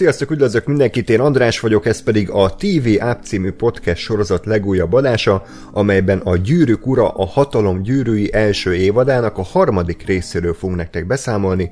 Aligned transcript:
Sziasztok, 0.00 0.30
üdvözlök 0.30 0.66
mindenkit, 0.66 1.10
én 1.10 1.20
András 1.20 1.60
vagyok, 1.60 1.86
ez 1.86 2.02
pedig 2.02 2.30
a 2.30 2.54
TV 2.54 2.88
App 2.98 3.22
című 3.22 3.52
podcast 3.52 4.02
sorozat 4.02 4.46
legújabb 4.46 4.92
adása, 4.92 5.44
amelyben 5.72 6.18
a 6.18 6.36
Gyűrűk 6.36 6.86
Ura 6.86 7.08
a 7.08 7.24
Hatalom 7.24 7.82
gyűrűi 7.82 8.32
első 8.32 8.74
évadának 8.74 9.38
a 9.38 9.42
harmadik 9.42 10.06
részéről 10.06 10.54
fogunk 10.54 10.78
nektek 10.78 11.06
beszámolni. 11.06 11.70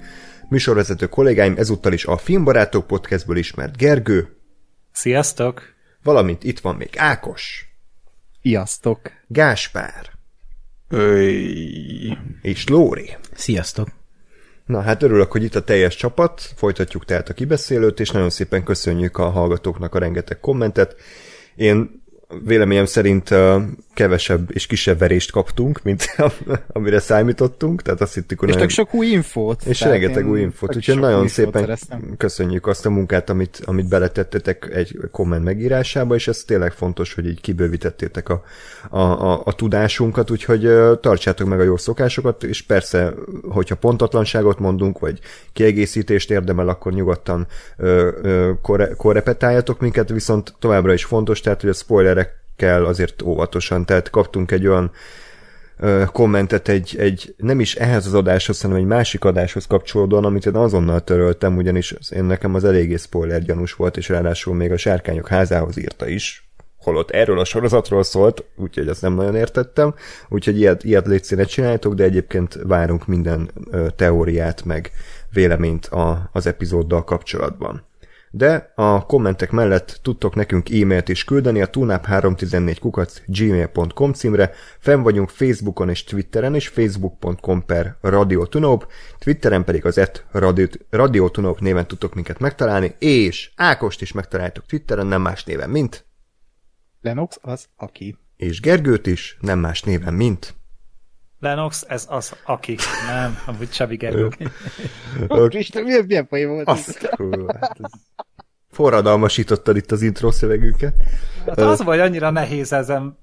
Műsorvezető 0.48 1.06
kollégáim 1.06 1.54
ezúttal 1.56 1.92
is 1.92 2.04
a 2.04 2.16
Filmbarátok 2.16 2.86
podcastből 2.86 3.36
ismert 3.36 3.76
Gergő. 3.76 4.36
Sziasztok! 4.92 5.62
Valamint 6.02 6.44
itt 6.44 6.60
van 6.60 6.74
még 6.74 6.90
Ákos. 6.96 7.64
Sziasztok! 8.42 9.00
Gáspár. 9.26 10.10
Öy. 10.88 12.16
És 12.42 12.68
Lóri. 12.68 13.16
Sziasztok! 13.34 13.97
Na 14.68 14.80
hát 14.80 15.02
örülök, 15.02 15.32
hogy 15.32 15.42
itt 15.42 15.54
a 15.54 15.64
teljes 15.64 15.96
csapat, 15.96 16.40
folytatjuk 16.56 17.04
tehát 17.04 17.28
a 17.28 17.34
kibeszélőt, 17.34 18.00
és 18.00 18.10
nagyon 18.10 18.30
szépen 18.30 18.64
köszönjük 18.64 19.18
a 19.18 19.30
hallgatóknak 19.30 19.94
a 19.94 19.98
rengeteg 19.98 20.40
kommentet. 20.40 20.96
Én 21.54 22.02
véleményem 22.44 22.84
szerint 22.84 23.34
kevesebb 23.98 24.50
és 24.52 24.66
kisebb 24.66 24.98
verést 24.98 25.30
kaptunk, 25.30 25.82
mint 25.82 26.16
amire 26.72 27.00
számítottunk, 27.00 27.82
tehát 27.82 28.00
azt 28.00 28.14
hittük, 28.14 28.38
hogy 28.38 28.48
És 28.48 28.54
nagyon... 28.54 28.68
sok 28.68 28.94
új 28.94 29.06
infót. 29.06 29.62
És 29.64 29.80
rengeteg 29.80 30.28
új 30.28 30.40
infót, 30.40 30.76
úgyhogy 30.76 30.98
nagyon 30.98 31.22
infót 31.22 31.34
szépen 31.34 31.60
szereztem. 31.60 32.14
köszönjük 32.16 32.66
azt 32.66 32.86
a 32.86 32.90
munkát, 32.90 33.30
amit, 33.30 33.60
amit 33.64 33.88
beletettetek 33.88 34.70
egy 34.72 34.98
komment 35.10 35.44
megírásába, 35.44 36.14
és 36.14 36.28
ez 36.28 36.42
tényleg 36.46 36.72
fontos, 36.72 37.14
hogy 37.14 37.26
így 37.26 37.40
kibővítettétek 37.40 38.28
a, 38.28 38.42
a, 38.90 39.00
a, 39.00 39.42
a 39.44 39.52
tudásunkat, 39.52 40.30
úgyhogy 40.30 40.64
ö, 40.64 40.94
tartsátok 41.00 41.48
meg 41.48 41.60
a 41.60 41.62
jó 41.62 41.76
szokásokat, 41.76 42.42
és 42.42 42.62
persze, 42.62 43.14
hogyha 43.48 43.74
pontatlanságot 43.74 44.58
mondunk, 44.58 44.98
vagy 44.98 45.18
kiegészítést 45.52 46.30
érdemel, 46.30 46.68
akkor 46.68 46.92
nyugodtan 46.92 47.46
korre, 48.62 48.88
korrepetáljatok 48.96 49.80
minket, 49.80 50.08
viszont 50.08 50.54
továbbra 50.58 50.92
is 50.92 51.04
fontos, 51.04 51.40
tehát 51.40 51.60
hogy 51.60 51.70
a 51.70 51.74
spoilerekkel 52.58 52.84
azért 52.84 53.22
óvatosan, 53.22 53.84
tehát 53.84 54.10
kaptunk 54.10 54.50
egy 54.50 54.66
olyan 54.66 54.90
ö, 55.78 56.04
kommentet 56.12 56.68
egy, 56.68 56.96
egy, 56.98 57.34
nem 57.36 57.60
is 57.60 57.74
ehhez 57.74 58.06
az 58.06 58.14
adáshoz, 58.14 58.60
hanem 58.60 58.76
egy 58.76 58.84
másik 58.84 59.24
adáshoz 59.24 59.66
kapcsolódóan, 59.66 60.24
amit 60.24 60.46
én 60.46 60.54
azonnal 60.54 61.00
töröltem, 61.00 61.56
ugyanis 61.56 61.94
én 62.10 62.24
nekem 62.24 62.54
az 62.54 62.64
eléggé 62.64 62.96
spoiler 62.96 63.42
gyanús 63.42 63.72
volt, 63.72 63.96
és 63.96 64.08
ráadásul 64.08 64.54
még 64.54 64.72
a 64.72 64.76
Sárkányok 64.76 65.28
házához 65.28 65.78
írta 65.78 66.08
is, 66.08 66.48
holott 66.76 67.10
erről 67.10 67.38
a 67.38 67.44
sorozatról 67.44 68.02
szólt, 68.02 68.44
úgyhogy 68.56 68.88
ezt 68.88 69.02
nem 69.02 69.14
nagyon 69.14 69.36
értettem, 69.36 69.94
úgyhogy 70.28 70.58
ilyet, 70.58 70.84
ilyet 70.84 71.06
légy 71.06 71.24
ne 71.30 71.44
csináljátok, 71.44 71.94
de 71.94 72.04
egyébként 72.04 72.58
várunk 72.62 73.06
minden 73.06 73.50
ö, 73.70 73.86
teóriát, 73.96 74.64
meg 74.64 74.90
véleményt 75.32 75.86
a, 75.86 76.30
az 76.32 76.46
epizóddal 76.46 77.04
kapcsolatban. 77.04 77.87
De 78.30 78.72
a 78.74 79.06
kommentek 79.06 79.50
mellett 79.50 79.98
tudtok 80.02 80.34
nekünk 80.34 80.70
e-mailt 80.70 81.08
is 81.08 81.24
küldeni 81.24 81.62
a 81.62 81.70
tunap314 81.70 82.76
kukac 82.80 83.20
gmail.com 83.26 84.12
címre, 84.12 84.52
fenn 84.78 85.02
vagyunk 85.02 85.28
Facebookon 85.28 85.88
és 85.88 86.04
Twitteren 86.04 86.54
is, 86.54 86.68
facebook.com 86.68 87.64
per 87.64 87.96
radiotunop, 88.00 88.92
Twitteren 89.18 89.64
pedig 89.64 89.84
az 89.84 89.98
et 89.98 90.26
radiotunop 90.90 91.60
néven 91.60 91.86
tudtok 91.86 92.14
minket 92.14 92.38
megtalálni, 92.38 92.94
és 92.98 93.50
Ákost 93.56 94.02
is 94.02 94.12
megtaláltok 94.12 94.66
Twitteren, 94.66 95.06
nem 95.06 95.22
más 95.22 95.44
néven, 95.44 95.70
mint, 95.70 96.06
Lennox 97.00 97.38
az, 97.42 97.68
aki. 97.76 98.18
és 98.36 98.60
Gergőt 98.60 99.06
is, 99.06 99.36
nem 99.40 99.58
más 99.58 99.82
néven, 99.82 100.14
mint. 100.14 100.57
Lennox, 101.40 101.84
ez 101.88 102.06
az, 102.08 102.32
aki. 102.44 102.76
Nem, 103.06 103.38
amúgy 103.46 103.70
Csabi 103.70 103.96
Gergő. 103.96 104.28
Ó, 105.28 105.46
Isten, 105.48 105.82
milyen, 105.82 106.04
milyen 106.06 106.26
poén 106.26 106.48
volt? 106.48 106.68
Azt, 106.68 107.16
hát 107.60 107.76
ez... 107.82 107.90
Forradalmasítottad 108.70 109.76
itt 109.76 109.92
az 109.92 110.02
intro 110.02 110.30
szövegünket. 110.30 110.94
Hát 111.46 111.58
az 111.58 111.82
vagy 111.82 111.98
annyira 111.98 112.30
nehéz 112.30 112.72
ezen 112.72 113.18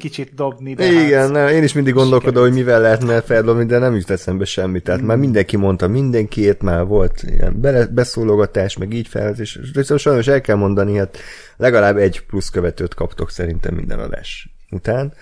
kicsit 0.00 0.34
dobni, 0.34 0.74
de 0.74 0.84
Igen, 0.84 1.20
hát, 1.20 1.30
ne, 1.30 1.52
én 1.52 1.62
is 1.62 1.72
mindig 1.72 1.94
gondolkodom, 1.94 2.42
hogy 2.42 2.52
mivel 2.52 2.80
lehetne 2.80 3.20
feldobni, 3.20 3.64
de 3.64 3.78
nem 3.78 3.94
jut 3.94 4.10
eszembe 4.10 4.44
semmi. 4.44 4.80
Tehát 4.80 5.00
már 5.00 5.16
mindenki 5.16 5.56
mondta, 5.56 5.88
mindenkiét 5.88 6.62
már 6.62 6.84
volt 6.84 7.22
ilyen 7.22 7.60
bele, 7.60 7.86
beszólogatás, 7.86 8.76
meg 8.76 8.92
így 8.92 9.08
fel, 9.08 9.34
és 9.34 9.58
viszont 9.72 10.00
sajnos 10.00 10.26
el 10.26 10.40
kell 10.40 10.56
mondani, 10.56 10.96
hát 10.96 11.18
legalább 11.56 11.96
egy 11.96 12.26
plusz 12.26 12.48
követőt 12.48 12.94
kaptok 12.94 13.30
szerintem 13.30 13.74
minden 13.74 13.98
adás 13.98 14.48
után. 14.70 15.12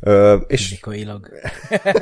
Ö, 0.00 0.34
és 0.46 0.62
Fizikailag. 0.62 1.28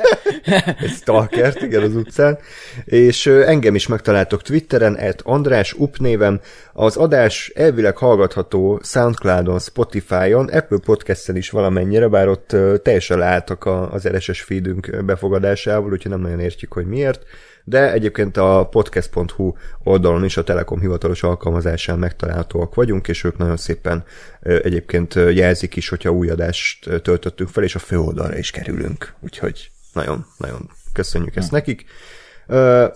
egy 0.79 0.89
stalkert, 0.89 1.61
igen, 1.61 1.83
az 1.83 1.95
utcán, 1.95 2.37
és 2.85 3.25
engem 3.25 3.75
is 3.75 3.87
megtaláltok 3.87 4.41
Twitteren, 4.41 4.97
et 4.97 5.21
András 5.21 5.73
Up 5.73 5.97
névem, 5.97 6.39
az 6.73 6.97
adás 6.97 7.51
elvileg 7.55 7.97
hallgatható 7.97 8.79
Soundcloudon, 8.83 9.59
Spotify-on, 9.59 10.47
Apple 10.47 10.79
Podcast-en 10.85 11.35
is 11.35 11.49
valamennyire, 11.49 12.07
bár 12.07 12.27
ott 12.27 12.55
teljesen 12.83 13.17
leálltak 13.17 13.65
az 13.65 14.07
RSS 14.07 14.41
feedünk 14.41 15.05
befogadásával, 15.05 15.91
úgyhogy 15.91 16.11
nem 16.11 16.21
nagyon 16.21 16.39
értjük, 16.39 16.73
hogy 16.73 16.85
miért, 16.85 17.23
de 17.67 17.91
egyébként 17.91 18.37
a 18.37 18.67
podcast.hu 18.71 19.53
oldalon 19.83 20.23
is 20.23 20.37
a 20.37 20.43
Telekom 20.43 20.79
hivatalos 20.79 21.23
alkalmazásán 21.23 21.99
megtalálhatóak 21.99 22.75
vagyunk, 22.75 23.07
és 23.07 23.23
ők 23.23 23.37
nagyon 23.37 23.57
szépen 23.57 24.03
egyébként 24.41 25.13
jelzik 25.13 25.75
is, 25.75 25.89
hogyha 25.89 26.09
új 26.09 26.29
adást 26.29 26.89
töltöttünk 27.01 27.49
fel, 27.49 27.63
és 27.63 27.75
a 27.75 27.79
főoldalra 27.79 28.37
is 28.37 28.51
kerülünk. 28.51 29.13
Úgyhogy 29.19 29.71
nagyon, 29.93 30.25
nagyon 30.37 30.69
köszönjük 30.93 31.35
ezt 31.35 31.51
nekik. 31.51 31.85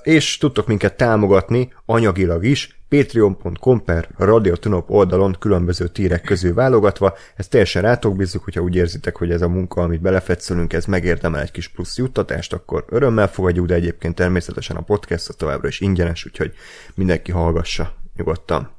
És 0.04 0.38
tudtok 0.38 0.68
minket 0.68 0.98
támogatni 0.98 1.74
anyagilag 1.86 2.46
is, 2.46 2.80
patreon.com 2.90 3.84
per 3.84 4.08
radiotunop 4.18 4.90
oldalon 4.90 5.36
különböző 5.40 5.88
tírek 5.88 6.22
közül 6.22 6.54
válogatva. 6.54 7.14
Ezt 7.36 7.50
teljesen 7.50 7.82
rátok 7.82 8.16
bízzuk, 8.16 8.44
hogyha 8.44 8.62
úgy 8.62 8.76
érzitek, 8.76 9.16
hogy 9.16 9.32
ez 9.32 9.42
a 9.42 9.48
munka, 9.48 9.82
amit 9.82 10.02
belefetszölünk, 10.02 10.74
ez 10.74 10.86
megérdemel 10.86 11.42
egy 11.42 11.52
kis 11.52 11.68
plusz 11.68 11.98
juttatást, 11.98 12.54
akkor 12.54 12.86
örömmel 12.88 13.28
fogadjuk, 13.28 13.66
de 13.66 13.74
egyébként 13.74 14.16
természetesen 14.16 14.76
a 14.76 14.82
podcast 14.82 15.38
továbbra 15.38 15.68
is 15.68 15.80
ingyenes, 15.80 16.26
úgyhogy 16.26 16.54
mindenki 16.96 17.32
hallgassa 17.32 17.94
nyugodtan. 18.16 18.70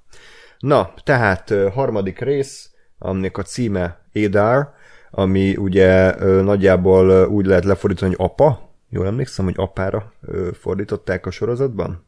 Na, 0.58 0.92
tehát 1.04 1.54
harmadik 1.74 2.18
rész, 2.18 2.70
aminek 2.98 3.38
a 3.38 3.42
címe 3.42 4.00
Édár, 4.12 4.68
ami 5.10 5.56
ugye 5.56 6.14
nagyjából 6.42 7.28
úgy 7.28 7.46
lehet 7.46 7.64
lefordítani, 7.64 8.14
hogy 8.14 8.26
apa, 8.30 8.69
jól 8.90 9.06
emlékszem, 9.06 9.44
hogy 9.44 9.54
apára 9.56 10.12
ö, 10.20 10.50
fordították 10.60 11.26
a 11.26 11.30
sorozatban? 11.30 12.06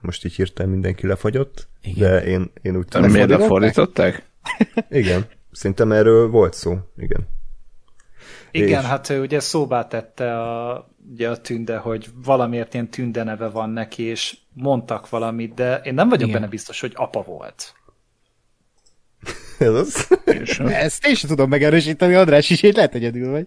Most 0.00 0.24
így 0.24 0.34
hirtelen 0.34 0.70
mindenki 0.70 1.06
lefagyott, 1.06 1.68
Igen. 1.82 2.10
de 2.10 2.24
én, 2.24 2.50
én 2.62 2.76
úgy 2.76 2.86
tudom. 2.86 3.10
Miért 3.10 3.28
Lefordították? 3.28 4.22
Igen, 4.88 5.26
szerintem 5.52 5.92
erről 5.92 6.28
volt 6.28 6.54
szó, 6.54 6.78
igen. 6.96 7.28
igen, 8.50 8.80
és- 8.80 8.86
hát 8.86 9.10
ő 9.10 9.20
ugye 9.20 9.40
szóvá 9.40 9.86
tette 9.86 10.40
a, 10.40 10.88
ugye 11.12 11.30
a 11.30 11.36
tünde, 11.40 11.76
hogy 11.76 12.08
valamiért 12.24 12.74
ilyen 12.74 12.88
tünde 12.90 13.22
neve 13.22 13.48
van 13.48 13.70
neki, 13.70 14.02
és 14.02 14.36
mondtak 14.52 15.08
valamit, 15.08 15.54
de 15.54 15.80
én 15.84 15.94
nem 15.94 16.08
vagyok 16.08 16.28
Igen. 16.28 16.40
benne 16.40 16.50
biztos, 16.50 16.80
hogy 16.80 16.92
apa 16.94 17.22
volt. 17.22 17.74
Ez 19.58 19.74
az? 19.74 20.18
Ezt 20.58 21.06
én 21.06 21.14
sem 21.14 21.28
tudom 21.28 21.48
megerősíteni, 21.48 22.14
András 22.14 22.50
is, 22.50 22.62
én 22.62 22.72
lehet 22.74 22.94
egyedül 22.94 23.30
vagy. 23.30 23.46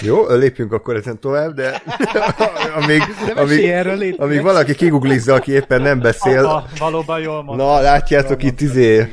Jó, 0.00 0.26
lépjünk 0.34 0.72
akkor 0.72 0.96
ezen 0.96 1.20
tovább, 1.20 1.54
de 1.54 1.82
amíg, 2.82 3.02
De 3.26 3.32
amíg, 3.40 4.14
amíg 4.18 4.42
valaki 4.42 4.74
kiguglizza, 4.74 5.34
aki 5.34 5.52
éppen 5.52 5.82
nem 5.82 6.00
beszél, 6.00 6.44
Apa, 6.44 6.66
valóban 6.78 7.20
jól 7.20 7.42
mondta. 7.42 7.64
na, 7.64 7.80
látjátok 7.80 8.42
Jól 8.42 8.52
itt 8.52 8.60
mondtad, 8.60 8.76
izé. 8.76 9.08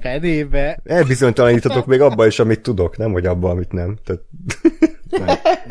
Fenébe. 0.00 0.80
elbizonytalanítatok 0.84 1.86
még 1.86 2.00
abba 2.00 2.26
is, 2.26 2.38
amit 2.38 2.60
tudok, 2.60 2.96
nem, 2.96 3.12
hogy 3.12 3.26
abba, 3.26 3.50
amit 3.50 3.72
nem. 3.72 3.96
Tehát, 4.04 4.22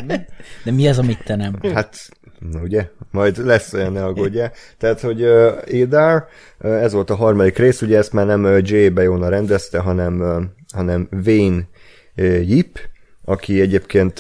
De 0.64 0.72
mi 0.72 0.88
az, 0.88 1.00
amit 1.00 1.24
te 1.24 1.36
nem? 1.36 1.56
hát, 1.74 2.10
na 2.52 2.60
ugye, 2.60 2.88
majd 3.12 3.46
lesz 3.46 3.74
olyan, 3.74 3.92
ne 3.92 4.04
aggódjál. 4.04 4.52
Tehát, 4.78 5.02
hogy 5.02 5.22
uh, 5.22 5.54
uh, 6.60 6.84
ez 6.84 6.94
volt 6.94 7.10
a 7.10 7.16
harmadik 7.16 7.58
rész, 7.58 7.82
ugye 7.82 7.98
ezt 7.98 8.14
már 8.14 8.26
nem 8.26 8.44
uh, 8.44 8.70
J. 8.70 8.88
Bayona 8.88 9.30
rendezte, 9.30 9.80
hanem, 9.80 10.20
uh, 10.20 10.44
hanem 10.74 11.08
Wayne 11.26 11.68
uh, 12.16 12.50
Yip, 12.50 12.80
aki 13.26 13.62
egyébként 13.62 14.20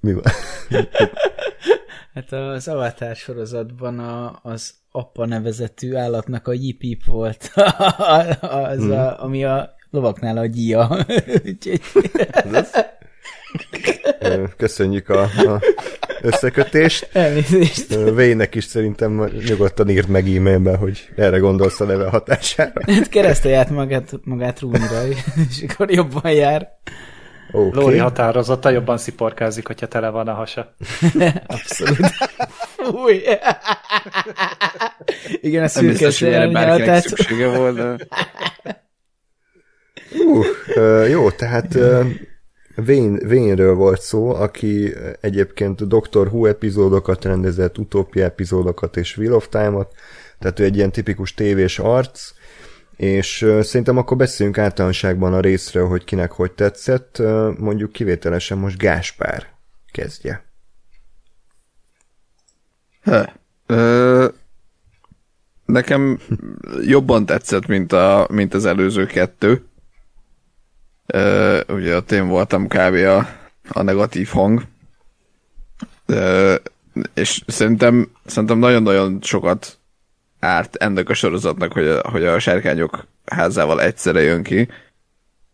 mi 0.00 0.12
van? 0.12 0.22
Hát 2.14 2.32
az 2.32 2.68
Avatar 2.68 3.16
sorozatban 3.16 3.98
a, 3.98 4.40
az 4.42 4.74
apa 4.90 5.26
nevezetű 5.26 5.94
állatnak 5.94 6.48
a 6.48 6.52
Yip 6.52 7.04
volt, 7.04 7.50
az 8.38 8.84
a, 8.84 9.22
ami 9.22 9.44
a 9.44 9.74
lovaknál 9.90 10.36
a 10.36 10.46
gyia. 10.46 10.96
Köszönjük 14.56 15.08
a, 15.08 15.22
a 15.22 15.60
összekötést. 16.22 17.08
elnézést. 17.12 17.94
Wayne-nek 17.94 18.54
is 18.54 18.64
szerintem 18.64 19.30
nyugodtan 19.48 19.88
írt 19.88 20.08
meg 20.08 20.28
e-mailben, 20.28 20.76
hogy 20.76 21.08
erre 21.16 21.38
gondolsz 21.38 21.80
a 21.80 21.84
neve 21.84 22.08
hatására. 22.08 22.80
Hát 22.86 23.08
keresztelj 23.08 23.54
át 23.54 23.70
magát, 23.70 24.12
magát 24.24 24.60
rúnira, 24.60 25.06
és 25.48 25.64
akkor 25.68 25.90
jobban 25.90 26.32
jár. 26.32 26.80
Oké. 27.52 27.76
Lóri 27.78 27.98
határozottan 27.98 28.72
jobban 28.72 28.98
sziporkázik, 28.98 29.66
hogyha 29.66 29.86
tele 29.86 30.08
van 30.08 30.28
a 30.28 30.34
hasa. 30.34 30.74
Abszolút. 31.46 32.06
Fúj. 32.76 33.22
Igen, 35.40 35.62
a 35.62 35.68
szürke 35.68 36.36
elnyeltet. 36.36 37.02
szüksége 37.02 37.56
volt, 37.56 37.76
de... 37.76 37.96
Uh, 40.74 41.08
jó, 41.10 41.30
tehát 41.30 41.74
Wayne, 42.76 43.18
Wayne-ről 43.26 43.74
volt 43.74 44.00
szó, 44.00 44.34
aki 44.34 44.94
egyébként 45.20 45.88
Doctor 45.88 46.26
Who 46.26 46.46
epizódokat 46.46 47.24
rendezett, 47.24 47.78
Utopia 47.78 48.24
epizódokat 48.24 48.96
és 48.96 49.16
Wheel 49.16 49.32
of 49.32 49.48
Time-ot, 49.48 49.92
tehát 50.38 50.60
ő 50.60 50.64
egy 50.64 50.76
ilyen 50.76 50.92
tipikus 50.92 51.34
tévés 51.34 51.78
arc, 51.78 52.32
és 53.02 53.46
szerintem 53.60 53.96
akkor 53.96 54.16
beszéljünk 54.16 54.58
általánosságban 54.58 55.34
a 55.34 55.40
részről, 55.40 55.88
hogy 55.88 56.04
kinek 56.04 56.32
hogy 56.32 56.52
tetszett, 56.52 57.22
mondjuk 57.58 57.92
kivételesen 57.92 58.58
most 58.58 58.78
Gáspár 58.78 59.46
kezdje. 59.92 60.44
Hö. 63.02 63.22
Ö, 63.66 64.28
nekem 65.64 66.20
jobban 66.82 67.26
tetszett, 67.26 67.66
mint, 67.66 67.92
a, 67.92 68.26
mint 68.30 68.54
az 68.54 68.64
előző 68.64 69.06
kettő. 69.06 69.64
Ö, 71.06 71.60
ugye 71.68 71.96
ott 71.96 72.12
én 72.12 72.28
voltam 72.28 72.66
kb. 72.66 72.94
a, 72.94 73.28
a 73.68 73.82
negatív 73.82 74.28
hang. 74.28 74.62
Ö, 76.06 76.54
és 77.14 77.42
szerintem, 77.46 78.10
szerintem 78.24 78.58
nagyon-nagyon 78.58 79.18
sokat 79.22 79.78
árt 80.42 80.76
ennek 80.76 81.08
a 81.08 81.14
sorozatnak, 81.14 81.72
hogy 81.72 81.86
a, 81.86 82.10
hogy 82.10 82.24
a 82.24 82.38
sárkányok 82.38 83.06
házával 83.26 83.82
egyszerre 83.82 84.20
jön 84.20 84.42
ki, 84.42 84.68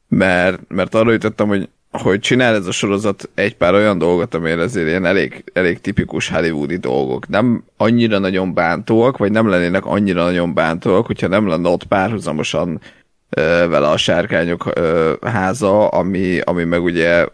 mert, 0.08 0.60
mert 0.68 0.94
arra 0.94 1.12
jutottam, 1.12 1.48
hogy 1.48 1.68
hogy 1.90 2.20
csinál 2.20 2.54
ez 2.54 2.66
a 2.66 2.72
sorozat 2.72 3.30
egy 3.34 3.56
pár 3.56 3.74
olyan 3.74 3.98
dolgot, 3.98 4.34
amire 4.34 4.62
azért 4.62 4.86
ilyen 4.86 5.04
elég, 5.04 5.44
elég 5.52 5.80
tipikus 5.80 6.28
hollywoodi 6.28 6.76
dolgok. 6.76 7.28
Nem 7.28 7.64
annyira 7.76 8.18
nagyon 8.18 8.54
bántóak, 8.54 9.16
vagy 9.16 9.30
nem 9.30 9.48
lennének 9.48 9.84
annyira 9.84 10.24
nagyon 10.24 10.54
bántóak, 10.54 11.06
hogyha 11.06 11.26
nem 11.26 11.46
lenne 11.46 11.68
ott 11.68 11.84
párhuzamosan 11.84 12.80
ö, 13.28 13.66
vele 13.68 13.88
a 13.88 13.96
sárkányok 13.96 14.70
ö, 14.74 15.12
háza, 15.22 15.88
ami, 15.88 16.40
ami 16.40 16.64
meg 16.64 16.82
ugye 16.82 17.26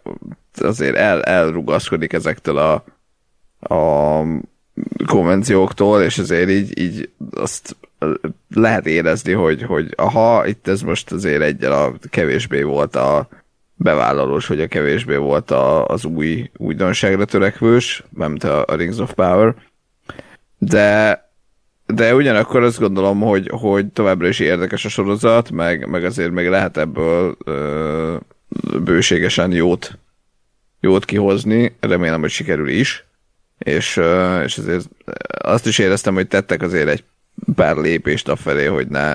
azért 0.60 0.96
el, 0.96 1.22
elrugaszkodik 1.22 2.12
ezektől 2.12 2.58
a, 2.58 2.84
a 3.74 4.22
konvencióktól, 5.06 6.02
és 6.02 6.18
azért 6.18 6.50
így, 6.50 6.78
így 6.78 7.10
azt 7.30 7.76
lehet 8.54 8.86
érezni, 8.86 9.32
hogy, 9.32 9.62
hogy 9.62 9.92
aha, 9.96 10.46
itt 10.46 10.68
ez 10.68 10.82
most 10.82 11.12
azért 11.12 11.42
egyel 11.42 11.72
a 11.72 11.92
kevésbé 12.10 12.62
volt 12.62 12.96
a 12.96 13.28
bevállalós, 13.74 14.46
hogy 14.46 14.60
a 14.60 14.66
kevésbé 14.66 15.16
volt 15.16 15.50
a, 15.50 15.86
az 15.86 16.04
új 16.04 16.50
újdonságra 16.56 17.24
törekvős, 17.24 18.02
mint 18.10 18.44
a, 18.44 18.64
a 18.66 18.74
Rings 18.74 18.98
of 18.98 19.12
Power. 19.14 19.54
De 20.58 21.22
de 21.86 22.14
ugyanakkor 22.14 22.62
azt 22.62 22.78
gondolom, 22.78 23.20
hogy, 23.20 23.48
hogy 23.52 23.86
továbbra 23.86 24.28
is 24.28 24.38
érdekes 24.38 24.84
a 24.84 24.88
sorozat, 24.88 25.50
meg, 25.50 25.88
meg 25.88 26.04
azért 26.04 26.30
még 26.30 26.48
lehet 26.48 26.76
ebből 26.76 27.36
ö, 27.44 28.16
bőségesen 28.84 29.52
jót, 29.52 29.98
jót 30.80 31.04
kihozni. 31.04 31.76
Remélem, 31.80 32.20
hogy 32.20 32.30
sikerül 32.30 32.68
is. 32.68 33.04
És, 33.64 34.00
és 34.44 34.58
azért 34.58 34.88
azt 35.38 35.66
is 35.66 35.78
éreztem, 35.78 36.14
hogy 36.14 36.28
tettek 36.28 36.62
azért 36.62 36.88
egy 36.88 37.04
pár 37.54 37.76
lépést 37.76 38.28
afelé, 38.28 38.64
hogy 38.64 38.88
ne, 38.88 39.14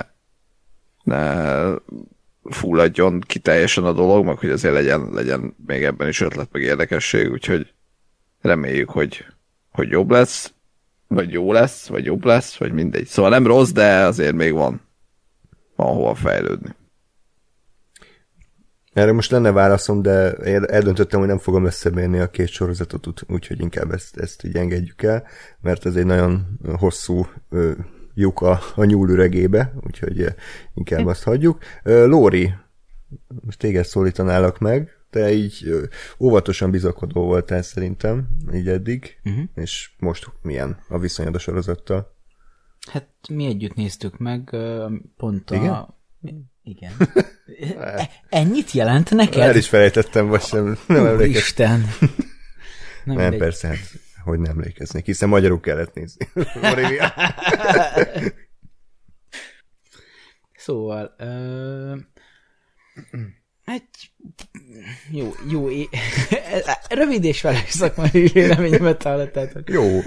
ne 1.02 1.52
fulladjon 2.44 3.20
ki 3.20 3.38
teljesen 3.38 3.84
a 3.84 3.92
dolog, 3.92 4.24
meg 4.24 4.38
hogy 4.38 4.50
azért 4.50 4.74
legyen, 4.74 5.08
legyen 5.12 5.54
még 5.66 5.84
ebben 5.84 6.08
is 6.08 6.20
ötlet, 6.20 6.48
meg 6.52 6.62
érdekesség, 6.62 7.30
úgyhogy 7.30 7.72
reméljük, 8.40 8.90
hogy, 8.90 9.24
hogy 9.70 9.88
jobb 9.90 10.10
lesz, 10.10 10.52
vagy 11.06 11.32
jó 11.32 11.52
lesz, 11.52 11.86
vagy 11.86 12.04
jobb 12.04 12.24
lesz, 12.24 12.56
vagy 12.56 12.72
mindegy. 12.72 13.06
Szóval 13.06 13.30
nem 13.30 13.46
rossz, 13.46 13.70
de 13.70 14.04
azért 14.04 14.34
még 14.34 14.52
van, 14.52 14.80
van 15.76 15.94
hova 15.94 16.14
fejlődni. 16.14 16.74
Erre 18.92 19.12
most 19.12 19.30
lenne 19.30 19.50
válaszom, 19.50 20.02
de 20.02 20.32
eldöntöttem, 20.66 21.18
hogy 21.18 21.28
nem 21.28 21.38
fogom 21.38 21.64
összemérni 21.64 22.18
a 22.18 22.30
két 22.30 22.48
sorozatot, 22.48 23.06
úgy- 23.06 23.24
úgyhogy 23.28 23.60
inkább 23.60 23.92
ezt, 23.92 24.16
ezt 24.16 24.44
így 24.44 24.56
engedjük 24.56 25.02
el, 25.02 25.26
mert 25.60 25.86
ez 25.86 25.96
egy 25.96 26.06
nagyon 26.06 26.58
hosszú 26.78 27.26
lyuk 28.14 28.40
a, 28.40 28.60
a 28.74 28.84
nyúlüregébe, 28.84 29.72
úgyhogy 29.86 30.20
ö, 30.20 30.28
inkább 30.74 31.06
azt 31.06 31.22
hagyjuk. 31.22 31.58
Lóri, 31.82 32.54
most 33.40 33.58
téged 33.58 33.84
szólítanálak 33.84 34.58
meg, 34.58 34.90
te 35.10 35.32
így 35.32 35.88
óvatosan 36.18 36.70
bizakodó 36.70 37.24
voltál 37.24 37.62
szerintem, 37.62 38.28
így 38.54 38.68
eddig, 38.68 39.20
uh-huh. 39.24 39.44
és 39.54 39.90
most 39.98 40.30
milyen 40.42 40.78
a 40.88 40.98
viszonyod 40.98 41.34
a 41.34 41.38
sorozattal? 41.38 42.14
Hát 42.90 43.08
mi 43.28 43.46
együtt 43.46 43.74
néztük 43.74 44.18
meg, 44.18 44.56
pont 45.16 45.50
a... 45.50 45.54
Igen? 45.54 46.48
Igen. 46.62 46.92
E- 47.96 48.10
Ennyit 48.28 48.70
jelent 48.72 49.10
neked? 49.10 49.42
El 49.42 49.56
is 49.56 49.68
felejtettem, 49.68 50.26
vagy 50.26 50.42
sem, 50.42 50.78
nem 50.86 51.06
emlékeztem. 51.06 51.80
Isten. 51.80 52.08
Nem, 53.04 53.16
Nem, 53.16 53.36
persze, 53.36 53.68
hát, 53.68 53.78
hogy 54.24 54.38
nem 54.38 54.50
emlékeznék, 54.50 55.04
hiszen 55.04 55.28
magyarul 55.28 55.60
kellett 55.60 55.94
nézni. 55.94 56.28
Szóval, 60.56 61.14
ö, 61.18 61.96
egy 63.64 63.84
jó, 65.10 65.32
jó, 65.50 65.70
é- 65.70 65.88
rövid 66.88 67.24
és 67.24 67.40
velős 67.42 67.68
szakmai 67.70 68.26
véleményemet 68.32 69.02
hallottátok. 69.02 69.70
Jó. 69.70 70.00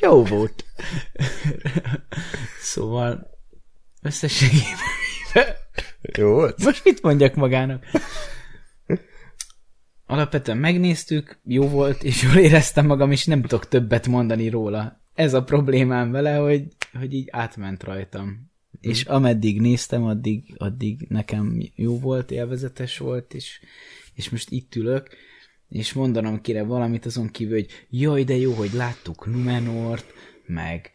Jó 0.00 0.24
volt. 0.24 0.64
Szóval, 2.60 3.31
összességében 4.02 4.90
Jó 6.18 6.32
volt? 6.32 6.64
most 6.64 6.84
mit 6.84 7.02
mondjak 7.02 7.34
magának? 7.34 7.84
Alapvetően 10.06 10.58
megnéztük, 10.58 11.40
jó 11.44 11.68
volt, 11.68 12.02
és 12.02 12.22
jól 12.22 12.36
éreztem 12.36 12.86
magam, 12.86 13.10
és 13.10 13.26
nem 13.26 13.40
tudok 13.42 13.68
többet 13.68 14.06
mondani 14.06 14.48
róla. 14.48 15.00
Ez 15.14 15.34
a 15.34 15.44
problémám 15.44 16.10
vele, 16.10 16.34
hogy, 16.34 16.64
hogy 16.92 17.14
így 17.14 17.28
átment 17.30 17.82
rajtam. 17.82 18.50
És 18.80 19.04
ameddig 19.04 19.60
néztem, 19.60 20.04
addig, 20.04 20.54
addig 20.56 21.06
nekem 21.08 21.70
jó 21.74 21.98
volt, 21.98 22.30
élvezetes 22.30 22.98
volt, 22.98 23.34
és, 23.34 23.60
és 24.14 24.30
most 24.30 24.50
itt 24.50 24.74
ülök, 24.74 25.08
és 25.68 25.92
mondanom 25.92 26.40
kire 26.40 26.62
valamit 26.62 27.06
azon 27.06 27.28
kívül, 27.28 27.54
hogy 27.54 27.86
jaj, 27.90 28.24
de 28.24 28.36
jó, 28.36 28.52
hogy 28.52 28.72
láttuk 28.72 29.26
Numenort, 29.26 30.12
meg 30.46 30.92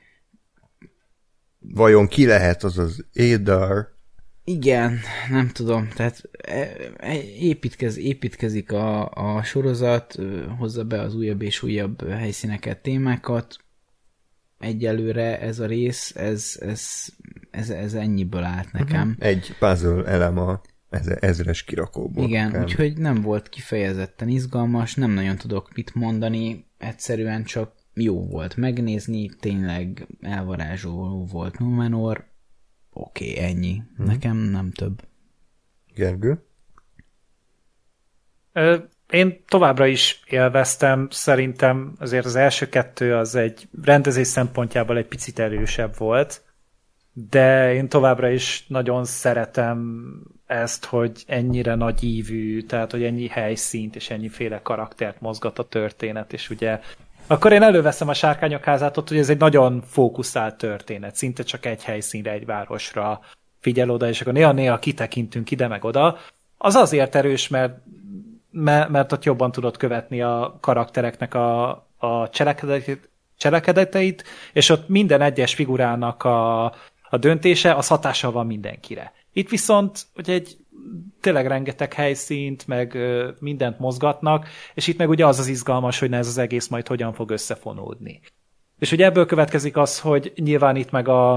Vajon 1.59 2.07
ki 2.07 2.25
lehet 2.25 2.63
az 2.63 2.77
az 2.77 3.05
Édar? 3.13 3.95
Igen, 4.43 4.99
nem 5.29 5.49
tudom, 5.49 5.87
tehát 5.95 6.23
e- 6.41 6.75
e- 6.97 7.21
építkez, 7.39 7.97
építkezik 7.97 8.71
a, 8.71 9.09
a 9.09 9.43
sorozat, 9.43 10.15
hozza 10.57 10.83
be 10.83 11.01
az 11.01 11.15
újabb 11.15 11.41
és 11.41 11.63
újabb 11.63 12.09
helyszíneket, 12.09 12.81
témákat. 12.81 13.57
Egyelőre 14.59 15.39
ez 15.39 15.59
a 15.59 15.65
rész, 15.65 16.15
ez, 16.15 16.57
ez, 16.59 17.05
ez, 17.51 17.69
ez 17.69 17.93
ennyiből 17.93 18.43
állt 18.43 18.71
nekem. 18.71 19.15
Egy 19.19 19.55
puzzle 19.59 20.05
elem 20.05 20.37
a 20.37 20.61
eze- 20.89 21.23
ezres 21.23 21.63
kirakóból. 21.63 22.23
Igen, 22.23 22.51
Kb. 22.51 22.61
úgyhogy 22.61 22.97
nem 22.97 23.21
volt 23.21 23.49
kifejezetten 23.49 24.27
izgalmas, 24.27 24.95
nem 24.95 25.11
nagyon 25.11 25.35
tudok 25.37 25.73
mit 25.75 25.95
mondani, 25.95 26.65
egyszerűen 26.77 27.43
csak 27.43 27.71
jó 27.97 28.27
volt 28.27 28.55
megnézni, 28.55 29.29
tényleg 29.39 30.07
elvarázsoló 30.21 31.25
volt 31.25 31.59
Numenor, 31.59 32.25
oké, 32.93 33.31
okay, 33.31 33.43
ennyi. 33.43 33.81
Nekem 33.97 34.37
nem 34.37 34.71
több. 34.71 35.01
Gergő? 35.95 36.45
Ö, 38.53 38.77
Én 39.09 39.43
továbbra 39.47 39.85
is 39.85 40.21
élveztem, 40.27 41.07
szerintem 41.09 41.93
azért 41.99 42.25
az 42.25 42.35
első 42.35 42.69
kettő 42.69 43.15
az 43.15 43.35
egy 43.35 43.67
rendezés 43.83 44.27
szempontjából 44.27 44.97
egy 44.97 45.07
picit 45.07 45.39
erősebb 45.39 45.97
volt, 45.97 46.41
de 47.13 47.73
én 47.73 47.89
továbbra 47.89 48.29
is 48.29 48.65
nagyon 48.67 49.05
szeretem 49.05 50.07
ezt, 50.45 50.85
hogy 50.85 51.23
ennyire 51.27 51.75
nagy 51.75 52.03
ívű, 52.03 52.61
tehát 52.61 52.91
hogy 52.91 53.03
ennyi 53.03 53.27
helyszínt 53.27 53.95
és 53.95 54.09
ennyiféle 54.09 54.61
karaktert 54.61 55.21
mozgat 55.21 55.59
a 55.59 55.67
történet, 55.67 56.33
és 56.33 56.49
ugye 56.49 56.79
akkor 57.27 57.51
én 57.51 57.61
előveszem 57.61 58.07
a 58.07 58.13
Sárkányok 58.13 58.63
házát 58.63 58.97
ott, 58.97 59.07
hogy 59.07 59.17
ez 59.17 59.29
egy 59.29 59.37
nagyon 59.37 59.83
fókuszált 59.87 60.55
történet, 60.55 61.15
szinte 61.15 61.43
csak 61.43 61.65
egy 61.65 61.83
helyszínre, 61.83 62.31
egy 62.31 62.45
városra 62.45 63.19
figyel 63.59 63.89
oda, 63.89 64.07
és 64.07 64.21
akkor 64.21 64.33
néha-néha 64.33 64.79
kitekintünk 64.79 65.51
ide 65.51 65.67
meg 65.67 65.83
oda. 65.83 66.17
Az 66.57 66.75
azért 66.75 67.15
erős, 67.15 67.47
mert 67.47 67.77
mert, 68.89 69.11
ott 69.11 69.23
jobban 69.23 69.51
tudod 69.51 69.77
követni 69.77 70.21
a 70.21 70.57
karaktereknek 70.61 71.33
a, 71.33 71.69
a 71.97 72.29
cselekedeteit, 72.29 73.09
cselekedeteit, 73.37 74.23
és 74.53 74.69
ott 74.69 74.87
minden 74.87 75.21
egyes 75.21 75.53
figurának 75.53 76.23
a, 76.23 76.65
a 77.09 77.17
döntése, 77.19 77.73
az 77.73 77.87
hatással 77.87 78.31
van 78.31 78.45
mindenkire. 78.45 79.13
Itt 79.33 79.49
viszont, 79.49 80.05
hogy 80.15 80.29
egy 80.29 80.57
tényleg 81.21 81.47
rengeteg 81.47 81.93
helyszínt, 81.93 82.67
meg 82.67 82.97
mindent 83.39 83.79
mozgatnak, 83.79 84.47
és 84.73 84.87
itt 84.87 84.97
meg 84.97 85.09
ugye 85.09 85.25
az 85.25 85.39
az 85.39 85.47
izgalmas, 85.47 85.99
hogy 85.99 86.13
ez 86.13 86.27
az 86.27 86.37
egész 86.37 86.67
majd 86.67 86.87
hogyan 86.87 87.13
fog 87.13 87.29
összefonódni. 87.29 88.21
És 88.79 88.91
ugye 88.91 89.05
ebből 89.05 89.25
következik 89.25 89.77
az, 89.77 89.99
hogy 89.99 90.33
nyilván 90.35 90.75
itt 90.75 90.91
meg 90.91 91.07
a, 91.07 91.33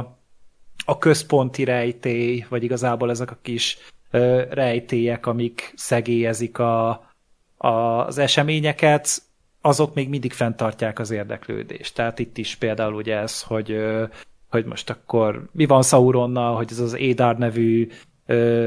a 0.85 0.99
központi 0.99 1.65
rejtély, 1.65 2.47
vagy 2.49 2.63
igazából 2.63 3.11
ezek 3.11 3.31
a 3.31 3.39
kis 3.43 3.79
ö, 4.11 4.43
rejtélyek, 4.51 5.27
amik 5.27 5.73
szegélyezik 5.77 6.59
a, 6.59 6.89
a, 7.57 7.69
az 8.07 8.19
eseményeket, 8.19 9.23
azok 9.61 9.95
még 9.95 10.09
mindig 10.09 10.33
fenntartják 10.33 10.99
az 10.99 11.11
érdeklődést. 11.11 11.95
Tehát 11.95 12.19
itt 12.19 12.39
is 12.39 12.57
például 12.57 12.95
ugye 12.95 13.17
ez, 13.17 13.43
hogy, 13.43 13.71
ö, 13.71 14.05
hogy 14.49 14.65
most 14.65 14.91
akkor 14.91 15.49
mi 15.53 15.67
van 15.67 15.83
Sauronnal, 15.83 16.57
hogy 16.57 16.69
ez 16.71 16.79
az 16.79 16.95
Édár 16.95 17.39
nevű 17.39 17.89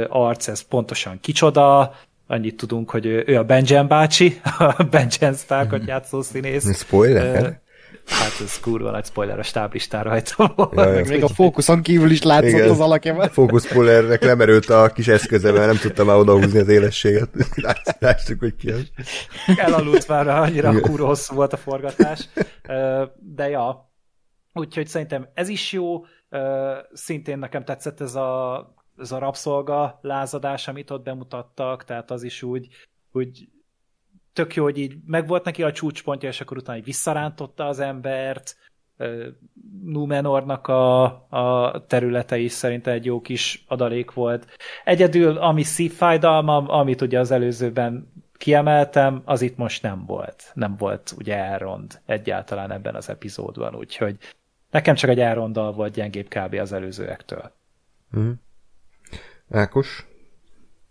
arc, 0.10 0.48
ez 0.48 0.62
pontosan 0.62 1.20
kicsoda, 1.22 1.94
annyit 2.28 2.58
tudunk, 2.58 2.90
hogy 2.90 3.06
ő, 3.06 3.24
ő 3.28 3.38
a 3.38 3.44
Benjen 3.44 3.88
bácsi, 3.88 4.42
a 4.58 4.84
Benjen 4.92 5.34
Starkot 5.34 5.86
játszó 5.86 6.22
színész. 6.22 6.78
Spoiler? 6.78 7.62
Hát 8.06 8.40
ez 8.44 8.60
kurva 8.60 8.92
nagy 8.92 9.06
spoiler 9.06 9.40
a 9.40 9.44
stáblistán 9.44 10.04
rajta 10.04 10.54
volt. 10.56 10.74
Ja, 10.76 11.04
még 11.08 11.24
a 11.24 11.28
fókuszon 11.28 11.82
kívül 11.82 12.12
is 12.12 12.22
látszott 12.22 12.50
Igen. 12.50 12.70
az 12.70 12.80
alakja. 12.80 13.30
Focus 13.30 13.68
pullernek 13.68 14.24
lemerült 14.24 14.70
a 14.70 14.92
kis 14.94 15.08
eszköze, 15.08 15.52
mert 15.52 15.66
nem 15.66 15.78
tudtam 15.78 16.06
már 16.06 16.16
odahúzni 16.16 16.60
az 16.60 16.68
élességet. 16.68 17.30
Lát- 17.56 17.98
Láttuk, 18.00 18.40
hogy 18.40 18.56
ki 18.56 18.72
az. 18.72 18.92
Elaludt 19.58 20.08
már, 20.08 20.28
annyira 20.28 20.70
Igen. 20.70 20.82
kurva 20.82 21.06
hosszú 21.06 21.36
volt 21.36 21.54
a 21.54 21.58
forgatás. 21.58 22.30
De 23.20 23.50
ja, 23.50 23.92
úgyhogy 24.54 24.88
szerintem 24.88 25.28
ez 25.34 25.50
is 25.50 25.72
jó. 25.72 26.06
Szintén 26.94 27.38
nekem 27.40 27.64
tetszett 27.64 28.02
ez 28.02 28.16
a, 28.16 28.58
ez 28.98 29.12
a 29.12 29.18
rabszolga 29.18 30.00
lázadás, 30.02 30.68
amit 30.68 30.90
ott 30.92 31.04
bemutattak, 31.04 31.84
tehát 31.84 32.12
az 32.12 32.24
is 32.24 32.44
úgy, 32.44 32.68
úgy 33.12 33.48
tök 34.34 34.56
jó, 34.56 34.64
hogy 34.64 34.78
így 34.78 34.96
megvolt 35.06 35.44
neki 35.44 35.64
a 35.64 35.72
csúcspontja, 35.72 36.30
és 36.30 36.42
akkor 36.42 36.58
utána 36.58 36.78
így 36.78 36.84
visszarántotta 36.84 37.66
az 37.66 37.80
embert. 37.80 38.58
Ö, 38.98 39.28
Númenornak 39.84 40.68
a, 40.68 41.04
a 41.30 41.86
területe 41.88 42.38
is 42.38 42.52
szerintem 42.52 42.94
egy 42.94 43.06
jó 43.06 43.22
kis 43.22 43.64
adalék 43.68 44.12
volt. 44.12 44.48
Egyedül, 44.84 45.38
ami 45.38 45.64
szívfájdalmam, 45.64 46.70
amit 46.70 47.02
ugye 47.02 47.20
az 47.20 47.32
előzőben 47.32 48.12
kiemeltem, 48.38 49.22
az 49.26 49.42
itt 49.42 49.58
most 49.58 49.82
nem 49.82 50.06
volt. 50.06 50.52
Nem 50.54 50.76
volt 50.76 51.14
ugye 51.18 51.36
Elrond 51.36 52.02
egyáltalán 52.06 52.72
ebben 52.72 52.96
az 52.96 53.10
epizódban, 53.10 53.76
úgyhogy 53.76 54.18
nekem 54.72 54.96
csak 54.96 55.10
egy 55.10 55.20
Elronddal 55.20 55.72
volt 55.72 55.94
gyengébb 55.94 56.28
kb. 56.28 56.54
az 56.54 56.74
előzőektől. 56.74 57.52
Ákos? 59.54 60.06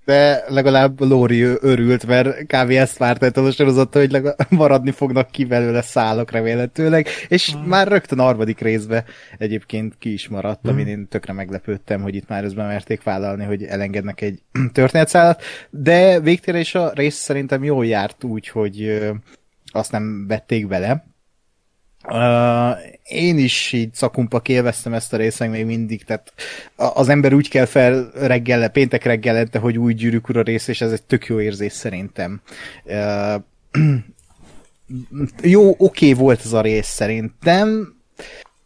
De 0.04 0.44
legalább 0.48 1.00
Lóri 1.00 1.42
örült, 1.42 2.06
mert 2.06 2.46
kávé 2.46 2.76
ezt 2.76 2.98
várta 2.98 3.26
ettől 3.26 3.46
a 3.46 3.50
sorozattól, 3.50 4.02
hogy 4.02 4.10
legalább 4.10 4.50
maradni 4.62 4.90
fognak 4.90 5.30
ki 5.30 5.44
belőle 5.44 5.82
szálok 5.82 6.30
remélhetőleg, 6.30 7.06
és 7.28 7.56
mm. 7.56 7.60
már 7.60 7.88
rögtön 7.88 8.18
a 8.18 8.22
harmadik 8.22 8.60
részbe 8.60 9.04
egyébként 9.38 9.94
ki 9.98 10.12
is 10.12 10.28
maradt, 10.28 10.66
mm. 10.68 10.70
amin 10.70 10.86
én 10.86 11.08
tökre 11.08 11.32
meglepődtem, 11.32 12.02
hogy 12.02 12.14
itt 12.14 12.28
már 12.28 12.44
ezt 12.44 12.54
bemerték 12.54 13.02
vállalni, 13.02 13.44
hogy 13.44 13.62
elengednek 13.62 14.20
egy 14.20 14.42
történetszálat, 14.72 15.42
de 15.70 16.20
végtére 16.20 16.58
is 16.58 16.74
a 16.74 16.92
rész 16.94 17.16
szerintem 17.16 17.64
jól 17.64 17.86
járt 17.86 18.24
úgy, 18.24 18.48
hogy 18.48 19.02
azt 19.72 19.92
nem 19.92 20.26
vették 20.26 20.66
bele, 20.66 21.04
Uh, 22.08 22.78
én 23.04 23.38
is 23.38 23.72
így 23.72 23.94
szakumpak 23.94 24.48
élveztem 24.48 24.94
ezt 24.94 25.12
a 25.12 25.16
részt, 25.16 25.38
meg 25.38 25.50
még 25.50 25.66
mindig, 25.66 26.04
tehát 26.04 26.32
az 26.76 27.08
ember 27.08 27.34
úgy 27.34 27.48
kell 27.48 27.64
fel 27.64 28.10
reggel, 28.14 28.68
péntek 28.68 29.04
reggelente, 29.04 29.58
hogy 29.58 29.78
új 29.78 29.94
gyűrűk 29.94 30.28
ura 30.28 30.42
rész, 30.42 30.68
és 30.68 30.80
ez 30.80 30.92
egy 30.92 31.02
tök 31.02 31.26
jó 31.26 31.40
érzés 31.40 31.72
szerintem. 31.72 32.40
Uh, 32.84 33.34
jó, 35.42 35.74
oké 35.78 36.12
volt 36.12 36.40
ez 36.44 36.52
a 36.52 36.60
rész 36.60 36.88
szerintem. 36.88 37.96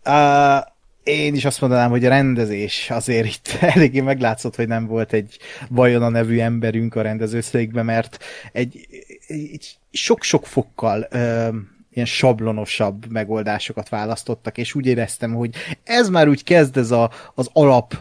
Uh, 0.06 0.74
én 1.02 1.34
is 1.34 1.44
azt 1.44 1.60
mondanám, 1.60 1.90
hogy 1.90 2.04
a 2.04 2.08
rendezés 2.08 2.90
azért 2.90 3.26
itt 3.26 3.48
eléggé 3.74 4.00
meglátszott, 4.00 4.56
hogy 4.56 4.68
nem 4.68 4.86
volt 4.86 5.12
egy 5.12 5.38
Bajona 5.70 6.08
nevű 6.08 6.38
emberünk 6.38 6.94
a 6.94 7.02
rendezőszékben, 7.02 7.84
mert 7.84 8.24
egy, 8.52 8.86
egy 9.28 9.76
sok-sok 9.90 10.46
fokkal 10.46 11.08
uh, 11.12 11.54
ilyen 11.96 12.08
sablonosabb 12.08 13.06
megoldásokat 13.10 13.88
választottak, 13.88 14.58
és 14.58 14.74
úgy 14.74 14.86
éreztem, 14.86 15.34
hogy 15.34 15.54
ez 15.84 16.08
már 16.08 16.28
úgy 16.28 16.44
kezd 16.44 16.76
ez 16.76 16.90
a, 16.90 17.10
az 17.34 17.50
alap 17.52 17.94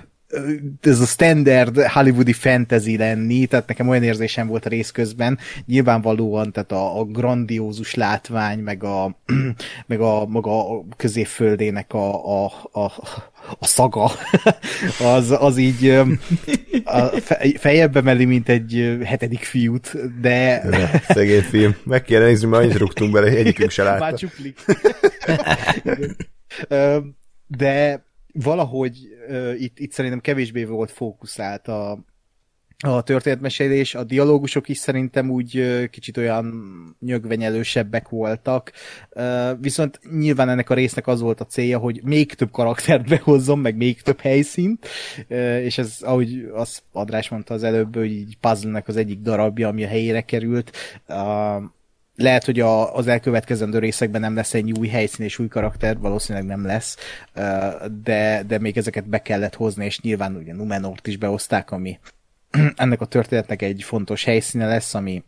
ez 0.82 1.00
a 1.00 1.06
standard 1.06 1.82
hollywoodi 1.82 2.34
fantasy 2.34 2.98
lenni, 2.98 3.46
tehát 3.46 3.68
nekem 3.68 3.90
olyan 3.90 4.04
érzésem 4.04 4.48
volt 4.48 4.66
a 4.66 4.70
rész 4.70 4.92
közben, 4.92 5.38
nyilvánvalóan, 5.66 6.52
tehát 6.52 6.72
a, 6.72 7.00
a 7.00 7.04
grandiózus 7.04 7.94
látvány, 7.94 8.60
meg 8.60 8.84
a, 8.84 9.20
meg 9.88 10.00
a 10.00 10.26
maga 10.26 10.70
a 10.70 10.86
középföldének 10.98 11.94
a, 11.94 12.44
a, 12.44 12.52
a, 12.72 12.92
a 13.60 13.66
szaga, 13.66 14.12
az, 15.16 15.36
az 15.40 15.58
így 15.58 15.90
a 16.84 17.06
fe- 17.22 17.60
fejebbe 17.60 18.02
meli, 18.02 18.26
mint 18.26 18.50
egy 18.50 19.00
hetedik 19.04 19.44
fiút, 19.44 19.96
de 20.22 20.64
Ne, 20.70 21.00
szegény 21.00 21.42
film. 21.42 21.76
Meg 21.84 22.04
kéne 22.04 22.26
nézni, 22.26 22.48
mert 22.48 22.64
annyit 22.64 22.78
rúgtunk 22.78 23.12
bele, 23.12 23.30
hogy 23.30 23.40
egyikünk 23.40 23.70
se 23.70 23.84
már 23.84 24.00
látta. 24.00 24.18
csuklik. 24.18 24.60
Ö, 26.68 26.98
De 27.48 28.04
valahogy 28.44 28.98
ö, 29.28 29.54
itt, 29.54 29.80
itt 29.80 29.92
szerintem 29.92 30.20
kevésbé 30.20 30.64
volt 30.64 30.92
fókuszált 30.92 31.68
a, 31.68 32.06
a 32.78 33.02
történetmesélés, 33.02 33.96
a 33.96 34.04
dialógusok 34.04 34.70
is 34.70 34.78
szerintem 34.78 35.30
úgy 35.30 35.58
ö, 35.58 35.86
kicsit 35.86 36.18
olyan 36.18 36.54
nyögvenyelősebbek 37.00 38.10
voltak, 38.10 38.72
Ö, 39.10 39.52
viszont 39.60 40.00
nyilván 40.12 40.50
ennek 40.50 40.70
a 40.70 40.74
résznek 40.74 41.08
az 41.08 41.22
volt 41.22 41.42
a 41.42 41.46
célja, 41.46 41.78
hogy 41.78 42.02
még 42.04 42.34
több 42.34 42.52
karaktert 42.52 43.10
behozzon, 43.16 43.60
meg 43.60 43.76
még 43.76 44.02
több 44.02 44.20
helyszínt, 44.20 44.88
Ö, 45.28 45.58
és 45.58 45.78
ez, 45.78 45.98
ahogy 46.02 46.50
az 46.54 46.82
Adrás 46.92 47.30
mondta 47.30 47.54
az 47.54 47.64
előbb, 47.64 47.96
hogy 47.96 48.12
így 48.12 48.38
puzzle-nek 48.38 48.88
az 48.88 48.96
egyik 48.96 49.20
darabja, 49.20 49.68
ami 49.68 49.84
a 49.84 49.88
helyére 49.88 50.22
került, 50.22 50.72
lehet, 52.16 52.46
hogy 52.46 52.60
a, 52.60 52.96
az 52.96 53.08
elkövetkezendő 53.08 53.80
részekben 53.80 54.22
nem 54.22 54.36
lesz 54.36 54.54
egy 54.54 54.72
új 54.80 54.88
helyszín 54.88 55.26
és 55.26 55.40
új 55.40 55.48
karakter, 55.48 55.98
valószínűleg 56.00 56.48
nem 56.48 56.66
lesz, 56.66 56.98
de, 58.04 58.44
de 58.48 58.60
még 58.60 58.78
ezeket 58.78 59.08
be 59.10 59.22
kellett 59.22 59.56
hozni, 59.56 59.86
és 59.86 60.00
nyilván 60.00 60.36
ugye 60.36 60.54
Numenort 60.54 61.08
is 61.08 61.18
behozták, 61.18 61.72
ami 61.72 62.00
ennek 62.76 63.02
a 63.02 63.06
történetnek 63.06 63.62
egy 63.62 63.84
fontos 63.84 64.24
helyszíne 64.24 64.68
lesz, 64.68 64.94
ami 64.94 65.24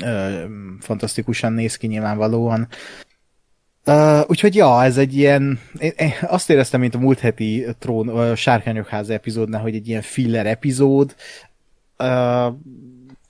ö, 0.00 0.44
fantasztikusan 0.80 1.52
néz 1.52 1.76
ki 1.76 1.86
nyilvánvalóan. 1.86 2.68
Uh, 3.86 4.20
úgyhogy 4.26 4.54
ja, 4.54 4.84
ez 4.84 4.96
egy 4.96 5.16
ilyen, 5.16 5.60
én, 5.78 5.92
én 5.96 6.12
azt 6.20 6.50
éreztem, 6.50 6.80
mint 6.80 6.94
a 6.94 6.98
múlt 6.98 7.18
heti 7.18 7.66
trón, 7.78 8.08
uh, 8.08 8.34
Sárkányokháza 8.34 9.12
epizódnál, 9.12 9.60
hogy 9.60 9.74
egy 9.74 9.88
ilyen 9.88 10.02
filler 10.02 10.46
epizód, 10.46 11.14
uh, 11.98 12.54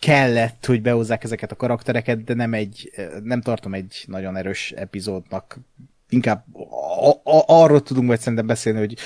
kellett, 0.01 0.67
hogy 0.67 0.83
behozzák 0.83 1.25
ezeket 1.25 1.53
a 1.53 1.57
karaktereket, 1.57 2.25
de 2.25 2.35
nem 2.35 2.55
egy, 2.55 2.91
nem 3.23 3.41
tartom 3.41 3.75
egy 3.75 4.05
nagyon 4.07 4.37
erős 4.37 4.73
epizódnak. 4.73 5.59
Inkább 6.09 6.45
a, 6.55 7.09
a, 7.11 7.45
arról 7.47 7.83
tudunk 7.83 8.07
majd 8.07 8.19
szerintem 8.19 8.47
beszélni, 8.47 8.79
hogy, 8.79 8.97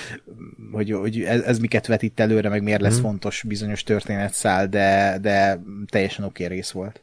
hogy, 0.73 0.91
hogy 0.91 1.23
ez, 1.23 1.41
ez 1.41 1.59
miket 1.59 1.87
vetít 1.87 2.21
előre, 2.21 2.49
meg 2.49 2.63
miért 2.63 2.81
lesz 2.81 3.01
fontos 3.01 3.45
bizonyos 3.47 3.83
történetszál, 3.83 4.69
de, 4.69 5.19
de 5.21 5.63
teljesen 5.87 6.25
oké 6.25 6.45
rész 6.45 6.71
volt. 6.71 7.03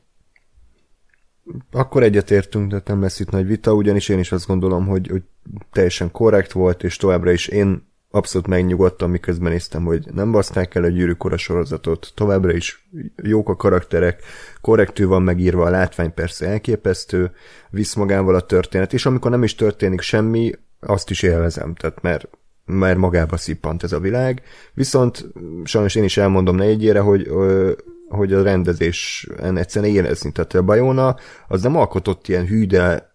Akkor 1.71 2.03
egyetértünk, 2.03 2.71
de 2.71 2.81
nem 2.85 3.01
lesz 3.01 3.19
itt 3.19 3.29
nagy 3.29 3.45
vita, 3.45 3.73
ugyanis 3.73 4.09
én 4.09 4.19
is 4.19 4.31
azt 4.31 4.47
gondolom, 4.47 4.87
hogy, 4.87 5.07
hogy 5.07 5.23
teljesen 5.71 6.11
korrekt 6.11 6.51
volt, 6.51 6.83
és 6.83 6.97
továbbra 6.97 7.31
is 7.31 7.47
én 7.47 7.90
abszolút 8.11 8.47
megnyugodtam, 8.47 9.11
miközben 9.11 9.51
néztem, 9.51 9.83
hogy 9.83 10.05
nem 10.13 10.31
baszták 10.31 10.75
el 10.75 10.83
a 10.83 10.87
gyűrűkora 10.87 11.37
sorozatot, 11.37 12.11
továbbra 12.15 12.53
is 12.53 12.87
jók 13.23 13.49
a 13.49 13.55
karakterek, 13.55 14.23
korrektül 14.61 15.07
van 15.07 15.21
megírva, 15.21 15.65
a 15.65 15.69
látvány 15.69 16.13
persze 16.13 16.47
elképesztő, 16.47 17.31
visz 17.69 17.93
magával 17.93 18.35
a 18.35 18.45
történet, 18.45 18.93
és 18.93 19.05
amikor 19.05 19.31
nem 19.31 19.43
is 19.43 19.55
történik 19.55 20.01
semmi, 20.01 20.51
azt 20.79 21.09
is 21.09 21.21
élvezem, 21.21 21.75
tehát 21.75 22.01
mert 22.01 22.29
mert 22.65 22.97
magába 22.97 23.37
szippant 23.37 23.83
ez 23.83 23.91
a 23.91 23.99
világ, 23.99 24.41
viszont 24.73 25.27
sajnos 25.63 25.95
én 25.95 26.03
is 26.03 26.17
elmondom 26.17 26.55
negyedjére, 26.55 26.99
hogy 26.99 27.27
ö, 27.27 27.71
hogy 28.11 28.33
a 28.33 28.43
rendezésen 28.43 29.57
egyszerűen 29.57 29.95
érezni. 29.95 30.31
Tehát 30.31 30.53
a 30.53 30.61
Bajona 30.61 31.15
az 31.47 31.61
nem 31.61 31.75
alkotott 31.75 32.27
ilyen 32.27 32.45
hű, 32.45 32.65
de 32.65 33.13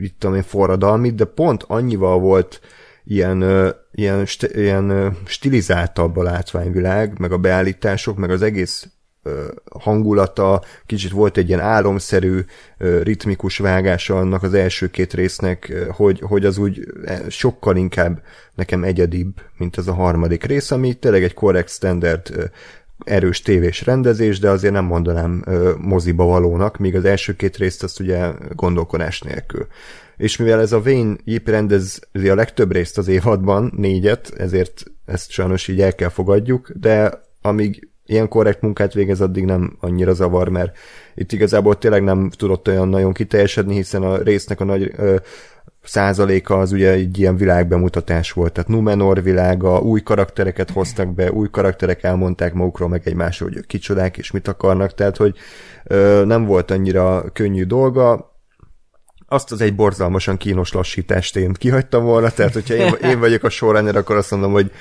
itt 0.00 0.18
tudom 0.18 0.36
én 0.36 0.42
forradalmit, 0.42 1.14
de 1.14 1.24
pont 1.24 1.64
annyival 1.66 2.18
volt 2.18 2.60
ilyen, 3.08 3.72
ilyen, 3.92 4.26
st- 4.26 4.56
ilyen 4.56 5.16
stilizáltabb 5.26 6.16
a 6.16 6.22
látványvilág, 6.22 7.18
meg 7.18 7.32
a 7.32 7.38
beállítások, 7.38 8.16
meg 8.16 8.30
az 8.30 8.42
egész 8.42 8.88
hangulata, 9.80 10.62
kicsit 10.86 11.10
volt 11.10 11.36
egy 11.36 11.48
ilyen 11.48 11.60
álomszerű, 11.60 12.40
ritmikus 13.02 13.58
vágása 13.58 14.18
annak 14.18 14.42
az 14.42 14.54
első 14.54 14.90
két 14.90 15.14
résznek, 15.14 15.86
hogy, 15.90 16.20
hogy 16.20 16.44
az 16.44 16.58
úgy 16.58 16.86
eh, 17.04 17.20
sokkal 17.28 17.76
inkább 17.76 18.22
nekem 18.54 18.84
egyedibb, 18.84 19.34
mint 19.56 19.76
az 19.76 19.88
a 19.88 19.94
harmadik 19.94 20.44
rész, 20.44 20.70
ami 20.70 20.94
tényleg 20.94 21.22
egy 21.22 21.34
korrekt 21.34 21.70
standard 21.70 22.50
erős 23.04 23.42
tévés 23.42 23.84
rendezés, 23.84 24.38
de 24.38 24.50
azért 24.50 24.72
nem 24.72 24.84
mondanám 24.84 25.44
moziba 25.78 26.24
valónak, 26.24 26.78
míg 26.78 26.96
az 26.96 27.04
első 27.04 27.36
két 27.36 27.56
részt 27.56 27.82
azt 27.82 28.00
ugye 28.00 28.30
gondolkodás 28.54 29.20
nélkül. 29.20 29.66
És 30.18 30.36
mivel 30.36 30.60
ez 30.60 30.72
a 30.72 30.78
Wayne 30.84 31.16
Yip 31.24 31.48
rendezi 31.48 32.28
a 32.28 32.34
legtöbb 32.34 32.72
részt 32.72 32.98
az 32.98 33.08
évadban, 33.08 33.72
négyet, 33.76 34.32
ezért 34.36 34.84
ezt 35.04 35.30
sajnos 35.30 35.68
így 35.68 35.80
el 35.80 35.94
kell 35.94 36.08
fogadjuk, 36.08 36.70
de 36.74 37.22
amíg 37.42 37.88
ilyen 38.06 38.28
korrekt 38.28 38.60
munkát 38.60 38.92
végez, 38.92 39.20
addig 39.20 39.44
nem 39.44 39.76
annyira 39.80 40.14
zavar, 40.14 40.48
mert 40.48 40.76
itt 41.14 41.32
igazából 41.32 41.78
tényleg 41.78 42.02
nem 42.02 42.30
tudott 42.30 42.68
olyan 42.68 42.88
nagyon 42.88 43.12
kiteljesedni, 43.12 43.74
hiszen 43.74 44.02
a 44.02 44.16
résznek 44.16 44.60
a 44.60 44.64
nagy 44.64 44.92
ö, 44.96 45.16
százaléka 45.82 46.58
az 46.58 46.72
ugye 46.72 46.90
egy 46.90 47.18
ilyen 47.18 47.36
világbemutatás 47.36 48.32
volt, 48.32 48.52
tehát 48.52 48.68
Numenor 48.68 49.22
világa, 49.22 49.80
új 49.80 50.00
karaktereket 50.00 50.70
hoztak 50.70 51.14
be, 51.14 51.32
új 51.32 51.48
karakterek 51.50 52.02
elmondták 52.02 52.54
magukról 52.54 52.88
meg 52.88 53.02
egymásról, 53.04 53.50
hogy 53.52 53.66
kicsodák 53.66 54.18
és 54.18 54.30
mit 54.30 54.48
akarnak, 54.48 54.94
tehát 54.94 55.16
hogy 55.16 55.36
ö, 55.84 56.22
nem 56.26 56.44
volt 56.44 56.70
annyira 56.70 57.24
könnyű 57.32 57.64
dolga, 57.64 58.36
azt 59.28 59.52
az 59.52 59.60
egy 59.60 59.74
borzalmasan 59.74 60.36
kínos 60.36 60.72
lassítást 60.72 61.36
én 61.36 61.52
kihagytam 61.52 62.04
volna, 62.04 62.30
tehát 62.30 62.52
hogyha 62.52 62.74
én, 62.74 62.92
én 63.10 63.18
vagyok 63.18 63.42
a 63.42 63.50
showrunner, 63.50 63.96
akkor 63.96 64.16
azt 64.16 64.30
mondom, 64.30 64.52
hogy 64.52 64.72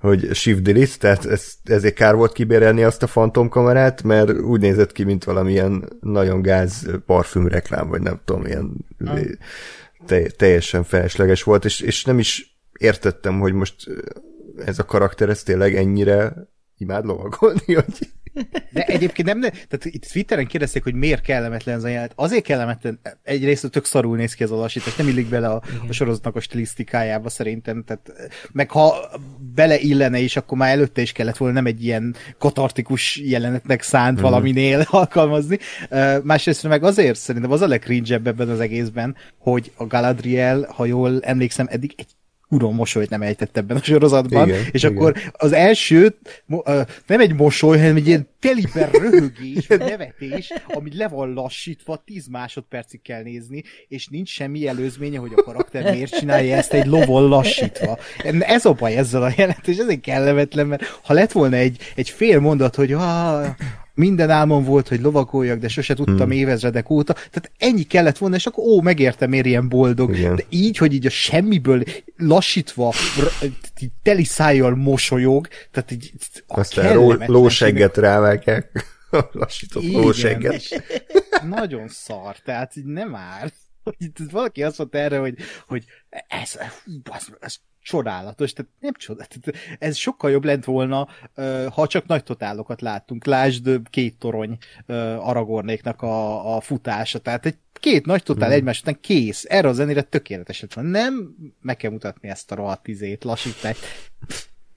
hogy 0.00 0.34
shift 0.34 0.62
delete, 0.62 0.96
tehát 0.98 1.24
ez, 1.24 1.52
ezért 1.64 1.94
kár 1.94 2.14
volt 2.14 2.32
kibérelni 2.32 2.82
azt 2.82 3.02
a 3.02 3.06
fantomkamerát, 3.06 4.02
mert 4.02 4.30
úgy 4.30 4.60
nézett 4.60 4.92
ki, 4.92 5.04
mint 5.04 5.24
valamilyen 5.24 5.88
nagyon 6.00 6.42
gáz 6.42 6.86
parfüm 7.06 7.48
reklám, 7.48 7.88
vagy 7.88 8.00
nem 8.00 8.20
tudom, 8.24 8.46
ilyen 8.46 8.72
te, 10.06 10.22
teljesen 10.22 10.84
felesleges 10.84 11.42
volt, 11.42 11.64
és, 11.64 11.80
és 11.80 12.04
nem 12.04 12.18
is 12.18 12.58
értettem, 12.78 13.40
hogy 13.40 13.52
most 13.52 13.74
ez 14.64 14.78
a 14.78 14.84
karakter 14.84 15.28
ez 15.28 15.42
tényleg 15.42 15.76
ennyire 15.76 16.48
imád 16.76 17.04
lovagolni, 17.04 17.74
hogy 17.74 18.08
de 18.70 18.84
egyébként 18.84 19.28
nem, 19.28 19.40
tehát 19.40 19.84
itt 19.84 20.04
Twitteren 20.04 20.46
kérdezték, 20.46 20.82
hogy 20.82 20.94
miért 20.94 21.20
kellemetlen 21.20 21.76
ez 21.76 21.84
a 21.84 21.88
jelenet. 21.88 22.12
Azért 22.14 22.44
kellemetlen, 22.44 23.00
egyrészt 23.22 23.70
tök 23.70 23.84
szarul 23.84 24.16
néz 24.16 24.34
ki 24.34 24.42
az 24.42 24.50
a 24.50 24.56
lassítás, 24.56 24.96
nem 24.96 25.08
illik 25.08 25.28
bele 25.28 25.48
a, 25.48 25.62
a 25.88 25.92
sorozatnak 25.92 26.36
a 26.36 26.40
stilisztikájába 26.40 27.28
szerintem, 27.28 27.84
tehát 27.84 28.30
meg 28.52 28.70
ha 28.70 28.94
beleillene 29.54 30.18
is, 30.18 30.36
akkor 30.36 30.58
már 30.58 30.70
előtte 30.70 31.02
is 31.02 31.12
kellett 31.12 31.36
volna 31.36 31.54
nem 31.54 31.66
egy 31.66 31.84
ilyen 31.84 32.14
katartikus 32.38 33.16
jelenetnek 33.16 33.82
szánt 33.82 34.18
mm. 34.18 34.22
valaminél 34.22 34.86
alkalmazni. 34.90 35.58
Uh, 35.90 36.22
másrészt 36.22 36.68
meg 36.68 36.84
azért 36.84 37.18
szerintem 37.18 37.50
az 37.52 37.60
a 37.60 37.66
legcringe 37.66 38.14
ebben 38.14 38.48
az 38.48 38.60
egészben, 38.60 39.16
hogy 39.38 39.72
a 39.76 39.86
Galadriel, 39.86 40.66
ha 40.74 40.84
jól 40.84 41.20
emlékszem, 41.22 41.66
eddig 41.70 41.94
egy 41.96 42.06
kurva 42.48 42.70
mosolyt 42.70 43.10
nem 43.10 43.22
ejtett 43.22 43.56
ebben 43.56 43.76
a 43.76 43.82
sorozatban, 43.82 44.48
igen, 44.48 44.64
és 44.70 44.82
igen. 44.82 44.96
akkor 44.96 45.16
az 45.32 45.52
első 45.52 46.16
nem 47.06 47.20
egy 47.20 47.34
mosoly, 47.34 47.78
hanem 47.78 47.96
egy 47.96 48.06
ilyen 48.06 48.28
teliber 48.40 48.90
röhögés, 48.90 49.66
nevetés, 49.90 50.52
ami 50.66 50.96
le 50.96 51.08
van 51.08 51.32
lassítva, 51.32 52.02
10 52.04 52.26
másodpercig 52.26 53.02
kell 53.02 53.22
nézni, 53.22 53.62
és 53.88 54.06
nincs 54.06 54.28
semmi 54.28 54.66
előzménye, 54.66 55.18
hogy 55.18 55.32
a 55.36 55.42
karakter 55.42 55.92
miért 55.92 56.18
csinálja 56.18 56.56
ezt 56.56 56.72
egy 56.72 56.86
lovon 56.86 57.28
lassítva. 57.28 57.98
Ez 58.38 58.64
a 58.64 58.72
baj 58.72 58.96
ezzel 58.96 59.22
a 59.22 59.32
jelentés, 59.36 59.76
ezért 59.76 60.00
kellemetlen, 60.00 60.66
mert 60.66 60.84
ha 61.02 61.12
lett 61.12 61.32
volna 61.32 61.56
egy, 61.56 61.78
egy 61.94 62.10
fél 62.10 62.40
mondat, 62.40 62.74
hogy 62.74 62.92
ah, 62.92 63.46
minden 63.96 64.30
álmom 64.30 64.64
volt, 64.64 64.88
hogy 64.88 65.00
lovagoljak, 65.00 65.58
de 65.58 65.68
sose 65.68 65.94
tudtam 65.94 66.16
hmm. 66.16 66.30
évezredek 66.30 66.90
óta. 66.90 67.12
Tehát 67.12 67.52
ennyi 67.58 67.82
kellett 67.82 68.18
volna, 68.18 68.36
és 68.36 68.46
akkor 68.46 68.64
ó, 68.64 68.80
megértem, 68.80 69.30
miért 69.30 69.46
ilyen 69.46 69.68
boldog. 69.68 70.16
Igen. 70.16 70.36
De 70.36 70.44
így, 70.48 70.76
hogy 70.76 70.92
így 70.92 71.06
a 71.06 71.10
semmiből 71.10 71.82
lassítva, 72.16 72.92
teli 74.02 74.24
szájjal 74.24 74.74
mosolyog, 74.74 75.48
tehát 75.70 75.90
így 75.90 76.12
Aztán 76.46 76.94
ló, 76.94 77.12
lósegget 77.26 77.96
rávágják. 77.96 78.86
Lassított 79.32 79.92
lósegget. 79.92 80.62
Nagyon 81.48 81.88
szar, 81.88 82.36
tehát 82.44 82.76
így 82.76 82.84
nem 82.84 83.14
árt. 83.14 83.54
Valaki 84.30 84.62
azt 84.62 84.78
mondta 84.78 84.98
erre, 84.98 85.18
hogy, 85.18 85.34
hogy 85.66 85.84
ez, 86.28 86.56
ez, 86.58 87.26
ez 87.40 87.56
csodálatos, 87.86 88.52
tehát 88.52 88.72
nem 88.80 88.92
csodálatos, 88.96 89.54
ez 89.78 89.96
sokkal 89.96 90.30
jobb 90.30 90.44
lett 90.44 90.64
volna, 90.64 91.08
ha 91.70 91.86
csak 91.86 92.06
nagy 92.06 92.22
totálokat 92.22 92.80
láttunk. 92.80 93.24
Lásd 93.24 93.80
két 93.90 94.18
torony 94.18 94.58
Aragornéknak 95.18 96.02
a, 96.02 96.56
a 96.56 96.60
futása, 96.60 97.18
tehát 97.18 97.46
egy 97.46 97.56
két 97.72 98.06
nagy 98.06 98.22
totál 98.22 98.48
hmm. 98.48 98.56
egymás 98.56 98.80
után 98.80 98.98
kész. 99.00 99.44
Erre 99.48 99.68
a 99.68 99.72
zenére 99.72 100.02
tökéletes 100.02 100.64
van. 100.74 100.84
Nem, 100.84 101.34
meg 101.60 101.76
kell 101.76 101.90
mutatni 101.90 102.28
ezt 102.28 102.52
a 102.52 102.54
rohadt 102.54 102.88
izét, 102.88 103.24
lassítást. 103.24 103.80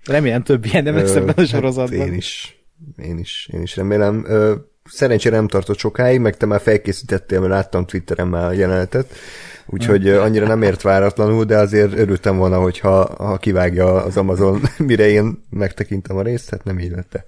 Remélem 0.05 0.43
több 0.43 0.65
ilyen 0.65 0.83
nem 0.83 0.95
lesz 0.95 1.15
ebben 1.15 1.29
a 1.29 1.39
hát 1.39 1.47
sorozatban. 1.47 1.99
Hát 1.99 2.07
én 2.07 2.13
is, 2.13 2.57
én 2.97 3.17
is, 3.17 3.49
én 3.53 3.61
is 3.61 3.75
remélem. 3.75 4.25
Szerencsére 4.83 5.35
nem 5.35 5.47
tartott 5.47 5.77
sokáig, 5.77 6.19
meg 6.19 6.37
te 6.37 6.45
már 6.45 6.61
felkészítettél, 6.61 7.39
mert 7.39 7.51
láttam 7.51 7.85
Twitteren 7.85 8.27
már 8.27 8.45
a 8.45 8.51
jelenetet 8.51 9.15
úgyhogy 9.69 10.09
annyira 10.09 10.47
nem 10.47 10.61
ért 10.61 10.81
váratlanul, 10.81 11.43
de 11.43 11.57
azért 11.57 11.97
örültem 11.97 12.37
volna, 12.37 12.59
hogyha 12.59 13.15
ha 13.17 13.37
kivágja 13.37 14.03
az 14.03 14.17
Amazon, 14.17 14.61
mire 14.77 15.07
én 15.07 15.43
megtekintem 15.49 16.17
a 16.17 16.21
részt, 16.21 16.49
hát 16.49 16.63
nem 16.63 16.79
így 16.79 16.91
lett. 16.91 17.25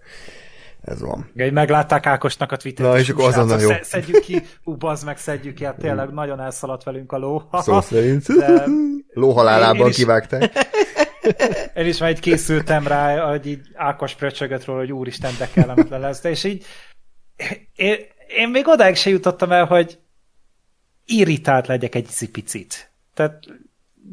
Ez 0.81 1.01
van. 1.01 1.29
Igen, 1.35 1.53
meglátták 1.53 2.05
Ákosnak 2.05 2.51
a 2.51 2.57
Twittert. 2.57 2.89
Na, 2.89 2.99
és 2.99 3.09
akkor 3.09 3.25
azonnal 3.25 3.59
jó. 3.59 3.69
Szedjük 3.81 4.19
ki, 4.19 4.41
ú, 4.63 4.75
bazd 4.75 5.05
meg, 5.05 5.17
szedjük 5.17 5.53
ki, 5.53 5.63
hát 5.63 5.77
tényleg 5.77 6.09
nagyon 6.09 6.39
elszaladt 6.39 6.83
velünk 6.83 7.11
a 7.11 7.17
ló. 7.17 7.41
Szó 7.61 7.81
szerint. 7.81 8.25
De... 8.27 8.63
Lóhalálában 9.13 9.87
is... 9.87 9.95
kivágták. 9.95 10.51
Én 11.75 11.85
is 11.85 11.97
már 11.97 12.09
így 12.09 12.19
készültem 12.19 12.87
rá, 12.87 13.29
hogy 13.29 13.45
így 13.45 13.61
Ákos 13.73 14.15
pröcsögött 14.15 14.65
róla, 14.65 14.79
hogy 14.79 14.91
úristen, 14.91 15.31
de 15.39 15.49
kellemetlen 15.53 15.99
lesz. 15.99 16.21
De 16.21 16.29
és 16.29 16.43
így 16.43 16.65
én, 17.75 17.95
én 18.27 18.49
még 18.49 18.67
odáig 18.67 18.95
se 18.95 19.09
jutottam 19.09 19.51
el, 19.51 19.65
hogy 19.65 19.99
irritált 21.11 21.67
legyek 21.67 21.95
egy 21.95 22.29
picit. 22.31 22.91
Tehát 23.13 23.39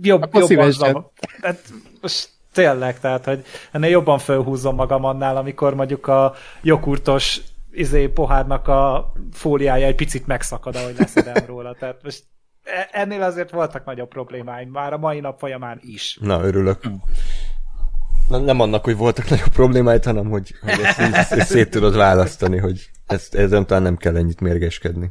jobb, 0.02 0.22
Akkor 0.22 0.50
jobban 0.50 1.10
tehát 1.40 1.72
most 2.00 2.28
tényleg, 2.52 3.00
tehát, 3.00 3.24
hogy 3.24 3.44
ennél 3.72 3.90
jobban 3.90 4.18
fölhúzom 4.18 4.74
magam 4.74 5.04
annál, 5.04 5.36
amikor 5.36 5.74
mondjuk 5.74 6.06
a 6.06 6.34
jogurtos 6.62 7.40
izé, 7.70 8.08
pohárnak 8.08 8.68
a 8.68 9.12
fóliája 9.32 9.86
egy 9.86 9.94
picit 9.94 10.26
megszakad, 10.26 10.76
ahogy 10.76 10.94
leszedem 10.98 11.46
róla. 11.46 11.74
Tehát 11.78 12.00
most 12.02 12.24
e, 12.62 12.88
ennél 12.92 13.22
azért 13.22 13.50
voltak 13.50 13.84
nagyobb 13.84 14.08
problémáim, 14.08 14.70
már 14.70 14.92
a 14.92 14.98
mai 14.98 15.20
nap 15.20 15.38
folyamán 15.38 15.78
is. 15.82 16.18
Na, 16.20 16.44
örülök. 16.44 16.80
Nem, 18.28 18.42
nem 18.42 18.60
annak, 18.60 18.84
hogy 18.84 18.96
voltak 18.96 19.28
nagyobb 19.28 19.52
problémáid, 19.52 20.04
hanem 20.04 20.30
hogy, 20.30 20.54
hogy 20.60 20.80
ezt, 20.84 20.98
ezt, 20.98 21.32
ezt 21.32 21.50
szét 21.54 21.70
tudod 21.70 21.96
választani, 21.96 22.58
hogy 22.58 22.90
ezt, 23.06 23.34
ezen 23.34 23.66
talán 23.66 23.82
nem 23.82 23.96
kell 23.96 24.16
ennyit 24.16 24.40
mérgeskedni. 24.40 25.10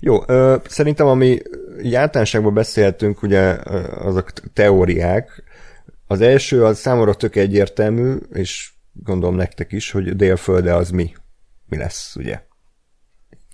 Jó, 0.00 0.22
ö, 0.26 0.56
szerintem 0.68 1.06
ami 1.06 1.38
általánosságban 1.84 2.54
beszéltünk, 2.54 3.22
ugye 3.22 3.56
azok 3.94 4.32
teóriák. 4.52 5.42
Az 6.06 6.20
első 6.20 6.64
az 6.64 6.78
számomra 6.78 7.14
tök 7.14 7.36
egyértelmű, 7.36 8.14
és 8.32 8.72
gondolom 8.92 9.34
nektek 9.34 9.72
is, 9.72 9.90
hogy 9.90 10.16
délfölde 10.16 10.74
az 10.74 10.90
mi. 10.90 11.12
Mi 11.66 11.76
lesz, 11.76 12.16
ugye? 12.16 12.40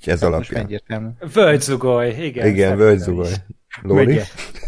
Ez 0.05 0.21
hát 0.21 0.29
alapján. 0.29 0.64
Egyértelmű. 0.64 1.09
Völgyzugoly, 1.33 2.09
igen. 2.09 2.47
Igen, 2.47 2.77
völgyzugoly. 2.77 3.33
Lóri? 3.83 4.21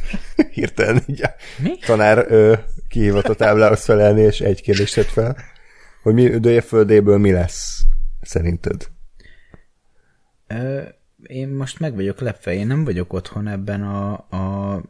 Hirtelen 0.53 1.03
így 1.07 1.23
Mi? 1.59 1.77
tanár 1.79 2.27
ö, 2.29 2.55
kihívott 2.89 3.29
a 3.29 3.35
táblához 3.35 3.85
felelni, 3.85 4.21
és 4.21 4.41
egy 4.41 4.63
kérdést 4.63 4.95
tett 4.95 5.07
fel, 5.07 5.37
hogy 6.03 6.15
mi 6.15 6.39
délföldéből 6.39 7.19
mi 7.19 7.33
lesz, 7.33 7.83
szerinted? 8.21 8.87
Ö- 10.47 10.99
én 11.23 11.49
most 11.49 11.79
meg 11.81 11.95
vagyok 11.95 12.21
lepve, 12.21 12.55
én 12.55 12.67
nem 12.67 12.85
vagyok 12.85 13.13
otthon 13.13 13.49
ebben 13.49 13.83
a... 13.83 14.13
a... 14.13 14.83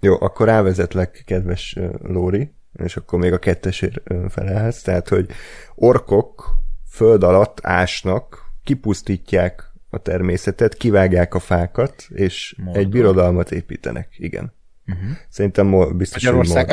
Jó, 0.00 0.20
akkor 0.20 0.46
rávezetlek, 0.46 1.22
kedves 1.26 1.76
Lóri, 2.02 2.52
és 2.84 2.96
akkor 2.96 3.18
még 3.18 3.32
a 3.32 3.38
kettesért 3.38 4.00
felelhetsz, 4.28 4.82
tehát, 4.82 5.08
hogy 5.08 5.28
orkok 5.74 6.54
föld 6.90 7.22
alatt 7.22 7.58
ásnak, 7.62 8.42
kipusztítják 8.64 9.72
a 9.90 9.98
természetet, 9.98 10.74
kivágják 10.74 11.34
a 11.34 11.38
fákat, 11.38 12.06
és 12.08 12.54
Mordor. 12.58 12.82
egy 12.82 12.88
birodalmat 12.88 13.50
építenek. 13.50 14.08
Igen. 14.16 14.52
Uh-huh. 14.86 15.10
Szerintem 15.28 15.96
biztos, 15.96 16.26
hogy 16.26 16.50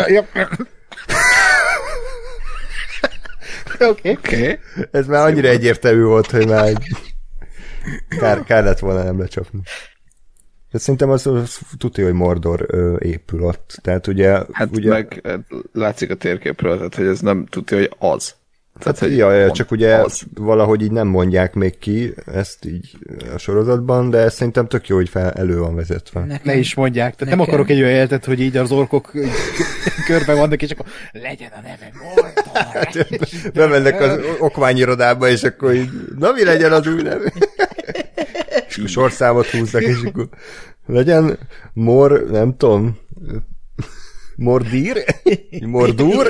Oké. 3.79 4.11
Okay. 4.11 4.41
okay. 4.41 4.59
Ez 4.91 5.07
már 5.07 5.25
annyira 5.25 5.47
egyértelmű 5.47 6.03
volt, 6.03 6.31
hogy 6.31 6.47
már 6.47 6.73
Kár, 8.19 8.43
kár 8.43 8.63
lett 8.63 8.79
volna 8.79 9.03
nem 9.03 9.19
lecsapni. 9.19 9.59
De 10.71 10.77
szerintem 10.77 11.09
az, 11.09 11.27
az 11.27 11.59
tudja, 11.77 12.03
hogy 12.03 12.13
Mordor 12.13 12.65
ö, 12.67 12.95
épül 12.99 13.43
ott. 13.43 13.77
Tehát 13.81 14.07
ugye... 14.07 14.39
Hát 14.51 14.69
ugye... 14.71 14.89
meg 14.89 15.21
látszik 15.73 16.09
a 16.11 16.15
térképről, 16.15 16.75
tehát 16.77 16.95
hogy 16.95 17.05
ez 17.05 17.19
nem 17.19 17.45
tudja, 17.45 17.77
hogy 17.77 17.91
az. 17.99 18.35
Hát, 18.83 18.99
hogy 18.99 19.17
ja, 19.17 19.51
csak 19.51 19.71
ugye 19.71 19.95
az. 19.95 20.21
valahogy 20.33 20.81
így 20.81 20.91
nem 20.91 21.07
mondják 21.07 21.53
még 21.53 21.77
ki 21.77 22.13
ezt 22.25 22.65
így 22.65 22.97
a 23.33 23.37
sorozatban, 23.37 24.09
de 24.09 24.29
szerintem 24.29 24.67
tök 24.67 24.87
jó, 24.87 24.95
hogy 24.95 25.09
fel, 25.09 25.31
elő 25.31 25.59
van 25.59 25.75
vezetve. 25.75 26.19
Nekem, 26.19 26.39
Ne 26.43 26.55
is 26.55 26.73
mondják. 26.75 27.15
Tehát 27.15 27.19
nem 27.19 27.37
Nekem- 27.37 27.53
akarok 27.53 27.69
egy 27.69 27.81
olyan 27.81 27.95
életet, 27.95 28.25
hogy 28.25 28.39
így 28.39 28.57
az 28.57 28.71
orkok 28.71 29.11
így 29.15 29.29
körben 30.07 30.37
vannak, 30.37 30.61
és 30.61 30.71
akkor 30.71 30.85
legyen 31.11 31.51
a 31.55 31.61
neve 31.61 31.91
Mordor. 32.03 33.51
Bemennek 33.53 34.01
az 34.01 34.19
okmányirodába, 34.39 35.29
és 35.29 35.43
akkor 35.43 35.73
így, 35.73 35.89
na 36.17 36.31
mi 36.31 36.43
legyen 36.43 36.71
az 36.71 36.87
új 36.87 37.01
neve? 37.01 37.33
És 38.77 38.77
akkor 38.77 39.09
sorszámot 39.09 39.45
húznak, 39.45 39.81
és 39.81 39.97
akkor 40.05 40.29
legyen 40.85 41.39
Mor, 41.73 42.25
nem 42.29 42.57
tudom, 42.57 42.97
Mordír? 44.35 45.03
Mordur? 45.65 46.29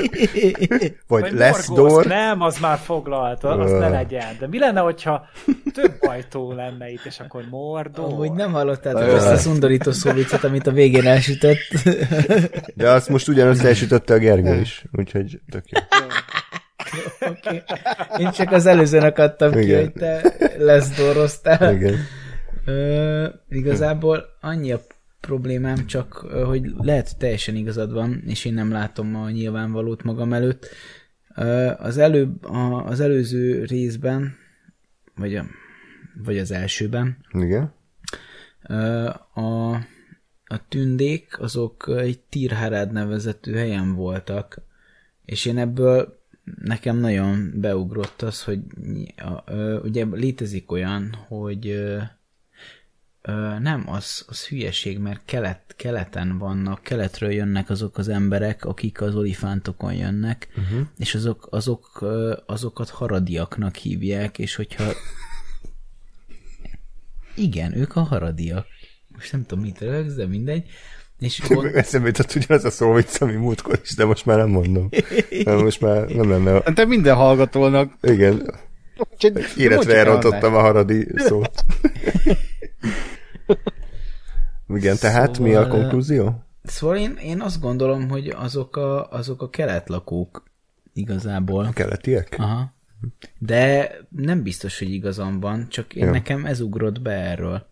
Vagy 1.06 1.20
Vagy 1.20 1.32
Lesdor? 1.32 1.78
Morgoth, 1.78 2.08
Nem, 2.08 2.40
az 2.40 2.58
már 2.58 2.78
foglalt, 2.78 3.44
az 3.44 3.70
ne 3.70 3.88
legyen. 3.88 4.36
De 4.38 4.46
mi 4.48 4.58
lenne, 4.58 4.80
hogyha 4.80 5.26
több 5.72 5.96
ajtó 6.00 6.52
lenne 6.52 6.90
itt, 6.90 7.04
és 7.04 7.20
akkor 7.20 7.44
Mordor? 7.50 8.04
Amúgy 8.04 8.32
nem 8.32 8.52
hallottátok 8.52 9.12
azt 9.12 9.30
a 9.30 9.36
szundorító 9.36 9.92
szóvicet, 9.92 10.44
amit 10.44 10.66
a 10.66 10.70
végén 10.70 11.06
elsütött. 11.06 11.58
De 12.74 12.90
azt 12.90 13.08
most 13.08 13.28
ugyanaz 13.28 13.64
elsütötte 13.64 14.14
a 14.14 14.18
Gergő 14.18 14.60
is, 14.60 14.84
úgyhogy 14.92 15.40
tök 15.50 15.64
jó. 15.68 15.80
okay. 17.20 17.62
Én 18.18 18.30
csak 18.30 18.52
az 18.52 18.66
előzőn 18.66 19.02
akadtam 19.02 19.52
ki, 19.52 19.60
Igen. 19.60 19.80
hogy 19.80 19.92
te 19.92 20.32
lesz 20.58 20.90
doroztál. 20.96 21.74
Igen. 21.74 21.94
Ö, 22.66 23.28
igazából 23.48 24.24
annyi 24.40 24.72
a 24.72 24.80
problémám 25.20 25.86
csak, 25.86 26.12
hogy 26.46 26.72
lehet, 26.78 27.18
teljesen 27.18 27.56
igazad 27.56 27.92
van, 27.92 28.22
és 28.26 28.44
én 28.44 28.54
nem 28.54 28.70
látom 28.70 29.16
a 29.16 29.30
nyilvánvalót 29.30 30.02
magam 30.02 30.32
előtt. 30.32 30.68
Ö, 31.34 31.72
az, 31.78 31.98
előbb, 31.98 32.44
a, 32.44 32.84
az 32.84 33.00
előző 33.00 33.64
részben, 33.64 34.36
vagy, 35.14 35.34
a, 35.34 35.44
vagy 36.24 36.38
az 36.38 36.50
elsőben, 36.50 37.16
Igen. 37.32 37.72
Ö, 38.68 39.08
a, 39.34 39.70
a 40.44 40.68
tündék 40.68 41.40
azok 41.40 41.94
egy 41.96 42.18
Tirharad 42.18 42.92
nevezetű 42.92 43.52
helyen 43.52 43.94
voltak, 43.94 44.60
és 45.24 45.44
én 45.44 45.58
ebből 45.58 46.24
nekem 46.62 46.96
nagyon 46.96 47.52
beugrott 47.54 48.22
az, 48.22 48.44
hogy 48.44 48.60
ugye 49.82 50.04
létezik 50.10 50.70
olyan, 50.70 51.14
hogy 51.28 51.86
ö, 53.26 53.58
nem, 53.58 53.84
az, 53.86 54.24
az 54.28 54.46
hülyeség, 54.46 54.98
mert 54.98 55.20
kelet, 55.24 55.74
keleten 55.76 56.38
vannak, 56.38 56.82
keletről 56.82 57.32
jönnek 57.32 57.70
azok 57.70 57.98
az 57.98 58.08
emberek, 58.08 58.64
akik 58.64 59.00
az 59.00 59.14
olifántokon 59.14 59.94
jönnek, 59.94 60.48
uh-huh. 60.56 60.86
és 60.98 61.14
azok, 61.14 61.48
azok, 61.50 62.04
azokat 62.46 62.90
haradiaknak 62.90 63.76
hívják, 63.76 64.38
és 64.38 64.54
hogyha 64.54 64.84
igen, 67.34 67.76
ők 67.76 67.96
a 67.96 68.00
haradiak. 68.00 68.66
Most 69.08 69.32
nem 69.32 69.44
tudom, 69.46 69.64
mit 69.64 69.80
rögsz, 69.80 70.14
de 70.14 70.26
mindegy. 70.26 70.64
És 71.18 71.42
gond... 71.48 71.74
Eszembe 71.74 72.06
jutott 72.06 72.34
ugyanaz 72.34 72.64
a 72.64 72.70
szó, 72.70 72.92
vicc, 72.92 73.20
ami 73.20 73.34
múltkor 73.34 73.80
is, 73.82 73.94
de 73.94 74.04
most 74.04 74.26
már 74.26 74.36
nem 74.36 74.48
mondom. 74.48 74.88
Mert 75.44 75.62
most 75.62 75.80
már 75.80 76.08
nem 76.08 76.30
lenne... 76.30 76.60
Te 76.60 76.84
minden 76.84 77.14
hallgatónak. 77.14 77.92
Igen, 78.02 78.54
életre 79.56 79.96
elrontottam 79.96 80.54
a 80.54 80.60
haradi 80.60 81.08
szót. 81.16 81.64
Igen, 84.68 84.96
tehát 84.96 85.38
mi 85.38 85.54
a 85.54 85.62
Szóval, 85.62 85.80
konklúzió? 85.80 86.42
Szóval 86.62 86.96
én, 86.96 87.16
én 87.22 87.40
azt 87.40 87.60
gondolom, 87.60 88.08
hogy 88.08 88.28
azok 88.28 88.76
a, 88.76 89.08
azok 89.10 89.42
a 89.42 89.50
keletlakók 89.50 90.42
igazából. 90.92 91.64
A 91.64 91.72
keletiek? 91.72 92.34
Aha. 92.38 92.74
De 93.38 93.90
nem 94.08 94.42
biztos, 94.42 94.78
hogy 94.78 94.90
igazam 94.90 95.40
van, 95.40 95.68
csak 95.68 95.94
én 95.94 96.04
Jó. 96.04 96.10
nekem 96.10 96.44
ez 96.46 96.60
ugrott 96.60 97.00
be 97.02 97.10
erről. 97.12 97.66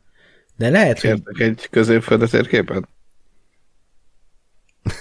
De 0.57 0.69
lehet, 0.71 1.01
hogy 1.01 1.11
Kértek 1.11 1.39
egy 1.41 1.69
középföldet 1.71 2.31
térképet? 2.31 2.89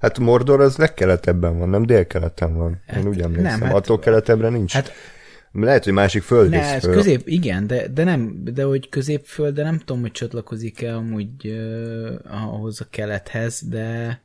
Hát 0.00 0.18
Mordor 0.18 0.60
az 0.60 0.76
legkeletebben 0.76 1.58
van, 1.58 1.68
nem 1.68 1.82
délkeleten 1.86 2.56
van. 2.56 2.80
Én 2.96 3.06
úgy 3.06 3.20
emlékszem. 3.20 3.58
nem, 3.58 3.60
hát- 3.68 3.74
Attól 3.76 3.98
keletebbre 3.98 4.48
nincs. 4.48 4.72
hát 4.72 4.92
Lehet, 5.52 5.84
hogy 5.84 5.92
másik 5.92 6.22
föld 6.22 6.50
ne, 6.50 6.74
ez 6.74 6.82
föl. 6.82 6.92
közép, 6.92 7.28
igen, 7.28 7.66
de, 7.66 7.88
de 7.88 8.04
nem, 8.04 8.44
de 8.44 8.64
hogy 8.64 8.88
középföld, 8.88 9.54
de 9.54 9.62
nem 9.62 9.78
tudom, 9.78 10.00
hogy 10.00 10.10
csatlakozik-e 10.10 10.96
amúgy 10.96 11.46
uh, 11.46 12.14
ahhoz 12.28 12.80
a 12.80 12.86
kelethez, 12.90 13.62
de 13.68 14.20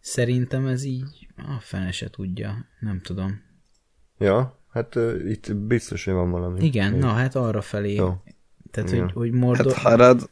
szerintem 0.00 0.66
ez 0.66 0.84
így 0.84 1.28
a 1.36 1.60
fene 1.60 1.90
se 1.90 2.10
tudja, 2.10 2.66
nem 2.80 3.00
tudom. 3.00 3.42
Ja, 4.18 4.58
hát 4.72 4.94
uh, 4.94 5.30
itt 5.30 5.54
biztos, 5.56 6.04
hogy 6.04 6.14
van 6.14 6.30
valami. 6.30 6.64
Igen, 6.64 6.90
Még. 6.92 7.00
na 7.00 7.08
hát 7.08 7.34
arra 7.34 7.60
felé. 7.60 7.94
Jó. 7.94 8.22
Tehát, 8.70 8.90
Igen. 8.90 9.02
hogy, 9.02 9.12
hogy 9.12 9.30
Hát 9.30 9.40
Mordor... 9.40 9.72
Harad, 9.72 10.30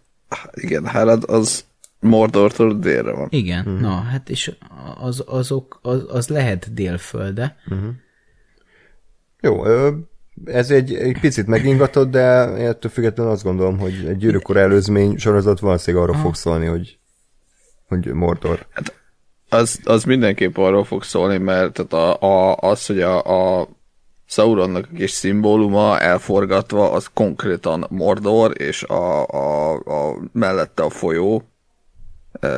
igen, 0.54 0.86
Harad 0.86 1.24
az 1.26 1.64
Mordortól 2.00 2.78
délre 2.78 3.12
van. 3.12 3.28
Igen, 3.30 3.66
uh-huh. 3.66 3.80
na, 3.80 4.00
hát 4.00 4.30
és 4.30 4.52
az, 5.00 5.24
azok, 5.26 5.78
az, 5.82 6.04
az 6.08 6.28
lehet 6.28 6.74
délfölde. 6.74 7.56
Jó, 9.40 9.66
ö, 9.66 9.90
ez 10.44 10.70
egy, 10.70 10.94
egy 10.94 11.20
picit 11.20 11.46
megingatott, 11.46 12.10
de 12.10 12.20
ettől 12.48 12.90
függetlenül 12.90 13.32
azt 13.32 13.42
gondolom, 13.42 13.78
hogy 13.78 14.04
egy 14.08 14.16
gyűrűkor 14.16 14.56
előzmény 14.56 15.16
sorozat 15.16 15.60
valószínűleg 15.60 16.08
arról 16.08 16.22
fog 16.22 16.34
szólni, 16.34 16.66
hogy, 16.66 16.98
hogy 17.88 18.06
Mordor. 18.06 18.66
Az, 19.48 19.80
az 19.84 20.04
mindenképp 20.04 20.56
arról 20.56 20.84
fog 20.84 21.02
szólni, 21.02 21.38
mert 21.38 21.72
tehát 21.72 21.92
a, 21.92 22.26
a, 22.26 22.56
az, 22.56 22.86
hogy 22.86 23.00
a, 23.00 23.60
a 23.60 23.68
Sauronnak 24.26 24.88
a 24.92 24.96
kis 24.96 25.10
szimbóluma 25.10 26.00
elforgatva, 26.00 26.90
az 26.92 27.10
konkrétan 27.14 27.86
Mordor, 27.90 28.60
és 28.60 28.82
a, 28.82 29.26
a, 29.26 29.72
a 29.72 30.18
mellette 30.32 30.82
a 30.82 30.90
folyó, 30.90 31.42
e, 32.40 32.48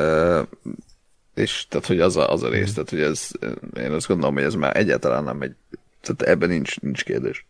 és 1.35 1.67
tehát, 1.69 1.87
hogy 1.87 2.01
az 2.01 2.17
a, 2.17 2.33
az 2.33 2.43
a 2.43 2.49
rész, 2.49 2.73
tehát, 2.73 2.91
hogy 2.91 3.01
ez, 3.01 3.29
én 3.77 3.93
azt 3.93 4.07
gondolom, 4.07 4.35
hogy 4.35 4.43
ez 4.43 4.55
már 4.55 4.77
egyáltalán 4.77 5.25
nem 5.25 5.43
egy, 5.43 5.55
tehát 6.01 6.23
ebben 6.23 6.49
nincs, 6.49 6.81
nincs 6.81 7.05
kérdés. 7.05 7.47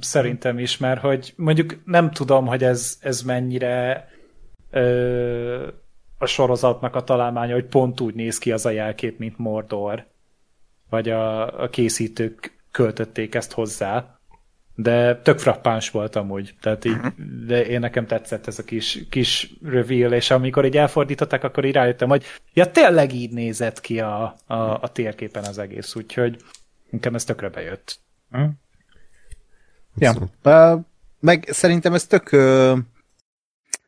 Szerintem 0.00 0.58
is, 0.58 0.76
mert 0.76 1.00
hogy 1.00 1.32
mondjuk 1.36 1.80
nem 1.84 2.10
tudom, 2.10 2.46
hogy 2.46 2.64
ez, 2.64 2.98
ez 3.00 3.22
mennyire 3.22 4.08
ö, 4.70 5.66
a 6.18 6.26
sorozatnak 6.26 6.94
a 6.94 7.04
találmánya, 7.04 7.54
hogy 7.54 7.66
pont 7.66 8.00
úgy 8.00 8.14
néz 8.14 8.38
ki 8.38 8.52
az 8.52 8.66
a 8.66 8.70
jelkép, 8.70 9.18
mint 9.18 9.38
Mordor. 9.38 10.06
Vagy 10.90 11.08
a, 11.08 11.62
a 11.62 11.68
készítők 11.68 12.64
költötték 12.70 13.34
ezt 13.34 13.52
hozzá. 13.52 14.18
De 14.74 15.16
tök 15.16 15.38
frappáns 15.38 15.90
volt 15.90 16.16
amúgy. 16.16 16.54
Tehát 16.60 16.84
így, 16.84 16.96
de 17.46 17.66
én 17.66 17.80
nekem 17.80 18.06
tetszett 18.06 18.46
ez 18.46 18.58
a 18.58 18.64
kis, 18.64 18.98
kis 19.10 19.54
reveal, 19.62 20.12
és 20.12 20.30
amikor 20.30 20.64
így 20.64 20.76
elfordították, 20.76 21.44
akkor 21.44 21.64
így 21.64 21.72
rájöttem, 21.72 22.08
hogy 22.08 22.24
ja, 22.52 22.70
tényleg 22.70 23.12
így 23.12 23.32
nézett 23.32 23.80
ki 23.80 24.00
a, 24.00 24.36
a, 24.46 24.54
a 24.54 24.88
térképen 24.92 25.44
az 25.44 25.58
egész, 25.58 25.94
úgyhogy 25.94 26.36
nekem 26.90 27.14
ez 27.14 27.24
tökre 27.24 27.48
bejött. 27.48 27.98
Ja. 29.98 30.14
Uh, 30.44 30.80
meg 31.20 31.48
szerintem 31.50 31.94
ez 31.94 32.06
tök 32.06 32.32
uh, 32.32 32.78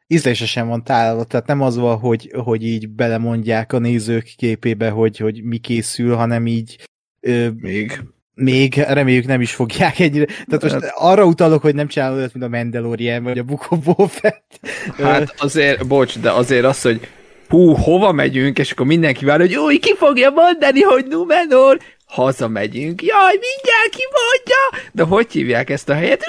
ízlésesen 0.07 0.69
van 0.69 0.85
találva, 0.85 1.25
tehát 1.25 1.47
nem 1.47 1.61
az 1.61 1.77
van, 1.77 1.99
hogy, 1.99 2.33
hogy 2.45 2.65
így 2.65 2.89
belemondják 2.89 3.73
a 3.73 3.79
nézők 3.79 4.35
képébe, 4.37 4.91
hogy, 4.91 5.17
hogy 5.17 5.43
mi 5.43 5.59
készül, 5.59 6.15
hanem 6.15 6.47
így 6.47 6.89
uh, 7.21 7.49
Még 7.61 8.03
még 8.39 8.75
reméljük 8.75 9.27
nem 9.27 9.41
is 9.41 9.55
fogják 9.55 9.99
egyre. 9.99 10.25
Tehát 10.25 10.63
most 10.63 10.93
arra 10.95 11.25
utalok, 11.25 11.63
hogy 11.63 11.75
nem 11.75 11.87
csinálod 11.87 12.19
olyat, 12.19 12.35
mint 12.35 12.47
a 12.47 12.49
Mandalorian, 12.49 13.23
vagy 13.23 13.39
a 13.39 13.43
Book 13.43 13.67
of 13.71 13.79
Boba 13.85 14.07
Fett. 14.07 14.61
Hát 14.99 15.35
azért, 15.39 15.87
bocs, 15.87 16.19
de 16.19 16.31
azért 16.31 16.65
az, 16.65 16.83
hogy 16.83 17.09
hú, 17.49 17.75
hova 17.75 18.13
megyünk, 18.13 18.59
és 18.59 18.71
akkor 18.71 18.87
mindenki 18.87 19.25
vár, 19.25 19.41
hogy 19.41 19.57
új, 19.57 19.79
ki 19.79 19.95
fogja 19.97 20.31
mondani, 20.31 20.81
hogy 20.81 21.07
Numenor, 21.09 21.79
hazamegyünk, 22.07 23.03
jaj, 23.03 23.33
mindjárt 23.33 23.91
ki 23.91 24.03
mondja, 24.13 24.89
de 24.93 25.03
hogy 25.03 25.33
hívják 25.33 25.71
ezt 25.71 25.89
a 25.89 25.95
helyet? 25.95 26.25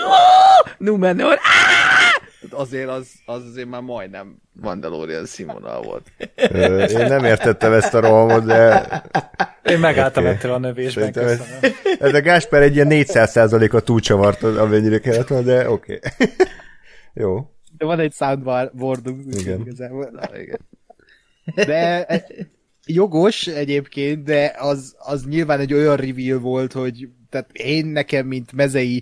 Numenor, 0.77 1.33
áh! 1.33 2.25
Azért 2.51 2.89
az, 2.89 3.07
az 3.25 3.43
azért 3.51 3.67
már 3.67 3.81
majdnem 3.81 4.37
Mandalorian 4.61 5.25
színvonal 5.25 5.81
volt. 5.81 6.11
Én 6.91 7.05
nem 7.05 7.23
értettem 7.25 7.73
ezt 7.73 7.93
a 7.93 7.99
rohamot, 7.99 8.45
de 8.45 8.87
Én 9.63 9.79
megálltam 9.79 10.23
Oké. 10.23 10.33
ettől 10.33 10.51
a 10.53 10.57
növésben, 10.57 11.13
szerintem 11.13 11.27
ez, 11.27 11.37
köszönöm. 11.37 11.77
ez 11.99 12.13
a 12.13 12.21
Gásper 12.21 12.61
egy 12.61 12.75
ilyen 12.75 12.87
400%-a 12.89 13.79
túlcsavart, 13.79 14.43
amennyire 14.43 14.99
kellett 14.99 15.27
volna, 15.27 15.45
de 15.45 15.69
oké. 15.69 15.99
Okay. 16.15 16.27
Jó. 17.23 17.49
De 17.77 17.85
van 17.85 17.99
egy 17.99 18.13
soundboardunk. 18.13 19.25
úgyhogy 19.25 19.41
Igen. 19.41 19.59
igazából- 19.59 20.09
Na, 20.11 20.39
igen. 20.39 20.59
De 21.55 22.05
e, 22.05 22.25
jogos 22.87 23.47
egyébként, 23.47 24.23
de 24.23 24.55
az, 24.59 24.95
az 24.99 25.25
nyilván 25.25 25.59
egy 25.59 25.73
olyan 25.73 25.95
reveal 25.95 26.39
volt, 26.39 26.73
hogy 26.73 27.07
tehát 27.29 27.49
én 27.51 27.85
nekem, 27.85 28.27
mint 28.27 28.51
mezei 28.51 29.01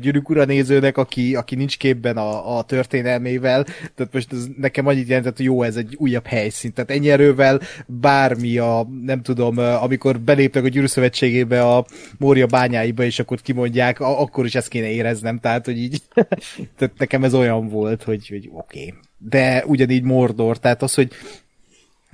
gyűrűk 0.00 0.46
nézőnek, 0.46 0.96
aki, 0.96 1.34
aki 1.34 1.54
nincs 1.54 1.78
képben 1.78 2.16
a, 2.16 2.56
a 2.56 2.62
történelmével, 2.62 3.64
tehát 3.94 4.12
most 4.12 4.32
ez 4.32 4.46
nekem 4.56 4.86
annyit 4.86 5.08
jelentett, 5.08 5.36
hogy 5.36 5.44
jó, 5.44 5.62
ez 5.62 5.76
egy 5.76 5.94
újabb 5.98 6.26
helyszín. 6.26 6.72
Tehát 6.72 6.90
ennyi 6.90 7.10
erővel 7.10 7.60
bármi 7.86 8.58
a, 8.58 8.88
nem 9.02 9.22
tudom, 9.22 9.58
amikor 9.58 10.20
beléptek 10.20 10.64
a 10.64 10.68
gyűrű 10.68 10.86
szövetségébe 10.86 11.62
a 11.62 11.86
Mória 12.18 12.46
bányáiba, 12.46 13.02
és 13.02 13.18
akkor 13.18 13.40
kimondják, 13.40 14.00
akkor 14.00 14.44
is 14.44 14.54
ezt 14.54 14.68
kéne 14.68 14.90
éreznem, 14.90 15.38
tehát, 15.38 15.64
hogy 15.64 15.78
így, 15.78 16.02
tehát 16.76 16.98
nekem 16.98 17.24
ez 17.24 17.34
olyan 17.34 17.68
volt, 17.68 18.02
hogy, 18.02 18.28
hogy 18.28 18.48
oké. 18.52 18.78
Okay. 18.78 18.94
De 19.18 19.64
ugyanígy 19.66 20.02
Mordor, 20.02 20.58
tehát 20.58 20.82
az, 20.82 20.94
hogy 20.94 21.10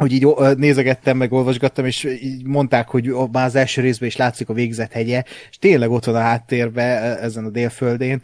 hogy 0.03 0.13
így 0.13 0.57
nézegettem, 0.57 1.17
meg 1.17 1.33
olvasgattam, 1.33 1.85
és 1.85 2.05
így 2.05 2.47
mondták, 2.47 2.89
hogy 2.89 3.13
már 3.33 3.47
az 3.47 3.55
első 3.55 3.81
részben 3.81 4.09
is 4.09 4.17
látszik 4.17 4.49
a 4.49 4.53
végzet 4.53 4.93
hegye, 4.93 5.23
és 5.51 5.59
tényleg 5.59 5.91
ott 5.91 6.05
van 6.05 6.15
a 6.15 6.21
háttérbe 6.21 6.83
ezen 7.19 7.45
a 7.45 7.51
délföldén. 7.51 8.23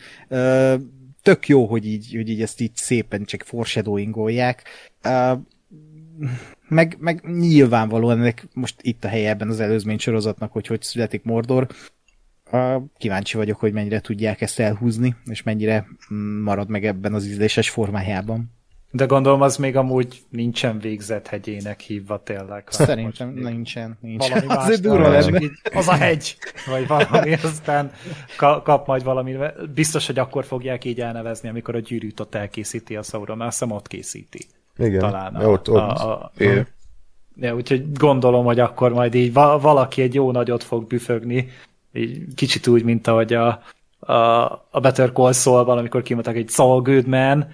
Tök 1.22 1.48
jó, 1.48 1.66
hogy 1.66 1.86
így, 1.86 2.12
hogy 2.14 2.28
így 2.28 2.42
ezt 2.42 2.60
így 2.60 2.74
szépen 2.74 3.24
csak 3.24 3.42
foreshadowingolják. 3.42 4.62
Meg, 6.68 6.96
meg 7.00 7.22
nyilvánvalóan 7.38 8.18
ennek 8.18 8.46
most 8.52 8.74
itt 8.80 9.04
a 9.04 9.08
helye 9.08 9.28
ebben 9.28 9.48
az 9.48 9.60
előzmény 9.60 9.98
sorozatnak, 9.98 10.52
hogy 10.52 10.66
hogy 10.66 10.82
születik 10.82 11.22
Mordor. 11.24 11.66
Kíváncsi 12.96 13.36
vagyok, 13.36 13.58
hogy 13.58 13.72
mennyire 13.72 14.00
tudják 14.00 14.40
ezt 14.40 14.60
elhúzni, 14.60 15.16
és 15.24 15.42
mennyire 15.42 15.86
mm, 16.14 16.42
marad 16.42 16.68
meg 16.68 16.84
ebben 16.84 17.14
az 17.14 17.26
ízléses 17.26 17.70
formájában. 17.70 18.57
De 18.90 19.04
gondolom 19.04 19.40
az 19.40 19.56
még 19.56 19.76
amúgy 19.76 20.22
nincsen 20.28 20.78
végzett 20.78 21.26
hegyének 21.26 21.80
hívva 21.80 22.22
tényleg. 22.22 22.64
Szerintem 22.68 23.28
nincsen. 23.34 23.98
nincsen. 24.00 24.30
Valami 24.30 24.46
más 24.54 24.80
durva 24.80 25.08
lenne. 25.08 25.40
Az 25.74 25.88
a 25.88 25.92
hegy, 25.92 26.36
vagy 26.66 26.86
valami, 26.86 27.32
aztán 27.32 27.92
kap 28.36 28.86
majd 28.86 29.04
valami. 29.04 29.36
Biztos, 29.74 30.06
hogy 30.06 30.18
akkor 30.18 30.44
fogják 30.44 30.84
így 30.84 31.00
elnevezni, 31.00 31.48
amikor 31.48 31.74
a 31.74 31.78
gyűrűt 31.78 32.20
ott 32.20 32.34
elkészíti 32.34 32.96
a 32.96 33.02
Sauron, 33.02 33.36
mert 33.36 33.50
azt 33.50 33.58
hiszem 33.58 33.74
ott 33.74 33.86
készíti. 33.86 34.40
Igen, 34.78 35.00
Talán 35.00 35.34
a, 35.34 35.48
ott, 35.48 35.70
ott. 35.70 35.76
A, 35.76 36.10
a, 36.10 36.32
a, 36.36 36.66
ja, 37.36 37.54
úgyhogy 37.54 37.92
gondolom, 37.92 38.44
hogy 38.44 38.60
akkor 38.60 38.92
majd 38.92 39.14
így 39.14 39.32
valaki 39.32 40.02
egy 40.02 40.14
jó 40.14 40.30
nagyot 40.30 40.62
fog 40.62 40.86
büfögni, 40.86 41.48
így 41.92 42.34
kicsit 42.34 42.66
úgy, 42.66 42.82
mint 42.82 43.06
ahogy 43.06 43.32
a, 43.32 43.62
a, 43.98 44.12
a 44.70 44.80
Better 44.80 45.12
Call 45.12 45.32
Saul-ban, 45.32 45.78
amikor 45.78 46.02
kimondták 46.02 46.36
egy 46.36 46.48
Saul 46.48 46.82
Goodman, 46.82 47.48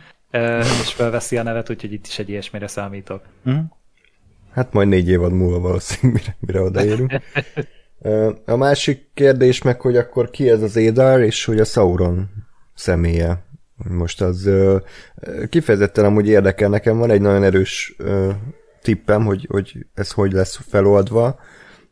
és 0.83 0.93
felveszi 0.93 1.37
a 1.37 1.43
nevet, 1.43 1.71
úgyhogy 1.71 1.93
itt 1.93 2.07
is 2.07 2.19
egy 2.19 2.29
ilyesmire 2.29 2.67
számítok. 2.67 3.23
Hm? 3.45 3.59
Hát 4.53 4.73
majd 4.73 4.89
négy 4.89 5.09
évad 5.09 5.33
múlva 5.33 5.59
valószínűleg, 5.59 6.23
mire, 6.23 6.37
mire 6.41 6.61
odaérünk. 6.61 7.13
A 8.47 8.57
másik 8.57 9.11
kérdés 9.15 9.63
meg, 9.63 9.81
hogy 9.81 9.97
akkor 9.97 10.31
ki 10.31 10.51
ez 10.51 10.63
az 10.63 10.77
Édar, 10.77 11.21
és 11.21 11.45
hogy 11.45 11.61
a 11.61 11.65
Sauron 11.65 12.31
személye. 12.75 13.45
Most 13.77 14.21
az 14.21 14.51
kifejezetten 15.49 16.05
amúgy 16.05 16.29
érdekel, 16.29 16.69
nekem 16.69 16.99
van 16.99 17.11
egy 17.11 17.21
nagyon 17.21 17.43
erős 17.43 17.97
tippem, 18.83 19.25
hogy, 19.25 19.47
hogy 19.51 19.87
ez 19.95 20.11
hogy 20.11 20.33
lesz 20.33 20.61
feloldva. 20.69 21.41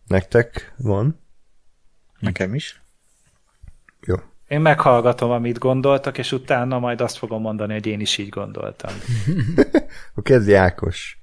Nektek 0.07 0.75
van? 0.77 1.21
Nekem 2.19 2.55
is. 2.55 2.82
Én 4.53 4.61
meghallgatom, 4.61 5.31
amit 5.31 5.59
gondoltak, 5.59 6.19
és 6.19 6.33
utána 6.33 6.79
majd 6.79 7.01
azt 7.01 7.17
fogom 7.17 7.41
mondani, 7.41 7.73
hogy 7.73 7.87
én 7.87 8.01
is 8.01 8.19
így 8.19 8.29
gondoltam. 8.29 8.95
Akkor 10.11 10.23
kezdj 10.23 10.55
Ákos. 10.55 11.19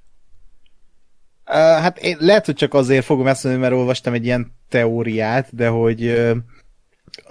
Uh, 1.46 1.54
hát 1.54 1.98
én 1.98 2.16
lehet, 2.20 2.46
hogy 2.46 2.54
csak 2.54 2.74
azért 2.74 3.04
fogom 3.04 3.26
ezt 3.26 3.44
mondani, 3.44 3.64
mert 3.64 3.76
olvastam 3.76 4.12
egy 4.12 4.24
ilyen 4.24 4.52
teóriát, 4.68 5.54
de 5.54 5.68
hogy 5.68 6.04
uh, 6.04 6.36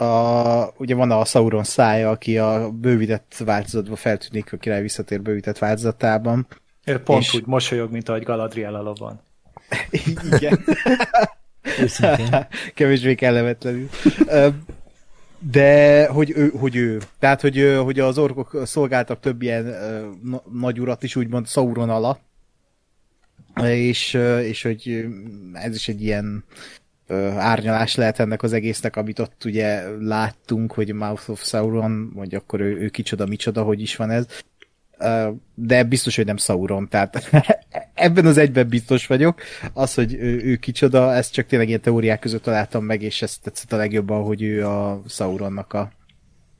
a, 0.08 0.74
ugye 0.78 0.96
van 0.96 1.12
a 1.12 1.26
Sauron 1.26 1.64
szája, 1.64 2.10
aki 2.10 2.38
a 2.38 2.70
bővített 2.72 3.36
változatban 3.46 3.96
feltűnik, 3.96 4.54
a 4.54 4.58
király 4.58 4.82
visszatér 4.82 5.22
bővített 5.22 5.58
változatában. 5.58 6.48
Ő 6.86 7.00
pont 7.00 7.22
és... 7.22 7.34
úgy 7.34 7.46
mosolyog, 7.46 7.92
mint 7.92 8.10
ahogy 8.10 8.24
Galadriel 8.24 8.76
a 8.76 8.82
lovon. 8.82 9.22
Igen. 10.32 10.66
Kevésbé 12.76 13.16
kellemetlenül. 13.16 13.90
De 15.40 16.08
hogy 16.08 16.32
ő, 16.36 16.50
hogy 16.50 16.76
ő. 16.76 17.02
Tehát, 17.20 17.42
hogy, 17.42 17.78
hogy 17.84 18.00
az 18.00 18.18
orkok 18.18 18.62
szolgáltak 18.66 19.20
több 19.20 19.42
ilyen 19.42 19.66
uh, 19.66 20.40
nagy 20.54 20.80
urat 20.80 21.04
is, 21.04 21.16
úgymond 21.16 21.48
Sauron 21.48 21.90
alatt, 21.90 22.22
és, 23.64 24.14
és 24.44 24.62
hogy 24.62 25.06
ez 25.54 25.76
is 25.76 25.88
egy 25.88 26.02
ilyen 26.02 26.44
árnyalás 27.38 27.96
lehet 27.96 28.20
ennek 28.20 28.44
az 28.44 28.54
egésznek, 28.54 28.96
amit 28.96 29.20
ott 29.20 29.44
ugye 29.46 29.98
láttunk, 30.00 30.72
hogy 30.72 30.94
Mouth 30.94 31.30
of 31.30 31.44
Sauron, 31.44 32.12
hogy 32.16 32.36
akkor 32.36 32.60
ő, 32.60 32.78
ő 32.78 32.90
kicsoda, 32.90 33.26
micsoda, 33.26 33.64
hogy 33.64 33.82
is 33.82 33.96
van 33.96 34.10
ez 34.10 34.26
de 35.54 35.84
biztos, 35.84 36.16
hogy 36.16 36.26
nem 36.26 36.38
Sauron, 36.38 36.90
tehát 36.90 37.30
ebben 37.94 38.26
az 38.26 38.38
egyben 38.38 38.68
biztos 38.68 39.08
vagyok. 39.08 39.42
Az, 39.74 39.94
hogy 39.94 40.14
ő, 40.14 40.44
ő 40.44 40.56
kicsoda, 40.56 41.14
ezt 41.14 41.34
csak 41.34 41.46
tényleg 41.46 41.68
ilyen 41.68 41.82
teóriák 41.82 42.20
között 42.20 42.44
találtam 42.44 42.84
meg, 42.84 43.02
és 43.02 43.22
ezt 43.22 43.42
tetszett 43.42 43.72
a 43.72 43.78
legjobban, 43.78 44.24
hogy 44.24 44.42
ő 44.42 44.68
a 44.68 45.02
Sauronnak 45.08 45.74
a, 45.74 45.92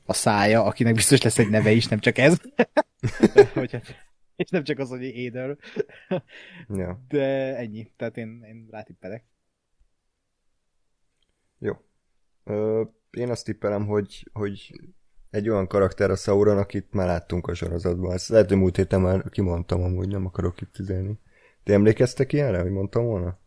a 0.04 0.12
szája, 0.12 0.64
akinek 0.64 0.94
biztos 0.94 1.22
lesz 1.22 1.38
egy 1.38 1.50
neve 1.50 1.70
is, 1.70 1.86
nem 1.86 1.98
csak 1.98 2.18
ez. 2.18 2.40
és 4.36 4.50
nem 4.50 4.64
csak 4.64 4.78
az, 4.78 4.88
hogy 4.88 5.02
Éder. 5.02 5.56
Ja. 6.68 7.04
De 7.08 7.56
ennyi, 7.56 7.90
tehát 7.96 8.16
én, 8.16 8.42
én 8.46 8.66
rátippelek. 8.70 9.24
Jó. 11.58 11.72
Ö, 12.44 12.82
én 13.10 13.30
azt 13.30 13.44
tippelem, 13.44 13.86
hogy, 13.86 14.28
hogy 14.32 14.72
egy 15.30 15.48
olyan 15.48 15.66
karakter 15.66 16.10
a 16.10 16.16
Sauron, 16.16 16.58
akit 16.58 16.86
már 16.90 17.06
láttunk 17.06 17.46
a 17.46 17.54
sorozatban. 17.54 18.12
Ezt 18.12 18.28
lehet, 18.28 18.48
hogy 18.48 18.56
múlt 18.56 18.76
héten 18.76 19.00
már 19.00 19.24
kimondtam, 19.30 19.82
amúgy 19.82 20.08
nem 20.08 20.26
akarok 20.26 20.60
itt 20.60 20.72
tüzelni. 20.72 21.18
Ti 21.64 21.72
emlékeztek 21.72 22.32
ilyenre, 22.32 22.60
hogy 22.60 22.70
mondtam 22.70 23.04
volna? 23.04 23.38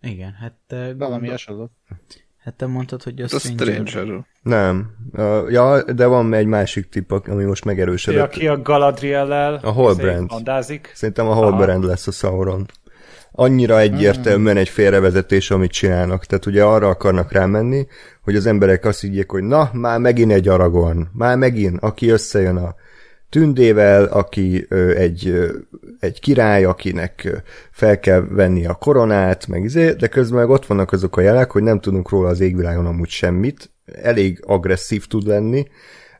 Igen, 0.00 0.32
hát... 0.32 0.58
Uh, 0.70 0.96
Valami 0.96 1.28
hasonló. 1.28 1.70
Hát 2.36 2.54
te 2.54 2.66
mondtad, 2.66 3.02
hogy 3.02 3.20
a 3.20 3.28
Stranger. 3.28 3.86
Stranger. 3.86 4.24
Nem. 4.42 4.96
Uh, 5.12 5.50
ja, 5.50 5.82
de 5.82 6.06
van 6.06 6.34
egy 6.34 6.46
másik 6.46 6.88
tipp, 6.88 7.10
ami 7.10 7.44
most 7.44 7.64
megerősödött. 7.64 8.22
Aki 8.22 8.48
a 8.48 8.62
Galadriel-lel 8.62 9.54
a 9.54 9.70
Holbrand. 9.70 10.30
Szerintem 10.94 11.26
a 11.26 11.34
Holbrand 11.34 11.84
lesz 11.84 12.06
a 12.06 12.10
Sauron 12.10 12.66
annyira 13.32 13.80
egyértelműen 13.80 14.56
egy 14.56 14.68
félrevezetés, 14.68 15.50
amit 15.50 15.70
csinálnak. 15.70 16.24
Tehát 16.24 16.46
ugye 16.46 16.64
arra 16.64 16.88
akarnak 16.88 17.32
rámenni, 17.32 17.86
hogy 18.22 18.36
az 18.36 18.46
emberek 18.46 18.84
azt 18.84 19.00
higgyék, 19.00 19.30
hogy 19.30 19.42
na, 19.42 19.70
már 19.72 19.98
megint 19.98 20.32
egy 20.32 20.48
Aragorn, 20.48 21.08
már 21.12 21.36
megint, 21.36 21.78
aki 21.80 22.08
összejön 22.08 22.56
a 22.56 22.74
tündével, 23.28 24.04
aki 24.04 24.66
ö, 24.68 24.90
egy, 24.94 25.28
ö, 25.28 25.56
egy 26.00 26.20
király, 26.20 26.64
akinek 26.64 27.42
fel 27.70 28.00
kell 28.00 28.20
venni 28.30 28.66
a 28.66 28.74
koronát, 28.74 29.46
meg 29.46 29.64
izé, 29.64 29.92
de 29.92 30.06
közben 30.06 30.40
meg 30.40 30.50
ott 30.50 30.66
vannak 30.66 30.92
azok 30.92 31.16
a 31.16 31.20
jelek, 31.20 31.50
hogy 31.50 31.62
nem 31.62 31.80
tudunk 31.80 32.10
róla 32.10 32.28
az 32.28 32.40
égvilágon 32.40 32.86
amúgy 32.86 33.08
semmit, 33.08 33.70
elég 34.02 34.42
agresszív 34.46 35.06
tud 35.06 35.26
lenni, 35.26 35.66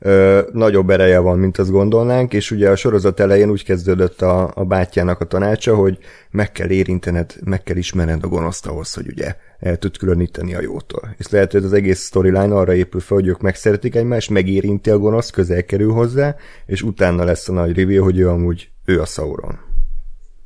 ö, 0.00 0.40
nagyobb 0.52 0.90
ereje 0.90 1.18
van, 1.18 1.38
mint 1.38 1.58
azt 1.58 1.70
gondolnánk, 1.70 2.32
és 2.32 2.50
ugye 2.50 2.70
a 2.70 2.76
sorozat 2.76 3.20
elején 3.20 3.50
úgy 3.50 3.64
kezdődött 3.64 4.22
a, 4.22 4.50
a 4.54 4.64
bátyjának 4.64 5.20
a 5.20 5.24
tanácsa, 5.24 5.74
hogy 5.74 5.98
meg 6.30 6.52
kell 6.52 6.68
érintened, 6.68 7.34
meg 7.44 7.62
kell 7.62 7.76
ismerned 7.76 8.24
a 8.24 8.28
gonoszt 8.28 8.66
ahhoz, 8.66 8.94
hogy 8.94 9.06
ugye 9.08 9.34
el 9.58 9.76
tud 9.76 9.96
különíteni 9.96 10.54
a 10.54 10.60
jótól. 10.60 11.14
És 11.18 11.28
lehet, 11.28 11.52
hogy 11.52 11.64
az 11.64 11.72
egész 11.72 12.04
storyline 12.04 12.54
arra 12.54 12.74
épül 12.74 13.00
fel, 13.00 13.16
hogy 13.16 13.26
ők 13.26 13.40
megszeretik 13.40 13.94
egymást, 13.94 14.30
megérinti 14.30 14.90
a 14.90 14.98
gonosz, 14.98 15.30
közel 15.30 15.64
kerül 15.64 15.92
hozzá, 15.92 16.36
és 16.66 16.82
utána 16.82 17.24
lesz 17.24 17.48
a 17.48 17.52
nagy 17.52 17.76
reveal, 17.76 18.04
hogy 18.04 18.18
ő 18.18 18.28
amúgy 18.28 18.70
ő 18.84 19.00
a 19.00 19.06
Sauron. 19.06 19.69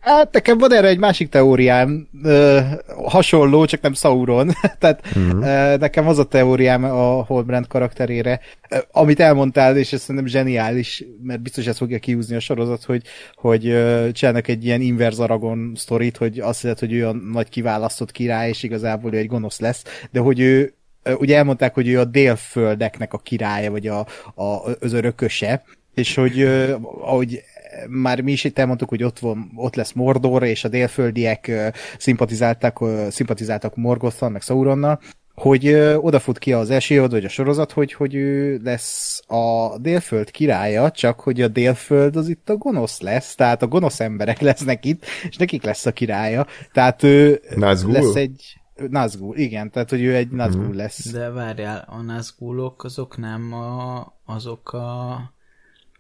Hát 0.05 0.33
nekem 0.33 0.59
van 0.59 0.73
erre 0.73 0.89
egy 0.89 0.99
másik 0.99 1.29
teóriám, 1.29 2.09
ö, 2.23 2.61
hasonló, 3.05 3.65
csak 3.65 3.81
nem 3.81 3.93
Sauron. 3.93 4.51
Tehát 4.79 5.19
mm-hmm. 5.19 5.43
ö, 5.43 5.77
nekem 5.77 6.09
az 6.09 6.19
a 6.19 6.25
teóriám 6.25 6.85
a 6.85 7.23
Holbrand 7.23 7.67
karakterére, 7.67 8.41
ö, 8.71 8.77
amit 8.91 9.21
elmondtál, 9.21 9.77
és 9.77 9.93
ez 9.93 10.01
szerintem 10.01 10.27
zseniális, 10.27 11.05
mert 11.23 11.43
biztos 11.43 11.67
ezt 11.67 11.79
fogja 11.79 11.99
kiúzni 11.99 12.37
a 12.37 12.41
sorozat, 12.41 12.85
hogy, 12.85 13.03
hogy 13.35 13.69
ö, 13.69 14.09
csinálnak 14.13 14.49
egy 14.49 14.65
ilyen 14.65 14.81
inverz 14.81 15.19
Aragon 15.19 15.73
sztorit, 15.77 16.17
hogy 16.17 16.41
azt 16.41 16.61
hiszed, 16.61 16.79
hogy 16.79 16.93
ő 16.93 17.07
a 17.07 17.13
nagy 17.13 17.49
kiválasztott 17.49 18.13
király, 18.13 18.49
és 18.49 18.63
igazából 18.63 19.15
ő 19.15 19.17
egy 19.17 19.27
gonosz 19.27 19.61
lesz, 19.61 19.85
de 20.11 20.21
hogy 20.21 20.41
ő 20.41 20.75
ugye 21.19 21.37
elmondták, 21.37 21.75
hogy 21.75 21.89
ő 21.89 22.01
a 22.01 22.05
délföldeknek 22.05 23.13
a 23.13 23.19
királya, 23.19 23.71
vagy 23.71 23.87
a, 23.87 24.07
a, 24.35 24.77
az 24.81 24.93
örököse, 24.93 25.63
és 25.95 26.15
hogy 26.15 26.43
ahogy 27.01 27.43
már 27.89 28.21
mi 28.21 28.33
is 28.33 28.45
itt 28.45 28.59
elmondtuk, 28.59 28.89
hogy 28.89 29.03
ott, 29.03 29.19
van, 29.19 29.53
ott 29.57 29.75
lesz 29.75 29.93
Mordor, 29.93 30.43
és 30.43 30.65
a 30.65 30.69
délföldiek 30.69 31.51
szimpatizáltak, 31.99 32.85
szimpatizáltak 33.11 33.77
Morgothal, 33.77 34.29
meg 34.29 34.43
Sauronnal, 34.43 35.01
hogy 35.35 35.75
odafut 36.01 36.39
ki 36.39 36.53
az 36.53 36.71
első 36.71 36.95
évad, 36.95 37.11
vagy 37.11 37.25
a 37.25 37.29
sorozat, 37.29 37.73
hogy, 37.73 37.93
hogy 37.93 38.15
ő 38.15 38.61
lesz 38.65 39.23
a 39.27 39.79
délföld 39.79 40.31
királya, 40.31 40.91
csak 40.91 41.21
hogy 41.21 41.41
a 41.41 41.49
délföld 41.49 42.17
az 42.17 42.29
itt 42.29 42.49
a 42.49 42.57
gonosz 42.57 43.01
lesz, 43.01 43.35
tehát 43.35 43.63
a 43.63 43.67
gonosz 43.67 44.01
emberek 44.01 44.41
lesznek 44.49 44.85
itt, 44.85 45.05
és 45.29 45.37
nekik 45.37 45.63
lesz 45.63 45.87
a 45.87 45.93
királya. 45.93 46.47
Tehát 46.73 47.03
ő 47.03 47.41
Nazgul? 47.57 47.93
lesz 47.93 48.15
egy... 48.15 48.59
Nazgul, 48.89 49.37
igen, 49.37 49.71
tehát 49.71 49.91
hogy 49.91 50.03
ő 50.03 50.15
egy 50.15 50.29
Nazgul 50.29 50.65
hmm. 50.65 50.77
lesz. 50.77 51.11
De 51.11 51.31
várjál, 51.31 51.85
a 51.89 52.01
Nazgulok 52.01 52.85
azok 52.85 53.17
nem 53.17 53.53
a, 53.53 54.07
azok 54.25 54.73
a, 54.73 55.19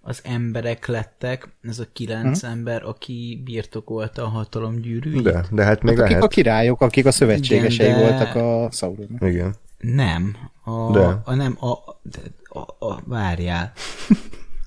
az 0.07 0.21
emberek 0.25 0.87
lettek, 0.87 1.49
ez 1.62 1.79
a 1.79 1.85
kilenc 1.93 2.40
hmm. 2.40 2.51
ember, 2.51 2.83
aki 2.83 3.40
birtokolta 3.45 4.23
a 4.23 4.29
hatalom 4.29 4.81
gyűrűjét. 4.81 5.23
De, 5.23 5.47
de 5.51 5.64
hát 5.64 5.83
még 5.83 5.99
hát 5.99 6.09
lehet. 6.09 6.23
Akik 6.23 6.23
a 6.23 6.27
királyok, 6.29 6.81
akik 6.81 7.07
a 7.07 7.11
szövetségesei 7.11 7.87
Igen, 7.87 7.99
de- 7.99 8.09
voltak 8.09 8.35
a 8.35 8.71
Sauronnak. 8.71 9.23
Igen. 9.23 9.55
Nem. 9.79 10.37
A, 10.64 10.90
De. 10.93 11.21
a 11.25 11.35
nem, 11.35 11.57
a, 11.61 11.99
de, 12.03 12.19
a, 12.43 12.87
a, 12.87 13.01
várjál. 13.05 13.73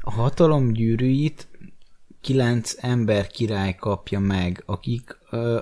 A 0.01 0.11
hatalom 0.11 0.71
gyűrűit 0.71 1.47
kilenc 2.21 2.73
ember 2.77 3.27
király 3.27 3.75
kapja 3.75 4.19
meg, 4.19 4.63
akik, 4.65 5.17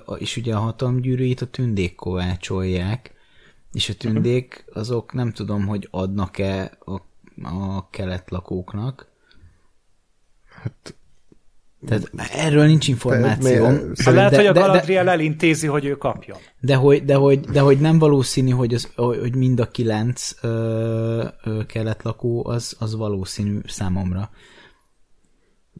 a- 0.05 0.13
és 0.13 0.37
ugye 0.37 0.55
a 0.55 0.59
hatalom 0.59 0.99
gyűrűit 0.99 1.41
a 1.41 1.45
tündék 1.45 1.95
kovácsolják, 1.95 3.13
és 3.73 3.89
a 3.89 3.93
tündék 3.93 4.65
azok 4.73 5.13
nem 5.13 5.31
tudom, 5.31 5.67
hogy 5.67 5.87
adnak-e 5.91 6.77
a, 6.85 7.01
a 7.47 7.89
kelet 7.89 8.29
lakóknak. 8.29 9.13
Tehát 11.87 12.11
erről 12.33 12.65
nincs 12.65 12.87
információm. 12.87 13.91
Ha 14.03 14.11
lehet, 14.11 14.35
hogy 14.35 14.45
a 14.45 14.51
de, 14.51 14.59
de, 14.59 14.65
Galadriel 14.65 15.09
elintézi, 15.09 15.67
hogy 15.67 15.85
ő 15.85 15.97
kapjon. 15.97 16.37
de, 16.59 16.75
hogy, 16.75 17.05
de, 17.05 17.15
hogy, 17.15 17.39
de 17.39 17.59
hogy 17.59 17.79
nem 17.79 17.99
valószínű, 17.99 18.51
hogy, 18.51 18.73
az, 18.73 18.89
hogy 18.95 19.35
mind 19.35 19.59
a 19.59 19.67
kilenc 19.67 20.31
ö, 20.41 21.27
ö, 21.43 21.65
keletlakó 21.65 22.47
az, 22.47 22.75
az 22.79 22.95
valószínű 22.95 23.59
számomra. 23.67 24.29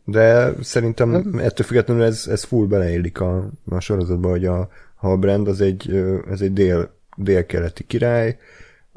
De 0.04 0.54
szerintem 0.62 1.15
ettől 1.38 1.65
függetlenül 1.65 2.04
ez, 2.04 2.28
ez 2.28 2.43
full 2.43 2.67
beleillik 2.67 3.19
a, 3.19 3.50
a 3.69 3.80
sorozatba, 3.80 4.30
hogy 4.30 4.45
a 4.45 4.69
Halbrand 4.95 5.48
az 5.48 5.62
egy, 5.62 5.91
ez 6.30 6.41
egy 6.41 6.54
dél, 6.54 6.93
délkeleti 7.15 7.84
király, 7.84 8.38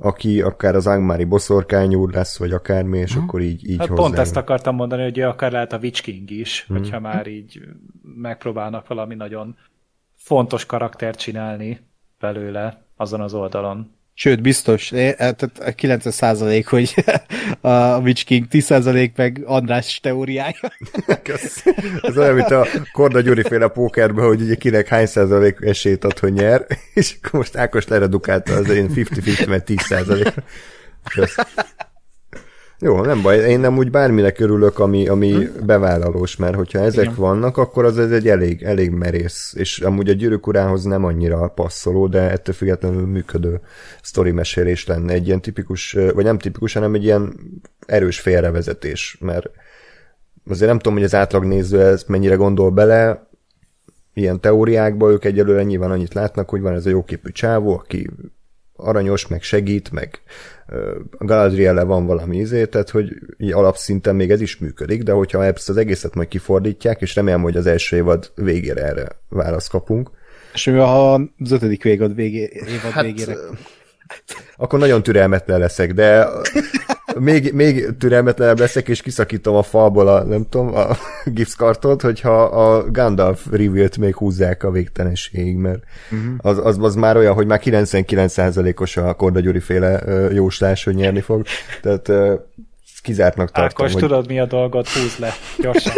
aki 0.00 0.40
akár 0.42 0.74
az 0.74 0.86
Angmári 0.86 1.24
boszorkányúr 1.24 2.12
lesz, 2.12 2.38
vagy 2.38 2.52
akármi, 2.52 2.98
és 2.98 3.14
akkor 3.14 3.40
így, 3.40 3.70
így 3.70 3.78
Hát 3.78 3.88
hozzá. 3.88 4.02
pont 4.02 4.18
ezt 4.18 4.36
akartam 4.36 4.74
mondani, 4.74 5.02
hogy 5.02 5.18
ő 5.18 5.26
akár 5.26 5.52
lehet 5.52 5.72
a 5.72 5.78
Witch 5.78 6.02
King 6.02 6.30
is, 6.30 6.66
hogyha 6.68 7.00
már 7.00 7.26
így 7.26 7.60
megpróbálnak 8.02 8.88
valami 8.88 9.14
nagyon 9.14 9.56
fontos 10.14 10.66
karaktert 10.66 11.18
csinálni 11.18 11.80
belőle 12.20 12.82
azon 12.96 13.20
az 13.20 13.34
oldalon. 13.34 13.96
Sőt, 14.20 14.42
biztos, 14.42 14.90
é- 14.90 15.16
tehát 15.16 15.42
a 15.42 15.72
90 15.72 16.12
százalék, 16.12 16.66
hogy 16.66 16.94
a 17.60 17.98
Witch 17.98 18.24
King 18.24 18.48
10 18.48 18.64
százalék 18.64 19.16
meg 19.16 19.42
András 19.44 20.00
teóriája. 20.02 20.72
Kösz. 21.22 21.64
Ez 22.02 22.18
olyan, 22.18 22.34
mint 22.34 22.50
a 22.50 22.66
Korda 22.92 23.20
Gyuri 23.20 23.42
féle 23.42 23.68
pókerben, 23.68 24.26
hogy 24.26 24.40
ugye 24.40 24.54
kinek 24.54 24.88
hány 24.88 25.06
százalék 25.06 25.56
esélyt 25.60 26.04
ad, 26.04 26.18
hogy 26.18 26.32
nyer, 26.32 26.66
és 26.94 27.14
akkor 27.18 27.40
most 27.40 27.56
Ákos 27.56 27.86
leredukálta 27.86 28.54
az 28.54 28.68
én 28.68 28.90
50-50, 28.94 29.48
mert 29.48 29.64
10 29.64 29.80
százalék. 29.80 30.32
Jó, 32.80 33.00
nem 33.00 33.22
baj, 33.22 33.38
én 33.38 33.60
nem 33.60 33.76
úgy 33.76 33.90
bárminek 33.90 34.40
örülök, 34.40 34.78
ami, 34.78 35.08
ami 35.08 35.48
bevállalós, 35.66 36.36
mert 36.36 36.54
hogyha 36.54 36.78
ezek 36.78 37.04
Igen. 37.04 37.16
vannak, 37.16 37.56
akkor 37.56 37.84
az 37.84 37.98
ez 37.98 38.10
egy 38.10 38.28
elég, 38.28 38.62
elég 38.62 38.90
merész, 38.90 39.54
és 39.56 39.80
amúgy 39.80 40.08
a 40.08 40.12
gyűrűk 40.12 40.46
urához 40.46 40.84
nem 40.84 41.04
annyira 41.04 41.48
passzoló, 41.48 42.06
de 42.06 42.30
ettől 42.30 42.54
függetlenül 42.54 43.06
működő 43.06 43.60
sztori 44.02 44.30
mesélés 44.30 44.86
lenne 44.86 45.12
egy 45.12 45.26
ilyen 45.26 45.40
tipikus, 45.40 45.92
vagy 45.92 46.24
nem 46.24 46.38
tipikus, 46.38 46.72
hanem 46.72 46.94
egy 46.94 47.04
ilyen 47.04 47.34
erős 47.86 48.20
félrevezetés, 48.20 49.18
mert 49.20 49.50
azért 50.48 50.68
nem 50.70 50.78
tudom, 50.78 50.94
hogy 50.94 51.04
az 51.06 51.14
átlag 51.14 51.44
néző 51.44 51.80
ezt 51.80 52.08
mennyire 52.08 52.34
gondol 52.34 52.70
bele, 52.70 53.28
ilyen 54.14 54.40
teóriákba 54.40 55.10
ők 55.10 55.24
egyelőre 55.24 55.62
nyilván 55.62 55.90
annyit 55.90 56.14
látnak, 56.14 56.48
hogy 56.50 56.60
van 56.60 56.74
ez 56.74 56.86
a 56.86 56.90
jóképű 56.90 57.30
csávó, 57.30 57.72
aki 57.72 58.10
aranyos, 58.78 59.26
meg 59.26 59.42
segít, 59.42 59.90
meg 59.90 60.20
a 61.18 61.24
Galadriel 61.24 61.84
van 61.84 62.06
valami 62.06 62.36
izé, 62.36 62.64
tehát 62.64 62.90
hogy 62.90 63.12
így 63.38 63.52
alapszinten 63.52 64.16
még 64.16 64.30
ez 64.30 64.40
is 64.40 64.58
működik, 64.58 65.02
de 65.02 65.12
hogyha 65.12 65.44
ezt 65.44 65.68
az 65.68 65.76
egészet 65.76 66.14
majd 66.14 66.28
kifordítják, 66.28 67.00
és 67.00 67.14
remélem, 67.14 67.42
hogy 67.42 67.56
az 67.56 67.66
első 67.66 67.96
évad 67.96 68.32
végére 68.34 68.82
erre 68.82 69.08
választ 69.28 69.70
kapunk, 69.70 70.10
És 70.52 70.66
ő 70.66 70.80
a 70.80 71.14
az 71.14 71.50
ötödik 71.50 71.84
évad, 71.84 72.14
végé, 72.14 72.50
évad 72.52 72.92
Hát, 72.92 73.04
végére. 73.04 73.34
Akkor 74.56 74.78
nagyon 74.78 75.02
türelmetlen 75.02 75.58
leszek, 75.58 75.92
de 75.92 76.28
még, 77.18 77.52
még 77.52 77.96
türelmetlenebb 77.98 78.58
leszek, 78.58 78.88
és 78.88 79.02
kiszakítom 79.02 79.54
a 79.54 79.62
falból 79.62 80.08
a, 80.08 80.22
nem 80.24 80.46
tudom, 80.48 80.74
a 80.74 80.86
gipszkartot, 81.24 82.02
hogyha 82.02 82.42
a 82.42 82.90
Gandalf 82.90 83.46
reveal 83.50 83.88
még 84.00 84.16
húzzák 84.16 84.62
a 84.62 84.70
végtelenségig, 84.70 85.56
mert 85.56 85.82
uh-huh. 86.10 86.34
az, 86.38 86.58
az, 86.58 86.78
az, 86.80 86.94
már 86.94 87.16
olyan, 87.16 87.34
hogy 87.34 87.46
már 87.46 87.60
99%-os 87.64 88.96
a 88.96 89.14
Korda 89.14 89.40
Gyuri 89.40 89.60
féle 89.60 90.02
jóslás, 90.32 90.84
hogy 90.84 90.94
nyerni 90.94 91.20
fog, 91.20 91.46
tehát 91.82 92.10
kizártnak 93.02 93.50
tartom, 93.50 93.86
Ákos, 93.86 93.92
hogy 93.92 94.02
tudod 94.02 94.26
mi 94.26 94.40
a 94.40 94.46
dolgot, 94.46 94.88
húzd 94.88 95.20
le, 95.20 95.32
gyorsan. 95.58 95.92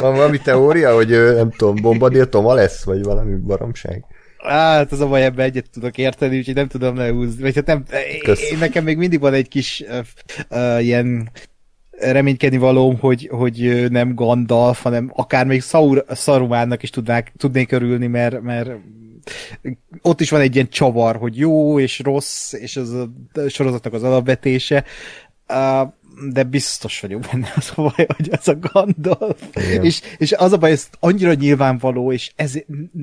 van 0.00 0.14
valami 0.14 0.38
teória, 0.38 0.94
hogy 0.94 1.08
nem 1.34 1.50
tudom, 1.50 1.74
Bombadil 1.82 2.28
Toma 2.28 2.54
lesz, 2.54 2.84
vagy 2.84 3.02
valami 3.02 3.34
baromság. 3.34 4.04
Hát 4.38 4.92
az 4.92 5.00
a 5.00 5.06
baj, 5.06 5.24
ebben 5.24 5.44
egyet 5.44 5.70
tudok 5.70 5.98
érteni, 5.98 6.38
úgyhogy 6.38 6.54
nem 6.54 6.68
tudom 6.68 6.96
lehúzni. 6.96 7.42
Vagy 7.42 7.54
hát 7.54 7.66
nem, 7.66 7.84
Kösz. 8.22 8.50
én, 8.50 8.58
nekem 8.58 8.84
még 8.84 8.96
mindig 8.96 9.20
van 9.20 9.32
egy 9.32 9.48
kis 9.48 9.84
uh, 9.88 9.98
uh, 10.50 10.84
ilyen 10.84 11.30
reménykedni 11.90 12.56
valóm, 12.56 12.98
hogy, 12.98 13.28
hogy 13.32 13.86
nem 13.90 14.14
Gandalf, 14.14 14.82
hanem 14.82 15.10
akár 15.14 15.46
még 15.46 15.62
Saur, 15.62 16.04
Sarumánnak 16.14 16.82
is 16.82 16.90
tudnák, 16.90 17.32
tudnék 17.36 17.72
örülni, 17.72 18.06
mert, 18.06 18.40
mert 18.40 18.70
ott 20.02 20.20
is 20.20 20.30
van 20.30 20.40
egy 20.40 20.54
ilyen 20.54 20.68
csavar, 20.68 21.16
hogy 21.16 21.38
jó 21.38 21.80
és 21.80 21.98
rossz, 21.98 22.52
és 22.52 22.76
az 22.76 22.92
a 22.92 23.08
sorozatnak 23.48 23.92
az 23.92 24.02
alapvetése. 24.02 24.84
Uh, 25.48 25.92
de 26.32 26.42
biztos 26.42 27.00
vagyok 27.00 27.20
benne 27.32 27.52
az 27.56 27.72
a 27.74 27.82
baj, 27.82 28.06
hogy 28.16 28.28
ez 28.30 28.48
a 28.48 28.58
Gandalf. 28.58 29.42
Igen. 29.54 29.84
És, 29.84 30.00
és 30.18 30.32
az 30.32 30.52
a 30.52 30.56
baj, 30.56 30.70
ez 30.70 30.88
annyira 31.00 31.34
nyilvánvaló, 31.34 32.12
és 32.12 32.32
ez, 32.36 32.54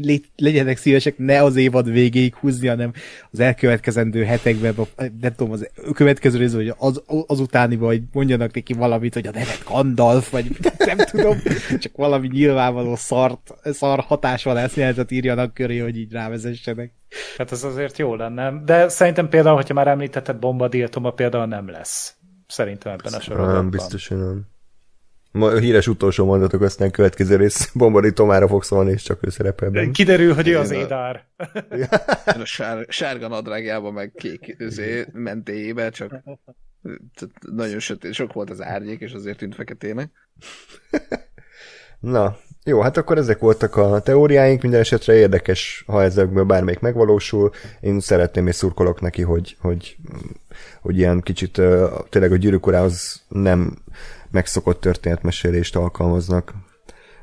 lé, 0.01 0.21
legyenek 0.35 0.77
szívesek 0.77 1.17
ne 1.17 1.43
az 1.43 1.55
évad 1.55 1.91
végéig 1.91 2.35
húzni, 2.35 2.67
hanem 2.67 2.93
az 3.31 3.39
elkövetkezendő 3.39 4.23
hetekben, 4.23 4.75
nem 5.21 5.33
tudom, 5.35 5.51
az 5.51 5.69
következő 5.93 6.37
részben, 6.37 6.65
vagy 6.65 6.75
az, 6.77 7.01
azután, 7.27 7.77
vagy 7.77 8.01
mondjanak 8.11 8.53
neki 8.53 8.73
valamit, 8.73 9.13
hogy 9.13 9.27
a 9.27 9.31
nevet 9.31 9.63
Gandalf, 9.69 10.29
vagy 10.29 10.45
nem 10.77 10.97
tudom, 10.97 11.37
csak 11.79 11.95
valami 11.95 12.27
nyilvánvaló 12.27 12.95
szart, 12.95 13.53
szar 13.63 13.99
hatásval 13.99 14.59
eszméletet 14.59 15.11
írjanak 15.11 15.53
köré, 15.53 15.77
hogy 15.77 15.97
így 15.97 16.11
rávezessenek. 16.11 16.91
Hát 17.37 17.51
ez 17.51 17.63
azért 17.63 17.97
jó 17.97 18.15
lenne. 18.15 18.61
De 18.65 18.89
szerintem 18.89 19.29
például, 19.29 19.55
hogyha 19.55 19.73
már 19.73 19.87
említetted 19.87 20.35
Bombadil 20.35 20.87
Toma, 20.87 21.11
például 21.11 21.45
nem 21.45 21.69
lesz. 21.69 22.15
Szerintem 22.47 22.91
ebben 22.93 23.13
a 23.13 23.19
sorozatban. 23.19 23.55
Nem, 23.55 23.69
biztos, 23.69 24.07
hogy 24.07 24.17
nem. 24.17 24.47
Ma 25.31 25.47
a 25.47 25.57
híres 25.57 25.87
utolsó 25.87 26.25
mondatok, 26.25 26.61
aztán 26.61 26.91
következő 26.91 27.35
rész 27.35 27.71
Bombadi 27.73 28.13
Tomára 28.13 28.47
fog 28.47 28.63
szólni, 28.63 28.91
és 28.91 29.01
csak 29.03 29.25
ő 29.25 29.29
szerepel 29.29 29.69
benne. 29.69 29.91
Kiderül, 29.91 30.33
hogy 30.33 30.47
ő 30.47 30.57
az 30.57 30.69
a- 30.69 30.75
Édár. 30.75 31.25
A 32.25 32.43
sár, 32.43 32.85
sárga 32.89 33.27
nadrágjába, 33.27 33.91
meg 33.91 34.11
kék 34.15 34.55
üzé, 34.57 35.05
mentéjébe, 35.13 35.89
csak 35.89 36.09
tehát 37.13 37.33
nagyon 37.51 37.79
sötét, 37.79 38.13
sok 38.13 38.33
volt 38.33 38.49
az 38.49 38.61
árnyék, 38.61 38.99
és 38.99 39.11
azért 39.13 39.37
tűnt 39.37 39.55
feketének. 39.55 40.11
Na, 41.99 42.37
jó, 42.63 42.81
hát 42.81 42.97
akkor 42.97 43.17
ezek 43.17 43.39
voltak 43.39 43.75
a 43.75 43.99
teóriáink, 44.01 44.61
minden 44.61 44.79
esetre 44.79 45.13
érdekes, 45.13 45.83
ha 45.87 46.03
ezekből 46.03 46.43
bármelyik 46.43 46.79
megvalósul. 46.79 47.51
Én 47.79 47.99
szeretném 47.99 48.47
és 48.47 48.55
szurkolok 48.55 49.01
neki, 49.01 49.21
hogy, 49.21 49.57
hogy, 49.59 49.97
hogy 50.85 50.97
ilyen 50.97 51.21
kicsit 51.21 51.61
tényleg 52.09 52.31
a 52.31 52.35
gyűrűk 52.35 52.67
urához 52.67 53.25
nem 53.27 53.77
megszokott 54.31 54.81
történetmesélést 54.81 55.75
alkalmaznak. 55.75 56.53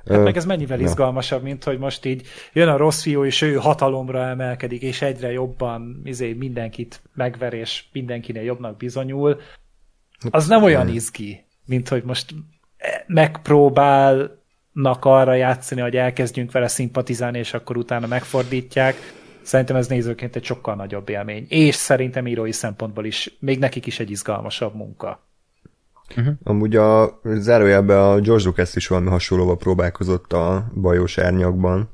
Hát 0.08 0.22
meg 0.22 0.36
ez 0.36 0.44
mennyivel 0.44 0.78
ja. 0.78 0.84
izgalmasabb, 0.84 1.42
mint 1.42 1.64
hogy 1.64 1.78
most 1.78 2.04
így 2.04 2.26
jön 2.52 2.68
a 2.68 2.76
rossz 2.76 3.02
fiú, 3.02 3.24
és 3.24 3.42
ő 3.42 3.54
hatalomra 3.54 4.28
emelkedik, 4.28 4.82
és 4.82 5.02
egyre 5.02 5.32
jobban 5.32 6.00
izé, 6.04 6.32
mindenkit 6.32 7.02
megver, 7.14 7.52
és 7.52 7.84
mindenkinél 7.92 8.42
jobbnak 8.42 8.76
bizonyul. 8.76 9.40
Az 10.30 10.46
nem 10.46 10.62
olyan 10.62 10.88
izgi, 10.88 11.44
mint 11.66 11.88
hogy 11.88 12.02
most 12.04 12.34
megpróbálnak 13.06 14.98
arra 15.00 15.34
játszani, 15.34 15.80
hogy 15.80 15.96
elkezdjünk 15.96 16.52
vele 16.52 16.68
szimpatizálni, 16.68 17.38
és 17.38 17.54
akkor 17.54 17.76
utána 17.76 18.06
megfordítják. 18.06 18.96
Szerintem 19.42 19.76
ez 19.76 19.86
nézőként 19.86 20.36
egy 20.36 20.44
sokkal 20.44 20.74
nagyobb 20.74 21.08
élmény. 21.08 21.46
És 21.48 21.74
szerintem 21.74 22.26
írói 22.26 22.52
szempontból 22.52 23.04
is, 23.04 23.36
még 23.40 23.58
nekik 23.58 23.86
is 23.86 24.00
egy 24.00 24.10
izgalmasabb 24.10 24.74
munka. 24.74 25.20
Amúgy 26.42 26.76
a 26.76 27.20
zárójelben 27.24 27.98
a 27.98 28.20
George 28.20 28.44
Lucas 28.44 28.74
is 28.74 28.86
valami 28.86 29.08
hasonlóval 29.08 29.56
próbálkozott 29.56 30.32
a 30.32 30.70
bajós 30.74 31.18
árnyakban, 31.18 31.90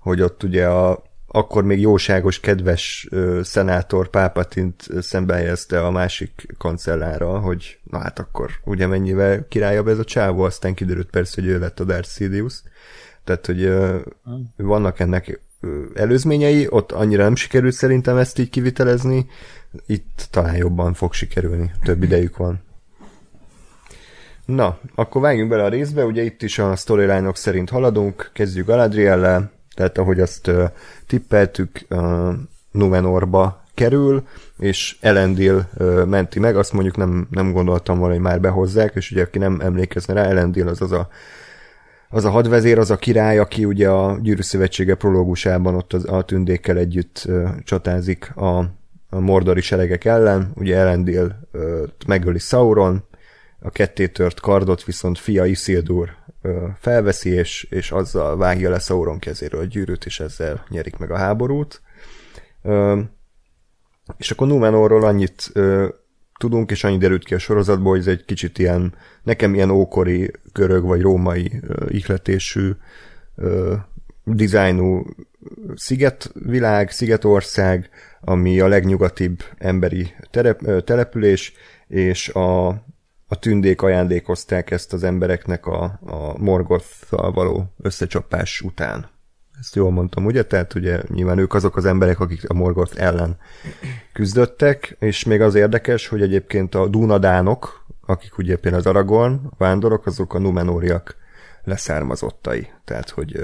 hogy 0.00 0.20
ott 0.20 0.42
ugye 0.42 0.66
a 0.66 1.06
akkor 1.30 1.64
még 1.64 1.80
jóságos, 1.80 2.40
kedves 2.40 3.06
ö, 3.10 3.40
szenátor 3.42 4.08
Pápatint 4.08 4.86
szembe 5.00 5.34
helyezte 5.34 5.84
a 5.86 5.90
másik 5.90 6.46
kancellára, 6.58 7.38
hogy 7.38 7.78
na 7.90 7.98
hát 7.98 8.18
akkor 8.18 8.50
ugye 8.64 8.86
mennyivel 8.86 9.46
királyabb 9.48 9.88
ez 9.88 9.98
a 9.98 10.04
csávó, 10.04 10.42
aztán 10.42 10.74
kiderült 10.74 11.10
persze, 11.10 11.40
hogy 11.40 11.50
ő 11.50 11.58
lett 11.58 11.80
a 11.80 11.84
Darth 11.84 12.08
Sidious. 12.08 12.62
Tehát, 13.24 13.46
hogy 13.46 13.62
ö, 13.62 13.98
vannak 14.56 15.00
ennek 15.00 15.40
előzményei, 15.94 16.66
ott 16.70 16.92
annyira 16.92 17.22
nem 17.22 17.34
sikerült 17.34 17.72
szerintem 17.74 18.16
ezt 18.16 18.38
így 18.38 18.50
kivitelezni, 18.50 19.26
itt 19.86 20.26
talán 20.30 20.56
jobban 20.56 20.94
fog 20.94 21.12
sikerülni, 21.12 21.72
több 21.82 22.02
idejük 22.02 22.36
van. 22.36 22.60
Na, 24.44 24.78
akkor 24.94 25.20
vágjunk 25.20 25.50
bele 25.50 25.64
a 25.64 25.68
részbe, 25.68 26.04
ugye 26.04 26.22
itt 26.22 26.42
is 26.42 26.58
a 26.58 26.76
storyline 26.76 27.30
szerint 27.34 27.70
haladunk, 27.70 28.30
kezdjük 28.32 28.66
Galadriel-lel, 28.66 29.50
tehát 29.74 29.98
ahogy 29.98 30.20
azt 30.20 30.46
uh, 30.46 30.64
tippeltük, 31.06 31.86
Numenorba 32.70 33.62
kerül, 33.74 34.26
és 34.58 34.96
Elendil 35.00 35.68
menti 36.06 36.38
meg, 36.38 36.56
azt 36.56 36.72
mondjuk 36.72 36.96
nem, 36.96 37.28
nem 37.30 37.52
gondoltam 37.52 37.98
volna, 37.98 38.14
hogy 38.14 38.22
már 38.22 38.40
behozzák, 38.40 38.94
és 38.94 39.10
ugye 39.10 39.22
aki 39.22 39.38
nem 39.38 39.60
emlékezne 39.60 40.14
rá, 40.14 40.22
Elendil 40.22 40.68
az 40.68 40.82
az 40.82 40.92
a 40.92 41.08
az 42.10 42.24
a 42.24 42.30
hadvezér, 42.30 42.78
az 42.78 42.90
a 42.90 42.96
király, 42.96 43.38
aki 43.38 43.64
ugye 43.64 43.88
a 43.88 44.18
Gyűrű 44.20 44.42
Szövetsége 44.42 44.94
prológusában 44.94 45.74
ott 45.74 45.92
az, 45.92 46.04
a 46.08 46.22
tündékkel 46.22 46.76
együtt 46.76 47.24
uh, 47.26 47.48
csatázik 47.64 48.36
a, 48.36 48.58
a 49.10 49.18
mordori 49.20 49.60
seregek 49.60 50.04
ellen, 50.04 50.52
ugye 50.54 50.76
Elendil 50.76 51.38
uh, 51.52 51.82
megöli 52.06 52.38
Sauron, 52.38 53.04
a 53.60 53.70
kettétört 53.70 54.40
kardot 54.40 54.84
viszont 54.84 55.18
fia 55.18 55.44
Isildur 55.44 56.16
felveszi, 56.78 57.30
és, 57.30 57.66
és 57.70 57.90
azzal 57.90 58.36
vágja 58.36 58.70
le 58.70 58.78
Sauron 58.78 59.18
kezéről 59.18 59.60
a 59.60 59.64
gyűrűt, 59.64 60.04
és 60.04 60.20
ezzel 60.20 60.64
nyerik 60.68 60.96
meg 60.96 61.10
a 61.10 61.16
háborút. 61.16 61.82
És 64.16 64.30
akkor 64.30 64.46
Numenorról 64.46 65.04
annyit 65.04 65.52
tudunk, 66.38 66.70
és 66.70 66.84
annyi 66.84 66.98
derült 66.98 67.24
ki 67.24 67.34
a 67.34 67.38
sorozatból, 67.38 67.90
hogy 67.90 68.00
ez 68.00 68.06
egy 68.06 68.24
kicsit 68.24 68.58
ilyen, 68.58 68.94
nekem 69.22 69.54
ilyen 69.54 69.70
ókori 69.70 70.30
görög 70.52 70.84
vagy 70.84 71.00
római 71.00 71.60
ihletésű 71.88 72.70
dizájnú 74.24 75.06
szigetvilág, 75.74 76.90
szigetország, 76.90 77.90
ami 78.20 78.60
a 78.60 78.68
legnyugatibb 78.68 79.42
emberi 79.58 80.14
terep, 80.30 80.84
település, 80.84 81.52
és 81.86 82.28
a, 82.28 82.66
a 83.26 83.38
tündék 83.40 83.82
ajándékozták 83.82 84.70
ezt 84.70 84.92
az 84.92 85.04
embereknek 85.04 85.66
a, 85.66 85.82
a 86.00 86.38
Morgoth-szal 86.38 87.32
való 87.32 87.72
összecsapás 87.82 88.60
után. 88.60 89.17
Ezt 89.60 89.74
jól 89.74 89.90
mondtam, 89.90 90.24
ugye? 90.24 90.42
Tehát 90.42 90.74
ugye 90.74 91.02
nyilván 91.08 91.38
ők 91.38 91.54
azok 91.54 91.76
az 91.76 91.84
emberek, 91.84 92.20
akik 92.20 92.50
a 92.50 92.54
Morgoth 92.54 93.02
ellen 93.02 93.36
küzdöttek, 94.12 94.96
és 94.98 95.24
még 95.24 95.40
az 95.40 95.54
érdekes, 95.54 96.08
hogy 96.08 96.22
egyébként 96.22 96.74
a 96.74 96.86
Dunadánok, 96.86 97.84
akik 98.06 98.38
ugye 98.38 98.56
például 98.56 98.82
az 98.82 98.88
Aragorn, 98.88 99.40
vándorok, 99.58 100.06
azok 100.06 100.34
a 100.34 100.38
Numenóriak 100.38 101.16
leszármazottai. 101.64 102.70
Tehát, 102.84 103.10
hogy 103.10 103.40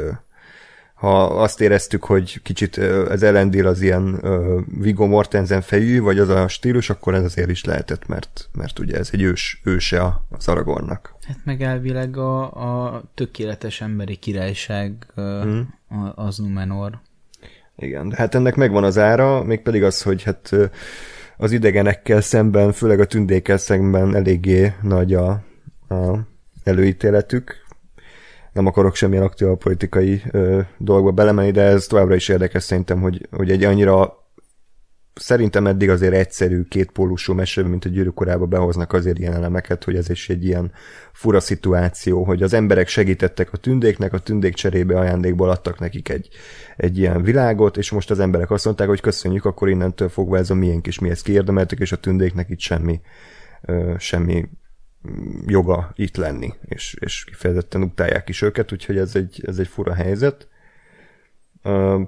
ha 0.95 1.25
azt 1.25 1.61
éreztük, 1.61 2.05
hogy 2.05 2.43
kicsit 2.43 2.79
ez 2.79 3.23
Elendil 3.23 3.67
az 3.67 3.81
ilyen 3.81 4.23
Viggo 4.81 5.07
Mortensen 5.07 5.61
fejű, 5.61 6.01
vagy 6.01 6.19
az 6.19 6.29
a 6.29 6.49
stílus, 6.49 6.91
akkor 6.91 7.15
ez 7.15 7.25
azért 7.25 7.51
is 7.51 7.65
lehetett, 7.65 8.07
mert, 8.07 8.49
mert 8.53 8.79
ugye 8.79 8.99
ez 8.99 9.09
egy 9.13 9.23
ős, 9.23 9.61
őse 9.65 10.13
az 10.31 10.49
Aragornnak. 10.49 11.15
Hát 11.27 11.39
meg 11.45 11.63
elvileg 11.63 12.17
a, 12.17 12.43
a 12.53 13.03
tökéletes 13.15 13.81
emberi 13.81 14.17
királyság 14.17 15.07
hmm. 15.15 15.75
az 16.15 16.39
Numenor. 16.39 17.01
Igen, 17.77 18.09
de 18.09 18.17
hát 18.17 18.35
ennek 18.35 18.55
megvan 18.55 18.85
az 18.85 18.99
ára, 18.99 19.43
mégpedig 19.43 19.83
az, 19.83 20.03
hogy 20.03 20.23
hát 20.23 20.51
az 21.37 21.53
idegenekkel 21.53 22.21
szemben, 22.21 22.73
főleg 22.73 23.01
a 23.01 23.07
tündékkel 23.07 23.57
szemben 23.57 24.15
eléggé 24.15 24.73
nagy 24.83 25.15
a, 25.15 25.31
a 25.89 26.19
előítéletük, 26.65 27.64
nem 28.55 28.67
akarok 28.67 28.95
semmilyen 28.95 29.23
aktív 29.23 29.49
politikai 29.49 30.23
ö, 30.31 30.61
dolgba 30.79 31.11
belemenni, 31.11 31.51
de 31.51 31.63
ez 31.63 31.87
továbbra 31.87 32.15
is 32.15 32.29
érdekes 32.29 32.63
szerintem, 32.63 33.01
hogy, 33.01 33.29
hogy 33.31 33.51
egy 33.51 33.65
annyira 33.65 34.23
szerintem 35.15 35.67
eddig 35.67 35.91
azért 35.91 36.15
egyszerű, 36.15 36.63
kétpólusú 36.63 37.33
mesében, 37.33 37.71
mint 37.71 37.85
a 37.85 37.89
gyűrűk 37.89 38.15
korába 38.15 38.47
behoznak 38.47 38.93
azért 38.93 39.19
ilyen 39.19 39.35
elemeket, 39.35 39.85
hogy 39.85 39.97
ez 39.97 40.11
is 40.11 40.29
egy 40.29 40.45
ilyen 40.45 40.73
fura 41.13 41.41
szituáció, 41.41 42.25
hogy 42.25 42.43
az 42.43 42.53
emberek 42.53 42.89
segítettek 42.89 43.53
a 43.53 43.57
tündéknek, 43.57 44.13
a 44.13 44.19
tündék 44.19 44.55
cserébe 44.55 44.99
ajándékból 44.99 45.51
adtak 45.51 45.79
nekik 45.79 46.09
egy, 46.09 46.29
egy 46.77 46.99
ilyen 46.99 47.23
világot, 47.23 47.77
és 47.77 47.91
most 47.91 48.11
az 48.11 48.19
emberek 48.19 48.51
azt 48.51 48.65
mondták, 48.65 48.89
hogy 48.89 49.01
köszönjük, 49.01 49.45
akkor 49.45 49.69
innentől 49.69 50.09
fogva 50.09 50.37
ez 50.37 50.51
a 50.51 50.55
miénk 50.55 50.87
is, 50.87 50.99
mi 50.99 51.11
ezt 51.11 51.25
kiérdemeltek, 51.25 51.79
és 51.79 51.93
a 51.93 51.97
tündéknek 51.97 52.51
itt 52.51 52.61
semmi, 52.61 53.01
ö, 53.63 53.95
semmi 53.99 54.49
joga 55.47 55.93
itt 55.95 56.17
lenni, 56.17 56.55
és, 56.65 56.97
és 57.01 57.25
kifejezetten 57.25 57.83
utálják 57.83 58.29
is 58.29 58.43
őket, 58.43 58.73
úgyhogy 58.73 58.97
ez 58.97 59.17
egy, 59.17 59.43
ez 59.47 59.59
egy 59.59 59.69
fura 59.69 59.95
helyzet. 59.95 60.49
Uh, 61.65 62.01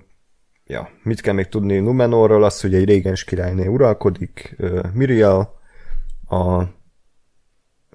ja, 0.67 0.91
mit 1.03 1.21
kell 1.21 1.35
még 1.35 1.47
tudni 1.47 1.79
Numenorról? 1.79 2.45
Az, 2.45 2.61
hogy 2.61 2.75
egy 2.75 2.85
régens 2.85 3.25
királyné 3.25 3.67
uralkodik, 3.67 4.55
uh, 4.59 4.93
Miriel, 4.93 5.55
a 6.29 6.63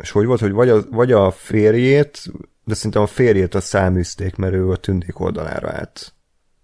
és 0.01 0.11
hogy 0.11 0.25
volt, 0.25 0.39
hogy 0.39 0.51
vagy 0.51 0.69
a, 0.69 0.81
vagy 0.89 1.11
a 1.11 1.31
férjét, 1.31 2.31
de 2.63 2.73
szerintem 2.73 3.01
a 3.01 3.07
férjét 3.07 3.55
a 3.55 3.61
száműzték, 3.61 4.35
mert 4.35 4.53
ő 4.53 4.69
a 4.69 4.75
tündék 4.75 5.19
oldalára 5.19 5.69
állt. 5.69 6.13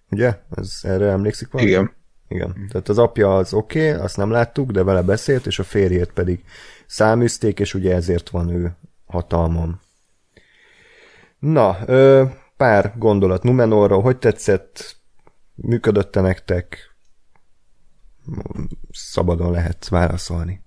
Ugye? 0.09 0.39
Ez, 0.55 0.79
erre 0.81 1.05
emlékszik 1.05 1.51
valami? 1.51 1.69
Igen. 1.69 1.95
Igen. 2.27 2.67
Tehát 2.69 2.89
az 2.89 2.97
apja 2.97 3.35
az 3.35 3.53
oké, 3.53 3.89
okay, 3.89 4.03
azt 4.03 4.17
nem 4.17 4.31
láttuk, 4.31 4.71
de 4.71 4.83
vele 4.83 5.01
beszélt, 5.01 5.45
és 5.45 5.59
a 5.59 5.63
férjét 5.63 6.11
pedig 6.11 6.43
száműzték, 6.87 7.59
és 7.59 7.73
ugye 7.73 7.95
ezért 7.95 8.29
van 8.29 8.49
ő 8.49 8.75
hatalmam. 9.05 9.79
Na, 11.39 11.77
ö, 11.85 12.23
pár 12.57 12.93
gondolat 12.97 13.43
Numenorról, 13.43 14.01
hogy 14.01 14.17
tetszett, 14.17 14.95
működötte 15.55 16.21
nektek, 16.21 16.95
szabadon 18.91 19.51
lehet 19.51 19.87
válaszolni. 19.87 20.61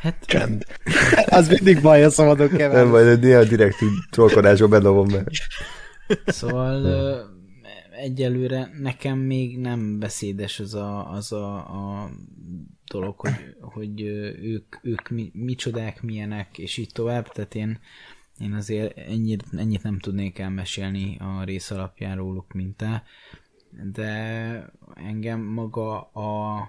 Hát... 0.00 0.24
Csend. 0.24 0.64
az 1.26 1.48
mindig 1.48 1.82
baj, 1.82 2.04
a 2.04 2.10
szabadon 2.10 2.48
kell 2.48 2.72
Nem 2.72 2.90
baj, 2.90 3.16
néha 3.16 3.44
direkt 3.44 3.76
trollkodásba 4.10 4.68
bedobom 4.68 5.08
be. 5.08 5.24
Szóval 6.26 7.33
egyelőre 7.96 8.70
nekem 8.80 9.18
még 9.18 9.58
nem 9.58 9.98
beszédes 9.98 10.60
az 10.60 10.74
a, 10.74 11.10
az 11.10 11.32
a, 11.32 11.56
a 11.56 12.10
dolog, 12.90 13.20
hogy, 13.20 13.56
hogy 13.60 14.00
ők, 14.42 14.76
ők 14.82 15.08
mi, 15.08 15.30
micsodák, 15.34 16.02
milyenek, 16.02 16.58
és 16.58 16.76
így 16.76 16.90
tovább, 16.92 17.28
tehát 17.28 17.54
én, 17.54 17.78
én 18.40 18.52
azért 18.52 18.98
ennyit, 18.98 19.44
ennyit 19.56 19.82
nem 19.82 19.98
tudnék 19.98 20.38
elmesélni 20.38 21.16
a 21.18 21.44
rész 21.44 21.70
alapján 21.70 22.16
róluk 22.16 22.52
mintá, 22.52 23.02
de 23.92 24.72
engem 24.94 25.40
maga 25.40 26.00
a, 26.00 26.60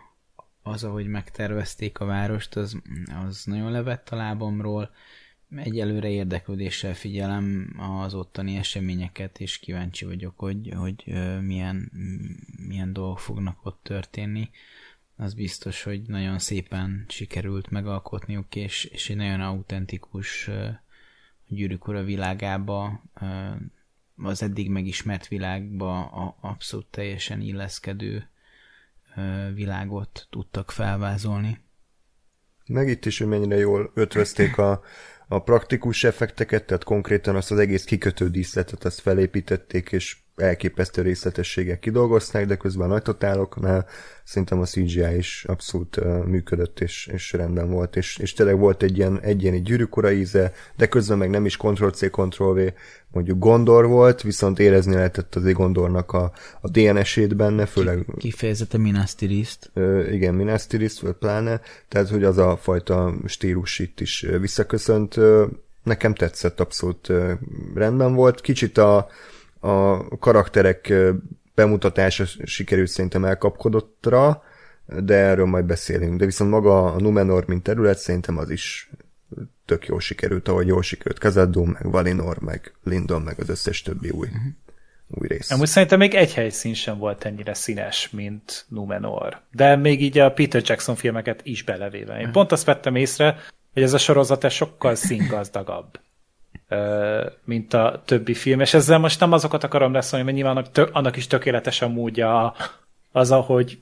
az, 0.62 0.84
ahogy 0.84 1.08
megtervezték 1.08 2.00
a 2.00 2.06
várost, 2.06 2.56
az, 2.56 2.82
az 3.26 3.44
nagyon 3.46 3.72
levett 3.72 4.10
a 4.10 4.16
lábamról, 4.16 4.90
egyelőre 5.56 6.10
érdeklődéssel 6.10 6.94
figyelem 6.94 7.76
az 7.78 8.14
ottani 8.14 8.56
eseményeket, 8.56 9.40
és 9.40 9.58
kíváncsi 9.58 10.06
vagyok, 10.06 10.40
hogy, 10.40 10.74
hogy 10.76 11.04
milyen, 11.42 11.92
milyen 12.68 12.94
dolgok 12.94 13.20
fognak 13.20 13.66
ott 13.66 13.80
történni. 13.84 14.50
Az 15.16 15.34
biztos, 15.34 15.84
hogy 15.84 16.02
nagyon 16.02 16.40
szépen 16.40 17.06
sikerült 17.08 17.70
megalkotniuk, 17.70 18.56
és, 18.56 18.84
és 18.84 19.10
egy 19.10 19.16
nagyon 19.16 19.42
autentikus 19.42 20.50
gyűrűk 21.48 21.88
ura 21.88 22.04
világába, 22.04 23.04
az 24.18 24.42
eddig 24.42 24.70
megismert 24.70 25.28
világba 25.28 26.06
abszolút 26.42 26.86
teljesen 26.86 27.42
illeszkedő 27.42 28.30
világot 29.54 30.28
tudtak 30.30 30.72
felvázolni. 30.72 31.60
Meg 32.66 32.88
itt 32.88 33.06
is, 33.06 33.18
hogy 33.18 33.28
mennyire 33.28 33.58
jól 33.58 33.92
ötvözték 33.94 34.58
a, 34.58 34.82
a 35.28 35.44
praktikus 35.44 36.04
effekteket, 36.04 36.66
tehát 36.66 36.84
konkrétan 36.84 37.36
azt 37.36 37.52
az 37.52 37.60
egész 37.60 37.84
kikötő 37.84 38.30
díszletet 38.30 38.84
azt 38.86 39.02
felépítették, 39.02 39.92
és 39.92 40.18
elképesztő 40.36 41.02
részletességek 41.02 41.80
kidolgozták, 41.80 42.46
de 42.46 42.56
közben 42.56 42.90
a 42.90 42.92
nagy 42.92 43.02
totáloknál 43.02 43.86
szerintem 44.24 44.60
a 44.60 44.66
CGI 44.66 45.16
is 45.18 45.46
abszolút 45.48 45.98
uh, 45.98 46.26
működött, 46.26 46.80
és, 46.80 47.10
és 47.14 47.32
rendben 47.32 47.70
volt, 47.70 47.96
és, 47.96 48.18
és 48.18 48.34
tényleg 48.34 48.58
volt 48.58 48.84
egy 48.84 48.98
ilyen 48.98 49.20
egyéni 49.22 49.62
gyűrűkora 49.62 50.12
íze, 50.12 50.54
de 50.76 50.88
közben 50.88 51.18
meg 51.18 51.30
nem 51.30 51.46
is 51.46 51.58
Ctrl-C, 51.58 52.10
Ctrl-V, 52.10 52.74
mondjuk 53.12 53.40
Gondor 53.40 53.88
volt, 53.88 54.22
viszont 54.22 54.60
érezni 54.60 54.94
lehetett 54.94 55.36
az 55.36 55.52
Gondornak 55.52 56.12
a, 56.12 56.32
a 56.62 56.70
DNS-ét 56.70 57.36
benne, 57.36 57.66
főleg... 57.66 58.06
Kifejezete 58.18 58.78
Minas 58.78 59.16
Tirith. 59.16 59.68
Uh, 59.74 60.14
igen, 60.14 60.34
Minas 60.34 60.68
Tirith, 60.68 61.02
vagy 61.02 61.14
pláne, 61.14 61.62
tehát 61.88 62.10
hogy 62.10 62.24
az 62.24 62.38
a 62.38 62.58
fajta 62.58 63.14
stílus 63.26 63.80
itt 63.80 64.00
is 64.00 64.26
visszaköszönt, 64.40 65.18
uh, 65.18 65.44
nekem 65.84 66.14
tetszett, 66.14 66.60
abszolút 66.60 67.12
rendben 67.74 68.14
volt, 68.14 68.42
kicsit 68.42 68.78
a 68.78 69.08
a 69.66 70.18
karakterek 70.20 70.94
bemutatása 71.56 72.26
sikerült 72.44 72.88
szerintem 72.88 73.26
elkapkodottra, 73.26 74.44
de 74.86 75.16
erről 75.16 75.46
majd 75.46 75.66
beszélünk. 75.66 76.20
De 76.20 76.26
viszont 76.26 76.50
maga 76.50 76.86
a 76.86 77.00
Numenor, 77.00 77.48
mint 77.48 77.64
terület, 77.64 77.98
szerintem 77.98 78.38
az 78.38 78.50
is 78.50 78.90
tök 79.66 79.88
jól 79.88 80.00
sikerült, 80.00 80.48
ahogy 80.48 80.68
jól 80.68 80.82
sikerült 80.82 81.20
Kazadum, 81.20 81.70
meg 81.70 81.92
Valinor, 81.92 82.40
meg 82.40 82.74
Lindon, 82.84 83.22
meg 83.22 83.40
az 83.40 83.50
összes 83.50 83.82
többi 83.82 84.10
új, 84.10 84.28
uh-huh. 84.28 84.44
új 85.08 85.28
rész. 85.28 85.52
Amúgy 85.52 85.68
szerintem 85.68 86.00
még 86.00 86.14
egy 86.14 86.34
helyszín 86.34 86.74
sem 86.74 86.98
volt 86.98 87.26
ennyire 87.26 87.54
színes, 87.54 88.10
mint 88.10 88.66
Numenor. 88.68 89.42
De 89.52 89.76
még 89.76 90.02
így 90.02 90.18
a 90.18 90.32
Peter 90.32 90.62
Jackson 90.66 90.96
filmeket 90.96 91.40
is 91.44 91.64
belevéve. 91.64 92.20
Én 92.20 92.32
pont 92.32 92.52
azt 92.52 92.66
vettem 92.66 92.96
észre, 92.96 93.38
hogy 93.74 93.84
ez 93.84 93.94
a 93.94 93.98
sorozat 93.98 94.50
sokkal 94.50 94.96
színgazdagabb 94.96 96.00
mint 97.44 97.74
a 97.74 98.02
többi 98.06 98.34
film, 98.34 98.60
és 98.60 98.74
ezzel 98.74 98.98
most 98.98 99.20
nem 99.20 99.32
azokat 99.32 99.64
akarom 99.64 99.94
leszólni, 99.94 100.26
mert 100.26 100.38
nyilván 100.38 100.66
annak, 100.92 101.16
is 101.16 101.28
tökéletes 101.28 101.82
a 101.82 101.88
módja 101.88 102.56
az, 103.12 103.32
ahogy 103.32 103.80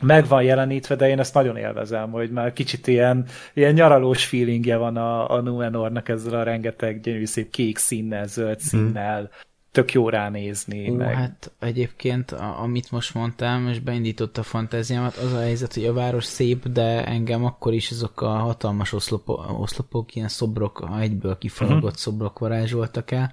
meg 0.00 0.26
van 0.26 0.42
jelenítve, 0.42 0.94
de 0.94 1.08
én 1.08 1.18
ezt 1.18 1.34
nagyon 1.34 1.56
élvezem, 1.56 2.10
hogy 2.10 2.30
már 2.30 2.52
kicsit 2.52 2.86
ilyen, 2.86 3.26
ilyen 3.54 3.72
nyaralós 3.72 4.24
feelingje 4.24 4.76
van 4.76 4.96
a, 4.96 5.30
a 5.30 5.40
Numenornak 5.40 6.08
ezzel 6.08 6.40
a 6.40 6.42
rengeteg 6.42 7.00
gyönyörű 7.00 7.24
szép 7.24 7.50
kék 7.50 7.78
színnel, 7.78 8.26
zöld 8.26 8.56
mhm. 8.56 8.66
színnel, 8.66 9.20
mm 9.22 9.50
tök 9.72 9.92
jó 9.92 10.08
ránézni. 10.08 10.90
Ó, 10.90 10.94
meg... 10.94 11.14
hát 11.14 11.52
egyébként, 11.58 12.30
a, 12.30 12.62
amit 12.62 12.90
most 12.90 13.14
mondtam, 13.14 13.68
és 13.68 13.78
beindította 13.78 14.40
a 14.40 14.44
fantáziámat, 14.44 15.16
az 15.16 15.32
a 15.32 15.40
helyzet, 15.40 15.74
hogy 15.74 15.84
a 15.84 15.92
város 15.92 16.24
szép, 16.24 16.68
de 16.68 17.04
engem 17.06 17.44
akkor 17.44 17.72
is 17.72 17.90
azok 17.90 18.20
a 18.20 18.28
hatalmas 18.28 18.92
oszlopok, 18.92 19.60
oszlopok 19.60 20.14
ilyen 20.14 20.28
szobrok, 20.28 20.88
egyből 21.00 21.38
kifalagott 21.38 21.82
uh-huh. 21.82 21.98
szobrok 21.98 22.38
varázsoltak 22.38 23.10
el, 23.10 23.32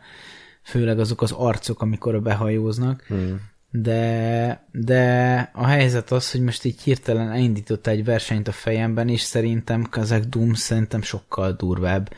főleg 0.63 0.99
azok 0.99 1.21
az 1.21 1.31
arcok, 1.31 1.81
amikor 1.81 2.21
behajóznak, 2.21 3.05
uh-huh. 3.09 3.39
de, 3.71 4.67
de 4.71 5.35
a 5.53 5.65
helyzet 5.65 6.11
az, 6.11 6.31
hogy 6.31 6.41
most 6.41 6.63
így 6.63 6.81
hirtelen 6.81 7.31
elindította 7.31 7.89
egy 7.89 8.03
versenyt 8.03 8.47
a 8.47 8.51
fejemben, 8.51 9.09
és 9.09 9.21
szerintem 9.21 9.83
Kazak 9.89 10.23
Doom 10.23 10.53
szerintem 10.53 11.01
sokkal 11.01 11.51
durvább 11.51 12.09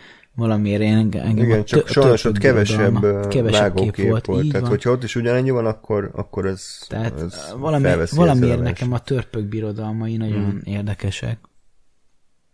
valamiért 0.41 0.81
én 0.81 0.97
engem 0.97 1.37
Igen, 1.37 1.63
csak 1.63 1.87
sajnos 1.87 2.25
ott 2.25 2.37
kevesebb, 2.37 3.27
kevesebb 3.27 3.73
kép 3.73 4.09
volt. 4.09 4.25
volt. 4.25 4.47
Tehát, 4.47 4.61
van. 4.61 4.69
hogyha 4.69 4.91
ott 4.91 5.03
is 5.03 5.15
ugyanennyi 5.15 5.49
van, 5.49 5.65
akkor, 5.65 6.11
akkor 6.13 6.45
ez, 6.45 6.85
Tehát 6.87 7.21
ez 7.21 7.53
valami, 7.57 7.89
valamiért 8.11 8.61
nekem 8.61 8.93
a 8.93 8.99
törpök 8.99 9.43
birodalmai 9.43 10.17
nagyon 10.17 10.45
hmm. 10.45 10.61
érdekesek. 10.63 11.39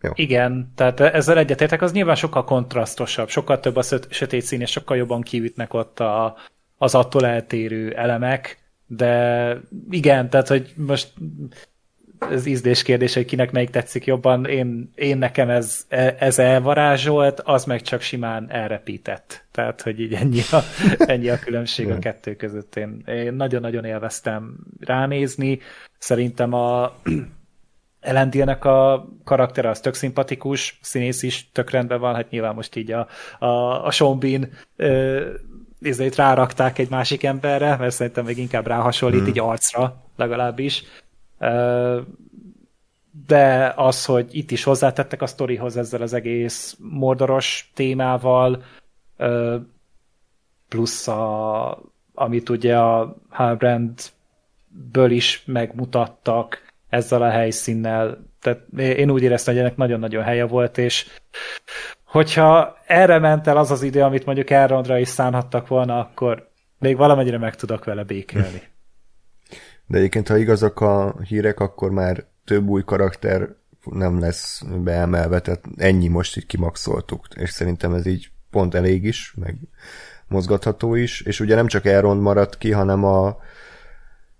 Jó. 0.01 0.11
Igen, 0.13 0.71
tehát 0.75 0.99
ezzel 0.99 1.38
egyetértek, 1.38 1.81
az 1.81 1.91
nyilván 1.91 2.15
sokkal 2.15 2.43
kontrasztosabb, 2.43 3.29
sokkal 3.29 3.59
több 3.59 3.75
a 3.75 3.83
sötét 4.09 4.41
szín, 4.41 4.61
és 4.61 4.71
sokkal 4.71 4.97
jobban 4.97 5.21
kiütnek 5.21 5.73
ott 5.73 5.99
a, 5.99 6.35
az 6.77 6.95
attól 6.95 7.25
eltérő 7.25 7.91
elemek, 7.91 8.57
de 8.88 9.61
igen, 9.89 10.29
tehát 10.29 10.47
hogy 10.47 10.73
most 10.75 11.13
ez 12.20 12.45
ízlés 12.45 12.84
kérdés, 12.84 13.13
hogy 13.13 13.26
kinek 13.26 13.51
melyik 13.51 13.70
tetszik 13.70 14.05
jobban. 14.05 14.45
Én, 14.45 14.91
én 14.95 15.18
nekem 15.18 15.49
ez, 15.49 15.86
ez 16.20 16.39
elvarázsolt, 16.39 17.39
az 17.39 17.65
meg 17.65 17.82
csak 17.82 18.01
simán 18.01 18.51
elrepített. 18.51 19.45
Tehát, 19.51 19.82
hogy 19.82 19.99
így 19.99 20.13
ennyi 20.13 20.41
a, 20.51 20.59
ennyi 21.11 21.30
a 21.30 21.39
különbség 21.39 21.89
a 21.89 21.99
kettő 21.99 22.36
között. 22.36 22.76
Én, 22.76 23.03
én 23.05 23.34
nagyon-nagyon 23.34 23.86
élveztem 23.86 24.55
ránézni. 24.80 25.59
Szerintem 25.97 26.53
a 26.53 26.91
Elendilnek 27.99 28.65
a 28.65 29.07
karaktere 29.24 29.70
az 29.70 29.80
tök 29.80 29.93
szimpatikus, 29.93 30.80
színész 30.82 31.24
is 31.24 31.49
tök 31.51 31.70
rendben 31.70 31.99
van, 31.99 32.15
hát 32.15 32.30
nyilván 32.30 32.55
most 32.55 32.76
így 32.76 32.91
a, 32.91 33.07
a, 33.39 33.86
a 33.86 33.91
Sean 33.91 34.20
Bean 34.20 34.49
ö, 34.76 35.26
rárakták 36.15 36.78
egy 36.78 36.89
másik 36.89 37.24
emberre, 37.24 37.76
mert 37.76 37.93
szerintem 37.93 38.26
még 38.26 38.38
inkább 38.38 38.68
ráhasonlít, 38.68 39.20
hmm. 39.20 39.30
így 39.30 39.39
arcra 39.39 40.03
legalábbis 40.15 40.84
de 43.27 43.73
az, 43.75 44.05
hogy 44.05 44.27
itt 44.31 44.51
is 44.51 44.63
hozzátettek 44.63 45.21
a 45.21 45.27
sztorihoz 45.27 45.77
ezzel 45.77 46.01
az 46.01 46.13
egész 46.13 46.77
mordoros 46.79 47.71
témával, 47.73 48.63
plusz 50.69 51.07
a, 51.07 51.81
amit 52.13 52.49
ugye 52.49 52.77
a 52.77 53.15
Halbrandből 53.29 55.11
is 55.11 55.43
megmutattak 55.45 56.65
ezzel 56.89 57.21
a 57.21 57.29
helyszínnel. 57.29 58.25
Tehát 58.41 58.61
én 58.77 59.09
úgy 59.09 59.23
éreztem, 59.23 59.53
hogy 59.53 59.63
ennek 59.63 59.77
nagyon-nagyon 59.77 60.23
helye 60.23 60.45
volt, 60.45 60.77
és 60.77 61.05
hogyha 62.03 62.77
erre 62.85 63.19
ment 63.19 63.47
el 63.47 63.57
az 63.57 63.71
az 63.71 63.81
idő, 63.81 64.01
amit 64.01 64.25
mondjuk 64.25 64.49
Elrondra 64.49 64.97
is 64.97 65.07
szánhattak 65.07 65.67
volna, 65.67 65.99
akkor 65.99 66.49
még 66.79 66.97
valamennyire 66.97 67.38
meg 67.38 67.55
tudok 67.55 67.83
vele 67.83 68.03
békélni. 68.03 68.61
De 69.88 69.97
egyébként, 69.97 70.27
ha 70.27 70.38
igazak 70.38 70.79
a 70.79 71.15
hírek, 71.23 71.59
akkor 71.59 71.91
már 71.91 72.25
több 72.45 72.67
új 72.67 72.83
karakter 72.83 73.55
nem 73.83 74.19
lesz 74.19 74.61
beemelve, 74.83 75.39
tehát 75.39 75.63
ennyi 75.75 76.07
most 76.07 76.38
így 76.38 76.45
kimaxoltuk, 76.45 77.27
és 77.35 77.49
szerintem 77.49 77.93
ez 77.93 78.05
így 78.05 78.31
pont 78.49 78.75
elég 78.75 79.03
is, 79.03 79.33
meg 79.38 79.55
mozgatható 80.27 80.95
is, 80.95 81.21
és 81.21 81.39
ugye 81.39 81.55
nem 81.55 81.67
csak 81.67 81.85
Elrond 81.85 82.21
maradt 82.21 82.57
ki, 82.57 82.71
hanem 82.71 83.03
a 83.03 83.38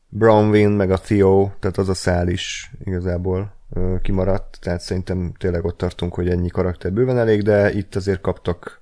Brownwin, 0.09 0.69
meg 0.69 0.91
a 0.91 0.97
Theo, 0.97 1.49
tehát 1.59 1.77
az 1.77 1.89
a 1.89 1.93
szál 1.93 2.27
is 2.27 2.71
igazából 2.83 3.53
kimaradt, 4.01 4.57
tehát 4.61 4.81
szerintem 4.81 5.33
tényleg 5.37 5.65
ott 5.65 5.77
tartunk, 5.77 6.13
hogy 6.13 6.29
ennyi 6.29 6.49
karakter 6.49 6.91
bőven 6.93 7.17
elég, 7.17 7.41
de 7.41 7.71
itt 7.71 7.95
azért 7.95 8.21
kaptak 8.21 8.79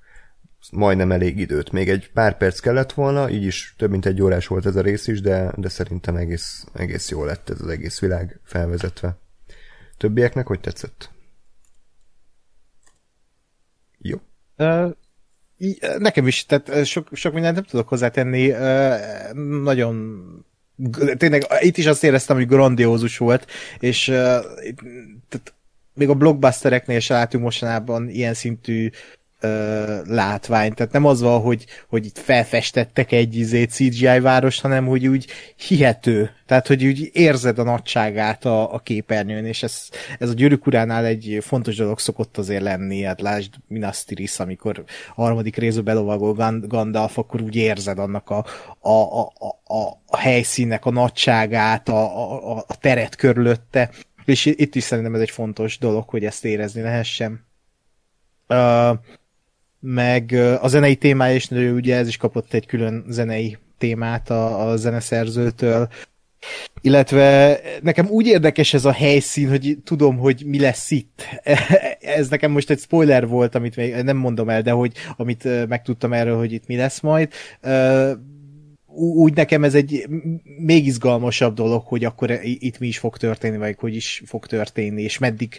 majdnem 0.72 1.12
elég 1.12 1.38
időt. 1.38 1.72
Még 1.72 1.88
egy 1.88 2.10
pár 2.12 2.36
perc 2.36 2.58
kellett 2.58 2.92
volna, 2.92 3.30
így 3.30 3.44
is 3.44 3.74
több 3.78 3.90
mint 3.90 4.06
egy 4.06 4.22
órás 4.22 4.46
volt 4.46 4.66
ez 4.66 4.76
a 4.76 4.80
rész 4.80 5.06
is, 5.06 5.20
de, 5.20 5.52
de 5.56 5.68
szerintem 5.68 6.16
egész, 6.16 6.64
egész 6.74 7.10
jó 7.10 7.24
lett 7.24 7.50
ez 7.50 7.60
az 7.60 7.68
egész 7.68 8.00
világ 8.00 8.40
felvezetve. 8.44 9.16
Többieknek 9.96 10.46
hogy 10.46 10.60
tetszett? 10.60 11.10
Jó. 13.98 14.20
Nekem 15.98 16.26
is, 16.26 16.46
tehát 16.46 16.84
sok, 16.84 17.08
sok 17.12 17.32
mindent 17.32 17.54
nem 17.54 17.64
tudok 17.64 17.88
hozzátenni. 17.88 18.50
Uh, 18.50 19.32
nagyon 19.62 20.24
tényleg 21.16 21.46
itt 21.60 21.76
is 21.76 21.86
azt 21.86 22.04
éreztem, 22.04 22.36
hogy 22.36 22.46
grandiózus 22.46 23.18
volt, 23.18 23.50
és 23.78 24.04
tehát 24.04 25.54
még 25.94 26.08
a 26.08 26.14
blockbustereknél 26.14 27.00
se 27.00 27.14
látunk 27.14 27.44
mostanában 27.44 28.08
ilyen 28.08 28.34
szintű 28.34 28.90
látvány. 30.06 30.74
Tehát 30.74 30.92
nem 30.92 31.04
az 31.04 31.20
van, 31.20 31.40
hogy, 31.40 31.66
hogy 31.88 32.04
itt 32.04 32.18
felfestettek 32.18 33.12
egy 33.12 33.36
izé 33.36 33.64
CGI 33.64 34.20
város, 34.20 34.60
hanem 34.60 34.86
hogy 34.86 35.06
úgy 35.06 35.26
hihető. 35.56 36.30
Tehát, 36.46 36.66
hogy 36.66 36.84
úgy 36.84 37.10
érzed 37.12 37.58
a 37.58 37.62
nagyságát 37.62 38.44
a, 38.44 38.74
a 38.74 38.78
képernyőn, 38.78 39.44
és 39.44 39.62
ez, 39.62 39.88
ez 40.18 40.28
a 40.28 40.32
gyűrűk 40.32 40.66
uránál 40.66 41.04
egy 41.04 41.38
fontos 41.40 41.76
dolog 41.76 41.98
szokott 41.98 42.38
azért 42.38 42.62
lenni. 42.62 43.02
Hát 43.02 43.20
lásd 43.20 43.54
Minas 43.68 44.04
Tirith, 44.04 44.40
amikor 44.40 44.84
a 45.14 45.22
harmadik 45.22 45.56
részbe 45.56 45.82
belovagol 45.82 46.60
Gandalf, 46.60 47.18
akkor 47.18 47.42
úgy 47.42 47.56
érzed 47.56 47.98
annak 47.98 48.30
a, 48.30 48.44
a, 48.80 49.20
a, 49.20 49.32
a, 49.64 50.02
a 50.06 50.16
helyszínnek 50.16 50.84
a 50.84 50.90
nagyságát, 50.90 51.88
a, 51.88 52.52
a, 52.52 52.64
a 52.66 52.76
teret 52.80 53.16
körülötte. 53.16 53.90
És 54.24 54.46
itt 54.46 54.74
is 54.74 54.82
szerintem 54.82 55.14
ez 55.14 55.20
egy 55.20 55.30
fontos 55.30 55.78
dolog, 55.78 56.08
hogy 56.08 56.24
ezt 56.24 56.44
érezni 56.44 56.82
lehessen. 56.82 57.44
Uh, 58.48 58.98
meg 59.80 60.32
a 60.60 60.68
zenei 60.68 60.96
témája 60.96 61.34
is, 61.34 61.50
ugye 61.50 61.96
ez 61.96 62.08
is 62.08 62.16
kapott 62.16 62.52
egy 62.52 62.66
külön 62.66 63.04
zenei 63.08 63.58
témát 63.78 64.30
a, 64.30 64.68
a 64.68 64.76
zeneszerzőtől, 64.76 65.88
illetve 66.80 67.60
nekem 67.82 68.06
úgy 68.08 68.26
érdekes 68.26 68.74
ez 68.74 68.84
a 68.84 68.92
helyszín, 68.92 69.48
hogy 69.48 69.78
tudom, 69.84 70.16
hogy 70.16 70.42
mi 70.46 70.60
lesz 70.60 70.90
itt. 70.90 71.22
Ez 72.16 72.28
nekem 72.28 72.50
most 72.50 72.70
egy 72.70 72.78
spoiler 72.78 73.26
volt, 73.26 73.54
amit 73.54 73.76
még 73.76 73.94
nem 73.94 74.16
mondom 74.16 74.48
el, 74.48 74.62
de 74.62 74.70
hogy 74.70 74.92
amit 75.16 75.68
megtudtam 75.68 76.12
erről, 76.12 76.36
hogy 76.36 76.52
itt 76.52 76.66
mi 76.66 76.76
lesz 76.76 77.00
majd. 77.00 77.32
Úgy 78.94 79.34
nekem 79.34 79.64
ez 79.64 79.74
egy 79.74 80.06
még 80.58 80.86
izgalmasabb 80.86 81.54
dolog, 81.54 81.82
hogy 81.86 82.04
akkor 82.04 82.30
itt 82.42 82.78
mi 82.78 82.86
is 82.86 82.98
fog 82.98 83.16
történni, 83.16 83.56
vagy 83.56 83.76
hogy 83.78 83.94
is 83.94 84.22
fog 84.26 84.46
történni, 84.46 85.02
és 85.02 85.18
meddig 85.18 85.58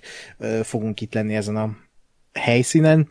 fogunk 0.63 1.01
itt 1.01 1.13
lenni 1.13 1.36
ezen 1.36 1.55
a 1.55 1.78
helyszínen. 2.34 3.07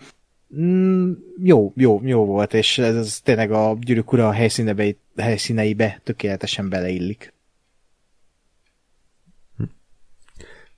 Mm, 0.55 1.13
jó, 1.43 1.73
jó, 1.77 2.01
jó 2.05 2.25
volt, 2.25 2.55
és 2.55 2.79
ez, 2.79 2.97
ez 2.97 3.21
tényleg 3.21 3.51
a 3.51 3.77
gyűrűk 3.81 4.13
ura 4.13 4.33
helyszíneibe, 4.33 4.97
helyszíneibe 5.17 6.01
tökéletesen 6.05 6.69
beleillik. 6.69 7.35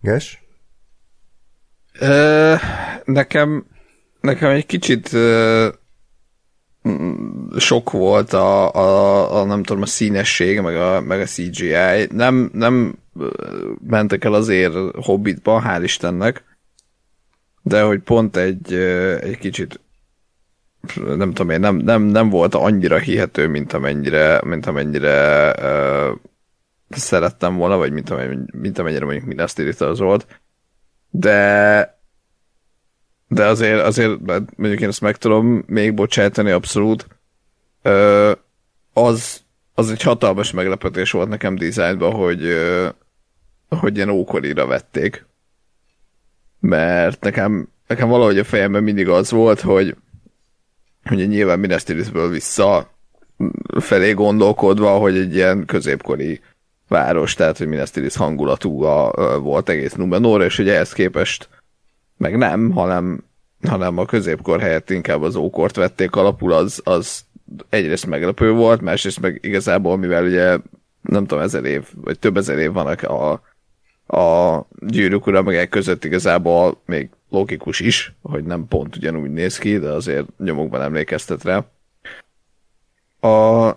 Ges? 0.00 0.42
Ö, 1.98 2.54
nekem, 3.04 3.66
nekem 4.20 4.50
egy 4.50 4.66
kicsit 4.66 5.12
ö, 5.12 5.68
sok 7.58 7.90
volt 7.90 8.32
a, 8.32 8.74
a, 8.74 9.40
a, 9.40 9.44
nem 9.44 9.62
tudom, 9.62 9.82
a 9.82 9.86
színesség, 9.86 10.60
meg 10.60 10.76
a, 10.76 11.00
meg 11.00 11.20
a 11.20 11.24
CGI. 11.24 12.06
Nem, 12.10 12.50
nem 12.52 12.98
mentek 13.86 14.24
el 14.24 14.32
azért 14.32 14.74
Hobbitba, 15.04 15.62
hál' 15.66 15.82
Istennek, 15.82 16.44
de 17.68 17.82
hogy 17.82 18.00
pont 18.00 18.36
egy, 18.36 18.74
egy 19.20 19.38
kicsit 19.38 19.80
nem 20.94 21.32
tudom 21.32 21.50
én, 21.50 21.60
nem, 21.60 21.76
nem, 21.76 22.02
nem 22.02 22.28
volt 22.28 22.54
annyira 22.54 22.98
hihető, 22.98 23.48
mint 23.48 23.72
amennyire, 23.72 24.40
mint 24.44 24.66
amennyire 24.66 25.50
uh, 25.52 26.16
szerettem 26.88 27.56
volna, 27.56 27.76
vagy 27.76 27.92
mint, 27.92 28.10
amennyire, 28.10 28.42
mint 28.52 28.78
amennyire 28.78 29.04
mondjuk 29.04 29.50
Tirith 29.50 29.82
az 29.82 29.98
volt. 29.98 30.26
De 31.10 31.96
de 33.28 33.46
azért, 33.46 33.82
azért 33.82 34.18
mondjuk 34.56 34.80
én 34.80 34.88
ezt 34.88 35.00
meg 35.00 35.16
tudom 35.16 35.64
még 35.66 35.94
bocsátani 35.94 36.50
abszolút. 36.50 37.06
Ö, 37.82 38.32
az, 38.92 39.42
az 39.74 39.90
egy 39.90 40.02
hatalmas 40.02 40.50
meglepetés 40.52 41.10
volt 41.10 41.28
nekem 41.28 41.54
dizájnban, 41.54 42.12
hogy, 42.12 42.44
ö, 42.44 42.88
hogy 43.68 43.96
ilyen 43.96 44.08
ókorira 44.08 44.66
vették. 44.66 45.26
Mert 46.60 47.20
nekem, 47.20 47.68
nekem 47.86 48.08
valahogy 48.08 48.38
a 48.38 48.44
fejemben 48.44 48.82
mindig 48.82 49.08
az 49.08 49.30
volt, 49.30 49.60
hogy, 49.60 49.96
hogy 51.04 51.28
nyilván 51.28 51.58
Minas 51.58 51.82
Tirithből 51.82 52.28
vissza 52.28 52.90
felé 53.80 54.12
gondolkodva, 54.12 54.98
hogy 54.98 55.16
egy 55.16 55.34
ilyen 55.34 55.64
középkori 55.64 56.40
város, 56.88 57.34
tehát 57.34 57.58
hogy 57.58 57.66
Minas 57.66 57.90
Tirith 57.90 58.16
hangulatú 58.16 58.82
a, 58.82 59.38
volt 59.40 59.68
egész 59.68 59.92
Numenor, 59.92 60.42
és 60.42 60.56
hogy 60.56 60.68
ehhez 60.68 60.92
képest 60.92 61.48
meg 62.16 62.36
nem, 62.36 62.70
hanem, 62.70 63.24
hanem 63.68 63.98
a 63.98 64.04
középkor 64.04 64.60
helyett 64.60 64.90
inkább 64.90 65.22
az 65.22 65.36
ókort 65.36 65.76
vették 65.76 66.16
alapul, 66.16 66.52
az, 66.52 66.80
az 66.84 67.24
egyrészt 67.68 68.06
meglepő 68.06 68.52
volt, 68.52 68.80
másrészt 68.80 69.20
meg 69.20 69.38
igazából, 69.42 69.96
mivel 69.96 70.24
ugye 70.24 70.58
nem 71.00 71.26
tudom, 71.26 71.44
ezer 71.44 71.64
év, 71.64 71.86
vagy 71.94 72.18
több 72.18 72.36
ezer 72.36 72.58
év 72.58 72.72
vannak 72.72 73.02
a 73.02 73.42
gyűrűk 74.86 75.26
ura 75.26 75.42
meg 75.42 75.68
között 75.68 76.04
igazából 76.04 76.80
még 76.86 77.08
logikus 77.30 77.80
is, 77.80 78.12
hogy 78.22 78.44
nem 78.44 78.68
pont 78.68 78.96
ugyanúgy 78.96 79.30
néz 79.30 79.58
ki, 79.58 79.78
de 79.78 79.88
azért 79.88 80.26
nyomokban 80.38 80.82
emlékeztet 80.82 81.44
rá. 81.44 81.64
A, 83.30 83.76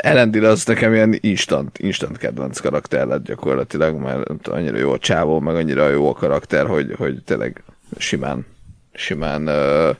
Elendil 0.00 0.44
az 0.44 0.64
nekem 0.64 0.94
ilyen 0.94 1.18
instant, 1.20 1.78
instant 1.78 2.18
kedvenc 2.18 2.60
karakter 2.60 3.06
lett 3.06 3.24
gyakorlatilag, 3.24 3.96
mert 3.96 4.48
annyira 4.48 4.76
jó 4.76 4.92
a 4.92 4.98
csávó, 4.98 5.40
meg 5.40 5.54
annyira 5.54 5.88
jó 5.88 6.08
a 6.08 6.12
karakter, 6.12 6.66
hogy, 6.66 6.94
hogy 6.96 7.22
tényleg 7.24 7.62
simán, 7.96 8.46
simán 8.92 9.46
ö, 9.46 9.90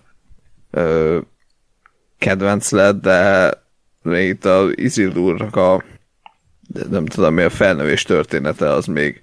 ö, 0.70 1.18
kedvenc 2.18 2.70
lett, 2.70 3.00
de 3.00 3.50
még 4.02 4.28
itt 4.28 4.44
az 4.44 4.72
Isildurnak 4.74 5.56
a 5.56 5.82
nem 6.90 7.06
tudom 7.06 7.34
mi 7.34 7.42
a 7.42 7.50
felnövés 7.50 8.02
története 8.02 8.70
az 8.70 8.86
még 8.86 9.22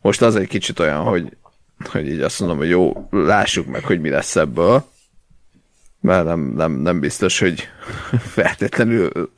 most 0.00 0.22
az 0.22 0.36
egy 0.36 0.48
kicsit 0.48 0.78
olyan, 0.78 1.00
hogy, 1.00 1.36
hogy 1.90 2.08
így 2.08 2.20
azt 2.20 2.40
mondom, 2.40 2.58
hogy 2.58 2.68
jó, 2.68 3.08
lássuk 3.10 3.66
meg, 3.66 3.84
hogy 3.84 4.00
mi 4.00 4.08
lesz 4.08 4.36
ebből, 4.36 4.84
mert 6.00 6.24
nem, 6.24 6.40
nem, 6.40 6.72
nem 6.72 7.00
biztos, 7.00 7.38
hogy 7.38 7.68
feltétlenül 8.36 9.30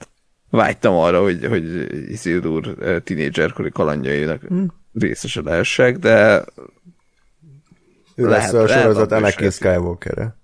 vágytam 0.51 0.95
arra, 0.95 1.23
hogy, 1.23 1.47
hogy 1.47 1.93
Isildur 2.11 2.75
tínédzserkori 3.05 3.71
kalandjainak 3.71 4.53
mm. 4.53 4.65
részese 4.95 5.41
lehessek, 5.41 5.99
de 5.99 6.45
ő 8.15 8.29
lesz 8.29 8.53
a 8.53 8.67
sorozat 8.67 9.13
Anakin 9.13 9.51
skywalker 9.51 10.19
-e. 10.19 10.35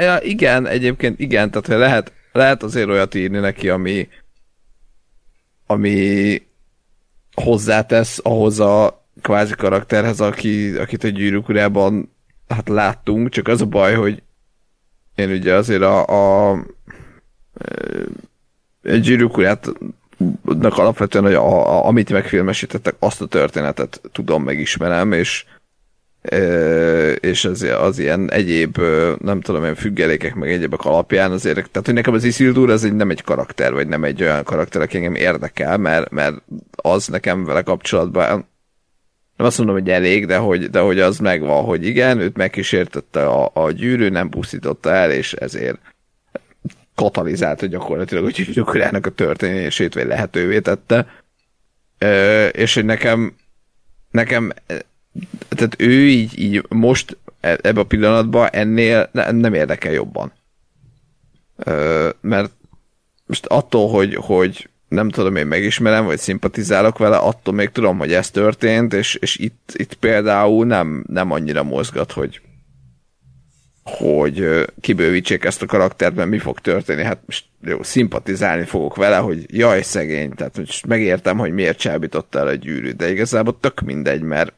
Ja, 0.00 0.20
igen, 0.20 0.66
egyébként 0.66 1.20
igen, 1.20 1.50
tehát 1.50 1.80
lehet, 1.80 2.12
lehet 2.32 2.62
azért 2.62 2.88
olyat 2.88 3.14
írni 3.14 3.38
neki, 3.38 3.68
ami 3.68 4.08
ami 5.70 6.42
hozzátesz 7.34 8.20
ahhoz 8.22 8.60
a 8.60 9.06
kvázi 9.22 9.54
karakterhez, 9.54 10.20
aki, 10.20 10.76
akit 10.76 11.04
a 11.04 11.08
gyűrűk 11.08 11.48
urában 11.48 12.12
hát 12.48 12.68
láttunk, 12.68 13.28
csak 13.28 13.48
az 13.48 13.60
a 13.60 13.66
baj, 13.66 13.94
hogy 13.94 14.22
én 15.14 15.30
ugye 15.30 15.54
azért 15.54 15.82
a, 15.82 16.06
a, 16.06 16.50
a 18.82 18.90
gyűrűk 18.90 19.36
alapvetően, 20.58 21.24
hogy 21.24 21.34
a, 21.34 21.68
a, 21.68 21.86
amit 21.86 22.10
megfilmesítettek, 22.10 22.94
azt 22.98 23.20
a 23.20 23.26
történetet 23.26 24.00
tudom, 24.12 24.42
megismerem, 24.42 25.12
és 25.12 25.44
és 27.20 27.44
az, 27.44 27.62
az 27.62 27.98
ilyen 27.98 28.30
egyéb, 28.30 28.78
nem 29.18 29.40
tudom, 29.40 29.62
ilyen 29.62 29.74
függelékek, 29.74 30.34
meg 30.34 30.50
egyébek 30.50 30.84
alapján 30.84 31.30
azért, 31.30 31.70
tehát 31.70 31.86
hogy 31.86 31.94
nekem 31.94 32.14
az 32.14 32.24
Isildur 32.24 32.70
az 32.70 32.84
egy, 32.84 32.94
nem 32.94 33.10
egy 33.10 33.22
karakter, 33.22 33.72
vagy 33.72 33.88
nem 33.88 34.04
egy 34.04 34.22
olyan 34.22 34.44
karakter, 34.44 34.82
aki 34.82 34.96
engem 34.96 35.14
érdekel, 35.14 35.76
mert, 35.76 36.10
mert 36.10 36.36
az 36.70 37.06
nekem 37.06 37.44
vele 37.44 37.62
kapcsolatban 37.62 38.46
nem 39.36 39.46
azt 39.46 39.58
mondom, 39.58 39.76
hogy 39.76 39.90
elég, 39.90 40.26
de 40.26 40.36
hogy, 40.36 40.70
de 40.70 40.80
hogy 40.80 41.00
az 41.00 41.18
megvan, 41.18 41.64
hogy 41.64 41.86
igen, 41.86 42.20
őt 42.20 42.36
megkísértette 42.36 43.26
a, 43.26 43.50
a 43.54 43.70
gyűrű, 43.70 44.08
nem 44.08 44.28
pusztította 44.28 44.92
el, 44.92 45.10
és 45.10 45.32
ezért 45.32 45.78
katalizálta 46.94 47.66
gyakorlatilag 47.66 48.24
a 48.24 48.30
gyűrűkurának 48.30 49.06
a 49.06 49.10
történését, 49.10 49.94
vagy 49.94 50.06
lehetővé 50.06 50.60
tette. 50.60 51.06
Ö, 51.98 52.46
és 52.46 52.74
hogy 52.74 52.84
nekem 52.84 53.34
nekem 54.10 54.52
tehát 55.48 55.74
ő 55.78 56.08
így, 56.08 56.38
így 56.38 56.64
most 56.68 57.16
e, 57.40 57.50
ebben 57.50 57.76
a 57.76 57.82
pillanatban 57.82 58.48
ennél 58.52 59.10
nem 59.12 59.54
érdekel 59.54 59.92
jobban. 59.92 60.32
Ö, 61.56 62.08
mert 62.20 62.50
most 63.26 63.46
attól, 63.46 63.88
hogy, 63.88 64.14
hogy 64.14 64.68
nem 64.88 65.08
tudom, 65.08 65.36
én 65.36 65.46
megismerem, 65.46 66.04
vagy 66.04 66.18
szimpatizálok 66.18 66.98
vele, 66.98 67.16
attól 67.16 67.54
még 67.54 67.70
tudom, 67.70 67.98
hogy 67.98 68.12
ez 68.12 68.30
történt, 68.30 68.94
és, 68.94 69.14
és 69.14 69.36
itt, 69.36 69.72
itt 69.74 69.94
például 69.94 70.66
nem, 70.66 71.04
nem 71.08 71.30
annyira 71.30 71.62
mozgat, 71.62 72.12
hogy 72.12 72.40
hogy 73.96 74.64
kibővítsék 74.80 75.44
ezt 75.44 75.62
a 75.62 75.66
karaktert, 75.66 76.14
mert 76.14 76.28
mi 76.28 76.38
fog 76.38 76.60
történni. 76.60 77.02
Hát 77.02 77.18
most 77.26 77.44
jó, 77.62 77.82
szimpatizálni 77.82 78.64
fogok 78.64 78.96
vele, 78.96 79.16
hogy 79.16 79.44
jaj, 79.46 79.82
szegény, 79.82 80.30
tehát 80.30 80.56
most 80.58 80.86
megértem, 80.86 81.38
hogy 81.38 81.52
miért 81.52 81.78
csábította 81.78 82.38
el 82.38 82.46
a 82.46 82.54
gyűrűt, 82.54 82.96
de 82.96 83.10
igazából 83.10 83.58
tök 83.60 83.80
mindegy, 83.80 84.22
mert 84.22 84.52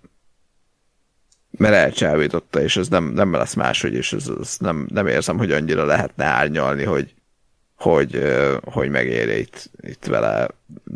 mert 1.50 1.74
elcsábította, 1.74 2.62
és 2.62 2.76
ez 2.76 2.88
nem, 2.88 3.04
nem 3.04 3.32
lesz 3.32 3.54
máshogy, 3.54 3.94
és 3.94 4.12
ez, 4.12 4.30
ez 4.40 4.56
nem, 4.58 4.86
nem 4.92 5.06
érzem, 5.06 5.38
hogy 5.38 5.52
annyira 5.52 5.84
lehetne 5.84 6.24
árnyalni, 6.24 6.84
hogy, 6.84 7.14
hogy, 7.74 8.22
hogy 8.64 8.90
megérje 8.90 9.38
itt, 9.38 9.70
itt 9.80 10.04
vele, 10.04 10.48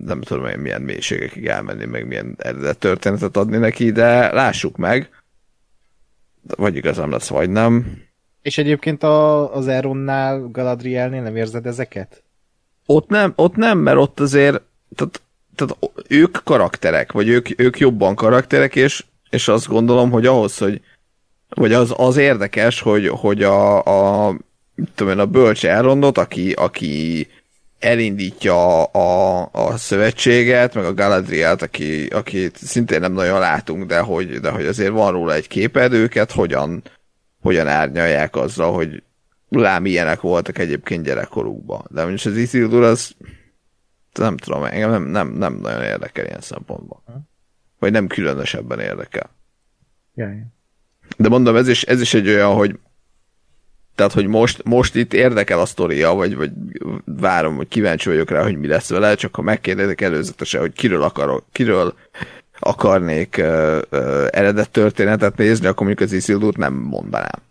nem 0.05 0.21
tudom 0.21 0.47
én 0.47 0.59
milyen 0.59 0.83
mélységekig 0.83 1.47
elmenni, 1.47 1.85
meg 1.85 2.07
milyen 2.07 2.35
eredet 2.39 2.79
történetet 2.79 3.37
adni 3.37 3.57
neki, 3.57 3.93
de 3.93 4.33
lássuk 4.33 4.77
meg, 4.77 5.11
vagy 6.57 6.77
igazam 6.77 7.11
lesz, 7.11 7.29
vagy 7.29 7.51
nem. 7.51 8.03
És 8.43 8.59
egyébként 8.59 9.03
a, 9.03 9.55
az 9.55 9.69
Eronnál, 9.69 10.49
Galadrielnél 10.53 11.23
nem 11.23 11.37
érzed 11.37 11.67
ezeket? 11.67 12.23
Ott 12.87 13.09
nem, 13.09 13.33
ott 13.37 13.57
nem, 13.57 13.79
mert 13.79 13.97
ott 13.97 14.21
azért, 14.21 14.63
tehát, 14.95 15.23
tehát 15.57 15.77
ők 16.09 16.39
karakterek, 16.45 17.13
vagy 17.13 17.29
ők, 17.29 17.61
ők 17.61 17.79
jobban 17.79 18.15
karakterek, 18.15 18.77
és 18.77 19.05
és 19.35 19.49
azt 19.49 19.67
gondolom, 19.67 20.11
hogy 20.11 20.27
ahhoz, 20.27 20.59
hogy 20.59 20.81
vagy 21.49 21.73
az, 21.73 21.95
az 21.97 22.17
érdekes, 22.17 22.81
hogy, 22.81 23.09
hogy 23.09 23.43
a, 23.43 23.83
a, 23.83 24.35
tudom 24.95 25.13
én, 25.13 25.19
a 25.19 25.27
bölcs 25.27 25.67
elrondot, 25.67 26.19
aki, 26.19 26.53
aki 26.53 27.27
elindítja 27.79 28.85
a, 28.85 29.49
a 29.53 29.77
szövetséget, 29.77 30.75
meg 30.75 30.85
a 30.85 30.95
Galadrielt, 30.95 31.63
aki, 31.63 32.07
akit 32.07 32.57
szintén 32.57 33.01
nem 33.01 33.13
nagyon 33.13 33.39
látunk, 33.39 33.87
de 33.87 33.99
hogy, 33.99 34.41
de 34.41 34.51
hogy 34.51 34.67
azért 34.67 34.93
van 34.93 35.13
róla 35.13 35.35
egy 35.35 35.49
képed, 35.49 35.93
őket 35.93 36.33
hogyan, 36.33 36.83
hogyan 37.43 37.69
árnyalják 37.69 38.37
azzal, 38.37 38.73
hogy 38.73 39.03
lám 39.49 39.87
ilyenek 39.87 40.21
voltak 40.21 40.59
egyébként 40.59 41.05
gyerekkorukban. 41.05 41.85
De 41.91 42.05
mondjuk 42.05 42.33
az 42.35 42.41
Isildur 42.41 42.83
az 42.83 43.15
nem 44.13 44.37
tudom, 44.37 44.65
engem 44.65 44.91
nem, 44.91 45.05
nem, 45.05 45.29
nem 45.29 45.59
nagyon 45.63 45.83
érdekel 45.83 46.25
ilyen 46.25 46.41
szempontból 46.41 47.03
vagy 47.85 47.93
nem 47.93 48.07
különösebben 48.07 48.81
érdekel. 48.81 49.31
Jaj. 50.15 50.47
De 51.17 51.29
mondom, 51.29 51.57
ez 51.57 51.69
is, 51.69 51.83
ez 51.83 52.01
is 52.01 52.15
egy 52.15 52.29
olyan, 52.29 52.55
hogy 52.55 52.79
tehát, 53.95 54.13
hogy 54.13 54.27
most, 54.27 54.65
most 54.65 54.95
itt 54.95 55.15
érdekel 55.15 55.61
a 55.61 55.67
sztoria, 55.67 56.15
vagy, 56.15 56.37
vagy 56.37 56.51
várom, 57.05 57.57
hogy 57.57 57.69
kíváncsi 57.69 58.09
vagyok 58.09 58.31
rá, 58.31 58.43
hogy 58.43 58.59
mi 58.59 58.67
lesz 58.67 58.89
vele, 58.89 59.15
csak 59.15 59.35
ha 59.35 59.43
megkérdezik 59.43 60.01
előzetesen, 60.01 60.61
hogy 60.61 60.73
kiről 60.73 61.03
akarok, 61.03 61.45
kiről 61.53 61.95
akarnék 62.59 63.37
uh, 63.39 63.79
uh, 63.91 64.27
eredet 64.31 64.71
történetet 64.71 65.37
nézni, 65.37 65.67
akkor 65.67 65.87
mondjuk 65.87 66.09
az 66.09 66.15
Isildurt 66.15 66.57
nem 66.57 66.75
mondanám. 66.75 67.43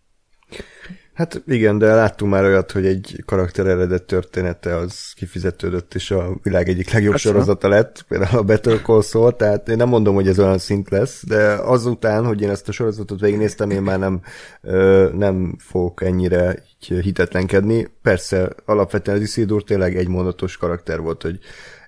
Hát 1.14 1.44
igen, 1.48 1.78
de 1.78 1.94
láttunk 1.94 2.32
már 2.32 2.44
olyat, 2.44 2.72
hogy 2.72 2.86
egy 2.86 3.24
karakter 3.26 3.68
eredet 3.68 4.04
története 4.04 4.76
az 4.76 5.12
kifizetődött, 5.16 5.94
és 5.94 6.12
a 6.12 6.38
világ 6.44 6.70
egyik 6.70 6.92
legjobb 6.92 7.12
hát 7.12 7.22
sorozata 7.22 7.68
lett, 7.68 8.06
például 8.08 8.38
a 8.38 8.44
Better 8.44 8.82
Call 8.82 9.02
Saul, 9.02 9.36
tehát 9.36 9.70
én 9.70 9.78
nem 9.78 9.88
mondom, 9.88 10.16
hogy 10.16 10.28
ez 10.28 10.40
olyan 10.40 10.58
szint 10.58 10.90
lesz, 10.90 11.24
de 11.28 11.54
azután, 11.54 12.26
hogy 12.26 12.42
én 12.42 12.50
ezt 12.50 12.68
a 12.68 12.72
sorozatot 12.72 13.20
végignéztem, 13.20 13.70
én 13.70 13.82
már 13.82 14.00
nem, 14.00 14.22
nem 15.14 15.56
fogok 15.60 16.04
ennyire 16.04 16.64
hitetlenkedni. 16.88 17.88
Persze, 18.02 18.50
alapvetően 18.66 19.18
az 19.18 19.24
Isildur 19.24 19.64
tényleg 19.64 19.96
egy 19.96 20.08
mondatos 20.08 20.58
karakter 20.58 21.00
volt, 21.00 21.22
hogy 21.22 21.40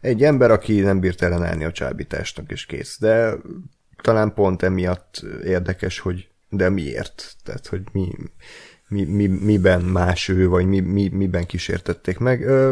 egy 0.02 0.24
ember, 0.24 0.52
aki 0.52 0.80
nem 0.80 1.00
bírt 1.00 1.22
ellenállni 1.22 1.64
a 1.64 1.72
csábításnak, 1.72 2.52
és 2.52 2.66
kész. 2.66 2.98
De 3.00 3.34
talán 4.02 4.34
pont 4.34 4.64
emiatt 4.64 5.26
érdekes, 5.44 6.00
hogy 6.00 6.28
de 6.50 6.70
miért? 6.70 7.36
Tehát, 7.44 7.68
hogy 7.68 7.82
mi, 7.92 8.12
mi, 8.88 9.04
mi, 9.04 9.28
miben 9.28 9.82
más 9.82 10.30
ő, 10.30 10.48
vagy 10.48 10.66
mi, 10.66 10.80
mi, 10.80 11.08
miben 11.08 11.46
kísértették 11.46 12.18
meg. 12.18 12.42
Ö, 12.42 12.72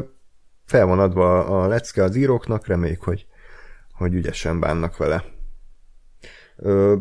fel 0.66 0.86
van 0.86 1.00
adva 1.00 1.46
a 1.46 1.68
lecke 1.68 2.04
az 2.04 2.16
íróknak, 2.16 2.68
reméljük, 2.68 3.04
hogy, 3.04 3.26
hogy 3.94 4.14
ügyesen 4.14 4.60
bánnak 4.60 4.98
vele. 4.98 5.24
Ö, 6.56 6.96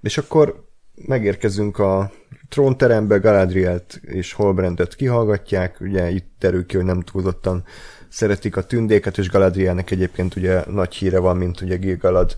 és 0.00 0.18
akkor 0.18 0.68
megérkezünk 1.06 1.78
a 1.78 2.10
trónterembe, 2.48 3.18
Galadrielt 3.18 4.00
és 4.02 4.32
Holbrandet 4.32 4.94
kihallgatják, 4.94 5.80
ugye 5.80 6.10
itt 6.10 6.30
derül 6.38 6.66
ki, 6.66 6.76
hogy 6.76 6.84
nem 6.84 7.00
túlzottan 7.00 7.64
szeretik 8.08 8.56
a 8.56 8.64
tündéket, 8.66 9.18
és 9.18 9.30
Galadrielnek 9.30 9.90
egyébként 9.90 10.36
ugye 10.36 10.64
nagy 10.66 10.94
híre 10.94 11.18
van, 11.18 11.36
mint 11.36 11.60
ugye 11.60 11.76
Gil-galad, 11.76 12.36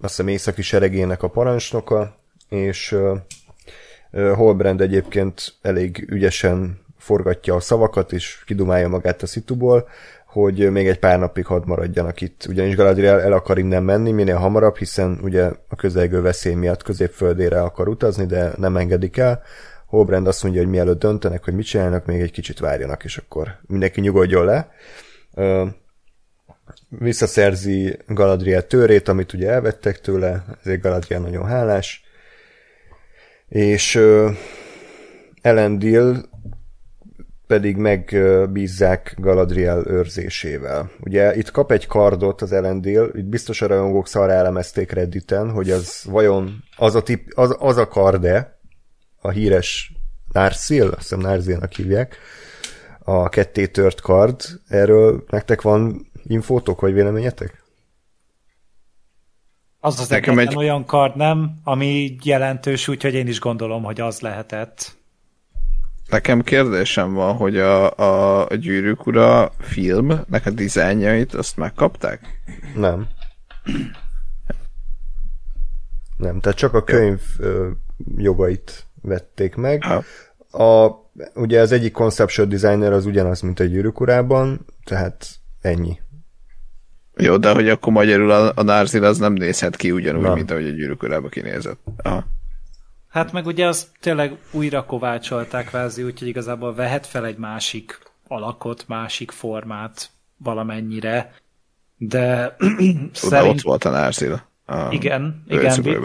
azt 0.00 0.16
hiszem 0.16 0.28
északi 0.28 0.62
seregének 0.62 1.22
a 1.22 1.28
parancsnoka, 1.28 2.16
és 2.48 2.96
Holbrand 4.34 4.80
egyébként 4.80 5.54
elég 5.62 6.06
ügyesen 6.08 6.80
forgatja 6.98 7.54
a 7.54 7.60
szavakat, 7.60 8.12
és 8.12 8.42
kidumálja 8.46 8.88
magát 8.88 9.22
a 9.22 9.26
szituból, 9.26 9.88
hogy 10.26 10.70
még 10.70 10.88
egy 10.88 10.98
pár 10.98 11.18
napig 11.18 11.46
hadd 11.46 11.66
maradjanak 11.66 12.20
itt. 12.20 12.46
Ugyanis 12.48 12.76
Galadriel 12.76 13.20
el 13.20 13.32
akar 13.32 13.58
innen 13.58 13.82
menni 13.82 14.10
minél 14.12 14.36
hamarabb, 14.36 14.76
hiszen 14.76 15.18
ugye 15.22 15.50
a 15.68 15.76
közelgő 15.76 16.20
veszély 16.20 16.54
miatt 16.54 16.82
középföldére 16.82 17.62
akar 17.62 17.88
utazni, 17.88 18.26
de 18.26 18.52
nem 18.56 18.76
engedik 18.76 19.16
el. 19.16 19.42
Holbrand 19.86 20.26
azt 20.26 20.42
mondja, 20.42 20.60
hogy 20.60 20.70
mielőtt 20.70 20.98
döntenek, 20.98 21.44
hogy 21.44 21.54
mit 21.54 21.66
csinálnak, 21.66 22.06
még 22.06 22.20
egy 22.20 22.30
kicsit 22.30 22.58
várjanak, 22.58 23.04
és 23.04 23.16
akkor 23.16 23.48
mindenki 23.66 24.00
nyugodjon 24.00 24.44
le. 24.44 24.70
Visszaszerzi 26.88 27.98
Galadriel 28.06 28.66
törét, 28.66 29.08
amit 29.08 29.32
ugye 29.32 29.50
elvettek 29.50 30.00
tőle, 30.00 30.44
ezért 30.60 30.82
Galadriel 30.82 31.20
nagyon 31.20 31.46
hálás. 31.46 32.04
És 33.52 34.00
Elendil 35.42 36.28
pedig 37.46 37.76
megbízzák 37.76 39.14
Galadriel 39.18 39.86
őrzésével. 39.86 40.90
Ugye 41.00 41.36
itt 41.36 41.50
kap 41.50 41.72
egy 41.72 41.86
kardot 41.86 42.42
az 42.42 42.52
Elendil, 42.52 43.10
itt 43.14 43.24
biztos 43.24 43.62
a 43.62 43.66
rajongók 43.66 44.08
szarra 44.08 44.32
elemezték 44.32 44.92
Redditen, 44.92 45.50
hogy 45.50 45.70
az 45.70 46.04
vajon 46.08 46.64
az 46.76 46.94
a, 46.94 47.02
tip, 47.02 47.32
az, 47.34 47.56
az 47.58 47.76
a 47.76 47.88
karde, 47.88 48.58
a 49.20 49.30
híres 49.30 49.92
Narsil, 50.32 50.86
azt 50.86 50.98
hiszem 50.98 51.18
Narsilnak 51.18 51.72
hívják, 51.72 52.16
a 52.98 53.28
ketté 53.28 53.66
tört 53.66 54.00
kard. 54.00 54.42
Erről 54.68 55.24
nektek 55.28 55.62
van 55.62 56.10
infótok, 56.22 56.80
vagy 56.80 56.92
véleményetek? 56.92 57.61
Az 59.84 60.00
az 60.00 60.08
Nekem 60.08 60.38
egy 60.38 60.56
olyan 60.56 60.84
kard, 60.84 61.16
nem? 61.16 61.60
Ami 61.64 62.16
jelentős, 62.22 62.88
úgyhogy 62.88 63.14
én 63.14 63.26
is 63.26 63.40
gondolom, 63.40 63.82
hogy 63.82 64.00
az 64.00 64.20
lehetett. 64.20 64.96
Nekem 66.08 66.42
kérdésem 66.42 67.12
van, 67.12 67.36
hogy 67.36 67.56
a, 67.56 67.96
a, 67.96 68.46
a 68.48 68.54
Gyűrűk 68.54 69.06
Ura 69.06 69.52
filmnek 69.58 70.46
a 70.46 70.50
dizájnjait 70.50 71.34
azt 71.34 71.56
megkapták? 71.56 72.42
Nem. 72.74 73.06
Nem, 76.16 76.40
tehát 76.40 76.58
csak 76.58 76.74
a 76.74 76.84
könyv 76.84 77.20
ö, 77.38 77.70
jogait 78.16 78.86
vették 79.00 79.54
meg. 79.54 79.82
Ha. 79.84 80.02
A, 80.64 80.90
ugye 81.34 81.60
az 81.60 81.72
egyik 81.72 81.92
conceptual 81.92 82.48
designer 82.48 82.92
az 82.92 83.06
ugyanaz, 83.06 83.40
mint 83.40 83.60
a 83.60 83.64
Gyűrűk 83.64 84.00
Urában, 84.00 84.66
tehát 84.84 85.26
ennyi. 85.60 86.00
Jó, 87.16 87.36
de 87.36 87.52
hogy 87.52 87.68
akkor 87.68 87.92
magyarul 87.92 88.30
a, 88.30 88.52
a 88.54 88.62
Narzil 88.62 89.04
az 89.04 89.18
nem 89.18 89.32
nézhet 89.32 89.76
ki 89.76 89.90
ugyanúgy, 89.90 90.22
Na. 90.22 90.34
mint 90.34 90.50
ahogy 90.50 90.66
a 90.66 90.70
Gyűrűk 90.70 91.02
Urába 91.02 91.28
kinézett. 91.28 91.78
Aha. 92.02 92.24
Hát 93.08 93.32
meg 93.32 93.46
ugye 93.46 93.66
azt 93.66 93.88
tényleg 94.00 94.36
újra 94.50 94.84
kovácsolták 94.84 95.66
kvázi, 95.66 96.02
úgyhogy 96.02 96.28
igazából 96.28 96.74
vehet 96.74 97.06
fel 97.06 97.26
egy 97.26 97.36
másik 97.36 97.98
alakot, 98.28 98.84
másik 98.88 99.30
formát 99.30 100.10
valamennyire, 100.36 101.34
de 101.96 102.56
szerint... 103.12 103.54
ott 103.54 103.60
volt 103.60 103.84
a 103.84 103.90
Nárzil. 103.90 104.42
Igen, 104.90 105.44
igen, 105.48 105.82
vi- 105.82 105.98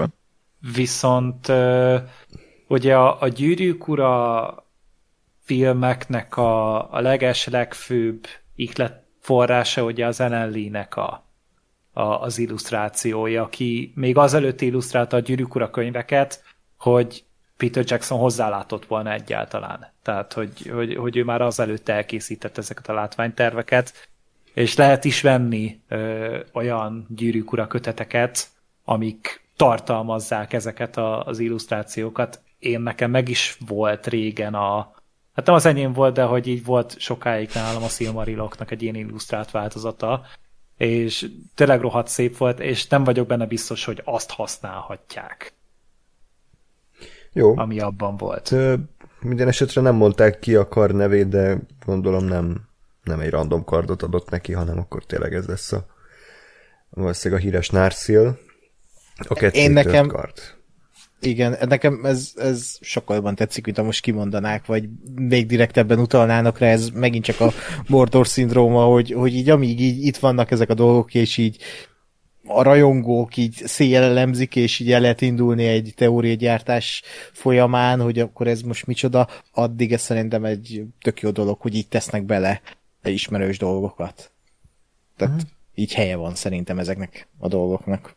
viszont 0.74 1.52
ugye 2.68 2.96
a, 2.96 3.22
a 3.22 3.28
Gyűrűk 3.28 3.88
Ura 3.88 4.66
filmeknek 5.44 6.38
a, 6.38 6.76
a 6.94 7.02
leges, 7.02 7.48
legfőbb 7.48 8.28
iklet 8.56 9.07
forrása 9.28 9.84
ugye 9.84 10.06
az 10.06 10.20
Ellen 10.20 10.76
a, 10.90 11.24
a, 11.94 12.02
az 12.02 12.38
illusztrációja, 12.38 13.44
aki 13.44 13.92
még 13.96 14.18
azelőtt 14.18 14.62
illusztrálta 14.62 15.18
a 15.18 15.20
Gyűrűk 15.20 15.56
Ura 15.56 15.70
könyveket, 15.70 16.44
hogy 16.78 17.24
Peter 17.58 17.84
Jackson 17.88 18.20
hozzálátott 18.20 18.86
volna 18.86 19.12
egyáltalán. 19.12 19.94
Tehát, 20.04 20.34
hogy, 20.34 20.70
hogy, 20.74 20.96
hogy 20.96 21.18
ő 21.18 21.24
már 21.24 21.42
azelőtt 21.42 21.90
elkészített 21.90 22.58
ezeket 22.58 22.90
a 22.90 22.94
látványterveket, 22.94 23.94
és 24.54 24.76
lehet 24.76 25.06
is 25.06 25.22
venni 25.22 25.80
ö, 25.88 26.40
olyan 26.54 27.06
gyűrűk 27.10 27.52
ura 27.52 27.68
köteteket, 27.68 28.48
amik 28.84 29.46
tartalmazzák 29.56 30.54
ezeket 30.54 30.98
a, 30.98 31.24
az 31.24 31.40
illusztrációkat. 31.40 32.42
Én 32.60 32.82
nekem 32.82 33.12
meg 33.12 33.30
is 33.30 33.58
volt 33.68 34.08
régen 34.08 34.54
a, 34.54 34.96
hát 35.38 35.46
nem 35.46 35.56
az 35.56 35.66
enyém 35.66 35.94
volt, 35.94 36.14
de 36.14 36.24
hogy 36.24 36.48
így 36.48 36.66
volt 36.66 37.00
sokáig 37.00 37.50
nálam 37.54 37.84
a 37.84 37.88
Silmariloknak 37.88 38.72
egy 38.72 38.82
ilyen 38.82 38.96
illusztrált 38.96 39.52
változata, 39.52 40.26
és 40.78 41.30
tényleg 41.56 41.82
rohadt 41.82 42.08
szép 42.08 42.38
volt, 42.38 42.60
és 42.60 42.88
nem 42.88 43.04
vagyok 43.04 43.28
benne 43.28 43.46
biztos, 43.46 43.86
hogy 43.86 44.02
azt 44.06 44.32
használhatják. 44.32 45.54
Jó. 47.34 47.58
ami 47.58 47.80
abban 47.80 48.18
volt. 48.18 48.50
Hát, 48.50 48.80
minden 49.20 49.48
esetre 49.48 49.82
nem 49.82 49.96
mondták 49.96 50.40
ki 50.40 50.56
a 50.56 50.68
kar 50.68 50.92
nevét, 50.92 51.28
de 51.28 51.58
gondolom 51.86 52.26
nem, 52.26 52.68
nem 53.04 53.20
egy 53.20 53.30
random 53.30 53.64
kardot 53.64 54.02
adott 54.02 54.30
neki, 54.30 54.54
hanem 54.54 54.80
akkor 54.80 55.06
tényleg 55.06 55.34
ez 55.34 55.46
lesz 55.46 55.72
a 55.72 55.86
valószínűleg 56.90 57.44
a 57.44 57.46
híres 57.46 57.70
Narsil. 57.70 58.40
A 59.18 59.34
kettő 59.34 59.60
Én 59.60 59.72
nekem, 59.72 60.08
kard. 60.08 60.57
Igen, 61.22 61.58
nekem 61.68 62.06
ez, 62.06 62.32
ez 62.36 62.78
sokkal 62.82 63.16
jobban 63.16 63.36
tetszik, 63.36 63.66
mint 63.66 63.78
ha 63.78 63.84
most 63.84 64.02
kimondanák, 64.02 64.66
vagy 64.66 64.90
még 65.16 65.46
direktebben 65.46 66.00
utalnának 66.00 66.60
rá, 66.60 66.68
ez 66.68 66.90
megint 66.90 67.24
csak 67.24 67.40
a 67.40 67.52
Mordor 67.88 68.28
szindróma, 68.28 68.84
hogy, 68.84 69.12
hogy 69.12 69.36
így 69.36 69.50
amíg 69.50 69.80
így 69.80 70.06
itt 70.06 70.18
vannak 70.18 70.52
ezek 70.52 70.70
a 70.70 70.74
dolgok, 70.74 71.14
és 71.14 71.38
így 71.38 71.58
a 72.48 72.62
rajongók 72.62 73.38
így 73.38 73.54
széjjel 73.66 74.04
elemzik, 74.04 74.56
és 74.56 74.80
így 74.80 74.92
el 74.92 75.02
lehet 75.02 75.22
indulni 75.22 75.66
egy 75.66 75.94
teóriagyártás 75.96 77.02
folyamán, 77.32 78.02
hogy 78.02 78.20
akkor 78.20 78.48
ez 78.48 78.62
most 78.62 78.86
micsoda, 78.86 79.28
addig 79.52 79.94
ez 79.94 80.02
szerintem 80.02 80.46
egy 80.46 80.84
tök 81.02 81.22
jó 81.22 81.30
dolog, 81.30 81.62
hogy 81.62 81.76
így 81.76 81.88
tesznek 81.88 82.24
bele 82.24 82.62
ismerős 83.04 83.58
dolgokat. 83.58 84.32
Tehát 85.18 85.42
hmm. 85.42 85.52
így 85.76 85.94
helye 85.94 86.16
van 86.16 86.36
szerintem 86.36 86.80
ezeknek 86.80 87.28
a 87.38 87.48
dolgoknak. 87.48 88.17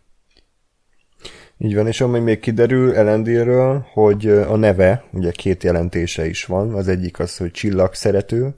Így 1.63 1.75
van, 1.75 1.87
és 1.87 2.01
ami 2.01 2.19
még 2.19 2.41
kiderül 2.41 2.95
Elendilről, 2.95 3.87
hogy 3.93 4.29
a 4.29 4.57
neve, 4.57 5.05
ugye 5.13 5.31
két 5.31 5.63
jelentése 5.63 6.27
is 6.27 6.45
van, 6.45 6.75
az 6.75 6.89
egyik 6.89 7.19
az, 7.19 7.37
hogy 7.37 7.51
csillag 7.51 7.95
szerető, 7.95 8.55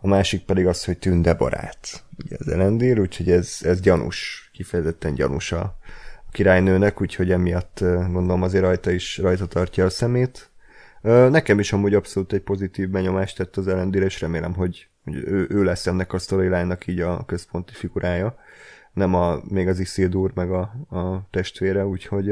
a 0.00 0.06
másik 0.08 0.44
pedig 0.44 0.66
az, 0.66 0.84
hogy 0.84 0.98
tünde 0.98 1.34
barát. 1.34 2.04
Ugye 2.24 2.36
az 2.38 2.48
Elendil, 2.48 2.98
úgyhogy 2.98 3.30
ez, 3.30 3.58
ez 3.60 3.80
gyanús 3.80 4.50
kifejezetten 4.52 5.14
gyanús 5.14 5.52
a 5.52 5.76
királynőnek, 6.32 7.00
úgyhogy 7.00 7.30
emiatt 7.30 7.80
gondolom 8.10 8.42
azért 8.42 8.64
rajta 8.64 8.90
is 8.90 9.18
rajta 9.18 9.46
tartja 9.46 9.84
a 9.84 9.90
szemét. 9.90 10.50
Nekem 11.02 11.58
is 11.58 11.72
amúgy 11.72 11.94
abszolút 11.94 12.32
egy 12.32 12.42
pozitív 12.42 12.88
benyomást 12.88 13.36
tett 13.36 13.56
az 13.56 13.68
Elendil, 13.68 14.02
és 14.02 14.20
remélem, 14.20 14.54
hogy, 14.54 14.88
ő, 15.04 15.46
ő 15.50 15.64
lesz 15.64 15.86
ennek 15.86 16.12
a 16.12 16.18
storyline 16.18 16.78
így 16.86 17.00
a 17.00 17.24
központi 17.24 17.72
figurája, 17.74 18.36
nem 18.92 19.14
a, 19.14 19.40
még 19.48 19.68
az 19.68 19.78
Isildur 19.78 20.30
meg 20.34 20.50
a, 20.50 20.60
a 20.96 21.26
testvére, 21.30 21.86
úgyhogy 21.86 22.26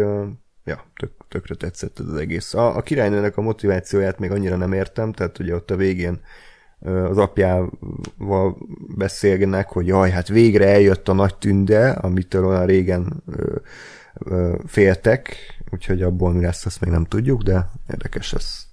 ja, 0.65 0.85
tök, 0.97 1.13
tökre 1.29 1.55
tetszett 1.55 1.99
ez 1.99 2.07
az 2.07 2.17
egész. 2.17 2.55
A, 2.55 2.77
a 2.77 2.83
királynőnek 2.83 3.37
a 3.37 3.41
motivációját 3.43 4.19
még 4.19 4.31
annyira 4.31 4.57
nem 4.57 4.73
értem, 4.73 5.13
tehát 5.13 5.39
ugye 5.39 5.55
ott 5.55 5.71
a 5.71 5.77
végén 5.77 6.21
az 6.81 7.19
apjával 7.19 8.57
beszélgenek, 8.97 9.69
hogy 9.69 9.87
jaj, 9.87 10.11
hát 10.11 10.29
végre 10.29 10.69
eljött 10.69 11.09
a 11.09 11.13
nagy 11.13 11.35
tünde, 11.35 11.91
amitől 11.91 12.47
olyan 12.47 12.67
régen 12.67 13.23
ö, 13.27 13.57
ö, 14.15 14.59
féltek, 14.67 15.37
úgyhogy 15.71 16.03
abból 16.03 16.33
mi 16.33 16.41
lesz, 16.41 16.67
azt 16.67 16.81
még 16.81 16.91
nem 16.91 17.05
tudjuk, 17.05 17.43
de 17.43 17.71
érdekes 17.91 18.33
lesz. 18.33 18.67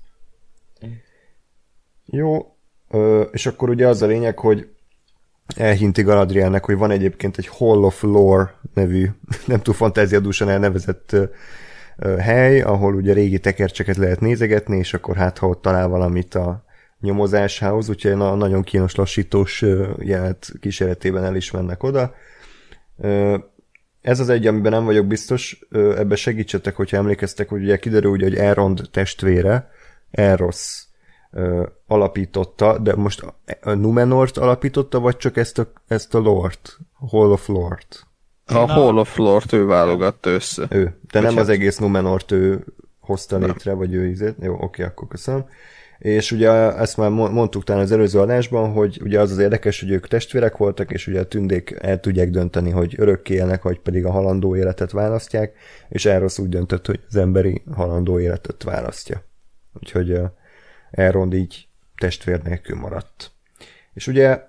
Jó, 2.05 2.55
ö, 2.89 3.21
és 3.21 3.45
akkor 3.45 3.69
ugye 3.69 3.87
az 3.87 4.01
a 4.01 4.05
lényeg, 4.05 4.39
hogy 4.39 4.69
elhinti 5.55 6.01
Galadrielnek, 6.01 6.65
hogy 6.65 6.77
van 6.77 6.91
egyébként 6.91 7.37
egy 7.37 7.47
Hall 7.47 7.83
of 7.83 8.01
Lore 8.01 8.53
nevű, 8.73 9.09
nem 9.45 9.61
túl 9.61 9.73
fantáziadúsan 9.73 10.49
elnevezett 10.49 11.15
hely, 12.19 12.61
ahol 12.61 12.95
ugye 12.95 13.13
régi 13.13 13.39
tekercseket 13.39 13.97
lehet 13.97 14.19
nézegetni, 14.19 14.77
és 14.77 14.93
akkor 14.93 15.15
hát 15.15 15.37
ha 15.37 15.47
ott 15.47 15.61
talál 15.61 15.87
valamit 15.87 16.35
a 16.35 16.65
nyomozásához, 17.01 17.89
úgyhogy 17.89 18.11
a 18.11 18.35
nagyon 18.35 18.63
kínos 18.63 18.95
lassítós 18.95 19.65
jelet 19.99 20.51
kísérletében 20.59 21.23
el 21.23 21.35
is 21.35 21.51
mennek 21.51 21.83
oda. 21.83 22.13
Ez 24.01 24.19
az 24.19 24.29
egy, 24.29 24.47
amiben 24.47 24.71
nem 24.71 24.85
vagyok 24.85 25.05
biztos, 25.05 25.59
ebbe 25.71 26.15
segítsetek, 26.15 26.75
hogyha 26.75 26.97
emlékeztek, 26.97 27.49
hogy 27.49 27.63
ugye 27.63 27.77
kiderül, 27.77 28.19
hogy 28.19 28.35
Elrond 28.35 28.81
testvére, 28.91 29.69
Eros 30.11 30.86
alapította, 31.87 32.77
de 32.77 32.95
most 32.95 33.25
a 33.61 33.73
Numenort 33.73 34.37
alapította, 34.37 34.99
vagy 34.99 35.17
csak 35.17 35.37
ezt 35.37 35.59
a, 35.59 35.71
ezt 35.87 36.15
a 36.15 36.19
Lord, 36.19 36.59
Hall 36.93 37.31
of 37.31 37.47
Lord? 37.47 37.85
A 38.45 38.71
Hall 38.71 38.97
of 38.97 39.17
Lord 39.17 39.53
ő 39.53 39.65
válogatta 39.65 40.29
össze. 40.29 40.65
Ő, 40.69 40.99
de 41.11 41.19
nem 41.19 41.37
az 41.37 41.49
egész 41.49 41.77
Numenort 41.77 42.31
ő 42.31 42.65
hozta 42.99 43.37
létre, 43.37 43.73
vagy 43.73 43.93
ő 43.93 44.07
izét. 44.07 44.35
Jó, 44.41 44.57
oké, 44.59 44.83
akkor 44.83 45.07
köszönöm. 45.07 45.45
És 45.97 46.31
ugye 46.31 46.49
ezt 46.75 46.97
már 46.97 47.09
mondtuk 47.09 47.63
talán 47.63 47.81
az 47.81 47.91
előző 47.91 48.19
adásban, 48.19 48.71
hogy 48.71 48.99
ugye 49.03 49.19
az 49.19 49.31
az 49.31 49.37
érdekes, 49.37 49.79
hogy 49.79 49.91
ők 49.91 50.07
testvérek 50.07 50.57
voltak, 50.57 50.91
és 50.91 51.07
ugye 51.07 51.19
a 51.19 51.25
tündék 51.27 51.75
el 51.79 51.99
tudják 51.99 52.29
dönteni, 52.29 52.69
hogy 52.69 52.95
örökké 52.97 53.33
élnek, 53.33 53.61
vagy 53.61 53.79
pedig 53.79 54.05
a 54.05 54.11
halandó 54.11 54.55
életet 54.55 54.91
választják, 54.91 55.53
és 55.89 56.05
Eros 56.05 56.39
úgy 56.39 56.49
döntött, 56.49 56.85
hogy 56.85 56.99
az 57.07 57.15
emberi 57.15 57.63
halandó 57.75 58.19
életet 58.19 58.63
választja. 58.63 59.23
Úgyhogy 59.73 60.11
uh, 60.11 60.25
Elrond 60.91 61.33
így 61.33 61.67
testvér 61.97 62.43
nélkül 62.43 62.77
maradt. 62.77 63.31
És 63.93 64.07
ugye 64.07 64.43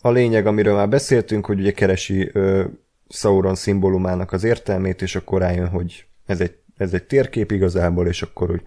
a 0.00 0.10
lényeg, 0.10 0.46
amiről 0.46 0.74
már 0.74 0.88
beszéltünk, 0.88 1.46
hogy 1.46 1.58
ugye 1.58 1.72
keresi 1.72 2.30
uh, 2.34 2.64
Sauron 3.08 3.54
szimbólumának 3.54 4.32
az 4.32 4.44
értelmét, 4.44 5.02
és 5.02 5.16
akkor 5.16 5.40
rájön, 5.40 5.68
hogy 5.68 6.06
ez 6.26 6.40
egy, 6.40 6.58
ez 6.76 6.94
egy 6.94 7.04
térkép 7.04 7.50
igazából, 7.50 8.06
és 8.06 8.22
akkor 8.22 8.48
hogy 8.48 8.62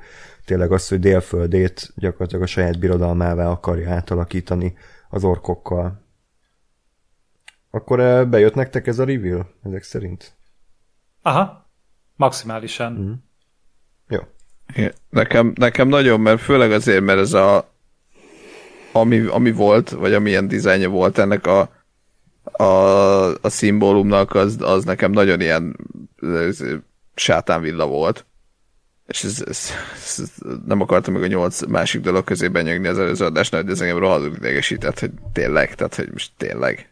tényleg 0.45 0.71
az, 0.71 0.87
hogy 0.87 0.99
délföldét 0.99 1.91
gyakorlatilag 1.95 2.43
a 2.43 2.47
saját 2.47 2.79
birodalmává 2.79 3.49
akarja 3.49 3.91
átalakítani 3.91 4.77
az 5.09 5.23
orkokkal. 5.23 6.03
Akkor 7.69 8.27
bejött 8.29 8.53
nektek 8.53 8.87
ez 8.87 8.99
a 8.99 9.05
reveal, 9.05 9.53
ezek 9.63 9.83
szerint? 9.83 10.33
Aha, 11.21 11.69
maximálisan. 12.15 12.93
Mm. 12.93 13.13
Jó. 14.07 14.19
Nekem, 15.09 15.53
nekem 15.55 15.87
nagyon, 15.87 16.19
mert 16.19 16.41
főleg 16.41 16.71
azért, 16.71 17.01
mert 17.01 17.19
ez 17.19 17.33
a 17.33 17.73
ami, 18.91 19.19
ami 19.19 19.51
volt, 19.51 19.89
vagy 19.89 20.13
amilyen 20.13 20.47
dizájnja 20.47 20.89
volt 20.89 21.17
ennek 21.17 21.47
a, 21.47 21.69
a, 22.43 22.63
a 23.41 23.49
szimbólumnak, 23.49 24.35
az, 24.35 24.57
az 24.59 24.83
nekem 24.83 25.11
nagyon 25.11 25.41
ilyen 25.41 25.75
sátánvilla 27.15 27.87
volt. 27.87 28.25
És 29.07 29.23
ez, 29.23 29.43
ez, 29.47 29.69
ez, 30.03 30.31
nem 30.65 30.81
akartam 30.81 31.13
még 31.13 31.23
a 31.23 31.27
nyolc 31.27 31.65
másik 31.65 32.01
dolog 32.01 32.23
közé 32.23 32.47
benyögni 32.47 32.87
az 32.87 32.99
előző 32.99 33.25
adásnál, 33.25 33.61
hogy 33.61 33.71
ez 33.71 33.81
engem 33.81 33.97
rohadul 33.97 34.35
idegesített, 34.35 34.99
hogy 34.99 35.11
tényleg, 35.33 35.75
tehát 35.75 35.95
hogy 35.95 36.09
most 36.11 36.31
tényleg 36.37 36.89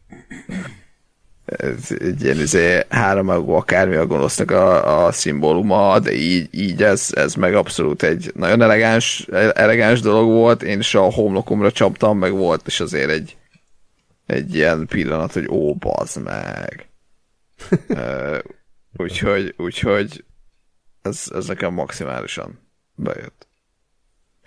ez 1.45 1.91
egy 1.99 2.23
ilyen 2.23 2.39
izé, 2.39 2.79
három 2.89 3.29
akármi 3.29 3.95
a 3.95 4.05
gonosznak 4.05 4.51
a, 4.51 5.05
a 5.05 5.11
szimbóluma, 5.11 5.99
de 5.99 6.13
így, 6.13 6.47
így 6.51 6.83
ez, 6.83 7.09
ez 7.15 7.33
meg 7.33 7.55
abszolút 7.55 8.03
egy 8.03 8.31
nagyon 8.35 8.61
elegáns, 8.61 9.27
elegáns 9.53 9.99
dolog 9.99 10.29
volt, 10.29 10.63
én 10.63 10.79
is 10.79 10.95
a 10.95 11.01
homlokomra 11.01 11.71
csaptam, 11.71 12.17
meg 12.17 12.31
volt, 12.31 12.67
és 12.67 12.79
azért 12.79 13.09
egy, 13.09 13.37
egy 14.25 14.55
ilyen 14.55 14.85
pillanat, 14.85 15.33
hogy 15.33 15.47
ó, 15.47 15.75
bazd 15.75 16.23
meg. 16.23 16.87
uh, 17.87 18.37
úgyhogy, 18.97 19.53
úgyhogy 19.57 20.23
ez, 21.01 21.23
ez 21.33 21.45
nekem 21.45 21.73
maximálisan 21.73 22.59
bejött. 22.95 23.47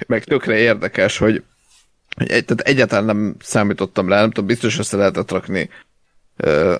Meg 0.06 0.24
tökre 0.24 0.56
érdekes, 0.56 1.18
hogy, 1.18 1.44
hogy 2.16 2.30
egy, 2.30 2.44
tehát 2.44 2.68
egyáltalán 2.68 3.04
nem 3.04 3.36
számítottam 3.38 4.08
rá, 4.08 4.20
nem 4.20 4.30
tudom, 4.30 4.46
biztos 4.46 4.78
össze 4.78 4.96
lehetett 4.96 5.30
rakni, 5.30 5.70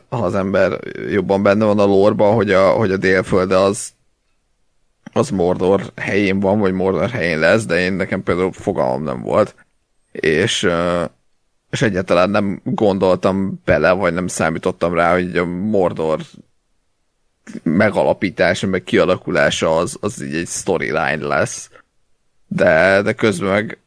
ha 0.08 0.24
az 0.24 0.34
ember 0.34 0.80
jobban 1.10 1.42
benne 1.42 1.64
van 1.64 1.78
a 1.78 1.84
lórban, 1.84 2.34
hogy 2.34 2.50
a, 2.50 2.70
hogy 2.70 2.90
a 2.90 2.96
délfölde 2.96 3.56
az 3.56 3.94
az 5.12 5.30
Mordor 5.30 5.92
helyén 5.96 6.40
van, 6.40 6.58
vagy 6.58 6.72
Mordor 6.72 7.10
helyén 7.10 7.38
lesz, 7.38 7.66
de 7.66 7.78
én 7.78 7.92
nekem 7.92 8.22
például 8.22 8.52
fogalmam 8.52 9.02
nem 9.02 9.22
volt. 9.22 9.54
És, 10.12 10.68
és 11.70 11.82
egyáltalán 11.82 12.30
nem 12.30 12.60
gondoltam 12.64 13.60
bele, 13.64 13.92
vagy 13.92 14.12
nem 14.12 14.26
számítottam 14.26 14.94
rá, 14.94 15.12
hogy 15.12 15.36
a 15.36 15.44
Mordor 15.44 16.20
megalapítása, 17.62 18.66
meg 18.66 18.82
kialakulása 18.82 19.76
az, 19.76 19.96
az 20.00 20.22
így 20.22 20.34
egy 20.34 20.48
storyline 20.48 21.26
lesz. 21.26 21.70
De, 22.46 23.02
de 23.02 23.12
közben 23.12 23.50
meg 23.50 23.78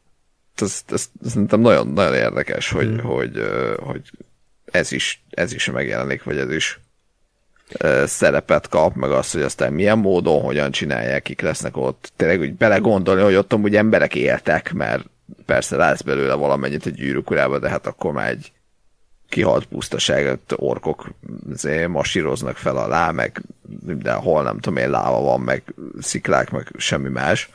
ez, 0.55 0.83
ez, 0.87 1.09
ez 1.23 1.29
szerintem 1.31 1.59
nagyon, 1.59 1.87
nagyon 1.87 2.13
érdekes, 2.13 2.71
hogy, 2.71 2.87
mm. 2.87 2.97
hogy, 2.97 3.43
hogy 3.79 4.01
ez, 4.71 4.91
is, 4.91 5.23
ez 5.29 5.53
is 5.53 5.65
megjelenik, 5.65 6.23
vagy 6.23 6.37
ez 6.37 6.51
is 6.51 6.79
szerepet 8.05 8.67
kap, 8.67 8.95
meg 8.95 9.11
azt, 9.11 9.33
hogy 9.33 9.41
aztán 9.41 9.73
milyen 9.73 9.97
módon, 9.97 10.41
hogyan 10.41 10.71
csinálják, 10.71 11.21
kik 11.21 11.41
lesznek 11.41 11.77
ott. 11.77 12.11
Tényleg 12.15 12.39
úgy 12.39 12.53
belegondolni, 12.53 13.21
hogy 13.21 13.35
ott 13.35 13.53
amúgy 13.53 13.75
emberek 13.75 14.15
éltek, 14.15 14.73
mert 14.73 15.05
persze 15.45 15.75
látsz 15.75 16.01
belőle 16.01 16.33
valamennyit 16.33 16.85
egy 16.85 16.93
gyűrűkurába, 16.93 17.59
de 17.59 17.69
hát 17.69 17.87
akkor 17.87 18.11
már 18.11 18.29
egy 18.29 18.51
kihalt 19.29 19.65
pusztaságot 19.65 20.53
orkok 20.55 21.09
masíroznak 21.87 22.57
fel 22.57 22.77
alá, 22.77 23.11
meg 23.11 23.41
hol 24.05 24.43
nem 24.43 24.59
tudom 24.59 24.77
én, 24.77 24.89
láva 24.89 25.21
van, 25.21 25.41
meg 25.41 25.63
sziklák, 25.99 26.49
meg 26.49 26.67
semmi 26.77 27.09
más. 27.09 27.49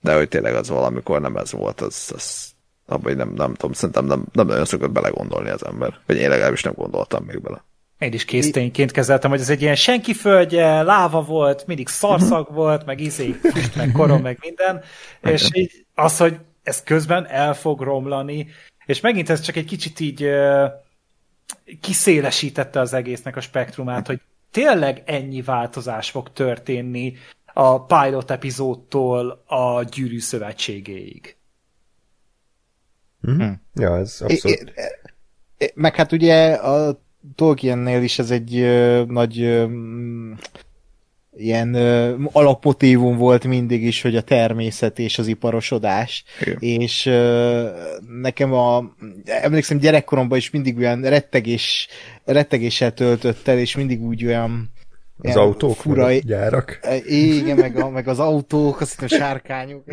De 0.00 0.14
hogy 0.14 0.28
tényleg 0.28 0.54
az 0.54 0.68
valamikor 0.68 1.20
nem 1.20 1.36
ez 1.36 1.52
volt, 1.52 1.80
az, 1.80 2.12
az 2.14 2.51
abban 2.86 3.16
nem, 3.16 3.32
nem 3.34 3.54
tudom, 3.54 3.72
szerintem 3.72 4.04
nem, 4.04 4.24
nem 4.32 4.46
nagyon 4.46 4.64
szokott 4.64 4.90
belegondolni 4.90 5.50
az 5.50 5.64
ember. 5.64 5.98
Vagy 6.06 6.16
én 6.16 6.28
legalábbis 6.28 6.62
nem 6.62 6.72
gondoltam 6.76 7.24
még 7.24 7.40
bele. 7.40 7.64
Én 7.98 8.12
is 8.12 8.24
késztényként 8.24 8.90
kezeltem, 8.90 9.30
hogy 9.30 9.40
ez 9.40 9.50
egy 9.50 9.62
ilyen 9.62 9.74
senki 9.74 10.14
földje, 10.14 10.82
láva 10.82 11.22
volt, 11.22 11.66
mindig 11.66 11.88
szarszag 11.88 12.40
uh-huh. 12.40 12.56
volt, 12.56 12.86
meg 12.86 13.00
izé, 13.00 13.30
füst, 13.32 13.76
meg 13.76 13.92
korom, 13.92 14.22
meg 14.22 14.38
minden, 14.40 14.82
és 15.22 15.48
így 15.52 15.86
az, 15.94 16.16
hogy 16.18 16.38
ez 16.62 16.82
közben 16.82 17.26
el 17.26 17.54
fog 17.54 17.80
romlani, 17.80 18.48
és 18.86 19.00
megint 19.00 19.30
ez 19.30 19.40
csak 19.40 19.56
egy 19.56 19.64
kicsit 19.64 20.00
így 20.00 20.30
kiszélesítette 21.80 22.80
az 22.80 22.92
egésznek 22.92 23.36
a 23.36 23.40
spektrumát, 23.40 24.06
hogy 24.06 24.20
tényleg 24.50 25.02
ennyi 25.06 25.42
változás 25.42 26.10
fog 26.10 26.32
történni 26.32 27.16
a 27.54 27.84
pilot 27.84 28.30
epizódtól 28.30 29.42
a 29.46 29.82
gyűrű 29.82 30.20
szövetségéig. 30.20 31.36
Mm-hmm. 33.30 33.52
Ja, 33.74 33.96
ez 33.96 34.16
abszolút. 34.20 34.72
É, 34.74 35.64
é, 35.64 35.72
meg 35.74 35.94
hát 35.94 36.12
ugye 36.12 36.52
a 36.52 37.00
Tolkiennél 37.34 38.02
is 38.02 38.18
ez 38.18 38.30
egy 38.30 38.56
ö, 38.58 39.04
nagy 39.04 39.40
ö, 39.40 39.66
ilyen 41.36 41.74
ö, 41.74 42.16
alapmotívum 42.32 43.16
volt 43.16 43.44
mindig 43.44 43.82
is, 43.82 44.02
hogy 44.02 44.16
a 44.16 44.22
természet 44.22 44.98
és 44.98 45.18
az 45.18 45.26
iparosodás. 45.26 46.24
Igen. 46.40 46.56
És 46.60 47.06
ö, 47.06 47.68
nekem 48.20 48.52
a, 48.52 48.94
emlékszem 49.24 49.78
gyerekkoromban 49.78 50.38
is 50.38 50.50
mindig 50.50 50.76
olyan 50.76 51.02
rettegés, 51.02 51.88
rettegéssel 52.24 52.94
töltött 52.94 53.48
el, 53.48 53.58
és 53.58 53.76
mindig 53.76 54.02
úgy 54.02 54.26
olyan 54.26 54.70
az 55.28 55.36
autók, 55.36 55.76
fura, 55.76 56.04
a 56.04 56.12
gyárak. 56.12 56.80
Igen, 57.06 57.56
meg, 57.56 57.76
a, 57.76 57.90
meg 57.90 58.08
az 58.08 58.18
autók, 58.18 58.80
azt 58.80 59.00
hiszem 59.00 59.18
sárkányok. 59.18 59.84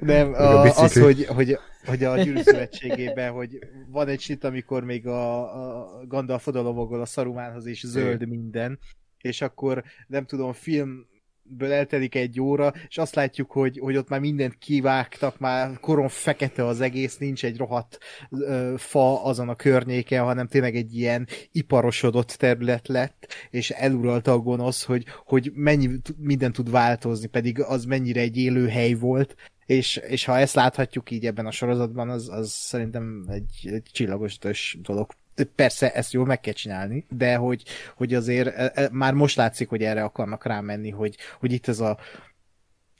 Nem, 0.00 0.32
a, 0.32 0.60
az, 0.62 0.98
hogy, 0.98 1.24
hogy, 1.26 1.58
hogy 1.86 2.04
a 2.04 2.16
Gyűrű 2.16 2.40
Szövetségében, 2.42 3.32
hogy 3.32 3.58
van 3.88 4.08
egy 4.08 4.20
sit, 4.20 4.44
amikor 4.44 4.84
még 4.84 5.06
a, 5.06 5.40
a 5.40 6.06
Gandalf 6.06 6.46
odalovogol 6.46 7.00
a 7.00 7.06
Szarumánhoz, 7.06 7.66
és 7.66 7.86
zöld 7.86 8.28
minden, 8.28 8.78
és 9.20 9.40
akkor 9.40 9.84
nem 10.06 10.24
tudom, 10.24 10.52
film 10.52 11.06
ből 11.44 11.72
eltelik 11.72 12.14
egy 12.14 12.40
óra, 12.40 12.72
és 12.88 12.98
azt 12.98 13.14
látjuk, 13.14 13.50
hogy, 13.50 13.78
hogy 13.78 13.96
ott 13.96 14.08
már 14.08 14.20
mindent 14.20 14.58
kivágtak, 14.58 15.38
már 15.38 15.80
koron 15.80 16.08
fekete 16.08 16.66
az 16.66 16.80
egész, 16.80 17.16
nincs 17.18 17.44
egy 17.44 17.56
rohadt 17.56 17.98
ö, 18.30 18.74
fa 18.76 19.24
azon 19.24 19.48
a 19.48 19.54
környéken, 19.54 20.24
hanem 20.24 20.46
tényleg 20.46 20.76
egy 20.76 20.96
ilyen 20.96 21.28
iparosodott 21.52 22.28
terület 22.28 22.88
lett, 22.88 23.26
és 23.50 23.70
eluralta 23.70 24.32
a 24.32 24.38
gonosz, 24.38 24.84
hogy, 24.84 25.04
hogy 25.24 25.50
mennyi 25.54 25.88
minden 26.18 26.52
tud 26.52 26.70
változni, 26.70 27.26
pedig 27.26 27.60
az 27.62 27.84
mennyire 27.84 28.20
egy 28.20 28.36
élő 28.36 28.68
hely 28.68 28.92
volt, 28.92 29.34
és, 29.66 29.96
és 29.96 30.24
ha 30.24 30.38
ezt 30.38 30.54
láthatjuk 30.54 31.10
így 31.10 31.26
ebben 31.26 31.46
a 31.46 31.50
sorozatban, 31.50 32.08
az, 32.10 32.28
az 32.28 32.50
szerintem 32.50 33.24
egy, 33.28 33.72
egy 33.72 33.88
csillagos 33.92 34.38
dolog 34.82 35.12
persze 35.56 35.92
ezt 35.92 36.12
jól 36.12 36.26
meg 36.26 36.40
kell 36.40 36.52
csinálni, 36.52 37.06
de 37.10 37.34
hogy, 37.36 37.62
hogy 37.96 38.14
azért 38.14 38.56
e, 38.56 38.72
e, 38.74 38.88
már 38.92 39.12
most 39.12 39.36
látszik, 39.36 39.68
hogy 39.68 39.82
erre 39.82 40.02
akarnak 40.02 40.44
rámenni, 40.44 40.90
hogy, 40.90 41.16
hogy 41.40 41.52
itt 41.52 41.68
ez 41.68 41.80
a 41.80 41.98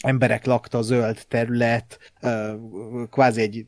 emberek 0.05 0.45
lakta 0.45 0.83
zöld 0.83 1.19
terület, 1.29 1.99
kvázi 3.11 3.41
egy 3.41 3.67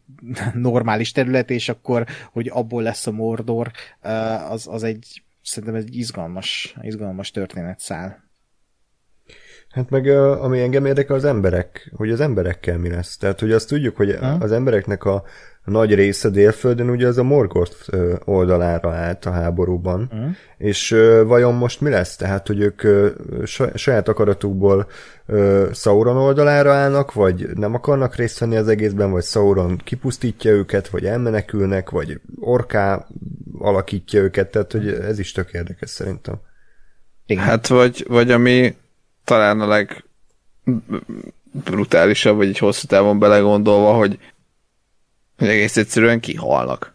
normális 0.54 1.12
terület, 1.12 1.50
és 1.50 1.68
akkor, 1.68 2.06
hogy 2.32 2.50
abból 2.52 2.82
lesz 2.82 3.06
a 3.06 3.10
Mordor, 3.10 3.70
az, 4.48 4.66
az 4.66 4.82
egy 4.82 5.22
szerintem 5.42 5.74
egy 5.74 5.96
izgalmas, 5.96 6.76
izgalmas 6.80 7.30
történetszál. 7.30 8.24
Hát 9.68 9.90
meg 9.90 10.06
ami 10.40 10.60
engem 10.60 10.86
érdekel 10.86 11.16
az 11.16 11.24
emberek, 11.24 11.92
hogy 11.96 12.10
az 12.10 12.20
emberekkel 12.20 12.78
mi 12.78 12.88
lesz. 12.88 13.16
Tehát, 13.16 13.40
hogy 13.40 13.52
azt 13.52 13.68
tudjuk, 13.68 13.96
hogy 13.96 14.16
ha? 14.20 14.26
az 14.26 14.52
embereknek 14.52 15.04
a 15.04 15.24
a 15.66 15.70
nagy 15.70 15.94
része 15.94 16.28
délföldön 16.28 16.90
ugye 16.90 17.06
az 17.06 17.18
a 17.18 17.22
Morgoth 17.22 17.94
oldalára 18.24 18.92
állt 18.92 19.24
a 19.24 19.30
háborúban. 19.30 20.10
Mm. 20.14 20.28
És 20.58 20.90
vajon 21.26 21.54
most 21.54 21.80
mi 21.80 21.90
lesz? 21.90 22.16
Tehát, 22.16 22.46
hogy 22.46 22.60
ők 22.60 22.82
saját 23.74 24.08
akaratukból 24.08 24.86
Sauron 25.72 26.16
oldalára 26.16 26.72
állnak, 26.72 27.12
vagy 27.12 27.48
nem 27.54 27.74
akarnak 27.74 28.16
részt 28.16 28.38
venni 28.38 28.56
az 28.56 28.68
egészben, 28.68 29.10
vagy 29.10 29.24
Sauron 29.24 29.76
kipusztítja 29.84 30.50
őket, 30.50 30.88
vagy 30.88 31.04
elmenekülnek, 31.04 31.90
vagy 31.90 32.20
orká 32.40 33.06
alakítja 33.58 34.20
őket, 34.20 34.50
tehát 34.50 34.72
hogy 34.72 34.88
ez 34.88 35.18
is 35.18 35.32
tök 35.32 35.52
érdekes 35.52 35.90
szerintem. 35.90 36.34
Igen. 37.26 37.44
Hát 37.44 37.66
vagy, 37.66 38.04
vagy 38.08 38.30
ami 38.30 38.76
talán 39.24 39.60
a 39.60 39.84
legbrutálisabb, 41.54 42.36
vagy 42.36 42.48
egy 42.48 42.58
hosszú 42.58 42.86
távon 42.86 43.18
belegondolva, 43.18 43.92
hogy, 43.92 44.18
hogy 45.38 45.48
egész 45.48 45.76
egyszerűen 45.76 46.20
kihalnak. 46.20 46.94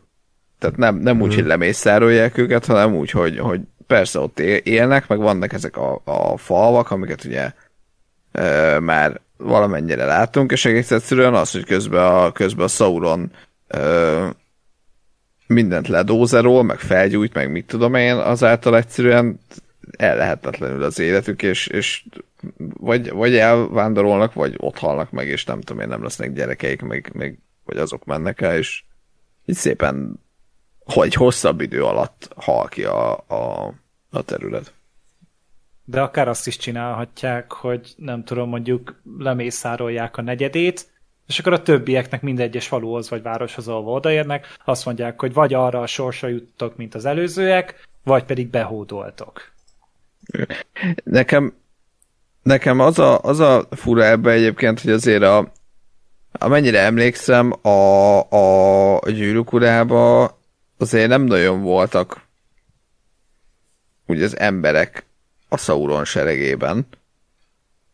Tehát 0.59 0.77
nem, 0.77 0.95
nem 0.95 1.21
úgy, 1.21 1.27
hmm. 1.27 1.35
hogy 1.35 1.45
lemészárolják 1.45 2.37
őket, 2.37 2.65
hanem 2.65 2.95
úgy, 2.95 3.11
hogy, 3.11 3.39
hogy 3.39 3.61
persze 3.87 4.19
ott 4.19 4.39
élnek, 4.39 5.07
meg 5.07 5.19
vannak 5.19 5.53
ezek 5.53 5.77
a, 5.77 6.01
a 6.03 6.37
falvak, 6.37 6.91
amiket 6.91 7.23
ugye 7.23 7.51
e, 8.31 8.79
már 8.79 9.21
valamennyire 9.37 10.05
látunk, 10.05 10.51
és 10.51 10.65
egész 10.65 10.91
egyszerűen 10.91 11.33
az, 11.33 11.51
hogy 11.51 11.65
közben 11.65 12.05
a, 12.05 12.31
közben 12.31 12.65
a 12.65 12.67
Sauron 12.67 13.31
e, 13.67 13.79
mindent 15.47 15.87
ledózerol, 15.87 16.63
meg 16.63 16.79
felgyújt, 16.79 17.33
meg 17.33 17.51
mit 17.51 17.65
tudom 17.65 17.93
én, 17.93 18.15
azáltal 18.15 18.77
egyszerűen 18.77 19.39
ellehetetlenül 19.97 20.83
az 20.83 20.99
életük, 20.99 21.43
és, 21.43 21.67
és 21.67 22.03
vagy, 22.79 23.11
vagy 23.11 23.35
elvándorolnak, 23.35 24.33
vagy 24.33 24.53
ott 24.57 24.77
halnak 24.77 25.11
meg, 25.11 25.27
és 25.27 25.45
nem 25.45 25.61
tudom 25.61 25.81
én, 25.81 25.87
nem 25.87 26.03
lesznek 26.03 26.33
gyerekeik, 26.33 26.81
meg, 26.81 27.11
meg 27.13 27.37
vagy 27.65 27.77
azok 27.77 28.05
mennek 28.05 28.41
el, 28.41 28.57
és 28.57 28.83
így 29.45 29.55
szépen 29.55 30.19
hogy 30.83 31.13
hosszabb 31.13 31.61
idő 31.61 31.83
alatt 31.83 32.29
hal 32.35 32.67
ki 32.67 32.83
a, 32.83 33.11
a, 33.11 33.73
a 34.09 34.21
terület. 34.21 34.73
De 35.85 36.01
akár 36.01 36.27
azt 36.27 36.47
is 36.47 36.57
csinálhatják, 36.57 37.51
hogy 37.51 37.93
nem 37.97 38.23
tudom, 38.23 38.49
mondjuk 38.49 39.01
lemészárolják 39.17 40.17
a 40.17 40.21
negyedét, 40.21 40.89
és 41.27 41.39
akkor 41.39 41.53
a 41.53 41.61
többieknek 41.61 42.21
mindegyes 42.21 42.67
faluhoz 42.67 43.09
vagy 43.09 43.21
városhoz, 43.21 43.67
ahol 43.67 43.93
odaérnek, 43.93 44.57
azt 44.65 44.85
mondják, 44.85 45.19
hogy 45.19 45.33
vagy 45.33 45.53
arra 45.53 45.81
a 45.81 45.87
sorsa 45.87 46.27
juttok, 46.27 46.75
mint 46.75 46.95
az 46.95 47.05
előzőek, 47.05 47.87
vagy 48.03 48.23
pedig 48.23 48.47
behódoltok. 48.49 49.51
Nekem, 51.03 51.53
nekem 52.43 52.79
az 52.79 52.99
a, 52.99 53.19
az 53.19 53.39
a 53.39 53.67
fura 53.71 54.03
ebbe 54.05 54.31
egyébként, 54.31 54.81
hogy 54.81 54.91
azért 54.91 55.23
a, 55.23 55.51
amennyire 56.31 56.79
emlékszem, 56.79 57.53
a, 57.61 58.19
a 58.95 59.09
gyűrűk 59.09 59.53
urába 59.53 60.37
azért 60.77 61.07
nem 61.07 61.21
nagyon 61.21 61.61
voltak 61.61 62.21
úgy 64.05 64.23
az 64.23 64.39
emberek 64.39 65.05
a 65.49 65.57
Sauron 65.57 66.05
seregében. 66.05 66.87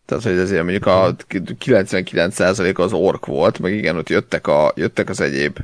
Tehát, 0.05 0.23
hogy 0.23 0.37
azért 0.37 0.63
mondjuk 0.63 0.85
a 0.85 1.15
99% 1.29 2.77
az 2.77 2.93
ork 2.93 3.25
volt, 3.25 3.59
meg 3.59 3.73
igen, 3.73 3.97
ott 3.97 4.09
jöttek, 4.09 4.47
a, 4.47 4.71
jöttek 4.75 5.09
az 5.09 5.21
egyéb 5.21 5.57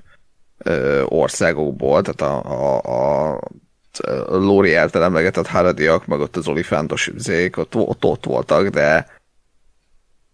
ö, 0.57 1.03
országokból, 1.03 2.01
tehát 2.01 2.21
a, 2.21 2.81
a, 2.81 3.33
a 3.33 3.39
Lóri 4.27 4.73
által 4.73 5.03
emlegetett 5.03 5.47
Haradiak, 5.47 6.05
meg 6.05 6.19
ott 6.19 6.35
az 6.35 6.47
olifántos 6.47 7.11
zék, 7.15 7.57
ott, 7.57 7.75
ott, 7.75 8.03
ott 8.03 8.25
voltak, 8.25 8.67
de 8.67 9.07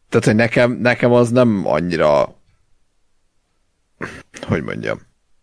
tehát, 0.10 0.26
hogy 0.26 0.36
nekem, 0.36 0.72
nekem 0.72 1.12
az 1.12 1.30
nem 1.30 1.62
annyira 1.66 2.38
hogy 4.48 4.64
mondjam, 4.64 5.00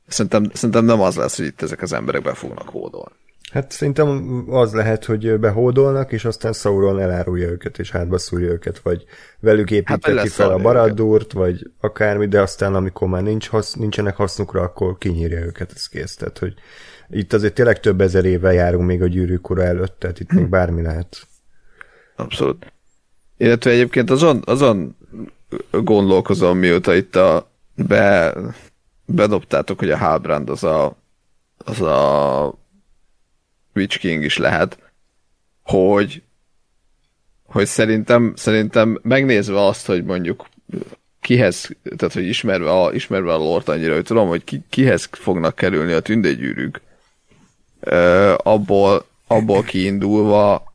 szerintem, 0.07 0.51
szerintem 0.53 0.85
nem 0.85 1.01
az 1.01 1.17
lesz, 1.17 1.37
hogy 1.37 1.47
itt 1.47 1.63
ezek 1.63 1.83
az 1.83 1.93
emberek 1.93 2.23
be 2.23 2.35
fognak 2.35 2.69
hódolni. 2.69 3.15
Hát 3.53 3.71
szerintem 3.71 4.45
az 4.49 4.73
lehet, 4.73 5.05
hogy 5.05 5.39
behódolnak, 5.39 6.13
és 6.13 6.25
aztán 6.25 6.53
Sauron 6.53 7.01
elárulja 7.01 7.49
őket, 7.49 7.79
és 7.79 7.91
hátba 7.91 8.19
szúrja 8.19 8.51
őket, 8.51 8.79
vagy 8.79 9.05
velük 9.41 9.71
építeti 9.71 10.17
hát, 10.17 10.29
fel 10.29 10.51
a 10.51 10.59
Baradúrt, 10.59 11.33
vagy 11.33 11.71
akármi, 11.81 12.27
de 12.27 12.41
aztán 12.41 12.75
amikor 12.75 13.09
már 13.09 13.23
nincs 13.23 13.49
hasz, 13.49 13.75
nincsenek 13.75 14.17
hasznukra, 14.17 14.63
akkor 14.63 14.99
kinyírja 14.99 15.41
őket, 15.41 15.73
ez 15.75 15.87
kész. 15.87 16.15
Tehát, 16.15 16.39
hogy 16.39 16.55
itt 17.09 17.33
azért 17.33 17.55
tényleg 17.55 17.81
több 17.81 18.01
ezer 18.01 18.25
éve 18.25 18.53
járunk 18.53 18.87
még 18.87 19.03
a 19.03 19.07
gyűrűk 19.07 19.51
ura 19.51 19.63
előtt, 19.63 19.99
tehát 19.99 20.21
itt 20.21 20.33
még 20.33 20.49
bármi 20.49 20.83
lehet. 20.83 21.27
Abszolút. 22.17 22.73
Illetve 23.37 23.71
egyébként 23.71 24.11
azon, 24.11 24.43
azon 24.45 24.97
gondolkozom, 25.71 26.59
mióta 26.59 26.95
itt 26.95 27.17
a 27.17 27.51
be, 27.75 28.35
bedobtátok, 29.05 29.79
hogy 29.79 29.91
a 29.91 29.99
Halbrand 29.99 30.51
az 30.51 30.65
a 30.65 30.97
az 31.67 31.81
a 31.81 32.55
Witch 33.75 33.99
King 33.99 34.25
is 34.25 34.37
lehet, 34.37 34.79
hogy 35.63 36.23
hogy 37.47 37.67
szerintem, 37.67 38.33
szerintem 38.37 38.99
megnézve 39.03 39.65
azt, 39.65 39.87
hogy 39.87 40.05
mondjuk 40.05 40.47
kihez, 41.21 41.71
tehát 41.97 42.15
hogy 42.15 42.27
ismerve 42.27 42.71
a, 42.71 42.93
ismerve 42.93 43.33
a 43.33 43.37
lort 43.37 43.69
annyira, 43.69 43.95
hogy 43.95 44.05
tudom, 44.05 44.29
hogy 44.29 44.45
ki, 44.45 44.63
kihez 44.71 45.09
fognak 45.13 45.55
kerülni 45.55 45.93
a 45.93 46.01
tündegyűrűk, 46.01 46.81
abból, 48.37 49.05
abból 49.27 49.63
kiindulva 49.63 50.75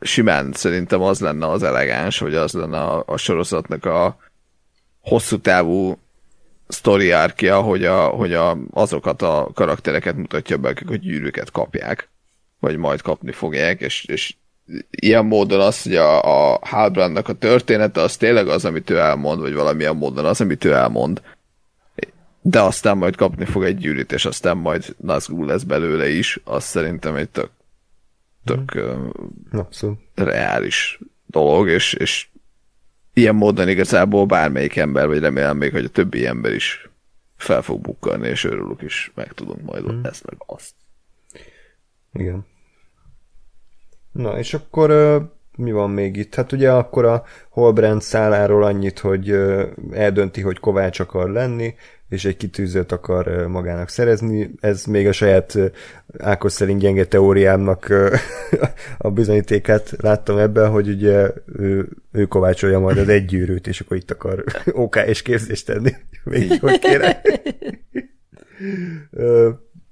simán 0.00 0.52
szerintem 0.52 1.00
az 1.00 1.20
lenne 1.20 1.46
az 1.46 1.62
elegáns, 1.62 2.18
hogy 2.18 2.34
az 2.34 2.52
lenne 2.52 2.80
a, 2.80 3.02
a 3.06 3.16
sorozatnak 3.16 3.84
a 3.84 4.16
hosszú 5.00 5.38
távú 5.38 5.98
sztori 6.68 7.10
árkja, 7.10 7.60
hogy, 7.60 7.84
a, 7.84 8.06
hogy 8.06 8.32
a, 8.32 8.58
azokat 8.70 9.22
a 9.22 9.50
karaktereket 9.54 10.16
mutatja 10.16 10.56
be, 10.56 10.68
akik 10.68 10.90
a 10.90 10.96
gyűrűket 10.96 11.50
kapják 11.50 12.08
vagy 12.60 12.76
majd 12.76 13.02
kapni 13.02 13.32
fogják, 13.32 13.80
és, 13.80 14.04
és 14.04 14.34
ilyen 14.90 15.24
módon 15.24 15.60
az, 15.60 15.82
hogy 15.82 15.94
a, 15.94 16.52
a 16.52 16.58
Halbrandnak 16.62 17.28
a 17.28 17.32
története 17.32 18.00
az 18.00 18.16
tényleg 18.16 18.48
az, 18.48 18.64
amit 18.64 18.90
ő 18.90 18.98
elmond, 18.98 19.40
vagy 19.40 19.54
valamilyen 19.54 19.96
módon 19.96 20.24
az, 20.24 20.40
amit 20.40 20.64
ő 20.64 20.72
elmond. 20.72 21.22
De 22.40 22.60
aztán 22.60 22.96
majd 22.96 23.16
kapni 23.16 23.44
fog 23.44 23.64
egy 23.64 23.76
gyűrűt, 23.76 24.12
és 24.12 24.24
aztán 24.24 24.56
majd 24.56 24.96
Nazgul 24.96 25.46
lesz 25.46 25.62
belőle 25.62 26.08
is, 26.08 26.40
az 26.44 26.64
szerintem 26.64 27.14
egy 27.14 27.28
tök, 27.28 27.50
tök 28.54 28.80
mm. 28.80 29.08
reális 30.14 31.00
dolog, 31.26 31.68
és, 31.68 31.92
és 31.92 32.28
ilyen 33.12 33.34
módon 33.34 33.68
igazából 33.68 34.26
bármelyik 34.26 34.76
ember, 34.76 35.06
vagy 35.06 35.18
remélem 35.18 35.56
még, 35.56 35.72
hogy 35.72 35.84
a 35.84 35.88
többi 35.88 36.26
ember 36.26 36.52
is 36.52 36.90
fel 37.36 37.62
fog 37.62 37.80
bukkanni, 37.80 38.28
és 38.28 38.44
örülök 38.44 38.82
is 38.82 39.12
meg 39.14 39.32
tudunk 39.32 39.62
majd 39.62 39.92
mm. 39.92 40.02
ezt 40.02 40.24
meg 40.26 40.36
azt. 40.46 40.74
Igen. 42.12 42.46
Na, 44.12 44.38
és 44.38 44.54
akkor 44.54 44.90
mi 45.56 45.72
van 45.72 45.90
még 45.90 46.16
itt? 46.16 46.34
Hát 46.34 46.52
ugye 46.52 46.72
akkor 46.72 47.04
a 47.04 47.24
Holbrand 47.50 48.02
száláról 48.02 48.64
annyit, 48.64 48.98
hogy 48.98 49.30
eldönti, 49.92 50.40
hogy 50.40 50.58
Kovács 50.58 51.00
akar 51.00 51.30
lenni, 51.30 51.74
és 52.08 52.24
egy 52.24 52.36
kitűzőt 52.36 52.92
akar 52.92 53.46
magának 53.46 53.88
szerezni. 53.88 54.50
Ez 54.60 54.84
még 54.84 55.06
a 55.06 55.12
saját 55.12 55.58
Ákos 56.18 56.52
szerint 56.52 56.80
gyenge 56.80 57.04
teóriámnak 57.04 57.92
a 58.98 59.10
bizonyítékát 59.10 59.94
láttam 60.00 60.38
ebben, 60.38 60.70
hogy 60.70 60.88
ugye 60.88 61.32
ő, 61.56 61.88
ő 62.12 62.24
kovácsolja 62.24 62.78
majd 62.78 62.98
az 62.98 63.08
egy 63.08 63.24
gyűrűt, 63.24 63.66
és 63.66 63.80
akkor 63.80 63.96
itt 63.96 64.10
akar 64.10 64.44
OK 64.72 64.96
és 64.96 65.22
képzést 65.22 65.66
tenni. 65.66 65.94
Még 66.24 66.60
hogy 66.60 66.78
kérem. 66.78 67.12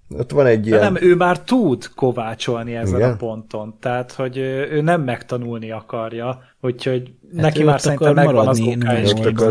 Ott 0.09 0.31
van 0.31 0.47
egy 0.47 0.67
ilyen... 0.67 0.79
De 0.79 0.85
nem, 0.85 0.97
ő 1.01 1.15
már 1.15 1.41
tud 1.41 1.89
kovácsolni 1.95 2.75
ezen 2.75 2.99
Igen? 2.99 3.13
a 3.13 3.17
ponton, 3.17 3.77
tehát, 3.81 4.13
hogy 4.13 4.37
ő 4.37 4.81
nem 4.81 5.03
megtanulni 5.03 5.71
akarja, 5.71 6.43
úgyhogy 6.61 7.15
hát 7.33 7.41
neki 7.43 7.63
már 7.63 7.81
szerintem 7.81 8.15
megvan 8.15 8.49
az 8.49 8.59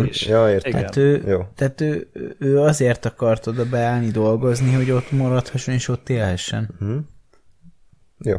is. 0.04 0.28
Ja, 0.28 0.50
értem. 0.50 0.72
Tehát, 0.72 0.96
ő, 0.98 1.24
Jó. 1.28 1.42
tehát 1.56 1.82
ő, 1.82 2.10
ő 2.40 2.60
azért 2.60 3.06
akart 3.06 3.48
oda 3.48 3.66
beállni 3.70 4.10
dolgozni, 4.10 4.74
hogy 4.74 4.92
ott 4.92 5.12
maradhasson 5.12 5.74
és 5.74 5.88
ott 5.88 6.10
élhessen. 6.10 6.70
Uh-huh. 6.80 6.98
Jó. 8.18 8.38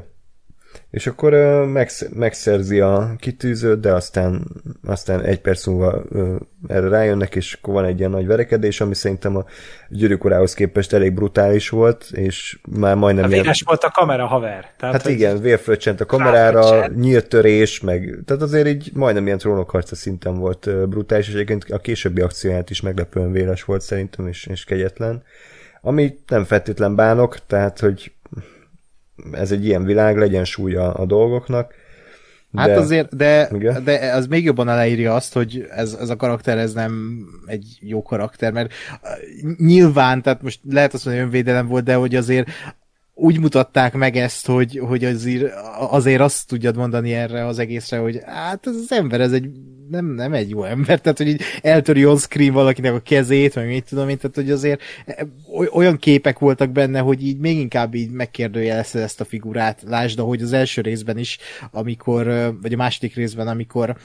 És 0.91 1.07
akkor 1.07 1.33
megsz- 1.67 2.15
megszerzi 2.15 2.81
a 2.81 3.15
kitűzőt, 3.19 3.81
de 3.81 3.93
aztán, 3.93 4.47
aztán 4.85 5.23
egy 5.23 5.41
perc 5.41 5.67
múlva 5.67 6.03
erre 6.67 6.89
rájönnek, 6.89 7.35
és 7.35 7.53
akkor 7.53 7.75
van 7.75 7.85
egy 7.85 7.99
ilyen 7.99 8.11
nagy 8.11 8.27
verekedés, 8.27 8.81
ami 8.81 8.95
szerintem 8.95 9.37
a 9.37 9.45
gyűrűkorához 9.89 10.55
képest 10.55 10.93
elég 10.93 11.15
brutális 11.15 11.69
volt, 11.69 12.07
és 12.13 12.59
már 12.79 12.97
majdnem... 12.97 13.25
A 13.25 13.27
hát 13.27 13.37
véres 13.37 13.61
ilyen... 13.61 13.67
volt 13.67 13.83
a 13.83 13.91
kamera, 13.91 14.27
haver. 14.27 14.71
Tehát, 14.77 14.95
hát 14.95 15.09
igen, 15.09 15.41
vérfröccsent 15.41 16.01
a 16.01 16.07
kamerára, 16.07 16.87
nyílt 16.87 17.29
törés, 17.29 17.81
meg... 17.81 18.19
Tehát 18.25 18.43
azért 18.43 18.67
így 18.67 18.91
majdnem 18.95 19.27
ilyen 19.27 19.39
trónokharca 19.39 19.95
szinten 19.95 20.39
volt 20.39 20.89
brutális, 20.89 21.29
és 21.29 21.35
egyébként 21.35 21.65
a 21.69 21.79
későbbi 21.79 22.21
akcióját 22.21 22.71
is 22.71 22.81
meglepően 22.81 23.33
véres 23.33 23.65
volt 23.65 23.81
szerintem, 23.81 24.27
és, 24.27 24.47
és 24.47 24.65
kegyetlen. 24.65 25.23
Ami 25.81 26.19
nem 26.27 26.45
feltétlen 26.45 26.95
bánok, 26.95 27.47
tehát, 27.47 27.81
hogy 27.81 28.13
ez 29.33 29.53
egy 29.53 29.65
ilyen 29.65 29.85
világ, 29.85 30.17
legyen 30.17 30.45
súlya 30.45 30.93
a 30.93 31.05
dolgoknak. 31.05 31.75
Hát 32.57 32.67
de, 32.67 32.73
hát 32.73 32.83
azért, 32.83 33.17
de, 33.17 33.51
de 33.85 34.13
az 34.13 34.27
még 34.27 34.45
jobban 34.45 34.69
aláírja 34.69 35.15
azt, 35.15 35.33
hogy 35.33 35.67
ez, 35.71 35.97
ez 36.01 36.09
a 36.09 36.17
karakter 36.17 36.59
ez 36.59 36.73
nem 36.73 37.25
egy 37.47 37.79
jó 37.81 38.03
karakter, 38.03 38.53
mert 38.53 38.73
nyilván, 39.59 40.23
tehát 40.23 40.43
most 40.43 40.61
lehet 40.71 40.95
azt 40.95 41.05
mondani, 41.05 41.27
hogy 41.27 41.35
önvédelem 41.35 41.67
volt, 41.67 41.85
de 41.85 41.95
hogy 41.95 42.15
azért 42.15 42.49
úgy 43.19 43.41
mutatták 43.41 43.95
meg 43.95 44.17
ezt, 44.17 44.47
hogy, 44.47 44.81
hogy 44.89 45.05
azért, 45.05 45.53
azért 45.89 46.21
azt 46.21 46.47
tudjad 46.47 46.77
mondani 46.77 47.13
erre 47.13 47.47
az 47.47 47.59
egészre, 47.59 47.99
hogy 47.99 48.21
hát 48.25 48.67
ez 48.67 48.75
az 48.75 48.93
ember, 48.93 49.21
ez 49.21 49.33
egy 49.33 49.51
nem, 49.89 50.07
nem 50.07 50.33
egy 50.33 50.51
jó 50.51 50.65
ember, 50.65 51.01
tehát 51.01 51.19
hogy 51.19 51.29
így 51.29 51.43
eltöri 51.63 52.07
on 52.07 52.17
screen 52.17 52.53
valakinek 52.53 52.93
a 52.93 53.01
kezét, 53.01 53.55
meg 53.55 53.67
mit 53.67 53.89
tudom 53.89 54.09
én, 54.09 54.17
tehát 54.17 54.37
hogy 54.37 54.51
azért 54.51 54.81
olyan 55.73 55.97
képek 55.97 56.39
voltak 56.39 56.71
benne, 56.71 56.99
hogy 56.99 57.27
így 57.27 57.39
még 57.39 57.59
inkább 57.59 57.95
így 57.95 58.11
megkérdőjelezte 58.11 59.01
ezt 59.01 59.21
a 59.21 59.25
figurát. 59.25 59.83
Lásd, 59.87 60.19
hogy 60.19 60.43
az 60.43 60.53
első 60.53 60.81
részben 60.81 61.19
is, 61.19 61.39
amikor, 61.71 62.25
vagy 62.63 62.73
a 62.73 62.77
második 62.77 63.15
részben, 63.15 63.49
amikor 63.49 63.97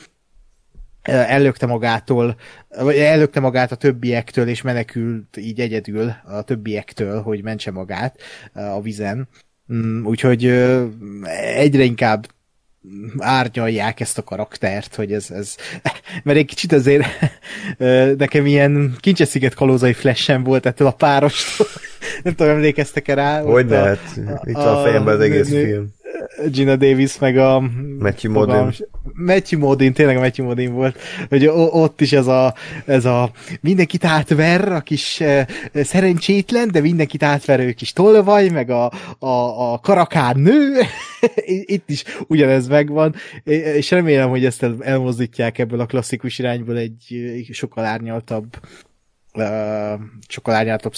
ellökte 1.02 1.66
magától, 1.66 2.36
vagy 2.70 2.96
ellökte 2.96 3.40
magát 3.40 3.72
a 3.72 3.76
többiektől, 3.76 4.48
és 4.48 4.62
menekült 4.62 5.38
így 5.38 5.60
egyedül 5.60 6.14
a 6.24 6.42
többiektől, 6.42 7.22
hogy 7.22 7.44
mentse 7.44 7.72
magát 7.72 8.20
a 8.54 8.82
vizen. 8.82 9.28
Mm, 9.74 10.06
úgyhogy 10.06 10.46
egyre 11.56 11.84
inkább 11.84 12.28
árnyalják 13.18 14.00
ezt 14.00 14.18
a 14.18 14.24
karaktert, 14.24 14.96
hogy 14.96 15.14
ez, 15.14 15.32
ez 15.32 15.56
mert 16.24 16.38
egy 16.38 16.46
kicsit 16.46 16.72
azért 16.72 17.06
nekem 18.18 18.46
ilyen 18.46 18.96
kincsesziget 19.00 19.54
kalózai 19.54 19.94
flashem 19.94 20.44
volt 20.44 20.66
ettől 20.66 20.88
a 20.88 20.92
párostól. 20.92 21.68
Nem 22.24 22.36
tudom, 22.36 22.54
emlékeztek-e 22.54 23.14
rá? 23.14 23.42
Hogy 23.42 23.70
lehet? 23.70 24.00
Itt 24.44 24.56
a, 24.56 24.80
a 24.80 24.84
fejemben 24.84 25.16
az 25.16 25.22
egész 25.22 25.50
nő, 25.50 25.66
film. 25.66 25.88
Gina 26.52 26.76
Davis, 26.76 27.20
meg 27.20 27.38
a... 27.38 27.60
Matthew 28.00 28.32
Modin. 28.32 28.74
Matthew 29.14 29.60
Modin, 29.60 29.94
tényleg 29.94 30.18
a 30.18 30.20
Matthew 30.20 30.46
Modin 30.46 30.74
volt, 30.74 30.98
hogy 31.30 31.48
ott 31.54 32.02
is 32.02 32.12
ez 32.12 32.28
a, 32.28 32.54
ez 32.86 33.06
a 33.06 33.32
mindenkit 33.62 34.06
átver, 34.06 34.72
a 34.72 34.80
kis 34.80 35.20
uh, 35.20 35.42
szerencsétlen, 35.74 36.72
de 36.72 36.80
mindenkit 36.80 37.24
átverő 37.24 37.72
kis 37.72 37.94
tolvaj, 37.94 38.50
meg 38.50 38.70
a, 38.70 38.92
a, 39.20 39.72
a 39.74 39.80
karakár 39.80 40.36
nő, 40.36 40.82
itt 41.76 41.90
is 41.90 42.04
ugyanez 42.28 42.68
megvan, 42.68 43.16
és 43.44 43.92
remélem, 43.92 44.30
hogy 44.30 44.46
ezt 44.46 44.66
elmozdítják 44.80 45.58
ebből 45.58 45.80
a 45.80 45.86
klasszikus 45.86 46.40
irányból 46.40 46.78
egy 46.78 47.48
sokkal 47.52 47.86
árnyaltabb 47.86 48.46
uh, 49.34 50.00
sokkal 50.28 50.54
árnyaltabb 50.54 50.96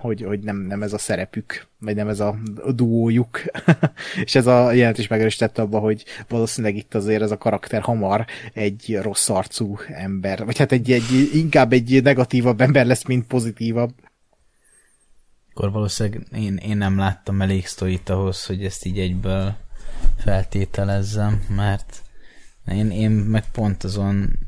hogy, 0.00 0.22
hogy 0.22 0.40
nem, 0.40 0.56
nem 0.56 0.82
ez 0.82 0.92
a 0.92 0.98
szerepük, 0.98 1.66
vagy 1.78 1.94
nem 1.94 2.08
ez 2.08 2.20
a 2.20 2.36
duójuk. 2.74 3.42
és 4.24 4.34
ez 4.34 4.46
a 4.46 4.72
jelent 4.72 4.98
is 4.98 5.08
megerősítette 5.08 5.62
abba, 5.62 5.78
hogy 5.78 6.04
valószínűleg 6.28 6.76
itt 6.76 6.94
azért 6.94 7.22
ez 7.22 7.30
a 7.30 7.38
karakter 7.38 7.80
hamar 7.80 8.26
egy 8.52 8.98
rossz 9.02 9.28
arcú 9.28 9.76
ember, 9.88 10.44
vagy 10.44 10.58
hát 10.58 10.72
egy, 10.72 10.92
egy 10.92 11.30
inkább 11.32 11.72
egy 11.72 12.02
negatívabb 12.02 12.60
ember 12.60 12.86
lesz, 12.86 13.04
mint 13.04 13.26
pozitívabb. 13.26 13.92
Akkor 15.50 15.72
valószínűleg 15.72 16.26
én, 16.32 16.56
én 16.56 16.76
nem 16.76 16.98
láttam 16.98 17.42
elég 17.42 17.66
sztorit 17.66 18.08
ahhoz, 18.08 18.46
hogy 18.46 18.64
ezt 18.64 18.84
így 18.84 18.98
egyből 18.98 19.56
feltételezzem, 20.18 21.42
mert 21.48 22.02
én, 22.66 22.90
én 22.90 23.10
meg 23.10 23.50
pont 23.50 23.84
azon 23.84 24.38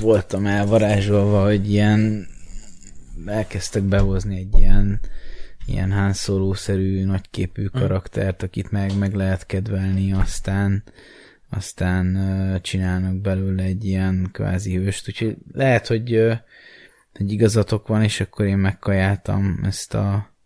voltam 0.00 0.46
elvarázsolva, 0.46 1.44
hogy 1.44 1.70
ilyen 1.70 2.26
elkezdtek 3.26 3.82
behozni 3.82 4.36
egy 4.36 4.58
ilyen 4.58 5.00
ilyen 5.68 5.92
Han 5.92 6.12
Solo-szerű 6.12 7.04
nagyképű 7.04 7.66
hm. 7.72 7.78
karaktert, 7.78 8.42
akit 8.42 8.70
meg, 8.70 8.98
meg 8.98 9.14
lehet 9.14 9.46
kedvelni, 9.46 10.12
aztán 10.12 10.82
aztán 11.50 12.16
uh, 12.16 12.60
csinálnak 12.60 13.20
belőle 13.20 13.62
egy 13.62 13.84
ilyen 13.84 14.28
kvázi 14.32 14.74
hőst, 14.74 15.08
úgyhogy 15.08 15.36
lehet, 15.52 15.86
hogy, 15.86 16.16
uh, 16.16 16.36
hogy 17.14 17.32
igazatok 17.32 17.86
van, 17.86 18.02
és 18.02 18.20
akkor 18.20 18.46
én 18.46 18.58
megkajáltam 18.58 19.60
ezt 19.62 19.94
a 19.94 20.36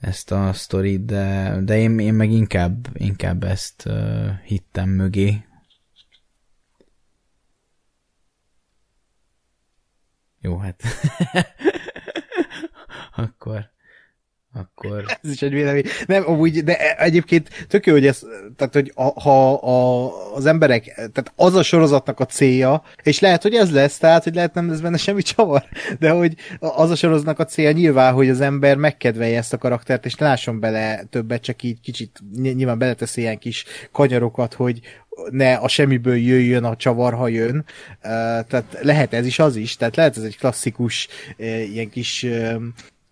ezt 0.00 0.32
a 0.32 0.52
sztorit, 0.52 1.04
de, 1.04 1.56
de 1.64 1.78
én, 1.78 1.98
én 1.98 2.14
meg 2.14 2.30
inkább, 2.30 2.88
inkább 2.92 3.44
ezt 3.44 3.82
uh, 3.86 4.28
hittem 4.44 4.88
mögé, 4.88 5.44
Jó, 10.46 10.56
hát. 10.56 10.82
Akkor 13.16 13.70
akkor... 14.56 15.04
Ez 15.22 15.30
is 15.30 15.42
egy 15.42 15.52
vélemény. 15.52 15.84
Nem, 16.06 16.22
amúgy, 16.26 16.64
de 16.64 16.96
egyébként 16.96 17.66
tök 17.68 17.86
jó, 17.86 17.92
hogy 17.92 18.06
ez, 18.06 18.22
tehát, 18.56 18.74
hogy 18.74 18.92
a, 18.94 19.20
ha 19.20 19.52
a, 19.52 20.10
az 20.34 20.46
emberek, 20.46 20.84
tehát 20.94 21.32
az 21.36 21.54
a 21.54 21.62
sorozatnak 21.62 22.20
a 22.20 22.26
célja, 22.26 22.82
és 23.02 23.20
lehet, 23.20 23.42
hogy 23.42 23.54
ez 23.54 23.72
lesz, 23.72 23.98
tehát, 23.98 24.24
hogy 24.24 24.34
lehet 24.34 24.54
nem 24.54 24.70
lesz 24.70 24.80
benne 24.80 24.96
semmi 24.96 25.22
csavar, 25.22 25.64
de 25.98 26.10
hogy 26.10 26.34
az 26.58 26.90
a 26.90 26.96
sorozatnak 26.96 27.38
a 27.38 27.44
célja 27.44 27.72
nyilván, 27.72 28.12
hogy 28.12 28.28
az 28.28 28.40
ember 28.40 28.76
megkedvelje 28.76 29.38
ezt 29.38 29.52
a 29.52 29.58
karaktert, 29.58 30.04
és 30.04 30.14
ne 30.14 30.26
lásson 30.26 30.60
bele 30.60 31.04
többet, 31.10 31.42
csak 31.42 31.62
így 31.62 31.80
kicsit 31.80 32.20
nyilván 32.32 32.78
beleteszi 32.78 33.20
ilyen 33.20 33.38
kis 33.38 33.64
kanyarokat, 33.92 34.54
hogy, 34.54 34.80
ne 35.30 35.54
a 35.54 35.68
semmiből 35.68 36.16
jöjjön 36.16 36.64
a 36.64 36.76
csavar, 36.76 37.14
ha 37.14 37.28
jön. 37.28 37.64
Tehát 38.00 38.78
lehet 38.82 39.12
ez 39.12 39.26
is 39.26 39.38
az 39.38 39.56
is, 39.56 39.76
tehát 39.76 39.96
lehet 39.96 40.16
ez 40.16 40.22
egy 40.22 40.38
klasszikus 40.38 41.08
ilyen 41.72 41.90
kis 41.90 42.26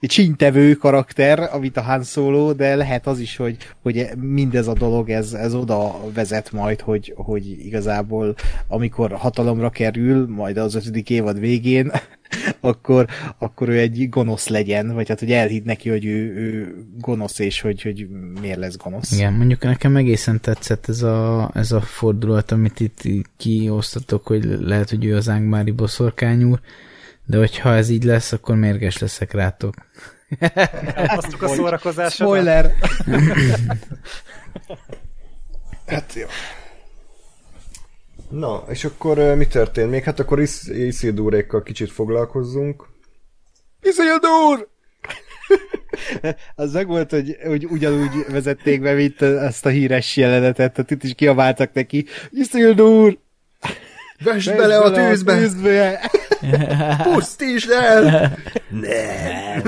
uh, 0.05 0.11
csíntevő 0.11 0.75
karakter, 0.75 1.49
amit 1.53 1.77
a 1.77 1.83
Han 1.83 2.03
Solo, 2.03 2.53
de 2.53 2.75
lehet 2.77 3.07
az 3.07 3.19
is, 3.19 3.37
hogy, 3.37 3.57
hogy 3.83 4.09
mindez 4.17 4.69
a 4.69 4.73
dolog, 4.73 5.11
ez, 5.11 5.33
ez 5.33 5.55
oda 5.55 6.01
vezet 6.15 6.53
majd, 6.53 6.81
hogy, 6.81 7.13
hogy 7.17 7.67
igazából 7.67 8.35
amikor 8.69 9.13
hatalomra 9.13 9.71
kerül, 9.71 10.29
majd 10.29 10.57
az 10.57 10.75
ötödik 10.75 11.11
évad 11.11 11.41
végén, 11.41 11.93
akkor, 12.61 13.07
akkor 13.39 13.69
ő 13.69 13.79
egy 13.79 14.09
gonosz 14.09 14.49
legyen, 14.49 14.95
vagy 14.95 15.09
hát, 15.09 15.19
hogy 15.19 15.33
elhidd 15.33 15.65
neki, 15.65 15.89
hogy 15.89 16.05
ő, 16.05 16.35
ő 16.35 16.75
gonosz, 17.01 17.39
és 17.39 17.61
hogy, 17.61 17.83
hogy 17.83 18.09
miért 18.41 18.59
lesz 18.59 18.77
gonosz. 18.77 19.13
Igen, 19.13 19.33
mondjuk 19.33 19.63
nekem 19.63 19.97
egészen 19.97 20.41
tetszett 20.41 20.89
ez 20.89 21.03
a, 21.03 21.51
ez 21.55 21.73
a 21.73 21.81
fordulat, 21.81 22.51
amit 22.51 22.81
itt 22.81 23.03
kiosztatok, 23.37 24.27
hogy 24.27 24.45
lehet, 24.45 24.91
hogy 24.91 25.05
ő 25.05 25.17
az 25.17 25.29
Ángmári 25.29 25.71
boszorkány 25.71 26.45
úr, 26.45 26.61
de 27.27 27.39
hogyha 27.39 27.75
ez 27.75 27.89
így 27.89 28.05
lesz, 28.05 28.33
akkor 28.33 28.57
mérges 28.57 28.99
leszek 28.99 29.33
rátok. 29.33 29.75
Elhoztuk 30.95 31.43
a 31.43 31.49
szórakozásodat. 31.49 32.13
Spoiler! 32.13 32.67
hát 35.87 36.13
jó. 36.15 36.27
Na, 38.29 38.65
és 38.69 38.85
akkor 38.85 39.19
mi 39.19 39.47
történt? 39.47 39.91
Még 39.91 40.03
hát 40.03 40.21
akkor 40.21 40.41
Is- 40.41 40.69
Isildúrékkal 40.69 41.63
kicsit 41.63 41.91
foglalkozzunk. 41.91 42.89
Isildur! 43.83 44.69
az 46.55 46.73
meg 46.73 46.87
volt, 46.87 47.11
hogy, 47.11 47.37
hogy 47.47 47.65
ugyanúgy 47.65 48.25
vezették 48.29 48.81
be, 48.81 48.93
mint 48.93 49.23
ezt 49.23 49.67
a 49.67 49.69
híres 49.69 50.17
jelenetet, 50.17 50.73
tehát 50.73 50.91
itt 50.91 51.03
is 51.03 51.15
kiabáltak 51.15 51.73
neki, 51.73 52.07
Isildur! 52.31 53.19
Vesd 54.25 54.57
bele 54.57 54.79
a 54.79 54.91
tűzbe! 54.91 55.33
A 55.33 55.37
tűzbe. 55.37 56.11
Pusztítsd 57.03 57.71
el! 57.71 58.33
Nem! 58.69 59.63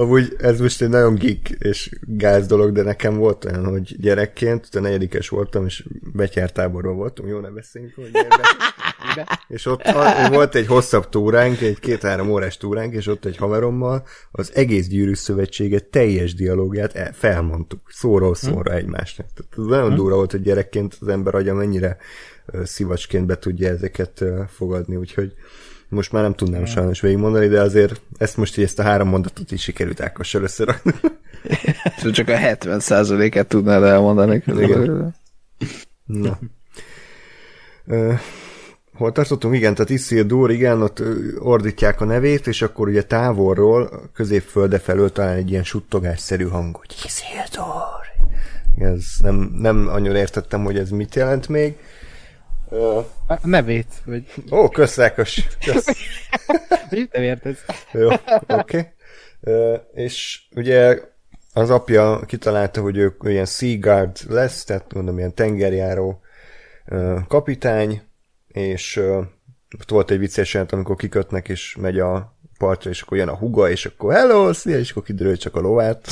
Amúgy 0.00 0.36
ez 0.38 0.60
most 0.60 0.82
egy 0.82 0.88
nagyon 0.88 1.14
geek 1.14 1.48
és 1.58 1.90
gáz 2.00 2.46
dolog, 2.46 2.72
de 2.72 2.82
nekem 2.82 3.16
volt 3.16 3.44
olyan, 3.44 3.64
hogy 3.66 3.96
gyerekként, 3.98 4.68
a 4.72 4.80
negyedikes 4.80 5.28
voltam, 5.28 5.66
és 5.66 5.84
betyártáborban 6.12 6.96
voltam, 6.96 7.26
jó, 7.28 7.38
ne 7.38 7.48
beszéljünk, 7.48 7.94
hogy 7.94 8.10
és 9.48 9.66
ott 9.66 9.82
volt 10.28 10.54
egy 10.54 10.66
hosszabb 10.66 11.08
túránk, 11.08 11.60
egy 11.60 11.78
két-három 11.78 12.30
órás 12.30 12.56
túránk, 12.56 12.94
és 12.94 13.06
ott 13.06 13.24
egy 13.24 13.36
haverommal 13.36 14.06
az 14.30 14.50
egész 14.54 14.86
gyűrűs 14.86 15.18
szövetséget 15.18 15.84
teljes 15.84 16.34
dialógiát 16.34 17.16
felmondtuk, 17.16 17.80
szóról 17.88 18.34
szóra 18.34 18.72
egymásnak. 18.72 19.26
Tehát 19.34 19.52
ez 19.56 19.64
nagyon 19.64 19.94
durva 19.94 20.16
volt, 20.16 20.30
hogy 20.30 20.42
gyerekként 20.42 20.96
az 21.00 21.08
ember 21.08 21.34
agya 21.34 21.54
mennyire 21.54 21.96
szivacsként 22.64 23.26
be 23.26 23.38
tudja 23.38 23.68
ezeket 23.68 24.24
fogadni, 24.48 24.96
úgyhogy 24.96 25.32
most 25.90 26.12
már 26.12 26.22
nem 26.22 26.34
tudnám 26.34 26.64
sajnos 26.64 27.00
végigmondani, 27.00 27.46
de 27.46 27.60
azért 27.60 28.00
ezt 28.18 28.36
most 28.36 28.58
így 28.58 28.64
ezt 28.64 28.78
a 28.78 28.82
három 28.82 29.08
mondatot 29.08 29.50
is 29.50 29.62
sikerült 29.62 30.00
Ákossal 30.00 30.42
összerakni. 30.42 30.92
Csak 32.12 32.28
a 32.28 32.32
70%-et 32.32 33.46
tudnád 33.46 33.82
elmondani. 33.82 34.42
Na. 36.04 36.38
Hol 38.94 39.12
tartottunk? 39.12 39.54
Igen, 39.54 39.74
tehát 39.74 39.90
Isildur, 39.90 40.50
igen, 40.50 40.82
ott 40.82 41.02
ordítják 41.38 42.00
a 42.00 42.04
nevét, 42.04 42.46
és 42.46 42.62
akkor 42.62 42.88
ugye 42.88 43.02
távolról, 43.02 44.10
középfölde 44.14 44.78
felől 44.78 45.12
talán 45.12 45.36
egy 45.36 45.50
ilyen 45.50 45.64
suttogásszerű 45.64 46.44
hang, 46.44 46.76
hogy 46.76 46.94
Isildur. 47.04 48.08
Ez 48.78 49.04
nem, 49.22 49.50
nem 49.56 49.88
annyira 49.88 50.16
értettem, 50.16 50.64
hogy 50.64 50.78
ez 50.78 50.90
mit 50.90 51.14
jelent 51.14 51.48
még. 51.48 51.74
A 53.26 53.46
nevét, 53.46 53.86
vagy... 54.04 54.24
Ó, 54.50 54.68
kösz, 54.68 54.98
Ákos. 54.98 55.46
Kösz. 55.64 55.86
Nem 57.12 57.22
érted? 57.22 57.56
Jó, 57.92 58.08
oké. 58.48 58.92
Okay. 59.40 59.78
És 59.94 60.42
ugye 60.54 60.98
az 61.52 61.70
apja 61.70 62.20
kitalálta, 62.26 62.80
hogy 62.80 62.96
ő 62.96 63.16
ilyen 63.22 63.46
Sea 63.46 63.78
Guard 63.78 64.16
lesz, 64.28 64.64
tehát 64.64 64.92
mondom, 64.92 65.18
ilyen 65.18 65.34
tengerjáró 65.34 66.20
kapitány, 67.28 68.02
és 68.48 68.96
ott 69.78 69.90
volt 69.90 70.10
egy 70.10 70.18
vicces 70.18 70.52
jelent, 70.52 70.72
amikor 70.72 70.96
kikötnek, 70.96 71.48
és 71.48 71.76
megy 71.80 71.98
a 71.98 72.38
partra, 72.58 72.90
és 72.90 73.02
akkor 73.02 73.18
jön 73.18 73.28
a 73.28 73.36
huga, 73.36 73.70
és 73.70 73.86
akkor 73.86 74.12
hello, 74.12 74.52
szia, 74.52 74.78
és 74.78 74.90
akkor 74.90 75.02
kiderül 75.02 75.36
csak 75.36 75.56
a 75.56 75.60
lovát. 75.60 76.06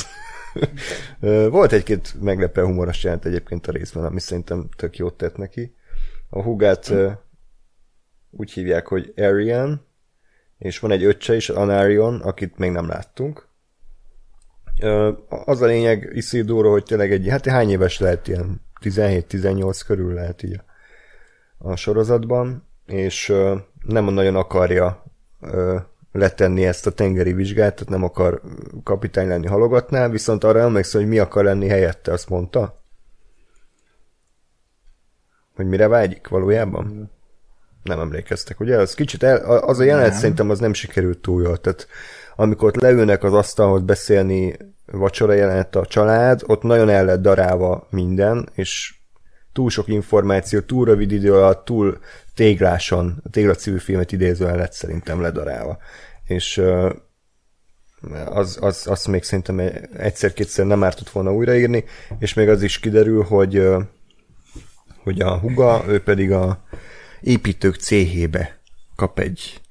Volt 1.49 1.71
egy-két 1.71 2.13
meglepő 2.21 2.63
humoros 2.63 3.03
jelent 3.03 3.25
egyébként 3.25 3.67
a 3.67 3.71
részben, 3.71 4.05
ami 4.05 4.19
szerintem 4.19 4.69
tök 4.77 4.97
jót 4.97 5.13
tett 5.13 5.37
neki. 5.37 5.73
A 6.29 6.41
hugát 6.41 6.93
úgy 8.29 8.51
hívják, 8.51 8.87
hogy 8.87 9.13
Arian, 9.17 9.85
és 10.57 10.79
van 10.79 10.91
egy 10.91 11.03
öccse 11.03 11.35
is, 11.35 11.49
Anarion, 11.49 12.21
akit 12.21 12.57
még 12.57 12.71
nem 12.71 12.87
láttunk. 12.87 13.47
Az 15.45 15.61
a 15.61 15.65
lényeg 15.65 16.09
Isidóra, 16.13 16.69
hogy 16.69 16.83
tényleg 16.83 17.11
egy, 17.11 17.27
hát 17.29 17.45
hány 17.45 17.69
éves 17.69 17.99
lehet 17.99 18.27
ilyen 18.27 18.61
17-18 18.81 19.81
körül 19.85 20.13
lehet 20.13 20.43
így 20.43 20.61
a 21.57 21.75
sorozatban, 21.75 22.67
és 22.85 23.33
nem 23.85 24.05
nagyon 24.05 24.35
akarja 24.35 25.03
letenni 26.11 26.65
ezt 26.65 26.87
a 26.87 26.91
tengeri 26.91 27.33
vizsgát, 27.33 27.73
tehát 27.75 27.89
nem 27.89 28.03
akar 28.03 28.41
kapitány 28.83 29.27
lenni 29.27 29.47
halogatnál, 29.47 30.09
viszont 30.09 30.43
arra 30.43 30.59
emlékszem, 30.59 31.01
hogy 31.01 31.09
mi 31.09 31.19
akar 31.19 31.43
lenni 31.43 31.67
helyette, 31.67 32.11
azt 32.11 32.29
mondta? 32.29 32.78
Hogy 35.59 35.67
mire 35.67 35.87
vágyik 35.87 36.27
valójában? 36.27 37.11
Nem 37.83 37.99
emlékeztek, 37.99 38.59
ugye? 38.59 38.77
Az 38.77 38.93
kicsit 38.93 39.23
el, 39.23 39.37
az 39.59 39.79
a 39.79 39.83
jelenet 39.83 40.09
nem. 40.09 40.19
szerintem 40.19 40.49
az 40.49 40.59
nem 40.59 40.73
sikerült 40.73 41.17
túl 41.17 41.43
jól, 41.43 41.57
tehát 41.57 41.87
amikor 42.35 42.67
ott 42.67 42.81
leülnek 42.81 43.23
az 43.23 43.33
asztalhoz 43.33 43.81
beszélni 43.81 44.57
vacsora 44.85 45.33
jelenet 45.33 45.75
a 45.75 45.85
család, 45.85 46.41
ott 46.45 46.61
nagyon 46.61 46.89
el 46.89 47.05
lett 47.05 47.21
darálva 47.21 47.87
minden, 47.89 48.49
és 48.53 48.95
túl 49.53 49.69
sok 49.69 49.87
információ, 49.87 50.59
túl 50.59 50.85
rövid 50.85 51.11
idő 51.11 51.33
alatt, 51.33 51.65
túl 51.65 51.99
tégláson, 52.35 53.21
a 53.23 53.29
tégla 53.29 53.55
című 53.55 53.77
filmet 53.77 54.11
idézően 54.11 54.57
lett 54.57 54.73
szerintem 54.73 55.21
ledarálva. 55.21 55.77
És 56.25 56.61
az, 58.25 58.57
az, 58.61 58.87
azt 58.87 59.07
még 59.07 59.23
szerintem 59.23 59.59
egyszer-kétszer 59.97 60.65
nem 60.65 60.83
ártott 60.83 61.09
volna 61.09 61.33
újraírni, 61.33 61.83
és 62.19 62.33
még 62.33 62.49
az 62.49 62.61
is 62.61 62.79
kiderül, 62.79 63.23
hogy, 63.23 63.67
hogy 65.09 65.21
a 65.21 65.37
huga, 65.37 65.83
ő 65.87 65.99
pedig 66.03 66.31
a 66.31 66.63
építők 67.21 67.75
céhébe 67.75 68.59
kap 68.95 69.19
egy, 69.19 69.61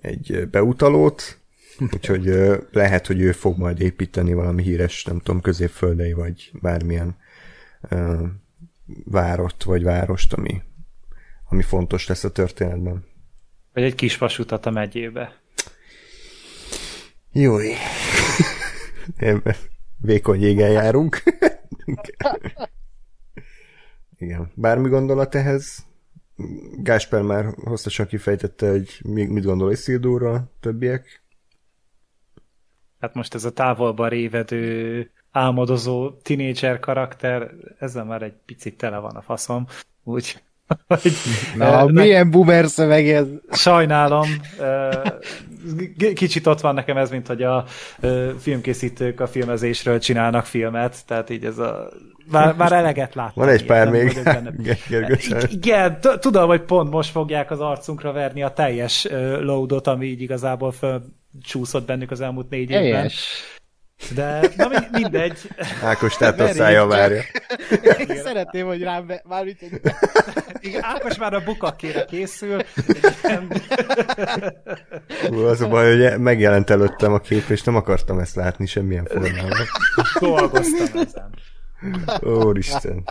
egy 0.00 0.48
beutalót, 0.50 1.38
úgyhogy 1.92 2.24
lehet, 2.72 3.06
hogy 3.06 3.20
ő 3.20 3.32
fog 3.32 3.58
majd 3.58 3.80
építeni 3.80 4.32
valami 4.32 4.62
híres, 4.62 5.04
nem 5.04 5.18
tudom, 5.18 5.40
középföldei, 5.40 6.12
vagy 6.12 6.50
bármilyen 6.52 7.16
várost, 9.04 9.62
vagy 9.62 9.82
várost, 9.82 10.32
ami, 10.32 10.62
ami 11.48 11.62
fontos 11.62 12.06
lesz 12.06 12.24
a 12.24 12.32
történetben. 12.32 13.04
Vagy 13.72 13.82
egy 13.82 13.94
kis 13.94 14.18
vasutat 14.18 14.66
a 14.66 14.70
megyébe. 14.70 15.40
Jói. 17.32 17.72
Vékony 20.00 20.40
jégen 20.40 20.70
járunk. 20.70 21.22
Igen. 24.18 24.50
Bármi 24.54 24.88
gondolat 24.88 25.34
ehhez? 25.34 25.86
Gásper 26.82 27.22
már 27.22 27.54
hosszasan 27.64 28.06
kifejtette, 28.06 28.70
hogy 28.70 29.00
mit 29.02 29.44
gondol 29.44 29.72
Isildurra 29.72 30.50
többiek. 30.60 31.22
Hát 33.00 33.14
most 33.14 33.34
ez 33.34 33.44
a 33.44 33.52
távolba 33.52 34.08
révedő 34.08 35.10
álmodozó 35.30 36.10
tinédzser 36.10 36.80
karakter, 36.80 37.50
ezzel 37.78 38.04
már 38.04 38.22
egy 38.22 38.34
picit 38.46 38.76
tele 38.76 38.98
van 38.98 39.16
a 39.16 39.22
faszom, 39.22 39.66
úgy 40.04 40.44
hogy, 40.86 41.12
Na, 41.56 41.84
uh, 41.84 41.92
milyen 41.92 42.30
boomer 42.30 42.66
szöveg 42.66 43.08
ez? 43.08 43.26
Sajnálom. 43.50 44.28
Kicsit 46.14 46.46
ott 46.46 46.60
van 46.60 46.74
nekem 46.74 46.96
ez, 46.96 47.10
mint 47.10 47.26
hogy 47.26 47.42
a 47.42 47.64
filmkészítők 48.38 49.20
a 49.20 49.26
filmezésről 49.26 49.98
csinálnak 49.98 50.44
filmet, 50.44 51.06
tehát 51.06 51.30
így 51.30 51.44
ez 51.44 51.58
a... 51.58 51.88
Már, 52.30 52.54
már 52.54 52.72
eleget 52.72 53.14
láttam. 53.14 53.44
Van 53.44 53.48
egy 53.48 53.64
pár 53.64 53.90
még. 53.90 54.18
Igen, 55.50 55.98
tudom, 56.20 56.46
hogy 56.46 56.62
pont 56.62 56.90
most 56.90 57.10
fogják 57.10 57.50
az 57.50 57.60
arcunkra 57.60 58.12
verni 58.12 58.42
a 58.42 58.52
teljes 58.52 59.06
loadot, 59.40 59.86
ami 59.86 60.06
így 60.06 60.20
igazából 60.20 60.72
fölcsúszott 60.72 61.86
bennük 61.86 62.10
az 62.10 62.20
elmúlt 62.20 62.50
négy 62.50 62.70
évben. 62.70 62.92
Helyes. 62.92 63.56
De, 64.14 64.40
na 64.56 64.68
mindegy. 64.92 65.38
Ákos 65.82 66.16
tehát 66.16 66.40
a 66.40 66.48
szája 66.48 66.86
várja. 66.86 67.22
Szeretném, 68.08 68.66
hogy 68.66 68.82
rám 68.82 69.06
be... 69.06 69.22
Már 69.24 69.44
mit 69.44 69.80
Igen, 70.60 70.84
Ákos 70.84 71.18
már 71.18 71.34
a 71.34 71.40
bukakére 71.40 72.04
készül. 72.04 72.62
Hú, 75.28 75.38
az 75.38 75.60
a 75.60 75.68
baj, 75.68 75.96
hogy 75.96 76.18
megjelent 76.18 76.70
előttem 76.70 77.12
a 77.12 77.18
kép, 77.18 77.48
és 77.48 77.62
nem 77.62 77.76
akartam 77.76 78.18
ezt 78.18 78.34
látni 78.34 78.66
semmilyen 78.66 79.04
formában. 79.04 79.66
Dolgoztam 80.20 81.00
ezen. 81.02 81.30
Úristen. 82.20 83.04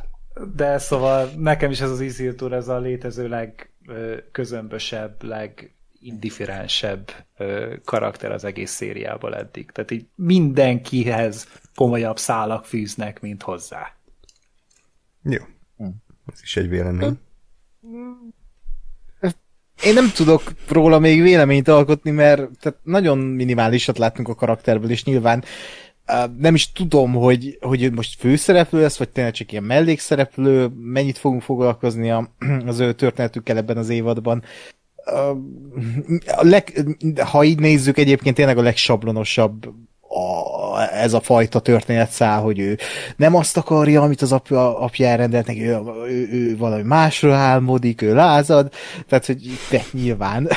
De 0.56 0.78
szóval 0.78 1.30
nekem 1.38 1.72
is 1.72 1.82
ez 1.82 1.90
az 1.90 2.02
Easy 2.02 2.36
Tour, 2.36 2.54
ez 2.54 2.68
a 2.68 2.80
létező 2.80 3.28
legközömbösebb, 3.28 5.24
leg 5.24 5.76
indifferensebb 6.00 7.12
karakter 7.84 8.32
az 8.32 8.44
egész 8.44 8.72
szériából 8.72 9.36
eddig. 9.36 9.72
Tehát 9.72 9.92
így 9.92 10.06
mindenkihez 10.16 11.48
komolyabb 11.76 12.18
szálak 12.18 12.66
fűznek, 12.66 13.22
mint 13.22 13.44
hozzá. 13.44 13.96
Jó. 15.24 15.42
Ez 16.34 16.42
is 16.42 16.58
egy 16.58 16.70
vélemény. 16.70 17.20
Én 19.84 19.94
nem 19.94 20.10
tudok 20.16 20.42
róla 20.68 21.00
még 21.00 21.22
véleményt 21.22 21.68
alkotni, 21.68 22.12
mert 22.12 22.60
tehát 22.60 22.80
nagyon 22.84 23.18
minimálisat 23.18 23.98
látunk 23.98 24.28
a 24.28 24.36
karakterből, 24.36 24.90
és 24.90 25.04
nyilván 25.04 25.40
uh, 25.40 25.46
nem 26.38 26.56
is 26.56 26.72
tudom, 26.72 27.14
hogy, 27.14 27.57
hogy 27.61 27.91
most 27.94 28.19
főszereplő 28.19 28.82
lesz, 28.82 28.98
vagy 28.98 29.10
tényleg 29.10 29.34
csak 29.34 29.52
ilyen 29.52 29.64
mellékszereplő, 29.64 30.72
mennyit 30.76 31.18
fogunk 31.18 31.41
foglalkozni 31.41 32.11
a, 32.11 32.30
az 32.65 32.80
ő 32.80 32.94
történetükkel 32.94 33.57
ebben 33.57 33.77
az 33.77 33.90
évadban. 33.90 34.44
A 36.26 36.45
leg, 36.45 36.86
ha 37.32 37.44
így 37.44 37.60
nézzük, 37.60 37.98
egyébként 37.98 38.36
tényleg 38.36 38.57
a 38.57 38.61
legsablonosabb 38.61 39.73
a, 40.07 40.94
ez 40.94 41.14
a 41.14 41.19
fajta 41.19 41.60
történetszál, 41.60 42.41
hogy 42.41 42.60
ő 42.60 42.77
nem 43.15 43.36
azt 43.36 43.57
akarja, 43.57 44.02
amit 44.02 44.22
az 44.22 44.32
apja, 44.32 44.80
apja 44.80 45.07
elrendelt 45.07 45.48
neki, 45.48 45.61
ő, 45.61 45.80
ő, 46.07 46.27
ő 46.32 46.57
valami 46.57 46.82
másról 46.82 47.34
álmodik, 47.34 48.02
ő 48.02 48.14
lázad, 48.14 48.73
tehát, 49.07 49.26
hogy 49.26 49.60
de 49.69 49.84
nyilván. 49.91 50.49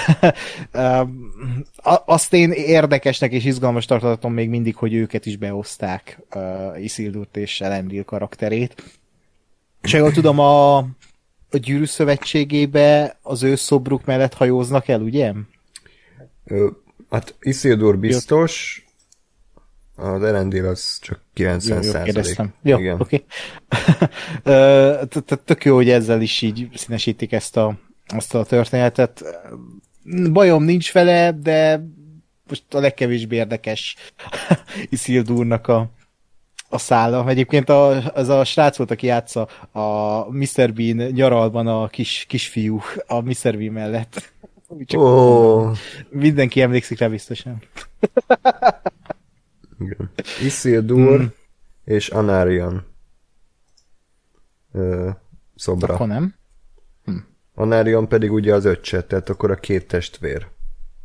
azt 2.05 2.33
én 2.33 2.51
érdekesnek 2.51 3.33
és 3.33 3.45
izgalmas 3.45 3.85
tartatom 3.85 4.33
még 4.33 4.49
mindig, 4.49 4.77
hogy 4.77 4.95
őket 4.95 5.27
is 5.27 5.37
behozták, 5.37 6.21
uh, 6.35 6.83
Isildurt 6.83 7.37
és 7.37 7.61
Elendil 7.61 8.05
karakterét. 8.05 8.83
És 9.83 9.93
jól 9.93 10.13
tudom, 10.13 10.39
a 10.39 10.87
a 11.51 11.57
gyűrű 11.57 11.85
szövetségébe 11.85 13.19
az 13.23 13.43
ő 13.43 13.55
szobruk 13.55 14.05
mellett 14.05 14.35
hajóznak 14.35 14.89
el, 14.89 15.01
ugye? 15.01 15.33
Ö, 16.45 16.69
hát 17.11 17.35
Isildur 17.41 17.99
biztos, 17.99 18.85
az 19.99 20.23
Erendil 20.23 20.67
az 20.67 20.99
csak 21.01 21.21
90 21.35 21.83
jó, 21.83 21.91
jó, 21.93 22.03
kérdeztem. 22.03 22.55
Jó, 22.63 22.79
Igen. 22.79 23.01
oké. 23.01 23.25
Okay. 24.43 25.37
Tök 25.45 25.65
jó, 25.65 25.75
hogy 25.75 25.91
ezzel 25.91 26.21
is 26.21 26.43
így 26.43 26.69
színesítik 26.75 27.33
ezt 27.33 27.57
a, 27.57 27.79
azt 28.07 28.35
a 28.35 28.45
történetet. 28.45 29.25
Bajom 30.33 30.65
nincs 30.65 30.93
vele, 30.93 31.33
de 31.33 31.85
most 32.49 32.75
a 32.75 32.81
legkevésbé 32.81 33.37
érdekes 33.37 33.97
Isildurnak 34.91 35.69
a, 35.69 35.91
a 36.69 36.79
szála. 36.79 37.29
Egyébként 37.29 37.69
a, 37.69 38.13
az 38.15 38.29
a 38.29 38.45
srác 38.45 38.77
volt, 38.77 38.91
aki 38.91 39.07
játsza 39.07 39.49
a 39.73 40.19
Mr. 40.31 40.73
Bean 40.73 40.97
nyaralban 40.97 41.67
a 41.67 41.89
kis, 41.89 42.25
kisfiú 42.29 42.81
a 43.07 43.21
Mr. 43.21 43.57
Bean 43.57 43.73
mellett. 43.73 44.33
Csak 44.85 45.01
oh. 45.01 45.77
Mindenki 46.09 46.61
emlékszik 46.61 46.99
rá 46.99 47.09
biztosan. 47.09 47.63
Isildur 50.45 51.21
mm. 51.21 51.27
és 51.85 52.09
Anarion 52.09 52.87
Ö, 54.73 55.11
szobra. 55.55 55.95
Akkor 55.95 56.07
nem? 56.07 56.35
Hm. 57.05 57.17
Anarion 57.55 58.09
pedig 58.09 58.33
ugye 58.33 58.55
az 58.55 58.65
öccse, 58.65 59.03
tehát 59.03 59.29
akkor 59.29 59.51
a 59.51 59.55
két 59.55 59.87
testvér 59.87 60.49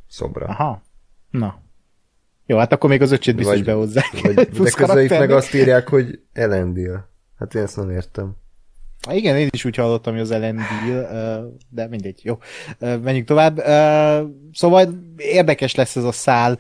szobra. 0.08 0.46
Aha. 0.46 0.82
Na. 1.30 1.62
Jó, 2.46 2.58
hát 2.58 2.74
akkor 2.74 2.90
még 2.90 3.02
az 3.02 3.12
öcsét 3.12 3.36
biztos 3.36 3.56
vagy, 3.56 3.66
behozzák. 3.66 4.22
Vagy, 4.22 4.34
de 4.34 4.70
közben 4.72 5.04
itt 5.04 5.10
meg 5.10 5.32
azt 5.32 5.54
írják, 5.54 5.90
hogy 5.90 6.20
Elendil. 6.34 7.10
Hát 7.38 7.56
én 7.56 7.62
ezt 7.62 7.76
nem 7.76 7.90
értem. 7.90 8.36
Há, 9.08 9.14
igen, 9.14 9.38
én 9.38 9.48
is 9.52 9.66
úgy 9.66 9.76
hallottam, 9.76 10.14
hogy 10.14 10.22
az 10.22 10.32
Elendil, 10.32 11.08
de 11.70 11.88
mindegy, 11.88 12.20
jó. 12.24 12.38
Menjünk 12.80 13.28
tovább. 13.28 13.58
Szóval 14.52 14.94
érdekes 15.18 15.76
lesz 15.76 15.96
ez 15.96 16.04
a 16.04 16.12
szál, 16.12 16.60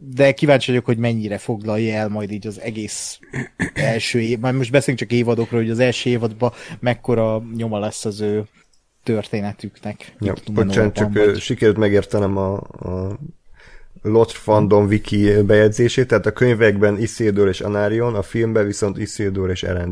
de 0.00 0.32
kíváncsi 0.32 0.70
vagyok, 0.70 0.84
hogy 0.84 0.98
mennyire 0.98 1.38
foglalja 1.38 1.94
el 1.94 2.08
majd 2.08 2.30
így 2.30 2.46
az 2.46 2.60
egész 2.60 3.18
első 3.74 4.20
év. 4.20 4.38
Majd 4.38 4.54
most 4.54 4.70
beszélünk 4.70 4.98
csak 4.98 5.12
évadokról, 5.12 5.60
hogy 5.60 5.70
az 5.70 5.78
első 5.78 6.10
évadban 6.10 6.52
mekkora 6.80 7.42
nyoma 7.56 7.78
lesz 7.78 8.04
az 8.04 8.20
ő 8.20 8.44
történetüknek. 9.02 10.14
Ja, 10.20 10.34
bocsánat, 10.52 10.94
csak 10.94 11.12
vagy... 11.12 11.40
sikerült 11.40 11.76
megértenem 11.76 12.36
a, 12.36 12.54
a 12.56 13.18
Lot 14.02 14.32
Fandom 14.32 14.86
wiki 14.86 15.42
bejegyzését, 15.42 16.06
tehát 16.06 16.26
a 16.26 16.32
könyvekben 16.32 16.98
Isildur 16.98 17.48
és 17.48 17.60
Anarion, 17.60 18.14
a 18.14 18.22
filmben 18.22 18.66
viszont 18.66 18.98
Isildur 18.98 19.50
és 19.50 19.62
Aha. 19.62 19.86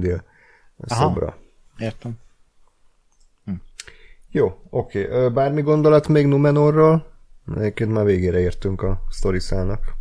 szobra. 0.89 1.39
Értem. 1.79 2.13
Jó, 4.31 4.61
oké. 4.71 5.07
Okay. 5.07 5.29
Bármi 5.29 5.63
gondolat 5.63 6.09
még 6.09 6.27
Numenorról? 6.27 7.16
Egyébként 7.55 7.93
már 7.93 8.05
végére 8.05 8.39
értünk 8.39 8.83
a 8.83 9.03
sztoriszának. 9.11 9.95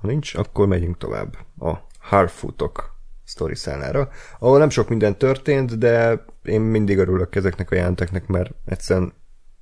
Ha 0.00 0.06
nincs, 0.06 0.34
akkor 0.34 0.66
megyünk 0.66 0.98
tovább 0.98 1.36
a 1.58 1.72
Harfootok 1.98 2.94
sztoriszánára, 3.24 4.08
ahol 4.38 4.58
nem 4.58 4.68
sok 4.68 4.88
minden 4.88 5.18
történt, 5.18 5.78
de 5.78 6.24
én 6.42 6.60
mindig 6.60 6.98
örülök 6.98 7.34
ezeknek 7.34 7.70
a 7.70 7.74
jelenteknek, 7.74 8.26
mert 8.26 8.50
egyszerűen 8.64 9.12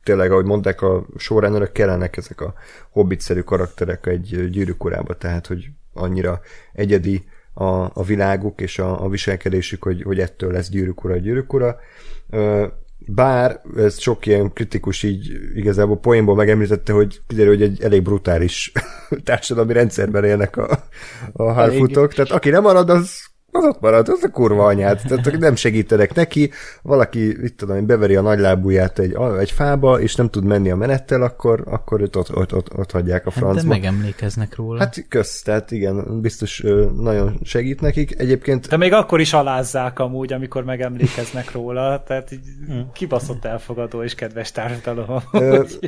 tényleg, 0.02 0.30
ahogy 0.30 0.44
mondták, 0.44 0.82
a 0.82 1.06
showrunnerök 1.16 1.72
kellenek 1.72 2.16
ezek 2.16 2.40
a 2.40 2.54
hobbitszerű 2.90 3.40
karakterek 3.40 4.06
egy 4.06 4.50
gyűrűk 4.50 4.84
urába, 4.84 5.16
tehát, 5.16 5.46
hogy 5.46 5.68
annyira 5.92 6.40
egyedi 6.72 7.24
a, 7.54 7.64
a 8.00 8.02
világuk 8.04 8.60
és 8.60 8.78
a, 8.78 9.04
a 9.04 9.08
viselkedésük, 9.08 9.82
hogy, 9.82 10.02
hogy 10.02 10.20
ettől 10.20 10.52
lesz 10.52 10.68
gyűrűk 10.68 11.04
ura, 11.04 11.16
gyűrűk 11.16 11.52
ura. 11.52 11.78
Ö, 12.30 12.66
Bár 13.06 13.60
ez 13.76 14.00
sok 14.00 14.26
ilyen 14.26 14.52
kritikus 14.52 15.02
így 15.02 15.30
igazából 15.54 15.98
poénból 15.98 16.34
megemlítette, 16.34 16.92
hogy 16.92 17.20
kiderül, 17.26 17.52
hogy 17.52 17.62
egy 17.62 17.82
elég 17.82 18.02
brutális 18.02 18.72
társadalmi 19.24 19.72
rendszerben 19.72 20.24
élnek 20.24 20.56
a, 20.56 20.84
a 21.32 21.52
Harfootok, 21.52 22.14
tehát 22.14 22.30
aki 22.30 22.50
nem 22.50 22.62
marad, 22.62 22.90
az 22.90 23.31
az 23.54 23.64
ott 23.64 23.80
marad, 23.80 24.08
az 24.08 24.22
a 24.22 24.28
kurva 24.30 24.64
anyát. 24.64 25.06
Tehát 25.06 25.38
nem 25.38 25.54
segítenek 25.54 26.14
neki, 26.14 26.50
valaki, 26.82 27.44
itt 27.44 27.56
tudom, 27.56 27.76
én, 27.76 27.86
beveri 27.86 28.14
a 28.14 28.20
nagylábúját 28.20 28.98
egy, 28.98 29.16
egy 29.38 29.50
fába, 29.50 30.00
és 30.00 30.14
nem 30.14 30.30
tud 30.30 30.44
menni 30.44 30.70
a 30.70 30.76
menettel, 30.76 31.22
akkor, 31.22 31.62
akkor 31.66 32.00
őt 32.00 32.16
ott, 32.16 32.36
ott, 32.36 32.54
ott, 32.54 32.78
ott 32.78 32.90
hagyják 32.90 33.26
a 33.26 33.30
Hát 33.30 33.38
de 33.38 33.46
francba. 33.46 33.68
megemlékeznek 33.68 34.56
róla. 34.56 34.78
Hát 34.78 35.04
kösz, 35.08 35.42
tehát 35.42 35.70
igen, 35.70 36.20
biztos 36.20 36.64
nagyon 36.96 37.38
segít 37.42 37.80
nekik. 37.80 38.18
Egyébként 38.18 38.68
De 38.68 38.76
még 38.76 38.92
akkor 38.92 39.20
is 39.20 39.32
alázzák 39.32 39.98
amúgy, 39.98 40.32
amikor 40.32 40.64
megemlékeznek 40.64 41.52
róla, 41.52 42.02
tehát 42.06 42.32
így 42.32 42.46
kibaszott 42.92 43.44
elfogadó 43.44 44.02
és 44.02 44.14
kedves 44.14 44.52
társadalom. 44.52 45.22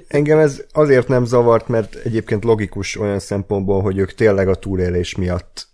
Engem 0.08 0.38
ez 0.38 0.64
azért 0.72 1.08
nem 1.08 1.24
zavart, 1.24 1.68
mert 1.68 1.94
egyébként 1.94 2.44
logikus 2.44 2.98
olyan 2.98 3.18
szempontból, 3.18 3.82
hogy 3.82 3.98
ők 3.98 4.14
tényleg 4.14 4.48
a 4.48 4.54
túlélés 4.54 5.14
miatt 5.16 5.72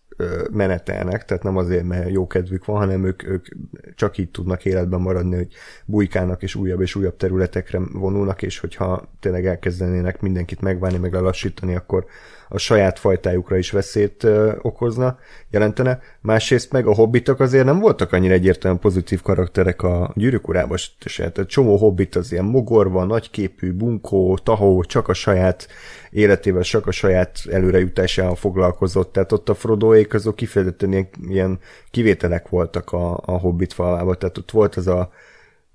menetelnek, 0.51 1.25
tehát 1.25 1.43
nem 1.43 1.57
azért, 1.57 1.85
mert 1.85 2.11
jó 2.11 2.27
kedvük 2.27 2.65
van, 2.65 2.77
hanem 2.77 3.05
ők, 3.05 3.29
ők 3.29 3.47
csak 3.95 4.19
így 4.19 4.31
tudnak 4.31 4.65
életben 4.65 5.01
maradni, 5.01 5.37
hogy 5.37 5.53
bujkálnak 5.85 6.43
és 6.43 6.55
újabb 6.55 6.81
és 6.81 6.95
újabb 6.95 7.17
területekre 7.17 7.81
vonulnak, 7.93 8.43
és 8.43 8.59
hogyha 8.59 9.09
tényleg 9.21 9.47
elkezdenének 9.47 10.21
mindenkit 10.21 10.61
megválni, 10.61 10.99
meg 10.99 11.13
lelassítani, 11.13 11.75
akkor 11.77 12.07
a 12.53 12.59
saját 12.59 12.99
fajtájukra 12.99 13.57
is 13.57 13.71
veszélyt 13.71 14.27
okozna, 14.63 15.19
jelentene. 15.51 16.01
Másrészt 16.21 16.73
meg 16.73 16.87
a 16.87 16.95
hobbitok 16.95 17.41
azért 17.41 17.65
nem 17.65 17.79
voltak 17.79 18.13
annyira 18.13 18.35
egyértelműen 18.35 18.83
pozitív 18.83 19.23
karakterek 19.23 19.83
a 19.83 20.13
gyűrűk 20.15 20.49
urában 20.49 20.77
se. 21.05 21.31
Tehát 21.31 21.51
csomó 21.51 21.77
hobbit 21.77 22.17
az 22.17 22.33
ilyen 22.33 22.45
mogorva, 22.45 23.05
nagyképű, 23.05 23.73
bunkó, 23.73 24.39
tahó, 24.43 24.85
csak 24.85 25.09
a 25.09 25.13
saját 25.13 25.69
életével, 26.11 26.63
csak 26.63 26.87
a 26.87 26.91
saját 26.91 27.39
előrejutásával 27.51 28.35
foglalkozott. 28.35 29.13
Tehát 29.13 29.33
ott 29.33 29.49
a 29.49 29.55
Frodoék 29.55 30.15
azok 30.15 30.37
kifejezetten 30.37 30.93
ilyen, 30.93 31.09
ilyen 31.29 31.59
kivételek 31.91 32.49
voltak 32.49 32.93
a, 32.93 33.21
a 33.25 33.39
hobbit 33.39 33.73
falvában. 33.73 34.19
Tehát 34.19 34.39
ott 34.39 34.51
volt 34.51 34.77
az 34.77 34.87
a 34.87 35.11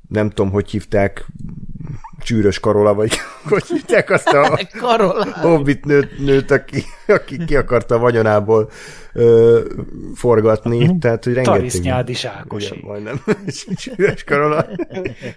nem 0.08 0.30
tudom, 0.30 0.52
hogy 0.52 0.70
hívták, 0.70 1.26
csűrös 2.20 2.60
karola, 2.60 2.94
vagy 2.94 3.12
hogy 3.50 3.64
hívták 3.64 4.10
azt 4.10 4.28
a 4.28 4.60
hobbit 5.48 5.86
nőt, 5.86 6.20
nőt 6.20 6.52
aki, 6.52 6.84
aki 7.08 7.46
ki 7.46 7.56
akarta 7.56 7.96
a 7.96 8.00
vagyonából 8.00 8.70
ö, 9.14 9.60
forgatni, 10.16 10.98
tehát 10.98 11.24
hogy 11.24 11.34
rengeteg... 11.34 11.58
Tarisznyádi 11.58 12.16
Zsákosi. 12.16 12.66
Igen, 12.66 12.80
majdnem. 12.86 13.22
Csűrös 13.76 14.24
karola. 14.24 14.68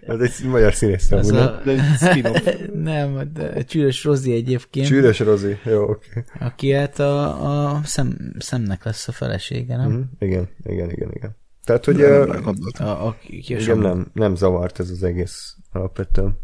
Ez 0.07 0.21
egy 0.21 0.49
magyar 0.49 0.75
színész. 0.75 1.11
Az 1.13 1.31
a... 1.31 1.35
nem? 1.35 1.61
De 1.65 1.83
spin-off. 1.97 2.47
Nem, 2.73 3.31
de 3.35 3.63
Csűrös 3.63 4.05
Rozi 4.05 4.33
egyébként, 4.33 4.87
Csűrös 4.87 5.19
Rozi. 5.19 5.59
Jó, 5.65 5.83
oké. 5.83 6.25
aki 6.39 6.73
hát 6.73 6.99
a, 6.99 7.69
a 7.69 7.81
szem, 7.85 8.35
szemnek 8.39 8.85
lesz 8.85 9.09
a 9.09 9.13
felesége, 9.13 9.77
nem? 9.77 9.91
Mhm, 9.91 10.01
Igen, 10.19 10.49
igen, 10.65 10.91
igen, 10.91 11.11
igen. 11.13 11.37
Tehát, 11.69 11.85
hogy 11.85 11.97
Nem 11.97 12.43
gondoltam. 12.43 12.87
A, 12.87 13.07
a, 13.07 13.17
ki 13.19 13.33
a 13.33 13.37
igen, 13.37 13.61
Samu. 13.61 13.83
nem, 13.83 14.11
nem 14.13 14.35
zavart 14.35 14.79
ez 14.79 14.91
az 14.91 15.03
egész 15.03 15.57
alapvetően. 15.73 16.39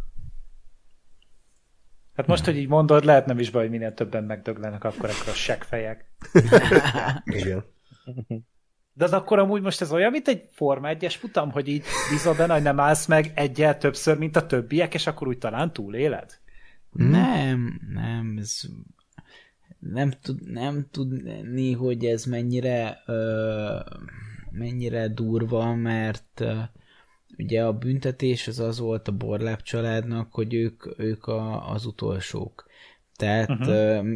Hát 2.14 2.26
most, 2.26 2.44
hogy 2.44 2.56
így 2.56 2.68
mondod, 2.68 3.04
lehet 3.04 3.26
nem 3.26 3.38
is 3.38 3.50
baj, 3.50 3.62
hogy 3.62 3.70
minél 3.70 3.94
többen 3.94 4.24
megdöglenek, 4.24 4.84
akkor 4.84 5.10
akkor 5.10 5.28
a 5.28 5.32
seggfejek. 5.34 6.04
Igen. 7.24 7.64
De 8.92 9.04
az 9.04 9.12
akkor 9.12 9.38
amúgy 9.38 9.62
most 9.62 9.80
ez 9.80 9.92
olyan, 9.92 10.10
mint 10.10 10.28
egy 10.28 10.48
Forma 10.52 10.88
1-es 10.92 11.14
futam, 11.18 11.50
hogy 11.50 11.68
így 11.68 11.84
bízol 12.10 12.34
benne, 12.34 12.52
hogy 12.52 12.62
nem 12.62 12.80
állsz 12.80 13.06
meg 13.06 13.32
egyel 13.34 13.78
többször, 13.78 14.18
mint 14.18 14.36
a 14.36 14.46
többiek, 14.46 14.94
és 14.94 15.06
akkor 15.06 15.28
úgy 15.28 15.38
talán 15.38 15.72
túléled? 15.72 16.38
Nem, 16.90 17.80
nem, 17.92 18.36
ez 18.40 18.60
nem, 19.78 20.10
tud, 20.22 20.50
nem 20.50 20.86
tudni, 20.90 21.72
hogy 21.72 22.04
ez 22.04 22.24
mennyire 22.24 23.02
ö, 23.06 23.78
mennyire 24.58 25.08
durva, 25.08 25.74
mert 25.74 26.44
ugye 27.38 27.64
a 27.64 27.72
büntetés 27.72 28.48
az 28.48 28.60
az 28.60 28.78
volt 28.78 29.08
a 29.08 29.12
Borláb 29.12 29.62
családnak, 29.62 30.32
hogy 30.32 30.54
ők, 30.54 30.98
ők 30.98 31.26
a, 31.26 31.70
az 31.70 31.86
utolsók. 31.86 32.72
Tehát 33.16 33.50
uh-huh. 33.50 34.06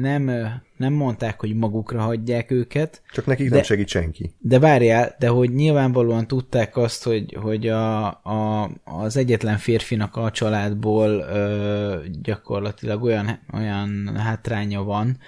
nem, 0.00 0.30
nem 0.76 0.92
mondták, 0.92 1.40
hogy 1.40 1.54
magukra 1.54 2.00
hagyják 2.00 2.50
őket, 2.50 3.02
Csak 3.12 3.26
nekik 3.26 3.48
De- 3.48 3.54
nem 3.54 3.64
segít 3.64 3.88
senki. 3.88 4.34
de 4.38 4.58
várjál, 4.58 5.14
de 5.18 5.28
hogy 5.28 5.54
nyilvánvalóan 5.54 6.26
tudták 6.26 6.76
azt, 6.76 7.04
hogy, 7.04 7.36
hogy 7.40 7.68
a, 7.68 8.06
a, 8.06 8.70
az 8.84 9.16
egyetlen 9.16 9.56
férfinak 9.58 10.16
a 10.16 10.30
családból 10.30 11.10
ö, 11.10 11.96
gyakorlatilag 12.22 13.02
olyan, 13.02 13.38
olyan 13.52 14.16
hátránya 14.16 14.82
van, 14.82 15.18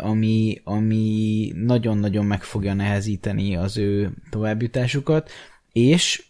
ami, 0.00 0.60
ami 0.64 1.52
nagyon-nagyon 1.54 2.24
meg 2.24 2.42
fogja 2.42 2.74
nehezíteni 2.74 3.56
az 3.56 3.76
ő 3.76 4.10
továbbjutásukat, 4.30 5.30
és 5.72 6.24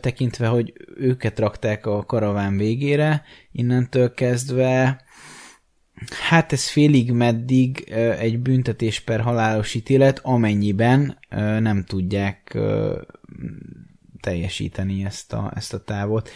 tekintve, 0.00 0.46
hogy 0.46 0.72
őket 0.96 1.38
rakták 1.38 1.86
a 1.86 2.04
karaván 2.04 2.56
végére, 2.56 3.22
innentől 3.52 4.14
kezdve 4.14 5.04
Hát 6.28 6.52
ez 6.52 6.68
félig 6.68 7.12
meddig 7.12 7.90
egy 8.18 8.38
büntetés 8.38 9.00
per 9.00 9.20
halálos 9.20 9.74
ítélet, 9.74 10.20
amennyiben 10.22 11.18
nem 11.60 11.84
tudják 11.84 12.58
teljesíteni 14.20 15.04
ezt 15.04 15.32
a, 15.32 15.52
ezt 15.54 15.74
a 15.74 15.82
távot. 15.82 16.30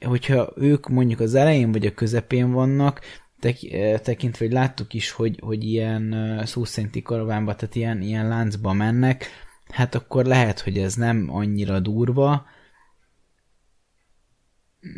Hogyha 0.00 0.52
ők 0.56 0.88
mondjuk 0.88 1.20
az 1.20 1.34
elején 1.34 1.72
vagy 1.72 1.86
a 1.86 1.94
közepén 1.94 2.52
vannak, 2.52 3.00
tek- 3.40 3.72
ö, 3.72 3.94
tekintve, 4.02 4.44
hogy 4.44 4.54
láttuk 4.54 4.94
is, 4.94 5.10
hogy, 5.10 5.38
hogy 5.42 5.64
ilyen 5.64 6.12
ö, 6.12 6.44
szó 6.44 6.64
szerinti 6.64 7.02
karavánba, 7.02 7.54
tehát 7.54 7.74
ilyen, 7.74 8.02
ilyen 8.02 8.28
láncba 8.28 8.72
mennek, 8.72 9.26
hát 9.68 9.94
akkor 9.94 10.24
lehet, 10.24 10.60
hogy 10.60 10.78
ez 10.78 10.94
nem 10.94 11.26
annyira 11.30 11.80
durva. 11.80 12.46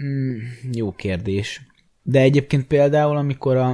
Mm, 0.02 0.38
jó 0.72 0.92
kérdés. 0.92 1.66
De 2.02 2.20
egyébként 2.20 2.66
például, 2.66 3.16
amikor 3.16 3.56
a, 3.56 3.70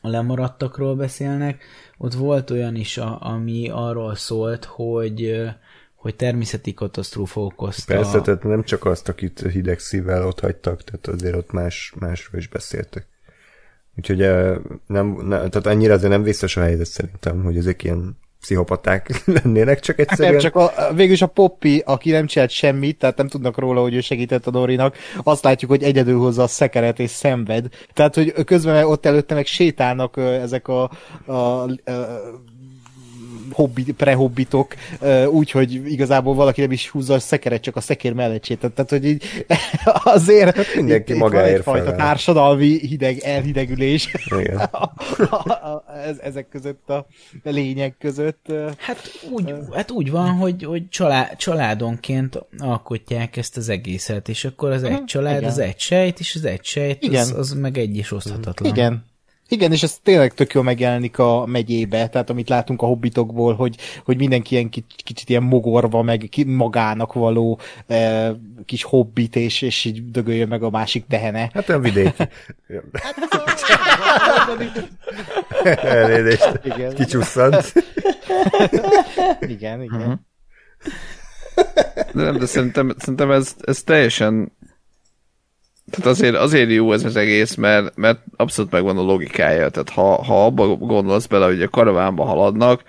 a 0.00 0.08
lemaradtakról 0.08 0.96
beszélnek, 0.96 1.64
ott 1.98 2.14
volt 2.14 2.50
olyan 2.50 2.74
is, 2.74 2.98
a, 2.98 3.18
ami 3.20 3.68
arról 3.68 4.14
szólt, 4.14 4.64
hogy 4.64 5.22
ö, 5.22 5.48
hogy 5.94 6.16
természeti 6.16 6.74
katasztrófa 6.74 7.40
okozta. 7.40 7.94
Persze, 7.94 8.20
tehát 8.20 8.42
nem 8.42 8.64
csak 8.64 8.84
azt, 8.84 9.08
akit 9.08 9.40
hideg 9.50 9.78
szívvel 9.78 10.26
ott 10.26 10.40
hagytak, 10.40 10.84
tehát 10.84 11.06
azért 11.06 11.36
ott 11.36 11.52
más, 11.52 11.92
másról 11.98 12.40
is 12.40 12.48
beszéltek. 12.48 13.06
Úgyhogy 13.96 14.18
nem, 14.86 15.06
nem, 15.06 15.28
tehát 15.28 15.66
annyira 15.66 15.94
azért 15.94 16.10
nem 16.10 16.22
vészes 16.22 16.56
a 16.56 16.60
helyzet 16.60 16.86
szerintem, 16.86 17.42
hogy 17.42 17.56
ezek 17.56 17.84
ilyen 17.84 18.16
pszichopaták 18.40 19.22
lennének, 19.42 19.80
csak 19.80 19.98
egyszerűen... 19.98 20.30
Nem, 20.30 20.40
csak 20.40 20.56
a, 20.56 20.72
végülis 20.94 21.22
a 21.22 21.26
Poppy, 21.26 21.82
aki 21.84 22.10
nem 22.10 22.26
csinált 22.26 22.50
semmit, 22.50 22.98
tehát 22.98 23.16
nem 23.16 23.28
tudnak 23.28 23.58
róla, 23.58 23.80
hogy 23.80 23.94
ő 23.94 24.00
segített 24.00 24.46
a 24.46 24.50
Dorinak, 24.50 24.96
azt 25.22 25.44
látjuk, 25.44 25.70
hogy 25.70 25.82
egyedül 25.82 26.18
hozza 26.18 26.42
a 26.42 26.46
szekeret 26.46 26.98
és 26.98 27.10
szenved. 27.10 27.66
Tehát, 27.92 28.14
hogy 28.14 28.44
közben 28.44 28.84
ott 28.84 29.06
előtte 29.06 29.34
meg 29.34 29.46
sétálnak 29.46 30.16
ezek 30.16 30.68
a, 30.68 30.90
a, 31.26 31.32
a 31.32 31.68
hobbi, 33.56 33.92
prehobbitok, 33.92 34.74
úgy, 35.30 35.50
hogy 35.50 35.92
igazából 35.92 36.34
valaki 36.34 36.60
nem 36.60 36.72
is 36.72 36.88
húzza 36.88 37.14
a 37.14 37.18
szekeret, 37.18 37.62
csak 37.62 37.76
a 37.76 37.80
szekér 37.80 38.12
mellett 38.12 38.44
sétál. 38.44 38.72
Tehát, 38.74 38.90
hogy 38.90 39.04
így 39.04 39.24
azért 40.18 40.56
Hát 40.56 40.74
mindenki 40.74 41.10
itt, 41.12 41.16
itt 41.16 41.22
van 41.22 41.30
magáért 41.30 41.56
egyfajta 41.56 41.84
felel. 41.84 41.98
társadalmi 41.98 42.78
hideg, 42.78 43.18
elhidegülés 43.18 44.14
Igen. 44.38 44.70
ez, 46.08 46.18
ezek 46.18 46.48
között 46.48 46.88
a 46.88 47.06
lények 47.42 47.96
között. 47.98 48.52
Hát 48.78 49.10
úgy, 49.30 49.54
hát 49.72 49.90
úgy 49.90 50.10
van, 50.10 50.28
hogy, 50.28 50.64
hogy 50.64 50.88
család, 50.88 51.36
családonként 51.36 52.38
alkotják 52.58 53.36
ezt 53.36 53.56
az 53.56 53.68
egészet, 53.68 54.28
és 54.28 54.44
akkor 54.44 54.70
az 54.70 54.82
egy 54.82 55.04
család, 55.04 55.36
igen. 55.36 55.50
az 55.50 55.58
egy 55.58 55.78
sejt, 55.78 56.20
és 56.20 56.34
az 56.34 56.44
egy 56.44 56.64
sejt, 56.64 57.02
Igen. 57.02 57.20
az, 57.20 57.32
az 57.32 57.52
meg 57.52 57.78
egy 57.78 57.96
is 57.96 58.12
oszthatatlan. 58.12 58.72
Igen. 58.72 59.04
Igen, 59.48 59.72
és 59.72 59.82
ez 59.82 59.98
tényleg 60.02 60.34
tök 60.34 60.52
jól 60.52 60.64
megjelenik 60.64 61.18
a 61.18 61.46
megyébe, 61.46 62.08
tehát 62.08 62.30
amit 62.30 62.48
látunk 62.48 62.82
a 62.82 62.86
hobbitokból, 62.86 63.54
hogy, 63.54 63.76
hogy 64.04 64.16
mindenki 64.16 64.54
ilyen 64.54 64.68
kicsit, 64.68 65.02
kicsit 65.04 65.28
ilyen 65.28 65.42
mogorva, 65.42 66.02
meg 66.02 66.28
magának 66.46 67.12
való 67.12 67.58
e, 67.86 68.32
kis 68.64 68.82
hobbit, 68.82 69.36
és, 69.36 69.62
és 69.62 69.84
így 69.84 70.10
dögöljön 70.10 70.48
meg 70.48 70.62
a 70.62 70.70
másik 70.70 71.06
tehene. 71.08 71.50
Hát 71.52 71.68
olyan 71.68 71.80
vidéki. 71.80 72.22
Elnézést. 75.82 76.60
Igen. 76.64 76.94
Kicsusszant. 76.94 77.72
Igen, 79.40 79.82
igen. 79.82 80.00
Mhm. 80.00 80.12
De 82.12 82.22
nem, 82.22 82.38
de 82.38 82.46
szerintem, 82.46 82.94
szerintem 82.98 83.30
ez, 83.30 83.54
ez 83.64 83.82
teljesen 83.82 84.55
tehát 85.90 86.06
azért, 86.06 86.34
azért 86.34 86.70
jó 86.70 86.92
ez 86.92 87.04
az 87.04 87.16
egész, 87.16 87.54
mert, 87.54 87.96
mert 87.96 88.20
abszolút 88.36 88.70
megvan 88.70 88.98
a 88.98 89.02
logikája. 89.02 89.68
Tehát 89.68 89.90
ha, 89.90 90.24
ha 90.24 90.44
abba 90.44 90.66
gondolsz 90.66 91.26
bele, 91.26 91.46
hogy 91.46 91.62
a 91.62 91.68
karavánba 91.68 92.24
haladnak, 92.24 92.82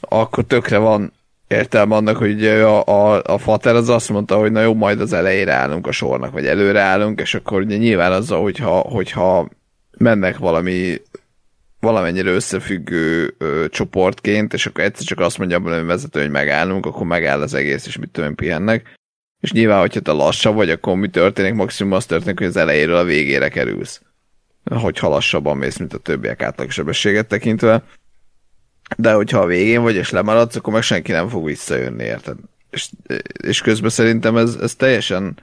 akkor 0.00 0.44
tökre 0.44 0.78
van 0.78 1.12
értelme 1.48 1.94
annak, 1.94 2.16
hogy 2.16 2.46
a, 2.46 2.84
a, 2.84 3.22
a 3.24 3.38
fater 3.38 3.74
az 3.74 3.88
azt 3.88 4.08
mondta, 4.08 4.36
hogy 4.38 4.52
na 4.52 4.60
jó, 4.60 4.74
majd 4.74 5.00
az 5.00 5.12
elejére 5.12 5.52
állunk 5.52 5.86
a 5.86 5.92
sornak, 5.92 6.32
vagy 6.32 6.46
előre 6.46 6.80
állunk, 6.80 7.20
és 7.20 7.34
akkor 7.34 7.60
ugye 7.60 7.76
nyilván 7.76 8.12
azzal, 8.12 8.42
hogyha, 8.42 8.78
hogyha 8.78 9.48
mennek 9.98 10.38
valami 10.38 11.00
valamennyire 11.80 12.30
összefüggő 12.30 13.34
ö, 13.38 13.64
csoportként, 13.68 14.52
és 14.52 14.66
akkor 14.66 14.84
egyszer 14.84 15.04
csak 15.04 15.20
azt 15.20 15.38
mondja 15.38 15.56
a 15.56 15.84
vezető, 15.84 16.20
hogy 16.20 16.30
megállunk, 16.30 16.86
akkor 16.86 17.06
megáll 17.06 17.40
az 17.40 17.54
egész, 17.54 17.86
és 17.86 17.96
mit 17.96 18.10
tudom, 18.10 18.34
pihennek. 18.34 18.94
És 19.40 19.52
nyilván, 19.52 19.80
hogyha 19.80 20.00
te 20.00 20.12
lassabb 20.12 20.54
vagy, 20.54 20.70
akkor 20.70 20.96
mi 20.96 21.08
történik? 21.08 21.54
Maximum 21.54 21.92
az 21.92 22.06
történik, 22.06 22.38
hogy 22.38 22.46
az 22.46 22.56
elejéről 22.56 22.96
a 22.96 23.04
végére 23.04 23.48
kerülsz. 23.48 24.00
Hogyha 24.64 25.08
lassabban 25.08 25.56
mész, 25.56 25.76
mint 25.76 25.94
a 25.94 25.98
többiek 25.98 26.42
átlagsebességet 26.42 27.26
tekintve. 27.26 27.82
De 28.96 29.12
hogyha 29.12 29.38
a 29.38 29.46
végén 29.46 29.82
vagy, 29.82 29.94
és 29.94 30.10
lemaradsz, 30.10 30.56
akkor 30.56 30.72
meg 30.72 30.82
senki 30.82 31.12
nem 31.12 31.28
fog 31.28 31.44
visszajönni, 31.44 32.04
érted? 32.04 32.36
És, 32.70 32.88
és 33.42 33.60
közben 33.60 33.90
szerintem 33.90 34.36
ez, 34.36 34.54
ez 34.54 34.74
teljesen 34.74 35.38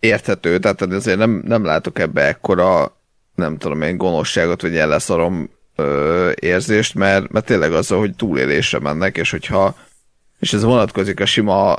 érthető, 0.00 0.58
tehát 0.58 0.82
azért 0.82 1.18
nem, 1.18 1.42
nem 1.44 1.64
látok 1.64 1.98
ebbe 1.98 2.26
ekkora, 2.26 2.96
nem 3.34 3.58
tudom 3.58 3.82
én, 3.82 3.96
gonoszságot, 3.96 4.62
vagy 4.62 4.76
elleszarom 4.76 5.50
ö, 5.76 6.30
érzést, 6.40 6.94
mert, 6.94 7.30
mert 7.30 7.46
tényleg 7.46 7.72
az, 7.72 7.88
hogy 7.88 8.14
túlélésre 8.14 8.78
mennek, 8.78 9.16
és 9.16 9.30
hogyha 9.30 9.76
és 10.38 10.52
ez 10.52 10.62
vonatkozik 10.62 11.20
a 11.20 11.26
sima 11.26 11.76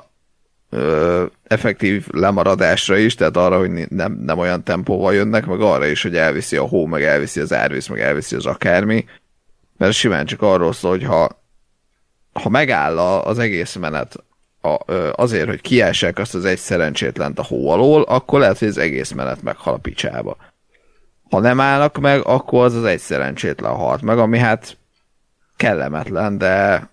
ö, 0.69 1.25
effektív 1.43 2.07
lemaradásra 2.11 2.97
is, 2.97 3.15
tehát 3.15 3.37
arra, 3.37 3.57
hogy 3.57 3.89
nem, 3.89 4.13
nem 4.13 4.39
olyan 4.39 4.63
tempóval 4.63 5.13
jönnek, 5.13 5.45
meg 5.45 5.61
arra 5.61 5.85
is, 5.85 6.01
hogy 6.01 6.15
elviszi 6.15 6.57
a 6.57 6.67
hó, 6.67 6.85
meg 6.85 7.03
elviszi 7.03 7.39
az 7.39 7.53
árvíz, 7.53 7.87
meg 7.87 7.99
elviszi 7.99 8.35
az 8.35 8.45
akármi, 8.45 9.05
mert 9.77 9.93
simán 9.93 10.25
csak 10.25 10.41
arról 10.41 10.73
szól, 10.73 10.91
hogy 10.91 11.03
ha, 11.03 11.43
ha 12.33 12.49
megáll 12.49 12.97
az 12.99 13.39
egész 13.39 13.75
menet 13.75 14.23
a, 14.61 14.77
azért, 15.15 15.47
hogy 15.47 15.61
kiássák 15.61 16.17
azt 16.17 16.35
az 16.35 16.45
egy 16.45 16.57
szerencsétlent 16.57 17.39
a 17.39 17.43
hó 17.43 17.69
alól, 17.69 18.01
akkor 18.01 18.39
lehet, 18.39 18.59
hogy 18.59 18.67
az 18.67 18.77
egész 18.77 19.11
menet 19.11 19.41
meghal 19.41 19.73
a 19.73 19.77
picsába. 19.77 20.37
Ha 21.29 21.39
nem 21.39 21.59
állnak 21.59 21.97
meg, 21.97 22.25
akkor 22.25 22.65
az 22.65 22.75
az 22.75 22.83
egy 22.83 22.99
szerencsétlen 22.99 23.71
halt 23.71 24.01
meg, 24.01 24.17
ami 24.17 24.37
hát 24.37 24.77
kellemetlen, 25.55 26.37
de 26.37 26.87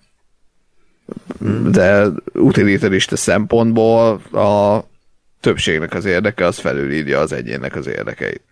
de 1.70 2.06
utilitarista 2.32 3.16
szempontból 3.16 4.14
a 4.32 4.84
többségnek 5.40 5.94
az 5.94 6.04
érdeke 6.04 6.46
az 6.46 6.58
felülírja 6.58 7.20
az 7.20 7.32
egyének 7.32 7.74
az 7.74 7.86
érdekeit. 7.86 8.42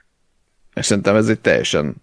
És 0.74 0.86
szerintem 0.86 1.16
ez 1.16 1.28
egy 1.28 1.40
teljesen 1.40 1.94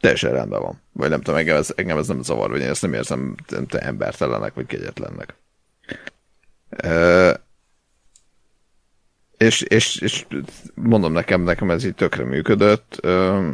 teljesen 0.00 0.32
rendben 0.32 0.60
van. 0.60 0.80
Vagy 0.92 1.10
nem 1.10 1.20
tudom, 1.20 1.40
engem 1.40 1.56
ez, 1.56 1.72
engem 1.76 1.98
ez 1.98 2.06
nem 2.06 2.22
zavar, 2.22 2.50
vagy 2.50 2.60
én 2.60 2.68
ezt 2.68 2.82
nem 2.82 2.94
érzem 2.94 3.34
nem 3.48 3.66
tudom, 3.66 3.86
embertelenek, 3.86 4.54
vagy 4.54 4.66
kegyetlennek. 4.66 5.34
Ö, 6.70 7.32
és, 9.36 9.60
és, 9.60 9.96
és 9.96 10.26
mondom 10.74 11.12
nekem, 11.12 11.42
nekem 11.42 11.70
ez 11.70 11.84
így 11.84 11.94
tökre 11.94 12.24
működött. 12.24 12.98
Ö, 13.00 13.48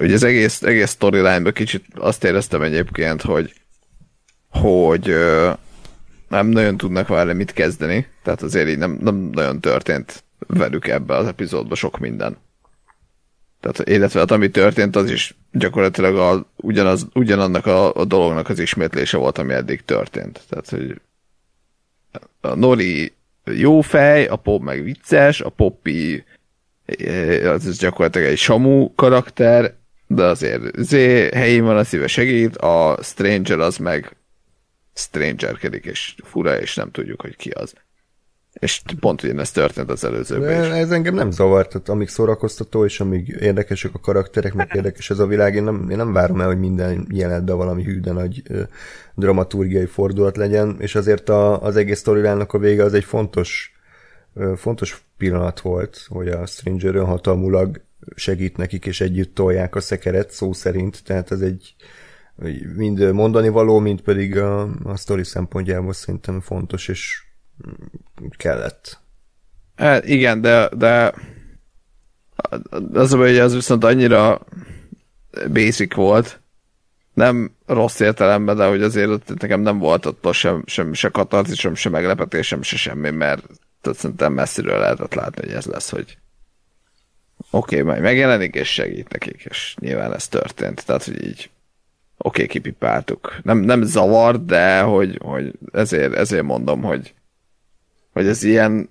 ugye 0.00 0.14
az 0.14 0.22
egész, 0.22 0.62
egész 0.62 0.90
storyline 0.90 1.50
kicsit 1.50 1.84
azt 1.94 2.24
éreztem 2.24 2.62
egyébként, 2.62 3.22
hogy 3.22 3.54
hogy 4.50 5.14
nem 6.28 6.46
nagyon 6.46 6.76
tudnak 6.76 7.08
vele 7.08 7.32
mit 7.32 7.52
kezdeni, 7.52 8.06
tehát 8.22 8.42
azért 8.42 8.68
így 8.68 8.78
nem, 8.78 8.98
nem 9.00 9.14
nagyon 9.14 9.60
történt 9.60 10.24
velük 10.46 10.86
ebbe 10.86 11.16
az 11.16 11.26
epizódban 11.26 11.76
sok 11.76 11.98
minden. 11.98 12.36
Tehát, 13.60 13.88
illetve 13.88 14.20
hát, 14.20 14.30
ami 14.30 14.50
történt, 14.50 14.96
az 14.96 15.10
is 15.10 15.34
gyakorlatilag 15.52 16.16
a, 16.16 16.46
ugyanaz, 16.56 17.06
ugyanannak 17.14 17.66
a, 17.66 17.94
a 17.94 18.04
dolognak 18.04 18.48
az 18.48 18.58
ismétlése 18.58 19.16
volt, 19.16 19.38
ami 19.38 19.52
eddig 19.52 19.84
történt. 19.84 20.40
Tehát, 20.48 20.68
hogy 20.68 21.00
a 22.40 22.54
Nori 22.54 23.12
jó 23.44 23.80
fej, 23.80 24.26
a 24.26 24.36
Pop 24.36 24.62
meg 24.62 24.82
vicces, 24.82 25.40
a 25.40 25.48
Poppy 25.48 26.24
az 27.44 27.66
is 27.66 27.76
gyakorlatilag 27.76 28.28
egy 28.28 28.38
Samu 28.38 28.94
karakter, 28.94 29.74
de 30.06 30.24
azért 30.24 30.62
zé, 30.78 31.28
helyén 31.34 31.64
van 31.64 31.76
a 31.76 31.84
szíve 31.84 32.06
segít, 32.06 32.56
a 32.56 32.98
Stranger 33.02 33.58
az 33.58 33.76
meg 33.76 34.16
strangerkedik, 34.98 35.84
és 35.84 36.14
fura, 36.22 36.60
és 36.60 36.74
nem 36.74 36.90
tudjuk, 36.90 37.20
hogy 37.20 37.36
ki 37.36 37.50
az. 37.50 37.74
És 38.52 38.82
pont 39.00 39.22
ugyanezt 39.22 39.54
történt 39.54 39.90
az 39.90 40.04
előzőben 40.04 40.64
is. 40.64 40.70
Ez 40.70 40.90
engem 40.90 41.14
nem 41.14 41.30
zavart, 41.30 41.68
tehát 41.68 41.88
amíg 41.88 42.08
szórakoztató, 42.08 42.84
és 42.84 43.00
amíg 43.00 43.36
érdekesek 43.40 43.94
a 43.94 43.98
karakterek, 43.98 44.54
meg 44.54 44.70
érdekes 44.74 45.10
ez 45.10 45.18
a 45.18 45.26
világ, 45.26 45.54
én 45.54 45.62
nem, 45.62 45.90
én 45.90 45.96
nem 45.96 46.12
várom 46.12 46.40
el, 46.40 46.46
hogy 46.46 46.58
minden 46.58 47.06
jelenetben 47.10 47.56
valami 47.56 47.82
hű, 47.82 48.00
de 48.00 48.12
nagy 48.12 48.42
ö, 48.48 48.62
dramaturgiai 49.14 49.86
fordulat 49.86 50.36
legyen, 50.36 50.76
és 50.78 50.94
azért 50.94 51.28
a, 51.28 51.62
az 51.62 51.76
egész 51.76 52.00
storyline 52.00 52.44
a 52.48 52.58
vége 52.58 52.84
az 52.84 52.94
egy 52.94 53.04
fontos, 53.04 53.72
ö, 54.34 54.52
fontos 54.56 55.02
pillanat 55.16 55.60
volt, 55.60 56.06
hogy 56.08 56.28
a 56.28 56.46
Stranger 56.46 56.94
önhatalmulag 56.94 57.80
segít 58.14 58.56
nekik, 58.56 58.86
és 58.86 59.00
együtt 59.00 59.34
tolják 59.34 59.74
a 59.74 59.80
szekeret, 59.80 60.30
szó 60.30 60.52
szerint, 60.52 61.04
tehát 61.04 61.30
ez 61.30 61.40
egy 61.40 61.74
mind 62.76 63.12
mondani 63.12 63.48
való, 63.48 63.78
mind 63.78 64.00
pedig 64.00 64.36
a, 64.36 64.62
a 64.84 64.96
sztori 64.96 65.24
szempontjából 65.24 65.92
szerintem 65.92 66.40
fontos, 66.40 66.88
és 66.88 67.22
kellett. 68.36 69.00
Hát 69.76 70.04
igen, 70.04 70.40
de, 70.40 70.68
de 70.76 71.14
az, 72.92 73.12
hogy 73.12 73.38
az 73.38 73.54
viszont 73.54 73.84
annyira 73.84 74.46
basic 75.52 75.94
volt, 75.94 76.40
nem 77.14 77.56
rossz 77.66 78.00
értelemben, 78.00 78.56
de 78.56 78.66
hogy 78.66 78.82
azért 78.82 79.40
nekem 79.40 79.60
nem 79.60 79.78
volt 79.78 80.06
ott 80.06 80.32
sem, 80.32 80.62
sem 80.66 80.92
se 80.92 81.08
katarzisem, 81.08 81.74
sem 81.74 81.92
meglepetésem, 81.92 82.62
se 82.62 82.76
semmi, 82.76 83.10
mert 83.10 83.46
tehát 83.80 83.98
szerintem 83.98 84.32
messziről 84.32 84.78
lehetett 84.78 85.14
látni, 85.14 85.42
hogy 85.46 85.54
ez 85.54 85.66
lesz, 85.66 85.90
hogy 85.90 86.18
oké, 87.50 87.80
okay, 87.80 87.92
majd 87.92 88.02
megjelenik, 88.02 88.54
és 88.54 88.72
segít 88.72 89.08
nekik, 89.08 89.44
és 89.50 89.74
nyilván 89.80 90.14
ez 90.14 90.28
történt. 90.28 90.86
Tehát, 90.86 91.04
hogy 91.04 91.24
így 91.26 91.50
oké, 92.18 92.42
okay, 92.42 92.46
kipipáltuk. 92.46 93.38
Nem, 93.42 93.58
nem 93.58 93.82
zavar, 93.82 94.44
de 94.44 94.80
hogy, 94.80 95.18
hogy 95.22 95.52
ezért, 95.72 96.14
ezért 96.14 96.42
mondom, 96.42 96.82
hogy, 96.82 97.14
hogy 98.12 98.26
ez 98.26 98.42
ilyen 98.42 98.88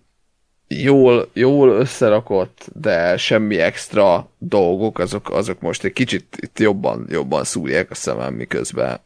jól, 0.68 1.30
jól 1.34 1.70
összerakott, 1.70 2.70
de 2.74 3.18
semmi 3.18 3.58
extra 3.60 4.30
dolgok, 4.38 5.00
azok, 5.00 5.30
azok 5.32 5.60
most 5.60 5.84
egy 5.84 5.94
kicsit 5.94 6.38
itt 6.40 6.60
jobban, 6.60 7.06
jobban 7.10 7.44
szúrják 7.44 7.92
a 7.92 7.96
szemem, 7.96 8.34
miközben 8.34 9.00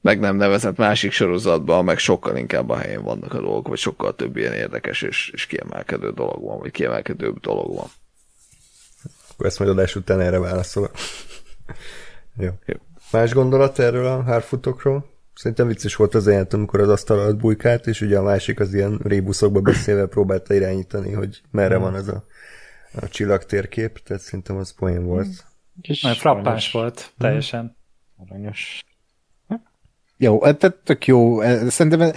meg 0.00 0.20
nem 0.20 0.36
nevezett 0.36 0.76
másik 0.76 1.12
sorozatban, 1.12 1.84
meg 1.84 1.98
sokkal 1.98 2.36
inkább 2.36 2.70
a 2.70 2.76
helyén 2.76 3.02
vannak 3.02 3.34
a 3.34 3.40
dolgok, 3.40 3.68
vagy 3.68 3.78
sokkal 3.78 4.14
több 4.14 4.36
ilyen 4.36 4.52
érdekes 4.52 5.02
és, 5.02 5.30
és 5.34 5.46
kiemelkedő 5.46 6.10
dolog 6.10 6.42
van, 6.42 6.58
vagy 6.58 6.70
kiemelkedőbb 6.70 7.40
dolog 7.40 7.74
van. 7.74 7.88
Akkor 9.32 9.46
ezt 9.46 9.58
majd 9.58 9.70
adás 9.70 9.96
után 9.96 10.20
erre 10.20 10.38
válaszolok. 10.38 10.92
Jó. 12.36 12.50
Jó. 12.66 12.74
Más 13.12 13.32
gondolat 13.32 13.78
erről 13.78 14.06
a 14.06 14.22
hárfutokról? 14.22 15.10
Szerintem 15.34 15.66
vicces 15.66 15.94
volt 15.94 16.14
az 16.14 16.26
jelent, 16.26 16.52
amikor 16.52 16.80
az 16.80 16.88
asztal 16.88 17.18
alatt 17.18 17.36
bujkált, 17.36 17.86
és 17.86 18.00
ugye 18.00 18.18
a 18.18 18.22
másik 18.22 18.60
az 18.60 18.74
ilyen 18.74 19.00
rébuszokba 19.04 19.60
beszélve 19.60 20.06
próbálta 20.06 20.54
irányítani, 20.54 21.12
hogy 21.12 21.40
merre 21.50 21.76
van 21.76 21.94
az 21.94 22.08
a, 22.08 22.24
a 22.92 23.08
csillagtérkép, 23.08 23.98
tehát 23.98 24.22
szerintem 24.22 24.56
az 24.56 24.74
poén 24.74 25.04
volt. 25.04 25.28
Nagyon 25.82 26.16
frappáns 26.16 26.72
volt, 26.72 27.12
teljesen. 27.18 27.76
Aranyos. 28.16 28.84
Jó, 30.20 30.38
tehát 30.38 30.76
tök 30.84 31.06
jó. 31.06 31.40
Szerintem 31.68 32.12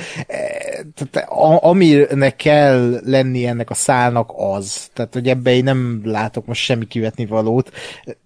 tehát, 1.12 1.30
aminek 1.62 2.36
kell 2.36 3.00
lenni 3.06 3.46
ennek 3.46 3.70
a 3.70 3.74
szálnak 3.74 4.32
az. 4.36 4.90
Tehát, 4.94 5.14
hogy 5.14 5.28
ebbe 5.28 5.54
én 5.54 5.64
nem 5.64 6.02
látok 6.04 6.46
most 6.46 6.62
semmi 6.62 6.88
kivetni 6.88 7.26
valót. 7.26 7.72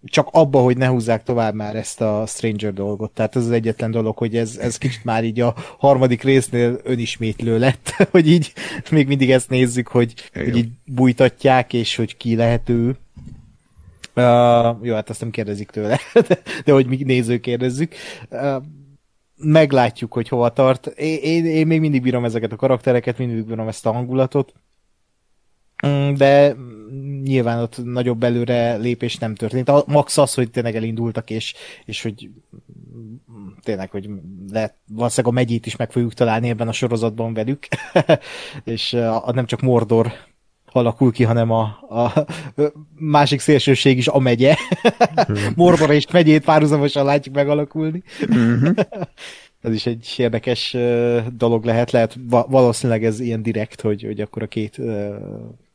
Csak 0.05 0.27
abba, 0.31 0.59
hogy 0.59 0.77
ne 0.77 0.87
húzzák 0.87 1.23
tovább 1.23 1.53
már 1.53 1.75
ezt 1.75 2.01
a 2.01 2.23
Stranger 2.27 2.73
dolgot. 2.73 3.11
Tehát 3.11 3.35
ez 3.35 3.43
az 3.43 3.51
egyetlen 3.51 3.91
dolog, 3.91 4.17
hogy 4.17 4.35
ez, 4.35 4.57
ez 4.57 4.77
kicsit 4.77 5.03
már 5.03 5.23
így 5.23 5.39
a 5.39 5.55
harmadik 5.77 6.23
résznél 6.23 6.79
önismétlő 6.83 7.59
lett, 7.59 7.89
hogy 8.11 8.27
így 8.27 8.53
még 8.91 9.07
mindig 9.07 9.31
ezt 9.31 9.49
nézzük, 9.49 9.87
hogy, 9.87 10.13
hogy 10.33 10.57
így 10.57 10.69
bújtatják, 10.85 11.73
és 11.73 11.95
hogy 11.95 12.17
ki 12.17 12.35
lehet 12.35 12.69
ő. 12.69 12.95
Uh, 14.15 14.75
jó, 14.81 14.93
hát 14.93 15.09
azt 15.09 15.21
nem 15.21 15.29
kérdezik 15.29 15.69
tőle, 15.69 15.99
de, 16.27 16.41
de 16.65 16.71
hogy 16.71 16.85
mi 16.85 17.03
nézők 17.03 17.41
kérdezzük. 17.41 17.93
Uh, 18.29 18.63
meglátjuk, 19.37 20.13
hogy 20.13 20.27
hova 20.27 20.53
tart. 20.53 20.87
Én, 20.87 21.19
én, 21.21 21.45
én 21.45 21.67
még 21.67 21.79
mindig 21.79 22.01
bírom 22.01 22.25
ezeket 22.25 22.51
a 22.51 22.55
karaktereket, 22.55 23.17
mindig 23.17 23.45
bírom 23.45 23.67
ezt 23.67 23.85
a 23.85 23.91
hangulatot. 23.91 24.53
Mm, 25.87 26.13
De 26.13 26.55
nyilván 27.23 27.61
ott 27.61 27.83
nagyobb 27.83 28.23
előre 28.23 28.75
lépés 28.75 29.17
nem 29.17 29.35
történt. 29.35 29.69
A 29.69 29.83
max 29.87 30.17
az, 30.17 30.33
hogy 30.33 30.51
tényleg 30.51 30.75
elindultak, 30.75 31.29
és, 31.29 31.53
és 31.85 32.01
hogy 32.01 32.29
tényleg, 33.61 33.91
hogy 33.91 34.09
lehet, 34.51 34.75
valószínűleg 34.87 35.33
a 35.33 35.35
megyét 35.35 35.65
is 35.65 35.75
meg 35.75 35.91
fogjuk 35.91 36.13
találni 36.13 36.49
ebben 36.49 36.67
a 36.67 36.71
sorozatban 36.71 37.33
velük, 37.33 37.67
és 38.63 38.93
a 38.93 39.31
nem 39.33 39.45
csak 39.45 39.61
Mordor 39.61 40.11
alakul 40.75 41.11
ki, 41.11 41.23
hanem 41.23 41.51
a, 41.51 41.61
a 41.89 42.25
másik 42.95 43.39
szélsőség 43.39 43.97
is 43.97 44.07
a 44.07 44.19
megye. 44.19 44.55
Mordor 45.55 45.91
és 45.91 46.11
megyét 46.11 46.43
párhuzamosan 46.43 47.05
látjuk 47.05 47.35
megalakulni. 47.35 48.03
ez 49.61 49.73
is 49.73 49.85
egy 49.85 50.13
érdekes 50.17 50.77
dolog 51.37 51.65
lehet, 51.65 51.91
lehet 51.91 52.17
va- 52.29 52.47
valószínűleg 52.49 53.05
ez 53.05 53.19
ilyen 53.19 53.41
direkt, 53.41 53.81
hogy, 53.81 54.03
hogy 54.03 54.21
akkor 54.21 54.43
a 54.43 54.47
két 54.47 54.81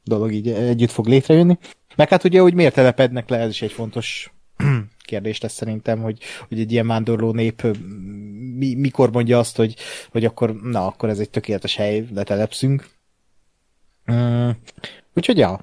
dolog 0.05 0.33
így 0.33 0.49
együtt 0.49 0.91
fog 0.91 1.07
létrejönni. 1.07 1.59
Meg 1.97 2.09
hát 2.09 2.25
ugye, 2.25 2.41
hogy 2.41 2.55
miért 2.55 2.75
telepednek 2.75 3.29
le, 3.29 3.39
ez 3.39 3.51
is 3.51 3.63
egy 3.63 3.73
fontos 3.73 4.33
kérdés 5.05 5.41
lesz 5.41 5.55
szerintem, 5.55 6.01
hogy, 6.01 6.19
hogy 6.49 6.61
egy 6.61 6.73
ilyen 6.73 6.87
vándorló 6.87 7.33
nép 7.33 7.77
mi, 8.57 8.75
mikor 8.75 9.13
mondja 9.13 9.39
azt, 9.39 9.57
hogy, 9.57 9.77
hogy 10.11 10.25
akkor, 10.25 10.61
na, 10.63 10.87
akkor 10.87 11.09
ez 11.09 11.19
egy 11.19 11.31
tökéletes 11.31 11.77
hely, 11.77 12.07
letelepszünk. 12.15 12.89
Mm, 14.11 14.51
úgyhogy 15.15 15.39
ja, 15.39 15.61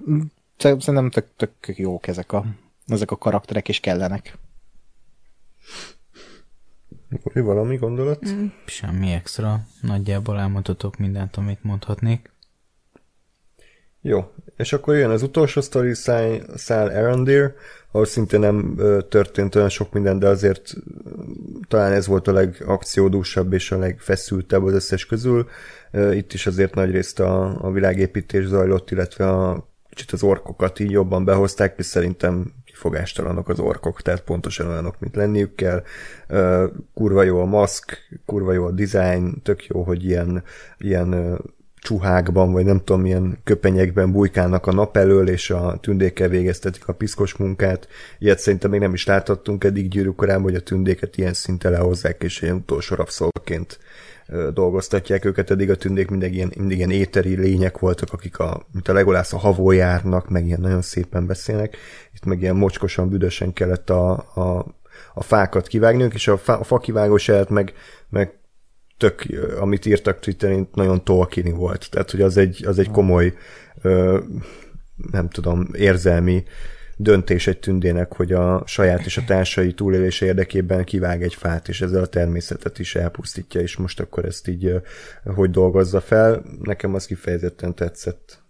szer- 0.58 0.82
szerintem 0.82 1.10
tök, 1.10 1.28
tök 1.36 1.78
jók 1.78 2.08
ezek 2.08 2.32
a, 2.32 2.46
ezek 2.88 3.12
a 3.12 3.18
karakterek, 3.18 3.70
és 3.70 3.80
kellenek. 3.80 4.38
Úri, 7.24 7.42
valami 7.42 7.78
gondolat? 7.78 8.20
Semmi 8.66 9.12
extra. 9.12 9.60
Nagyjából 9.82 10.40
elmondhatok 10.40 10.98
mindent, 10.98 11.36
amit 11.36 11.64
mondhatnék. 11.64 12.32
Jó, 14.02 14.34
és 14.58 14.74
akkor 14.74 14.96
jön 14.96 15.10
az 15.10 15.22
utolsó 15.22 15.62
sztori 15.62 15.94
szál, 15.94 16.58
szál 16.58 16.88
Arondir, 16.88 17.54
ahol 17.98 18.10
szintén 18.10 18.40
nem 18.40 18.76
történt 19.10 19.56
olyan 19.56 19.70
sok 19.70 19.94
minden, 19.94 20.20
de 20.20 20.28
azért 20.28 20.74
talán 21.68 21.92
ez 21.92 22.08
volt 22.08 22.28
a 22.28 22.32
legakciódúsabb 22.32 23.54
és 23.54 23.72
a 23.72 23.78
legfeszültebb 23.78 24.64
az 24.64 24.74
összes 24.74 25.06
közül. 25.06 25.48
Itt 26.12 26.34
is 26.34 26.48
azért 26.48 26.76
nagyrészt 26.76 27.20
a, 27.20 27.58
a 27.62 27.72
világépítés 27.72 28.46
zajlott, 28.46 28.92
illetve 28.92 29.30
a 29.30 29.70
kicsit 29.90 30.12
az 30.12 30.24
orkokat 30.24 30.80
így 30.80 30.92
jobban 30.92 31.26
behozták, 31.26 31.76
és 31.78 31.86
szerintem 31.86 32.54
kifogástalanok 32.66 33.50
az 33.50 33.60
orkok, 33.60 34.02
tehát 34.02 34.24
pontosan 34.24 34.68
olyanok, 34.68 35.00
mint 35.00 35.16
lenniük 35.16 35.56
kell. 35.56 35.84
Kurva 36.94 37.24
jó 37.24 37.42
a 37.42 37.46
maszk, 37.46 37.98
kurva 38.26 38.54
jó 38.54 38.66
a 38.66 38.72
design, 38.72 39.42
tök 39.44 39.66
jó, 39.66 39.84
hogy 39.84 40.06
ilyen, 40.06 40.44
ilyen 40.78 41.40
csuhákban, 41.88 42.52
vagy 42.52 42.66
nem 42.66 42.78
tudom, 42.84 43.02
milyen 43.02 43.38
köpenyekben 43.44 44.12
bujkálnak 44.12 44.68
a 44.68 44.74
nap 44.74 44.98
elől, 44.98 45.30
és 45.30 45.50
a 45.50 45.78
tündékkel 45.82 46.28
végeztetik 46.28 46.88
a 46.88 46.94
piszkos 46.94 47.36
munkát. 47.36 47.88
Ilyet 48.20 48.40
szerintem 48.40 48.70
még 48.70 48.80
nem 48.80 48.94
is 48.94 49.06
láthattunk 49.06 49.64
eddig 49.64 49.88
gyűrűkorában, 49.88 50.44
hogy 50.44 50.56
a 50.56 50.60
tündéket 50.60 51.18
ilyen 51.18 51.34
szinten 51.34 51.72
lehozzák, 51.72 52.24
és 52.24 52.42
ilyen 52.42 52.56
utolsó 52.56 52.96
rabszolgaként 52.96 53.80
dolgoztatják 54.54 55.26
őket, 55.26 55.52
eddig 55.52 55.70
a 55.70 55.76
tündék 55.76 56.10
mindig 56.10 56.34
ilyen, 56.34 56.52
mindig 56.58 56.78
ilyen 56.78 56.92
éteri 56.92 57.36
lények 57.36 57.78
voltak, 57.78 58.14
akik 58.14 58.40
a, 58.40 58.68
mint 58.72 58.88
a 58.88 58.94
legolász 58.94 59.34
a 59.34 59.38
havó 59.38 59.72
járnak, 59.72 60.30
meg 60.30 60.46
ilyen 60.46 60.62
nagyon 60.62 60.82
szépen 60.82 61.26
beszélnek. 61.26 61.78
Itt 62.16 62.26
meg 62.26 62.42
ilyen 62.42 62.56
mocskosan, 62.56 63.10
büdösen 63.10 63.54
kellett 63.54 63.90
a, 63.90 64.12
a, 64.34 64.66
a 65.14 65.24
fákat 65.24 65.68
kivágnunk, 65.68 66.14
és 66.14 66.28
a, 66.28 66.38
fa, 66.38 66.60
a 66.60 66.64
fakivágós 66.64 67.32
meg, 67.50 67.74
meg 68.10 68.37
tök, 68.98 69.26
amit 69.60 69.86
írtak 69.86 70.20
Twitteren, 70.20 70.68
nagyon 70.74 71.04
Tolkieni 71.04 71.52
volt. 71.52 71.88
Tehát, 71.92 72.12
hogy 72.12 72.22
az 72.22 72.38
egy, 72.38 72.66
az 72.66 72.80
egy 72.80 72.92
komoly, 72.92 73.34
ö, 73.82 74.20
nem 75.12 75.30
tudom, 75.30 75.68
érzelmi 75.74 76.44
döntés 76.98 77.48
egy 77.48 77.60
tündének, 77.60 78.14
hogy 78.14 78.32
a 78.34 78.64
saját 78.66 79.06
és 79.06 79.18
a 79.18 79.24
társai 79.24 79.74
túlélése 79.74 80.26
érdekében 80.26 80.84
kivág 80.84 81.24
egy 81.24 81.36
fát, 81.36 81.68
és 81.68 81.82
ezzel 81.82 82.02
a 82.02 82.08
természetet 82.08 82.80
is 82.80 82.96
elpusztítja, 82.96 83.62
és 83.62 83.76
most 83.76 84.00
akkor 84.00 84.26
ezt 84.26 84.48
így 84.48 84.66
ö, 84.66 84.78
hogy 85.26 85.52
dolgozza 85.52 86.02
fel. 86.02 86.44
Nekem 86.62 86.94
az 86.94 87.06
kifejezetten 87.06 87.76
tetszett. 87.76 88.42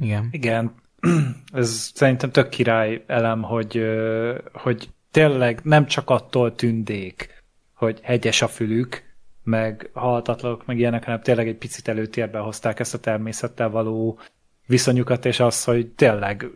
Igen. 0.00 0.28
Igen, 0.30 0.74
ez 1.52 1.90
szerintem 1.94 2.30
tök 2.30 2.48
király 2.48 3.04
elem, 3.06 3.42
hogy, 3.42 3.76
ö, 3.76 4.38
hogy 4.52 4.88
tényleg 5.10 5.60
nem 5.62 5.86
csak 5.86 6.10
attól 6.10 6.54
tündék, 6.54 7.42
hogy 7.74 8.00
hegyes 8.02 8.42
a 8.42 8.48
fülük, 8.48 9.02
meg 9.48 9.90
halhatatlanok, 9.92 10.66
meg 10.66 10.78
ilyenek, 10.78 11.04
hanem 11.04 11.20
tényleg 11.20 11.48
egy 11.48 11.56
picit 11.56 11.88
előtérbe 11.88 12.38
hozták 12.38 12.80
ezt 12.80 12.94
a 12.94 12.98
természettel 12.98 13.70
való 13.70 14.18
viszonyukat, 14.66 15.24
és 15.24 15.40
az, 15.40 15.64
hogy 15.64 15.86
tényleg 15.86 16.50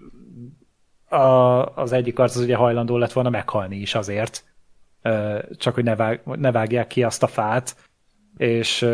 a, 1.09 1.17
az 1.75 1.93
egyik 1.93 2.19
arc 2.19 2.37
az 2.37 2.43
ugye 2.43 2.57
hajlandó 2.57 2.97
lett 2.97 3.13
volna 3.13 3.31
meghalni 3.31 3.77
is 3.77 3.95
azért, 3.95 4.45
csak 5.57 5.75
hogy 5.75 5.85
ne, 5.85 5.97
vág, 5.97 6.21
ne 6.25 6.53
vágják 6.53 6.87
ki 6.87 7.03
azt 7.03 7.23
a 7.23 7.27
fát, 7.27 7.77
és 8.37 8.89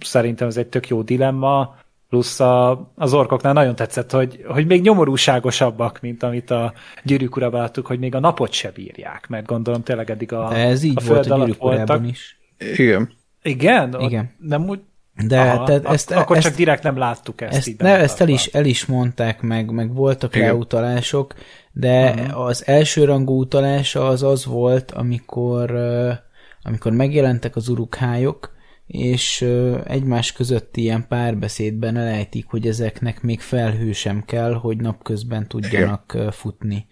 szerintem 0.00 0.48
ez 0.48 0.56
egy 0.56 0.68
tök 0.68 0.88
jó 0.88 1.02
dilemma, 1.02 1.76
plusz 2.08 2.40
a, 2.40 2.90
az 2.94 3.14
orkoknál 3.14 3.52
nagyon 3.52 3.74
tetszett, 3.74 4.10
hogy, 4.10 4.44
hogy 4.46 4.66
még 4.66 4.82
nyomorúságosabbak, 4.82 6.00
mint 6.00 6.22
amit 6.22 6.50
a 6.50 6.72
gyűrűk 7.04 7.36
urában 7.36 7.60
láttuk, 7.60 7.86
hogy 7.86 7.98
még 7.98 8.14
a 8.14 8.20
napot 8.20 8.52
se 8.52 8.70
bírják, 8.70 9.28
mert 9.28 9.46
gondolom 9.46 9.82
tényleg 9.82 10.10
eddig 10.10 10.32
a, 10.32 10.48
De 10.48 10.56
ez 10.56 10.82
így 10.82 10.96
a 10.96 11.04
volt 11.06 11.26
föld 11.26 11.40
a 11.40 11.42
alatt 11.42 11.56
voltak. 11.56 12.06
is. 12.06 12.37
Igen. 12.58 13.12
Igen? 13.42 13.96
Igen. 14.00 14.34
Nem 14.38 14.68
úgy... 14.68 14.80
De 15.26 15.40
Aha, 15.40 15.64
tehát 15.64 15.84
ak- 15.84 15.94
ezt, 15.94 16.10
akkor 16.10 16.36
ezt, 16.36 16.46
csak 16.46 16.56
direkt 16.56 16.82
nem 16.82 16.96
láttuk 16.96 17.40
ezt, 17.40 17.56
ezt, 17.56 17.68
így 17.68 17.80
ne, 17.80 17.96
ezt 17.96 18.20
el, 18.20 18.28
is, 18.28 18.46
el 18.46 18.64
is 18.64 18.86
mondták, 18.86 19.40
meg, 19.40 19.70
meg 19.70 19.94
voltak 19.94 20.34
Igen. 20.34 20.48
rá 20.48 20.54
utalások, 20.54 21.34
de 21.72 22.10
uh-huh. 22.10 22.44
az 22.46 22.66
első 22.66 23.04
rangú 23.04 23.40
utalása 23.40 24.08
az 24.08 24.22
az 24.22 24.44
volt, 24.46 24.90
amikor, 24.90 25.70
amikor 26.62 26.92
megjelentek 26.92 27.56
az 27.56 27.68
urukhályok, 27.68 28.56
és 28.88 29.46
egymás 29.84 30.32
között 30.32 30.76
ilyen 30.76 31.06
párbeszédben 31.08 31.96
elejtik, 31.96 32.46
hogy 32.46 32.66
ezeknek 32.66 33.22
még 33.22 33.40
felhő 33.40 33.92
sem 33.92 34.24
kell, 34.24 34.52
hogy 34.52 34.76
napközben 34.76 35.48
tudjanak 35.48 36.14
ö, 36.14 36.28
futni. 36.30 36.86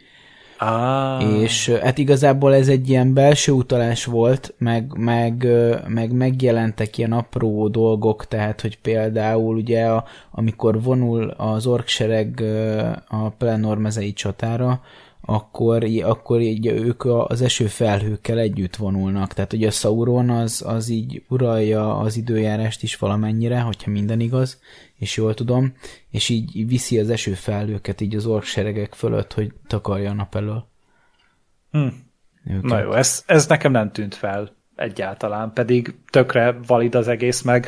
Ah, 0.59 1.41
És 1.41 1.69
hát 1.69 1.99
igazából 1.99 2.55
ez 2.55 2.69
egy 2.69 2.89
ilyen 2.89 3.15
belső 3.15 3.53
utalás 3.53 4.05
volt, 4.05 4.55
meg, 4.59 4.93
meg, 4.99 5.47
meg 5.89 6.13
megjelentek 6.13 6.99
ilyen 6.99 7.13
apró 7.13 7.69
dolgok, 7.69 8.27
tehát, 8.27 8.61
hogy 8.61 8.79
például 8.79 9.57
ugye 9.57 9.85
a, 9.85 10.05
amikor 10.31 10.83
vonul 10.83 11.31
az 11.31 11.67
orksereg 11.67 12.43
a 13.09 13.29
Pelennor 13.29 13.79
mezei 13.79 14.13
csatára, 14.13 14.81
akkor, 15.27 15.85
akkor 16.03 16.41
így 16.41 16.67
ők 16.67 17.05
a- 17.05 17.27
az 17.27 17.43
esőfelhőkkel 17.43 18.39
együtt 18.39 18.77
vonulnak. 18.77 19.33
Tehát 19.33 19.53
ugye 19.53 19.67
a 19.67 19.71
Sauron 19.71 20.31
az, 20.31 20.63
az 20.67 20.89
így 20.89 21.23
uralja 21.29 21.99
az 21.99 22.17
időjárást 22.17 22.83
is 22.83 22.97
valamennyire, 22.97 23.61
hogyha 23.61 23.91
minden 23.91 24.21
igaz, 24.21 24.61
és 24.97 25.17
jól 25.17 25.35
tudom, 25.35 25.75
és 26.11 26.29
így 26.29 26.69
viszi 26.69 26.99
az 26.99 27.11
esőfelhőket 27.11 28.01
így 28.01 28.15
az 28.15 28.27
orkseregek 28.27 28.95
fölött, 28.95 29.33
hogy 29.33 29.53
takarja 29.67 30.11
a 30.11 30.15
nap 30.15 30.35
elől. 30.35 30.67
Hm. 31.71 31.87
Őket. 32.47 32.63
Na 32.63 32.79
jó, 32.79 32.93
ez, 32.93 33.23
ez 33.27 33.47
nekem 33.47 33.73
nem 33.73 33.93
tűnt 33.93 34.15
fel 34.15 34.55
egyáltalán, 34.77 35.53
pedig 35.53 35.95
tökre 36.11 36.57
valid 36.67 36.95
az 36.95 37.09
egész, 37.09 37.43
meg 37.43 37.67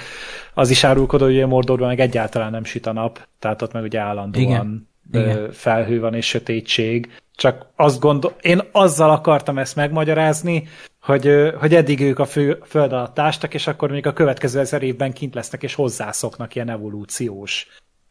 az 0.54 0.70
is 0.70 0.84
árulkodó, 0.84 1.24
hogy 1.24 1.34
ugye 1.34 1.46
Mordorban 1.46 1.88
meg 1.88 2.00
egyáltalán 2.00 2.50
nem 2.50 2.64
süt 2.64 2.86
a 2.86 2.92
nap, 2.92 3.28
tehát 3.38 3.62
ott 3.62 3.72
meg 3.72 3.82
ugye 3.82 4.00
állandóan 4.00 4.44
Igen. 4.44 4.88
Igen. 5.12 5.50
felhő 5.52 6.00
van 6.00 6.14
és 6.14 6.26
sötétség. 6.26 7.08
Csak 7.38 7.66
azt 7.76 8.00
gondol, 8.00 8.36
én 8.40 8.60
azzal 8.72 9.10
akartam 9.10 9.58
ezt 9.58 9.76
megmagyarázni, 9.76 10.68
hogy, 11.00 11.52
hogy 11.58 11.74
eddig 11.74 12.00
ők 12.00 12.18
a 12.18 12.24
fő, 12.24 12.62
föld 12.66 12.92
alatt 12.92 13.18
ástak, 13.18 13.54
és 13.54 13.66
akkor 13.66 13.90
még 13.90 14.06
a 14.06 14.12
következő 14.12 14.60
ezer 14.60 14.82
évben 14.82 15.12
kint 15.12 15.34
lesznek, 15.34 15.62
és 15.62 15.74
hozzászoknak 15.74 16.54
ilyen 16.54 16.68
evolúciós 16.68 17.66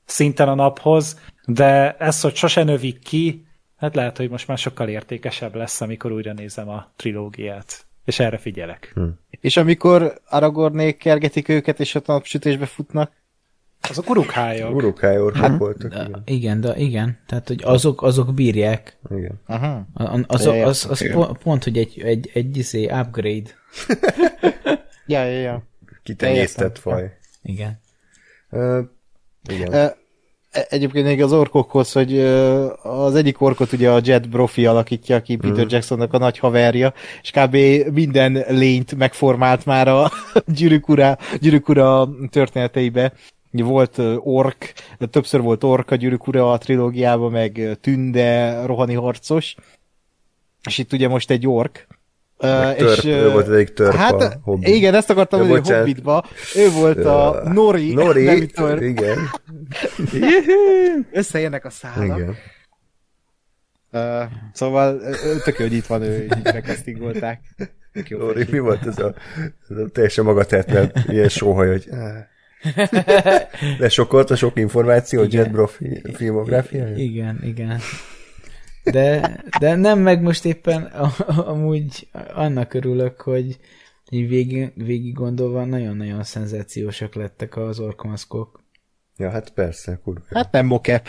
szinten 0.05 0.47
a 0.49 0.55
naphoz, 0.55 1.19
de 1.45 1.95
ez, 1.97 2.21
hogy 2.21 2.35
sose 2.35 2.63
növik 2.63 2.99
ki, 2.99 3.47
hát 3.77 3.95
lehet, 3.95 4.17
hogy 4.17 4.29
most 4.29 4.47
már 4.47 4.57
sokkal 4.57 4.87
értékesebb 4.87 5.55
lesz, 5.55 5.81
amikor 5.81 6.11
újra 6.11 6.33
nézem 6.33 6.69
a 6.69 6.87
trilógiát. 6.95 7.85
És 8.05 8.19
erre 8.19 8.37
figyelek. 8.37 8.93
És 9.29 9.57
amikor 9.57 10.21
Aragornék 10.29 10.97
kergetik 10.97 11.47
őket, 11.47 11.79
és 11.79 11.95
ott 11.95 12.07
a 12.07 12.13
napsütésbe 12.13 12.65
futnak, 12.65 13.11
Azok 13.89 14.09
urukhályok. 14.09 14.76
Urukály 14.76 15.19
orkok 15.19 15.41
hát, 15.41 15.57
voltak, 15.57 15.91
De, 15.93 16.03
igen. 16.07 16.22
igen, 16.26 16.61
de 16.61 16.76
igen, 16.76 17.18
tehát 17.27 17.47
hogy 17.47 17.61
azok, 17.64 18.01
azok 18.01 18.34
bírják. 18.34 18.97
igen. 19.09 19.41
Aha. 19.45 19.88
A- 19.93 20.03
a- 20.03 20.23
Az, 20.27 20.45
Ja, 20.45 20.65
az, 20.65 20.88
az 20.89 21.01
igen. 21.01 21.14
pont, 21.14 21.38
pont, 21.38 21.64
hogy 21.64 21.77
egy, 21.77 22.01
egy, 22.03 22.30
egy 22.34 22.57
izé, 22.57 22.84
upgrade. 22.85 23.49
Ja, 25.09 25.23
ja, 25.23 25.39
ja. 25.39 25.64
Kitenyésztett 26.03 26.77
faj. 26.80 27.18
Igen. 27.43 27.80
Uh, 28.51 28.80
igen. 29.49 29.73
E- 29.73 29.95
Egyébként 30.69 31.05
még 31.05 31.22
az 31.23 31.34
orkokhoz, 31.34 31.91
hogy 31.91 32.19
az 32.84 33.15
egyik 33.15 33.41
orkot 33.41 33.72
ugye 33.72 33.91
a 33.91 33.99
Jet 34.03 34.30
Brophy 34.30 34.65
alakítja, 34.65 35.15
aki 35.15 35.35
Peter 35.35 35.64
Mhm. 35.64 35.73
Jacksonnak 35.73 36.14
a 36.14 36.18
nagy 36.18 36.38
haverja, 36.39 36.93
és 37.22 37.31
kb. 37.31 37.55
minden 37.93 38.43
lényt 38.47 38.95
megformált 38.95 39.65
már 39.65 39.88
a 39.88 40.11
Gyűrűk 40.57 40.89
Ura, 40.89 41.18
Gyűrűk 41.39 41.69
Ura 41.69 42.09
történeteibe. 42.30 43.14
Volt 43.61 44.01
ork, 44.19 44.73
többször 45.11 45.41
volt 45.41 45.63
ork 45.63 45.91
a 45.91 45.95
Gyűrűk 45.95 46.27
Ura 46.27 46.51
a 46.51 46.57
trilógiában, 46.57 47.31
meg 47.31 47.77
tünde, 47.81 48.61
rohani 48.65 48.93
harcos, 48.93 49.55
és 50.67 50.77
itt 50.77 50.93
ugye 50.93 51.07
most 51.07 51.29
egy 51.31 51.47
ork. 51.47 51.88
Meg 52.39 52.75
törp, 52.75 53.03
ő 53.03 53.31
volt 53.31 53.49
egyik 53.49 53.73
törp 53.73 53.93
a 53.93 53.97
Hát, 53.97 54.39
Hobbit. 54.43 54.67
igen, 54.67 54.93
ezt 54.95 55.09
akartam 55.09 55.39
hogy 55.39 55.47
bocsánat. 55.49 55.85
Hobbitba. 55.85 56.23
Ő 56.55 56.69
volt 56.71 57.05
a. 57.05 57.41
Nori, 57.53 57.93
Nori, 58.03 58.23
nevű 58.23 58.45
törp. 58.45 58.81
igen, 58.81 59.17
Összejönnek 61.11 61.65
a 61.65 61.69
szálak. 61.69 62.17
igen. 62.17 62.35
Uh, 63.91 64.23
szóval 64.53 64.99
tök 65.43 65.57
jó, 65.59 65.65
hogy 65.65 65.73
itt 65.73 65.85
van, 65.85 66.01
ő 66.01 66.23
így 66.23 66.43
megkasztingolták. 66.43 67.41
Felség. 67.93 68.49
mi 68.51 68.59
volt 68.59 68.85
ez 68.88 68.99
a, 68.99 69.13
ez 69.69 69.77
a 69.77 69.88
teljesen 69.88 70.25
magatetlen 70.25 70.91
ilyen 71.07 71.29
sóhaj, 71.29 71.67
hogy. 71.67 71.88
de 73.79 73.89
sokolt 73.89 74.29
a 74.29 74.35
sok 74.35 74.59
információ, 74.59 75.23
Igen. 75.23 75.41
Jet 75.43 75.51
Bro 75.51 75.67
fi- 75.67 76.15
filmográfiája? 76.15 76.95
Igen, 76.95 77.39
igen. 77.43 77.79
De, 78.84 79.39
de 79.59 79.75
nem, 79.75 79.99
meg 79.99 80.21
most 80.21 80.45
éppen 80.45 80.84
a- 80.84 81.49
amúgy 81.51 82.07
annak 82.34 82.73
örülök, 82.73 83.21
hogy 83.21 83.57
így 84.09 84.27
végig, 84.27 84.71
végig 84.75 85.13
gondolva 85.13 85.65
nagyon-nagyon 85.65 86.23
szenzációsak 86.23 87.15
lettek 87.15 87.57
az 87.57 87.79
orkomaszkok. 87.79 88.63
Ja, 89.17 89.29
hát 89.29 89.49
persze, 89.49 89.99
kurva. 90.03 90.25
Hát 90.29 90.51
nem 90.51 90.65
mocap. 90.65 91.07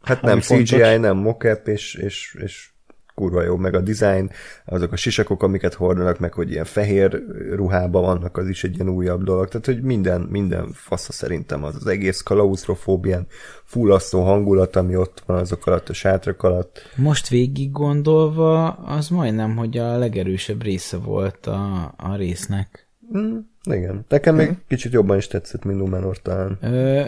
Hát 0.00 0.22
nem 0.22 0.32
ami 0.32 0.40
CGI, 0.40 0.66
fontos. 0.66 0.98
nem 1.00 1.16
mocap, 1.16 1.68
és, 1.68 1.94
és, 1.94 2.36
és 2.42 2.72
kurva 3.14 3.42
jó, 3.42 3.56
meg 3.56 3.74
a 3.74 3.80
design, 3.80 4.30
azok 4.64 4.92
a 4.92 4.96
sisakok, 4.96 5.42
amiket 5.42 5.74
hordanak, 5.74 6.18
meg 6.18 6.32
hogy 6.32 6.50
ilyen 6.50 6.64
fehér 6.64 7.22
ruhában 7.50 8.02
vannak, 8.02 8.36
az 8.36 8.48
is 8.48 8.64
egy 8.64 8.74
ilyen 8.74 8.88
újabb 8.88 9.22
dolog. 9.22 9.48
Tehát, 9.48 9.66
hogy 9.66 9.82
minden, 9.82 10.20
minden 10.20 10.72
fasza 10.72 11.12
szerintem 11.12 11.64
az, 11.64 11.74
az 11.74 11.86
egész 11.86 12.20
klaustrofób, 12.20 13.04
ilyen 13.04 13.26
fullasztó 13.64 14.22
hangulat, 14.22 14.76
ami 14.76 14.96
ott 14.96 15.22
van 15.26 15.38
azok 15.38 15.66
alatt, 15.66 15.88
a 15.88 15.92
sátrak 15.92 16.42
alatt. 16.42 16.80
Most 16.96 17.28
végig 17.28 17.70
gondolva, 17.70 18.68
az 18.70 19.08
majdnem, 19.08 19.56
hogy 19.56 19.78
a 19.78 19.98
legerősebb 19.98 20.62
része 20.62 20.96
volt 20.96 21.46
a, 21.46 21.94
a 21.96 22.16
résznek. 22.16 22.88
Mm, 23.16 23.36
igen. 23.70 24.04
Nekem 24.08 24.34
még 24.34 24.50
kicsit 24.68 24.92
jobban 24.92 25.16
is 25.16 25.26
tetszett, 25.26 25.64
mint 25.64 25.78
Numenor 25.78 26.22
talán. 26.22 26.58
Ö, 26.60 27.02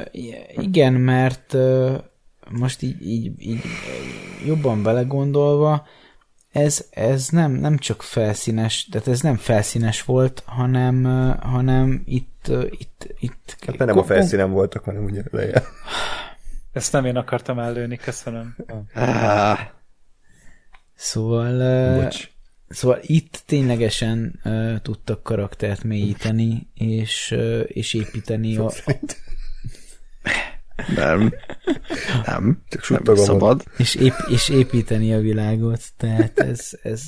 igen, 0.56 0.92
mert 0.92 1.54
ö, 1.54 1.94
most 2.50 2.82
így, 2.82 3.06
így, 3.06 3.32
így 3.38 3.62
ö, 3.64 4.46
jobban 4.46 4.82
belegondolva, 4.82 5.86
ez, 6.52 6.86
ez 6.90 7.28
nem, 7.28 7.52
nem 7.52 7.78
csak 7.78 8.02
felszínes, 8.02 8.88
tehát 8.90 9.08
ez 9.08 9.20
nem 9.20 9.36
felszínes 9.36 10.02
volt, 10.04 10.42
hanem, 10.46 11.04
ö, 11.04 11.34
hanem 11.40 12.02
itt, 12.04 12.46
ö, 12.48 12.66
itt, 12.70 13.14
itt 13.18 13.56
Hát 13.66 13.78
nem 13.78 13.98
a 13.98 14.04
felszínen 14.04 14.50
voltak, 14.50 14.84
hanem 14.84 15.04
ugye 15.04 15.22
lejjel. 15.30 15.64
Ezt 16.72 16.92
nem 16.92 17.04
én 17.04 17.16
akartam 17.16 17.58
ellőni, 17.58 17.96
köszönöm. 17.96 18.56
Ah, 18.94 19.58
Szóval, 20.94 22.00
Bocs. 22.02 22.30
szóval 22.68 22.98
itt 23.02 23.42
ténylegesen 23.46 24.40
tudtak 24.82 25.22
karaktert 25.22 25.84
mélyíteni, 25.84 26.70
és, 26.74 27.36
és 27.66 27.94
építeni 27.94 28.56
a, 28.56 28.70
nem. 30.94 31.34
Nem. 32.24 32.62
Csak 32.68 32.88
Nem 32.88 32.98
suttogom. 32.98 33.24
szabad. 33.24 33.64
és, 33.78 33.94
ép, 33.94 34.14
és 34.28 34.48
építeni 34.48 35.14
a 35.14 35.20
világot. 35.20 35.82
Tehát 35.96 36.38
ez, 36.38 36.70
ez, 36.82 37.02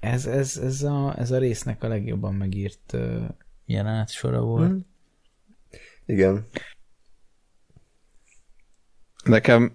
ez, 0.00 0.26
ez, 0.26 0.56
ez, 0.56 0.82
a, 0.82 1.14
ez 1.18 1.30
a 1.30 1.38
résznek 1.38 1.82
a 1.82 1.88
legjobban 1.88 2.34
megírt 2.34 2.96
jelenet 3.66 4.10
sora 4.10 4.40
volt. 4.40 4.86
Igen. 6.06 6.46
Nekem, 9.24 9.72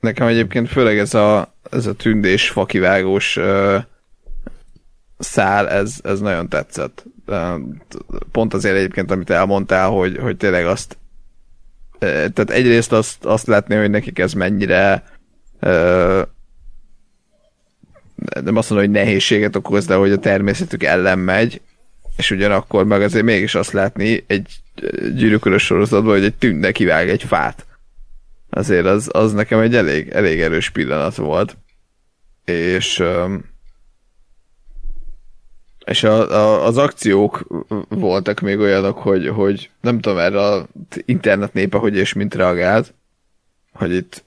nekem 0.00 0.26
egyébként 0.26 0.68
főleg 0.68 0.98
ez 0.98 1.14
a, 1.14 1.54
ez 1.70 1.86
a 1.86 1.94
tündés, 1.94 2.50
fakivágós 2.50 3.36
uh, 3.36 3.76
szál, 5.18 5.68
ez, 5.68 6.00
ez 6.02 6.20
nagyon 6.20 6.48
tetszett. 6.48 7.04
Pont 8.32 8.54
azért 8.54 8.76
egyébként, 8.76 9.10
amit 9.10 9.30
elmondtál, 9.30 9.88
hogy, 9.88 10.16
hogy 10.16 10.36
tényleg 10.36 10.66
azt 10.66 10.98
tehát 12.00 12.50
egyrészt 12.50 12.92
azt, 12.92 13.24
azt 13.24 13.46
látni, 13.46 13.74
hogy 13.74 13.90
nekik 13.90 14.18
ez 14.18 14.32
mennyire 14.32 15.04
uh, 15.60 16.22
nem 18.42 18.56
azt 18.56 18.70
mondom, 18.70 18.88
hogy 18.88 18.90
nehézséget 18.90 19.56
okoz, 19.56 19.86
de 19.86 19.94
hogy 19.94 20.12
a 20.12 20.18
természetük 20.18 20.82
ellen 20.82 21.18
megy, 21.18 21.60
és 22.16 22.30
ugyanakkor 22.30 22.84
meg 22.84 23.02
azért 23.02 23.24
mégis 23.24 23.54
azt 23.54 23.72
látni 23.72 24.24
egy 24.26 24.56
gyűrűkörös 25.14 25.64
sorozatban, 25.64 26.12
hogy 26.12 26.24
egy 26.24 26.34
tünde 26.34 26.72
kivág 26.72 27.08
egy 27.08 27.22
fát 27.22 27.64
azért 28.50 28.86
az, 28.86 29.08
az 29.12 29.32
nekem 29.32 29.60
egy 29.60 29.74
elég, 29.76 30.08
elég 30.08 30.40
erős 30.40 30.70
pillanat 30.70 31.14
volt. 31.14 31.56
És 32.44 32.98
öm, 32.98 33.44
és 35.90 36.04
a, 36.04 36.30
a, 36.30 36.66
az 36.66 36.76
akciók 36.76 37.46
voltak 37.88 38.40
még 38.40 38.58
olyanok, 38.58 38.98
hogy, 38.98 39.28
hogy 39.28 39.70
nem 39.80 40.00
tudom 40.00 40.18
erre 40.18 40.42
a 40.42 40.66
internet 41.04 41.52
népe, 41.52 41.78
hogy 41.78 41.96
és 41.96 42.12
mint 42.12 42.34
reagált, 42.34 42.94
hogy 43.72 43.92
itt 43.92 44.24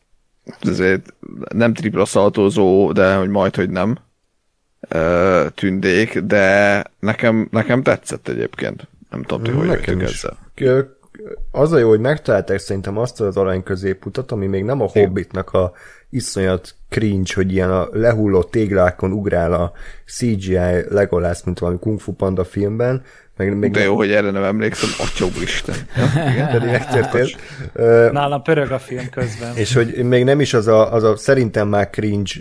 azért 0.62 1.14
nem 1.54 1.74
tripla 1.74 2.06
szaltózó, 2.06 2.92
de 2.92 3.16
hogy 3.16 3.30
majd, 3.30 3.56
hogy 3.56 3.70
nem 3.70 3.98
tündék, 5.56 6.20
de 6.20 6.84
nekem, 7.00 7.48
nekem 7.52 7.84
tetszett 7.84 8.28
egyébként. 8.28 8.88
Nem 9.10 9.24
tudom, 9.24 9.44
ti 9.44 9.52
hogy 9.52 9.68
Nekem 9.68 10.00
ezzel. 10.00 10.38
Az 11.52 11.72
a 11.72 11.78
jó, 11.78 11.90
hogy 11.90 12.00
megtalálták 12.00 12.60
szerintem 12.60 12.98
azt 12.98 13.22
az 13.22 13.38
arany 13.38 13.64
középutat, 13.64 14.32
ami 14.32 14.48
még 14.48 14.64
nem 14.64 14.82
a 14.82 14.88
Hobbitnak 14.88 15.54
a 15.54 15.74
iszonyat 16.14 16.76
cringe, 16.90 17.32
hogy 17.36 17.52
ilyen 17.52 17.72
a 17.72 17.88
lehulló 17.92 18.44
téglákon 18.44 19.12
ugrál 19.12 19.54
a 19.54 19.72
CGI 20.06 20.58
Legolász, 20.90 21.44
mint 21.44 21.60
valami 21.60 21.80
Kung 21.80 22.00
Fu 22.00 22.12
Panda 22.12 22.44
filmben, 22.44 23.04
meg 23.38 23.58
még 23.58 23.72
De 23.72 23.84
jó, 23.84 23.96
hogy 23.96 24.12
erre 24.12 24.32
nem 24.32 24.44
emlékszem, 24.44 24.90
atya 25.00 25.26
úristen. 25.38 25.76
igen, 26.34 26.48
pedig 26.52 26.70
megtörtént. 26.80 27.36
Ö, 27.74 28.10
Nálam 28.12 28.42
pörög 28.42 28.72
a 28.72 28.80
film 28.80 29.10
közben. 29.10 29.56
És 29.56 29.74
hogy 29.74 30.04
még 30.04 30.24
nem 30.24 30.40
is 30.40 30.54
az 30.54 30.68
a, 30.68 30.94
az 30.94 31.04
a 31.04 31.16
szerintem 31.16 31.68
már 31.68 31.90
cringe 31.90 32.32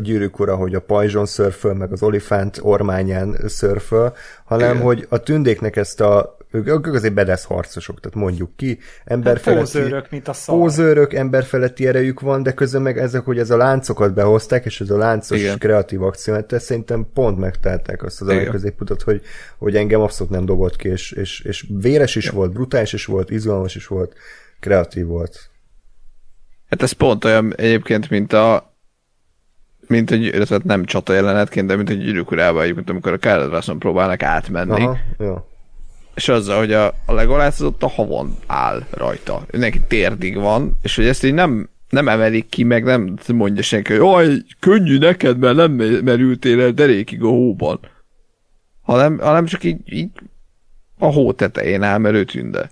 gyűrűk 0.00 0.38
ura, 0.38 0.56
hogy 0.56 0.74
a 0.74 0.80
pajzson 0.80 1.26
szörföl, 1.26 1.74
meg 1.74 1.92
az 1.92 2.02
olifánt 2.02 2.58
ormányán 2.62 3.36
szörföl, 3.46 4.14
hanem 4.44 4.70
Igen. 4.70 4.82
hogy 4.82 5.06
a 5.08 5.18
tündéknek 5.18 5.76
ezt 5.76 6.00
a 6.00 6.36
ők, 6.54 6.86
ők 6.86 6.94
azért 6.94 7.14
bedesz 7.14 7.44
harcosok, 7.44 8.00
tehát 8.00 8.16
mondjuk 8.16 8.56
ki, 8.56 8.78
emberfeletti, 9.04 9.60
Pózőrök, 9.60 10.10
mint 10.10 10.28
a 10.28 10.32
szar. 10.32 10.58
pózőrök, 10.58 11.12
emberfeletti 11.12 11.86
erejük 11.86 12.20
van, 12.20 12.42
de 12.42 12.52
közben 12.52 12.82
meg 12.82 12.98
ezek, 12.98 13.24
hogy 13.24 13.38
ez 13.38 13.50
a 13.50 13.56
láncokat 13.56 14.14
behozták, 14.14 14.64
és 14.64 14.80
ez 14.80 14.90
a 14.90 14.96
láncos 14.96 15.40
Igen. 15.40 15.58
kreatív 15.58 16.02
akció, 16.02 16.34
hát 16.34 16.52
ezt 16.52 16.64
szerintem 16.64 17.06
pont 17.14 17.38
megtalálták 17.38 18.02
azt 18.02 18.20
az 18.20 18.28
Igen. 18.28 18.50
középutat, 18.50 19.02
hogy, 19.02 19.22
hogy 19.58 19.76
engem 19.76 20.00
abszolút 20.00 20.32
nem 20.32 20.44
dobott 20.44 20.76
ki, 20.76 20.88
és, 20.88 21.12
és, 21.12 21.40
és 21.40 21.66
véres 21.80 22.16
is 22.16 22.28
volt, 22.28 22.52
brutális 22.52 22.92
is 22.92 23.04
volt, 23.04 23.30
izgalmas 23.30 23.74
is 23.74 23.86
volt, 23.86 24.14
kreatív 24.60 25.06
volt. 25.06 25.50
Hát 26.70 26.82
ez 26.82 26.92
pont 26.92 27.24
olyan 27.24 27.54
egyébként, 27.56 28.10
mint 28.10 28.32
a 28.32 28.72
mint 29.86 30.10
egy, 30.10 30.22
illetve 30.22 30.60
nem 30.64 30.84
csata 30.84 31.12
jelenetként, 31.12 31.66
de 31.66 31.76
mint 31.76 31.90
egy 31.90 31.98
gyűrűk 31.98 32.30
urában 32.30 32.84
amikor 32.86 33.12
a 33.12 33.18
Kálledrászon 33.18 33.78
próbálnak 33.78 34.22
átmenni, 34.22 34.82
Aha, 34.82 34.98
jó. 35.18 35.46
És 36.14 36.28
azzal, 36.28 36.58
hogy 36.58 36.72
a, 36.72 36.86
a 37.06 37.12
Legolász 37.12 37.60
ott 37.60 37.82
a 37.82 37.88
havon 37.88 38.36
áll 38.46 38.82
rajta. 38.90 39.44
Ő 39.50 39.58
neki 39.58 39.80
térdig 39.80 40.36
van, 40.36 40.76
és 40.82 40.96
hogy 40.96 41.06
ezt 41.06 41.24
így 41.24 41.34
nem, 41.34 41.68
nem 41.88 42.08
emelik 42.08 42.48
ki, 42.48 42.62
meg 42.62 42.84
nem 42.84 43.18
mondja 43.32 43.62
senki, 43.62 43.94
hogy 43.94 44.00
jaj, 44.00 44.42
könnyű 44.60 44.98
neked, 44.98 45.38
mert 45.38 45.56
nem 45.56 45.72
merültél 46.04 46.60
el 46.60 46.70
derékig 46.70 47.22
a 47.22 47.28
hóban. 47.28 47.80
Hanem, 48.82 49.18
hanem 49.18 49.46
csak 49.46 49.64
így, 49.64 49.92
így 49.92 50.10
a 50.98 51.06
hó 51.06 51.32
tetején 51.32 51.82
áll, 51.82 51.98
mert 51.98 52.14
ő 52.14 52.24
tünde. 52.24 52.70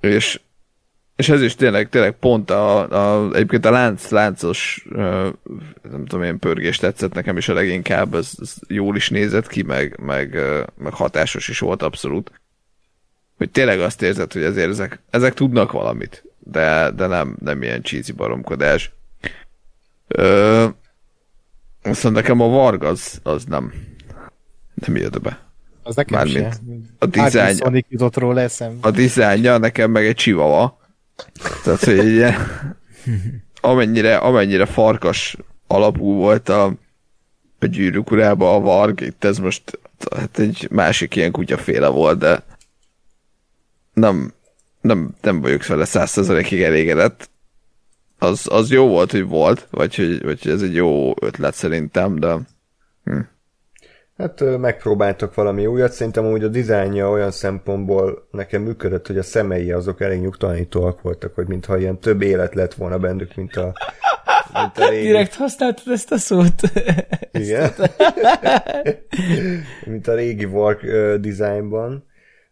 És, 0.00 0.40
és 1.16 1.28
ez 1.28 1.42
is 1.42 1.54
tényleg, 1.54 1.88
tényleg 1.88 2.12
pont 2.12 2.50
a, 2.50 2.88
a 3.24 3.34
egyébként 3.34 3.64
a 3.64 3.70
lánc, 3.70 4.08
láncos 4.08 4.86
nem 5.82 6.04
tudom 6.06 6.22
én 6.22 6.38
pörgés 6.38 6.76
tetszett 6.76 7.14
nekem 7.14 7.36
is 7.36 7.48
a 7.48 7.54
leginkább, 7.54 8.14
ez, 8.14 8.30
ez 8.40 8.54
jól 8.68 8.96
is 8.96 9.10
nézett 9.10 9.46
ki, 9.46 9.62
meg, 9.62 10.00
meg, 10.00 10.38
meg 10.78 10.92
hatásos 10.92 11.48
is 11.48 11.58
volt 11.58 11.82
abszolút. 11.82 12.30
Hogy 13.36 13.50
tényleg 13.50 13.80
azt 13.80 14.02
érzed, 14.02 14.32
hogy 14.32 14.44
azért 14.44 14.68
ezek, 14.68 15.02
ezek 15.10 15.34
tudnak 15.34 15.72
valamit, 15.72 16.24
de, 16.38 16.90
de 16.90 17.06
nem, 17.06 17.36
nem 17.40 17.62
ilyen 17.62 17.82
cheesy 17.82 18.12
baromkodás. 18.12 18.92
Ö, 20.08 20.66
viszont 21.82 22.14
nekem 22.14 22.40
a 22.40 22.48
Varg 22.48 22.82
az, 22.82 23.20
az 23.22 23.44
nem, 23.44 23.72
nem 24.74 24.96
jött 24.96 25.20
be. 25.20 25.44
Az 25.82 25.96
nekem 25.96 26.18
Mármint 26.18 26.54
sem. 26.54 26.96
a 26.98 27.06
eszem. 28.38 28.78
A 28.80 28.90
dizájnja 28.90 29.58
nekem 29.58 29.90
meg 29.90 30.06
egy 30.06 30.14
csivava. 30.14 30.84
Tehát, 31.64 31.84
hogy 31.84 32.06
ilyen, 32.06 32.36
amennyire, 33.60 34.16
amennyire 34.16 34.66
farkas 34.66 35.36
alapú 35.66 36.14
volt 36.14 36.48
a, 36.48 36.64
a 37.58 37.66
gyűrűk 37.66 38.10
urába 38.10 38.54
a 38.54 38.60
varg, 38.60 39.00
itt 39.00 39.24
ez 39.24 39.38
most 39.38 39.78
hát 40.16 40.38
egy 40.38 40.68
másik 40.70 41.16
ilyen 41.16 41.30
kutyaféle 41.30 41.88
volt, 41.88 42.18
de 42.18 42.44
nem, 43.92 44.32
nem, 44.80 45.14
nem 45.20 45.40
vagyok 45.40 45.66
vele 45.66 45.84
százszerzalékig 45.84 46.62
elégedett. 46.62 47.30
Az, 48.18 48.46
az 48.50 48.70
jó 48.70 48.88
volt, 48.88 49.10
hogy 49.10 49.26
volt, 49.26 49.66
vagy 49.70 49.94
hogy, 49.94 50.22
vagy 50.22 50.42
hogy 50.42 50.52
ez 50.52 50.62
egy 50.62 50.74
jó 50.74 51.14
ötlet 51.20 51.54
szerintem, 51.54 52.18
de. 52.18 52.38
Hát 54.16 54.58
megpróbáltak 54.58 55.34
valami 55.34 55.66
újat, 55.66 55.92
szerintem 55.92 56.26
úgy 56.26 56.42
a 56.42 56.48
dizájnja 56.48 57.10
olyan 57.10 57.30
szempontból 57.30 58.26
nekem 58.30 58.62
működött, 58.62 59.06
hogy 59.06 59.18
a 59.18 59.22
szemei 59.22 59.72
azok 59.72 60.00
elég 60.00 60.20
nyugtalanítóak 60.20 61.02
voltak, 61.02 61.34
hogy 61.34 61.46
mintha 61.48 61.78
ilyen 61.78 61.98
több 61.98 62.22
élet 62.22 62.54
lett 62.54 62.74
volna 62.74 62.98
bennük, 62.98 63.34
mint 63.34 63.56
a, 63.56 63.72
mint 64.52 64.78
a 64.78 64.88
régi. 64.88 65.06
Direkt 65.06 65.34
használtad 65.34 65.92
ezt 65.92 66.12
a 66.12 66.18
szót. 66.18 66.60
Igen. 67.32 67.70
mint 69.86 70.08
a 70.08 70.14
régi 70.14 70.44
Wark 70.44 70.82
ö, 70.82 71.16
dizájnban. 71.20 72.05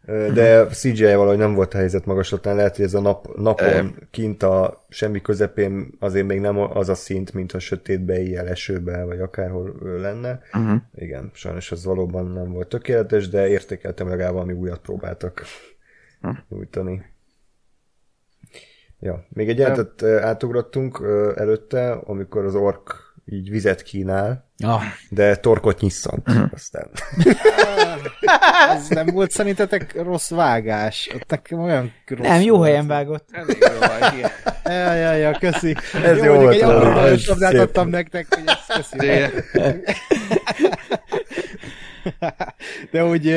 De 0.07 0.67
CGI 0.67 1.15
valahogy 1.15 1.39
nem 1.39 1.55
volt 1.55 1.75
a 1.75 1.77
helyzet 1.77 2.05
magaslatán, 2.05 2.57
lehet, 2.57 2.77
hogy 2.77 2.85
ez 2.85 2.95
a 2.95 3.01
nap, 3.01 3.37
napon 3.37 3.95
kint 4.11 4.43
a 4.43 4.85
semmi 4.89 5.21
közepén 5.21 5.91
azért 5.99 6.27
még 6.27 6.41
nem 6.41 6.59
az 6.59 6.89
a 6.89 6.95
szint, 6.95 7.33
mint 7.33 7.53
a 7.53 7.59
sötétbe, 7.59 8.21
ilyen 8.21 8.47
esőbe, 8.47 9.05
vagy 9.05 9.21
akárhol 9.21 9.75
lenne. 10.01 10.41
Uh-huh. 10.53 10.81
Igen, 10.95 11.31
sajnos 11.35 11.73
az 11.73 11.85
valóban 11.85 12.27
nem 12.27 12.53
volt 12.53 12.69
tökéletes, 12.69 13.29
de 13.29 13.49
értékeltem 13.49 14.09
legalább 14.09 14.33
valami 14.33 14.53
újat 14.53 14.79
próbáltak 14.79 15.43
uh-huh. 16.23 16.39
nyújtani. 16.49 17.05
Ja, 19.01 19.27
még 19.29 19.49
egy 19.49 19.59
jelentet 19.59 20.03
átugrottunk 20.03 21.01
előtte, 21.37 21.91
amikor 21.93 22.45
az 22.45 22.55
ork 22.55 23.15
így 23.25 23.51
vizet 23.51 23.83
kínál, 23.83 24.44
Ah, 24.59 24.83
de 25.09 25.37
torkot 25.37 25.81
nyisszant. 25.81 26.29
Aztán. 26.53 26.91
Ez 28.77 28.89
nem 28.89 29.07
volt 29.07 29.31
szerintetek 29.31 30.03
rossz 30.03 30.31
vágás? 30.31 31.11
Ott 31.15 31.31
nekem 31.31 31.59
olyan 31.59 31.93
rossz 32.07 32.27
nem, 32.27 32.41
jó 32.41 32.57
volt. 32.57 32.69
helyen 32.69 32.87
vágott. 32.87 33.29
elég 33.33 33.59
jó 33.61 33.79
vagy. 33.79 34.31
Ja, 34.65 34.93
ja, 34.93 35.13
ja, 35.13 35.39
köszi. 35.39 35.77
Ez 36.05 36.17
jó 36.23 36.35
mondjuk 36.35 36.43
volt 36.43 36.55
egy 36.55 36.61
nagyon 36.61 37.19
labdát 37.27 37.55
adtam 37.55 37.89
nektek, 37.89 38.35
hogy 38.35 38.45
ezt 38.47 38.73
köszi. 38.73 38.97
De, 38.97 39.31
De 42.91 43.01
hogy 43.01 43.35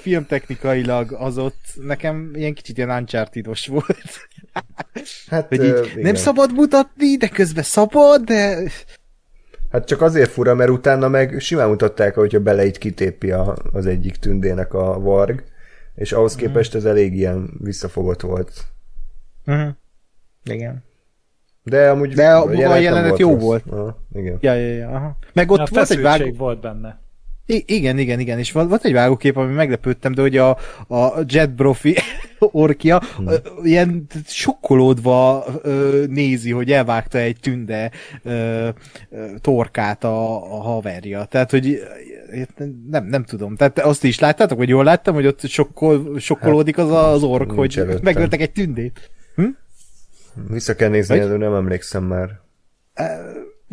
filmtechnikailag 0.00 1.12
az 1.12 1.38
ott 1.38 1.64
nekem 1.74 2.30
ilyen 2.34 2.54
kicsit 2.54 2.76
ilyen 2.76 2.90
uncharted 2.90 3.46
volt. 3.66 4.28
Hát, 5.28 5.48
Hogy 5.48 5.64
így 5.64 5.78
igen. 5.84 6.00
nem 6.02 6.14
szabad 6.14 6.52
mutatni, 6.54 7.16
de 7.16 7.28
közben 7.28 7.62
szabad, 7.62 8.24
de... 8.24 8.58
Hát 9.70 9.86
csak 9.86 10.00
azért 10.02 10.30
fura, 10.30 10.54
mert 10.54 10.70
utána 10.70 11.08
meg 11.08 11.40
simán 11.40 11.68
mutatták, 11.68 12.14
hogyha 12.14 12.40
bele 12.40 12.64
így 12.66 12.78
kitépi 12.78 13.30
a, 13.30 13.56
az 13.72 13.86
egyik 13.86 14.16
tündének 14.16 14.74
a 14.74 15.00
varg, 15.00 15.44
és 15.94 16.12
ahhoz 16.12 16.34
képest 16.34 16.74
ez 16.74 16.84
elég 16.84 17.14
ilyen 17.16 17.50
visszafogott 17.58 18.20
volt. 18.20 18.64
Uh-huh. 19.46 19.68
Igen. 20.44 20.84
De 21.62 21.90
amúgy 21.90 22.14
De 22.14 22.30
a- 22.34 22.42
a 22.42 22.48
nem 22.48 22.80
jelenet 22.80 23.18
jó 23.18 23.30
rossz. 23.32 23.40
volt. 23.42 23.64
Aha, 23.70 24.04
igen. 24.12 24.38
Ja, 24.40 24.54
ja, 24.54 24.74
ja. 24.74 24.88
Aha. 24.88 25.16
Meg 25.32 25.50
ott 25.50 25.58
a 25.58 25.66
volt 25.70 25.90
egy 25.90 26.00
vágó... 26.00 26.32
volt 26.36 26.60
benne. 26.60 27.00
I- 27.50 27.64
igen, 27.66 27.98
igen, 27.98 28.20
igen, 28.20 28.38
és 28.38 28.52
volt, 28.52 28.84
egy 28.84 28.92
vágókép, 28.92 29.36
ami 29.36 29.52
meglepődtem, 29.52 30.12
de 30.14 30.20
hogy 30.20 30.36
a, 30.36 30.50
a 30.88 31.22
Jet 31.26 31.54
Brofi 31.54 31.96
orkia 32.38 33.02
Hmm. 33.16 33.26
ilyen 33.62 34.06
sokkolódva 34.26 35.44
ö, 35.62 36.04
nézi, 36.08 36.50
hogy 36.50 36.72
elvágta 36.72 37.18
egy 37.18 37.36
tünde 37.40 37.90
ö, 38.22 38.68
ö, 39.10 39.24
torkát 39.40 40.04
a, 40.04 40.34
a 40.52 40.60
haverja. 40.60 41.24
Tehát, 41.24 41.50
hogy 41.50 41.82
nem, 42.90 43.06
nem 43.06 43.24
tudom. 43.24 43.56
Tehát 43.56 43.78
azt 43.78 44.04
is 44.04 44.18
láttátok, 44.18 44.58
vagy 44.58 44.68
jól 44.68 44.84
láttam, 44.84 45.14
hogy 45.14 45.26
ott 45.26 45.46
sokkol, 45.48 46.18
sokkolódik 46.18 46.78
az 46.78 46.90
az 46.90 47.22
ork, 47.22 47.50
hogy 47.50 47.74
előttem. 47.78 48.00
megöltek 48.02 48.40
egy 48.40 48.52
tündét. 48.52 49.10
Vissza 50.50 50.74
kell 50.74 50.88
nézni, 50.88 51.18
elő 51.18 51.36
nem 51.36 51.54
emlékszem 51.54 52.04
már. 52.04 52.40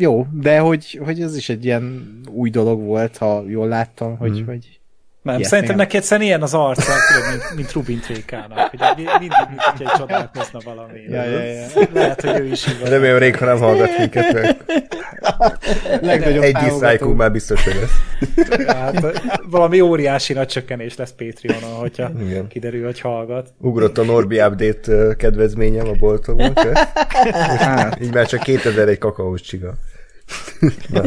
Jó, 0.00 0.26
de 0.32 0.58
hogy, 0.58 1.00
hogy 1.04 1.20
ez 1.20 1.36
is 1.36 1.48
egy 1.48 1.64
ilyen 1.64 2.10
új 2.30 2.50
dolog 2.50 2.80
volt, 2.80 3.16
ha 3.16 3.44
jól 3.48 3.68
láttam, 3.68 4.16
hogy, 4.16 4.30
Mhm. 4.38 4.44
hogy 4.48 4.77
Nem, 5.28 5.38
Ilyet 5.38 5.50
szerintem 5.50 5.76
neki 5.76 5.96
egyszerűen 5.96 6.26
ilyen 6.26 6.42
az 6.42 6.54
arca, 6.54 6.92
mint, 7.30 7.54
mint 7.54 7.72
Rubin 7.72 8.00
Trékának. 8.00 8.70
Hogy 8.70 8.80
mindig, 8.96 9.38
mint 9.48 9.60
hogyha 9.60 9.84
egy 9.90 9.98
csodálkozna 9.98 10.58
valami. 10.64 11.00
Ja, 11.08 11.24
ja, 11.24 11.42
ja. 11.42 11.66
Lehet, 11.92 12.20
hogy 12.20 12.40
ő 12.40 12.44
is 12.44 12.66
így 12.66 12.80
van. 12.80 12.90
Remélem 12.90 13.32
ha 13.34 13.44
nem 13.44 13.58
hallgat 13.58 13.98
minket, 13.98 14.32
mert 14.32 14.64
legnagyobb 16.02 16.42
egy 16.42 16.56
dislike 16.56 17.04
már 17.04 17.32
biztos, 17.32 17.64
hogy 17.64 17.74
lesz. 17.74 18.66
Hát, 18.66 19.22
valami 19.50 19.80
óriási 19.80 20.32
nagy 20.32 20.48
csökkenés 20.48 20.96
lesz 20.96 21.14
Patreonon, 21.16 21.78
hogyha 21.78 22.10
Igen. 22.20 22.48
kiderül, 22.48 22.84
hogy 22.84 23.00
hallgat. 23.00 23.52
Ugrott 23.58 23.98
a 23.98 24.04
Norbi 24.04 24.40
Update 24.40 25.16
kedvezményem 25.16 25.88
a 25.88 25.94
boltokban. 25.98 26.52
Hát. 27.58 28.00
Így 28.00 28.14
már 28.14 28.26
csak 28.26 28.40
2001 28.42 28.98
kakaós 28.98 29.40
csiga. 29.40 29.74
Na. 30.88 31.02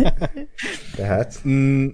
Tehát, 0.96 1.34
Mm, 1.48 1.88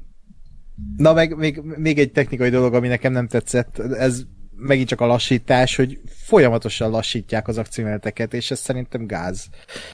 Na, 0.97 1.13
meg 1.13 1.35
még, 1.35 1.61
még 1.61 1.99
egy 1.99 2.11
technikai 2.11 2.49
dolog, 2.49 2.73
ami 2.73 2.87
nekem 2.87 3.11
nem 3.11 3.27
tetszett, 3.27 3.79
ez 3.79 4.23
megint 4.57 4.87
csak 4.87 5.01
a 5.01 5.05
lassítás, 5.05 5.75
hogy 5.75 5.99
folyamatosan 6.05 6.89
lassítják 6.89 7.47
az 7.47 7.57
akciómeneteket, 7.57 8.33
és 8.33 8.51
ez 8.51 8.59
szerintem 8.59 9.05
gáz. 9.05 9.47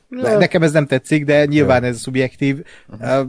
Ne, 0.08 0.38
nekem 0.38 0.64
ez 0.64 0.72
nem 0.72 0.86
tetszik, 0.86 1.26
de 1.26 1.46
nyilván 1.46 1.84
ez 1.84 2.00
szubjektív. 2.00 2.64
Ö, 3.00 3.24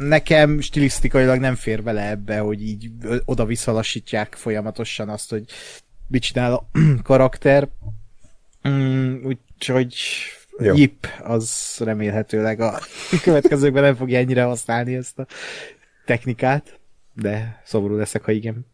Nekem 0.00 0.60
stilisztikailag 0.60 1.38
nem 1.38 1.54
fér 1.54 1.82
bele 1.82 2.10
ebbe, 2.10 2.38
hogy 2.38 2.62
így 2.62 2.90
oda-vissza 3.24 3.72
lassítják 3.72 4.34
folyamatosan 4.34 5.08
azt, 5.08 5.30
hogy 5.30 5.44
mit 6.08 6.22
csinál 6.22 6.52
a 6.52 6.70
karakter. 7.02 7.68
Mm, 8.68 9.24
Úgyhogy. 9.24 9.94
Jip, 10.58 11.06
az 11.22 11.76
remélhetőleg 11.84 12.60
a 12.60 12.78
következőkben 13.24 13.82
nem 13.82 13.94
fogja 13.94 14.18
ennyire 14.18 14.42
használni 14.42 14.94
ezt 14.94 15.18
a 15.18 15.26
technikát, 16.04 16.80
de 17.14 17.62
szomorú 17.64 17.96
leszek, 17.96 18.24
ha 18.24 18.32
igen. 18.32 18.66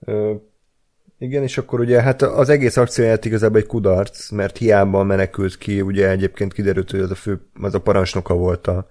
Ö, 0.00 0.34
igen, 1.18 1.42
és 1.42 1.58
akkor 1.58 1.80
ugye 1.80 2.02
hát 2.02 2.22
az 2.22 2.48
egész 2.48 2.76
akcióját 2.76 3.24
igazából 3.24 3.58
egy 3.58 3.66
kudarc, 3.66 4.30
mert 4.30 4.56
hiába 4.56 5.02
menekült 5.02 5.58
ki, 5.58 5.80
ugye 5.80 6.08
egyébként 6.08 6.52
kiderült, 6.52 6.90
hogy 6.90 7.00
az 7.00 7.10
a 7.10 7.14
fő, 7.14 7.40
az 7.60 7.74
a 7.74 7.80
parancsnoka 7.80 8.34
volt 8.34 8.66
a, 8.66 8.88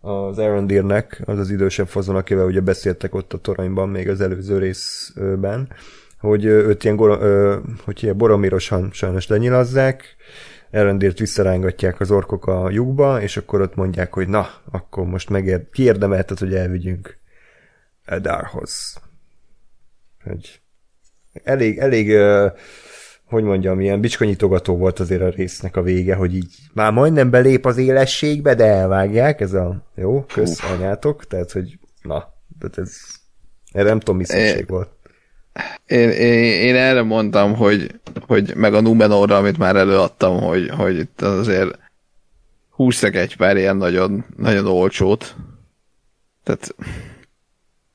az 0.00 0.38
Aaron 0.38 0.66
Deernek, 0.66 1.22
az 1.24 1.38
az 1.38 1.50
idősebb 1.50 1.88
fazon, 1.88 2.16
akivel 2.16 2.46
ugye 2.46 2.60
beszéltek 2.60 3.14
ott 3.14 3.32
a 3.32 3.38
toronyban 3.38 3.88
még 3.88 4.08
az 4.08 4.20
előző 4.20 4.58
részben, 4.58 5.68
hogy 6.18 6.44
őt 6.44 6.84
ilyen, 6.84 6.96
goro, 6.96 7.20
ö, 7.20 7.58
hogy 7.84 8.02
ilyen 8.02 8.16
boromirosan 8.16 8.90
sajnos 8.92 9.26
lenyilazzák, 9.26 10.16
Aaron 10.76 10.98
Deert 10.98 11.18
visszarángatják 11.18 12.00
az 12.00 12.10
orkok 12.10 12.46
a 12.46 12.70
lyukba, 12.70 13.22
és 13.22 13.36
akkor 13.36 13.60
ott 13.60 13.74
mondják, 13.74 14.12
hogy 14.12 14.28
na, 14.28 14.48
akkor 14.70 15.06
most 15.06 15.30
megér, 15.30 15.70
kiérdemelted, 15.70 16.38
hogy 16.38 16.54
elvigyünk 16.54 17.18
Edarhoz. 18.04 19.00
Hogy 20.24 20.60
elég, 21.44 21.78
elég, 21.78 22.08
uh, 22.08 22.52
hogy 23.24 23.42
mondjam, 23.42 23.80
ilyen 23.80 24.00
bicskanyitogató 24.00 24.76
volt 24.76 25.00
azért 25.00 25.22
a 25.22 25.28
résznek 25.28 25.76
a 25.76 25.82
vége, 25.82 26.14
hogy 26.14 26.34
így 26.34 26.54
már 26.72 26.92
majdnem 26.92 27.30
belép 27.30 27.66
az 27.66 27.76
élességbe, 27.76 28.54
de 28.54 28.64
elvágják, 28.64 29.40
ez 29.40 29.52
a 29.52 29.82
jó, 29.94 30.24
kösz 30.24 30.62
anyátok, 30.62 31.26
tehát, 31.26 31.52
hogy 31.52 31.78
na, 32.02 32.34
tehát 32.58 32.78
ez 32.78 32.96
erre 33.72 33.88
nem 33.88 33.98
tudom, 33.98 34.16
mi 34.16 34.24
szükség 34.24 34.68
volt. 34.68 34.95
Én, 35.86 36.08
én, 36.08 36.42
én 36.42 36.74
erre 36.74 37.02
mondtam, 37.02 37.54
hogy, 37.54 38.00
hogy 38.26 38.54
meg 38.54 38.74
a 38.74 38.80
Numenorra, 38.80 39.36
amit 39.36 39.58
már 39.58 39.76
előadtam, 39.76 40.40
hogy, 40.40 40.70
hogy 40.76 40.98
itt 40.98 41.22
azért 41.22 41.78
húztak 42.70 43.14
egy 43.14 43.36
pár 43.36 43.56
ilyen 43.56 43.76
nagyon, 43.76 44.24
nagyon 44.36 44.66
olcsót. 44.66 45.34
Tehát, 46.44 46.74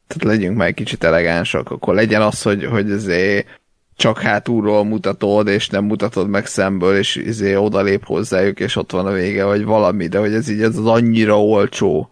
tehát 0.08 0.24
legyünk 0.24 0.58
már 0.58 0.68
egy 0.68 0.74
kicsit 0.74 1.04
elegánsak, 1.04 1.72
akkor 1.72 1.96
legyen 1.96 2.22
az, 2.22 2.42
hogy, 2.42 2.66
hogy 2.66 2.92
azért 2.92 3.60
csak 3.96 4.20
hátulról 4.20 4.84
mutatod, 4.84 5.48
és 5.48 5.70
nem 5.70 5.84
mutatod 5.84 6.30
meg 6.30 6.46
szemből, 6.46 6.98
és 6.98 7.16
izé 7.16 7.56
odalép 7.56 8.06
hozzájuk, 8.06 8.60
és 8.60 8.76
ott 8.76 8.92
van 8.92 9.06
a 9.06 9.12
vége, 9.12 9.46
vagy 9.46 9.64
valami, 9.64 10.08
de 10.08 10.20
hogy 10.20 10.34
ez 10.34 10.50
így 10.50 10.62
ez 10.62 10.78
az 10.78 10.86
annyira 10.86 11.44
olcsó 11.44 12.10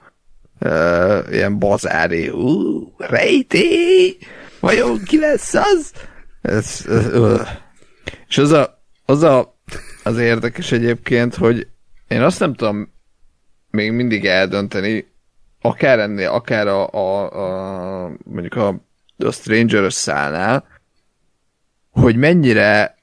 uh, 0.61 1.17
ilyen 1.31 1.59
bazári, 1.59 2.29
uh, 2.29 2.81
rejtély, 2.97 4.17
vajon 4.59 5.03
ki 5.03 5.19
lesz 5.19 5.53
az? 5.53 5.91
Ez, 6.41 6.85
ez. 6.87 7.47
És 8.27 8.37
az 8.37 8.51
a, 8.51 8.83
az 9.05 9.23
a, 9.23 9.57
az 10.03 10.17
érdekes 10.17 10.71
egyébként, 10.71 11.35
hogy 11.35 11.67
én 12.07 12.21
azt 12.21 12.39
nem 12.39 12.53
tudom 12.53 12.93
még 13.69 13.91
mindig 13.91 14.25
eldönteni, 14.25 15.11
akár 15.61 15.99
ennél, 15.99 16.29
akár 16.29 16.67
a, 16.67 16.89
a, 16.89 17.31
a 18.03 18.11
mondjuk 18.23 18.55
a, 18.55 18.67
a 19.17 19.31
Stranger 19.31 19.93
szálnál, 19.93 20.65
hogy 21.91 22.15
mennyire 22.15 22.97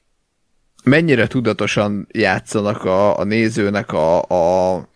mennyire 0.87 1.27
tudatosan 1.27 2.09
játszanak 2.12 2.85
a, 2.85 3.19
a 3.19 3.24
nézőnek 3.24 3.93
a, 3.93 4.23
a, 4.23 4.89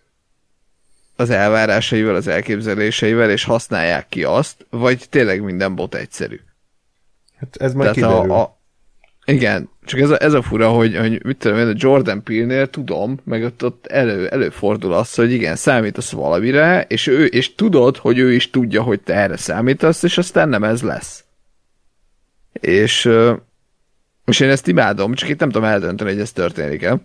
az 1.17 1.31
elvárásaival, 1.31 2.15
az 2.15 2.27
elképzeléseivel, 2.27 3.31
és 3.31 3.45
használják 3.45 4.09
ki 4.09 4.25
azt, 4.25 4.67
vagy 4.71 5.07
tényleg 5.09 5.43
minden 5.43 5.75
bot 5.75 5.95
egyszerű. 5.95 6.41
Hát 7.41 7.57
ez 7.57 7.73
majd 7.75 7.93
Tehát 7.93 8.11
kiderül. 8.11 8.33
a, 8.33 8.41
a, 8.41 8.59
igen, 9.25 9.69
csak 9.85 10.01
ez 10.01 10.11
a, 10.11 10.23
ez 10.23 10.33
a 10.33 10.43
fura, 10.43 10.69
hogy, 10.69 10.97
hogy 10.97 11.25
mit 11.25 11.37
tudom 11.37 11.59
én, 11.59 11.67
a 11.67 11.73
Jordan 11.75 12.23
Peele-nél 12.23 12.71
tudom, 12.71 13.19
meg 13.25 13.45
ott, 13.45 13.65
ott 13.65 13.87
elő, 13.87 14.29
előfordul 14.29 14.93
az, 14.93 15.15
hogy 15.15 15.33
igen, 15.33 15.57
számítasz 15.57 16.11
valamire, 16.11 16.85
és, 16.89 17.07
ő, 17.07 17.25
és 17.25 17.55
tudod, 17.55 17.97
hogy 17.97 18.19
ő 18.19 18.33
is 18.33 18.51
tudja, 18.51 18.83
hogy 18.83 19.01
te 19.01 19.15
erre 19.15 19.37
számítasz, 19.37 20.03
és 20.03 20.19
aztán 20.19 20.49
nem 20.49 20.65
ez 20.65 20.83
lesz. 20.83 21.25
És, 22.53 23.11
és 24.25 24.41
én 24.41 24.51
ezt 24.51 24.69
imádom, 24.69 25.15
csak 25.15 25.29
itt 25.29 25.41
nem 25.41 25.51
tudom 25.51 25.69
eldönteni, 25.69 26.11
hogy 26.11 26.21
ez 26.21 26.33
történik-e. 26.33 26.97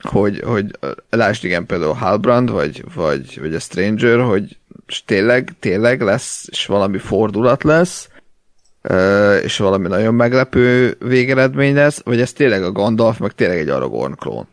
Hogy, 0.00 0.40
hogy 0.40 0.78
lásd 1.10 1.44
igen 1.44 1.66
például 1.66 1.92
Halbrand, 1.92 2.50
vagy, 2.50 2.84
vagy, 2.94 3.40
vagy 3.40 3.54
a 3.54 3.58
Stranger, 3.58 4.20
hogy 4.20 4.58
tényleg, 5.04 5.54
tényleg 5.60 6.00
lesz, 6.00 6.46
és 6.50 6.66
valami 6.66 6.98
fordulat 6.98 7.62
lesz, 7.62 8.08
és 9.42 9.56
valami 9.58 9.88
nagyon 9.88 10.14
meglepő 10.14 10.96
végeredmény 10.98 11.74
lesz, 11.74 12.02
vagy 12.04 12.20
ez 12.20 12.32
tényleg 12.32 12.62
a 12.62 12.72
Gandalf, 12.72 13.18
meg 13.18 13.32
tényleg 13.32 13.58
egy 13.58 13.68
Aragorn 13.68 14.14
klón. 14.14 14.48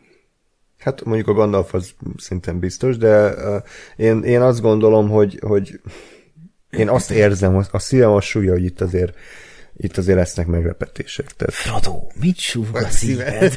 Hát 0.78 1.04
mondjuk 1.04 1.28
a 1.28 1.32
Gandalf 1.32 1.74
az 1.74 1.94
szintén 2.16 2.58
biztos, 2.58 2.96
de 2.96 3.28
uh, 3.28 3.62
én, 3.96 4.22
én 4.22 4.40
azt 4.40 4.60
gondolom, 4.60 5.08
hogy, 5.08 5.38
hogy 5.42 5.80
én 6.70 6.88
azt 6.88 7.10
érzem, 7.10 7.64
a 7.70 7.78
szívem 7.78 8.10
azt 8.10 8.26
súlya, 8.26 8.52
hogy 8.52 8.64
itt 8.64 8.80
azért 8.80 9.16
itt 9.76 9.96
azért 9.96 10.18
lesznek 10.18 10.46
meglepetések. 10.46 11.26
Tehát 11.26 11.54
Frodo, 11.54 12.06
mit 12.20 12.38
súg 12.38 12.66
a 12.72 12.88
szíved? 12.88 13.56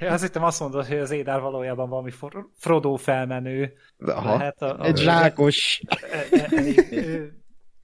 Én 0.00 0.08
azt 0.10 0.22
hittem 0.22 0.44
azt 0.44 0.60
mondod, 0.60 0.86
hogy 0.86 0.98
az 0.98 1.10
Édár 1.10 1.40
valójában 1.40 1.88
valami 1.88 2.10
For- 2.10 2.48
Frodo 2.58 2.94
felmenő. 2.96 3.72
Aha. 3.98 4.36
Lehet 4.36 4.62
a, 4.62 4.78
a, 4.78 4.84
Egy 4.84 4.96
zsákos. 4.96 5.82
e- 5.86 6.26
e- 6.30 6.48
elég- 6.50 7.32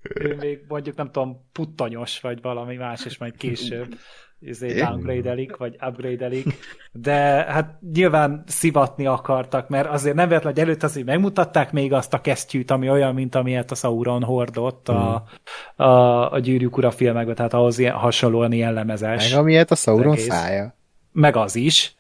ő, 0.03 0.37
még 0.41 0.65
mondjuk 0.69 0.97
nem 0.97 1.11
tudom, 1.11 1.49
puttanyos, 1.53 2.21
vagy 2.21 2.43
valami 2.43 2.77
más, 2.77 3.05
és 3.05 3.19
majd 3.19 3.37
később 3.37 3.95
izé 4.43 4.73
downgrade-elik, 4.75 5.57
vagy 5.57 5.77
upgrade-elik, 5.87 6.47
de 6.93 7.15
hát 7.49 7.79
nyilván 7.93 8.43
szivatni 8.47 9.07
akartak, 9.07 9.69
mert 9.69 9.89
azért 9.89 10.15
nem 10.15 10.29
véletlen, 10.29 10.53
hogy 10.53 10.63
előtt 10.63 10.83
azért 10.83 11.07
megmutatták 11.07 11.73
még 11.73 11.93
azt 11.93 12.15
a 12.15 12.21
kesztyűt, 12.21 12.71
ami 12.71 12.91
olyan, 12.91 13.15
mint 13.15 13.35
amilyet 13.35 13.71
a 13.71 13.75
Sauron 13.75 14.23
hordott 14.23 14.89
a, 14.89 15.25
a, 15.77 15.85
a 16.33 16.39
Gyűrűk 16.39 16.77
Ura 16.77 16.91
filmekben, 16.91 17.35
tehát 17.35 17.55
ahhoz 17.55 17.79
ilyen, 17.79 17.95
hasonlóan 17.95 18.53
ilyen 18.53 18.73
lemezes. 18.73 19.31
Meg 19.31 19.39
amilyet 19.39 19.71
a 19.71 19.75
Sauron 19.75 20.13
Egész. 20.13 20.27
szája. 20.27 20.75
meg 21.13 21.37
az 21.37 21.57
is. 21.57 21.95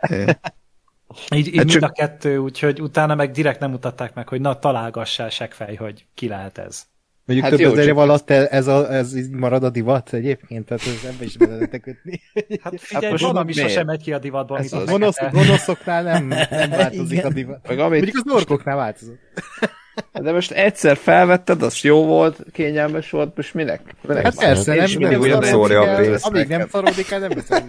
Így, 1.35 1.47
így 1.47 1.57
Hát 1.57 1.65
mind 1.65 1.71
csak- 1.71 1.83
a 1.83 1.93
kettő, 1.93 2.37
úgyhogy 2.39 2.81
utána 2.81 3.15
meg 3.15 3.31
direkt 3.31 3.61
nem 3.61 3.71
mutatták 3.71 4.15
meg, 4.15 4.29
hogy 4.29 4.41
na, 4.41 4.59
találgassál 4.59 5.29
segfej, 5.31 5.75
hogy 5.75 6.07
ki 6.15 6.29
lehet 6.29 6.59
ez. 6.59 6.87
Mondjuk 7.31 7.51
Hát 7.51 7.61
hát 7.61 7.69
több 7.69 7.79
ezer 7.79 7.93
év 7.93 7.99
alatt 7.99 8.31
ez, 8.31 8.67
a, 8.67 8.93
ez 8.93 9.17
így 9.17 9.31
marad 9.31 9.65
a 9.65 9.71
divat 9.71 10.13
egyébként, 10.13 10.67
tehát 10.67 10.83
ez 10.87 11.11
ember 11.11 11.27
is 11.27 11.37
bele 11.37 11.53
lehet 11.53 11.81
kötni. 11.81 12.21
Hát 12.63 12.81
figyelj, 12.81 13.11
most 13.11 13.25
van, 13.25 13.37
ami 13.37 13.53
miért? 13.55 13.69
sosem 13.69 13.87
megy 13.87 14.03
ki 14.03 14.13
a 14.13 14.19
divatból, 14.19 14.59
Ez 14.59 14.73
a. 14.73 14.85
Gonosz, 14.85 15.17
gonoszoknál 15.31 16.03
nem, 16.03 16.27
nem 16.51 16.71
változik 16.81 17.19
Igen. 17.19 17.31
a 17.31 17.35
divat. 17.35 17.69
Meg 17.69 17.79
amit, 17.79 18.01
Mondjuk 18.01 18.27
az 18.27 18.33
orkoknál 18.33 18.77
változott. 18.77 19.19
de 20.25 20.33
most 20.33 20.51
egyszer 20.51 20.97
felvetted, 20.97 21.63
az 21.63 21.81
jó 21.81 22.05
volt, 22.05 22.37
kényelmes 22.53 23.11
volt, 23.11 23.37
most 23.37 23.55
minek? 23.55 23.81
minek 24.07 24.23
Hát 24.25 24.39
persze, 24.39 24.75
nem, 24.75 24.85
És 24.85 24.97
nem, 24.97 25.11
nem 25.11 25.21
ugyanaz. 25.21 25.49
szórja 25.49 25.81
a 25.81 25.85
szarodik 25.85 25.99
el, 25.99 26.11
pénzt 26.11 26.27
amíg 26.27 26.49
nem 26.49 26.69
szarodik 26.71 27.11
el, 27.11 27.19
nem 27.19 27.31
veszem. 27.35 27.67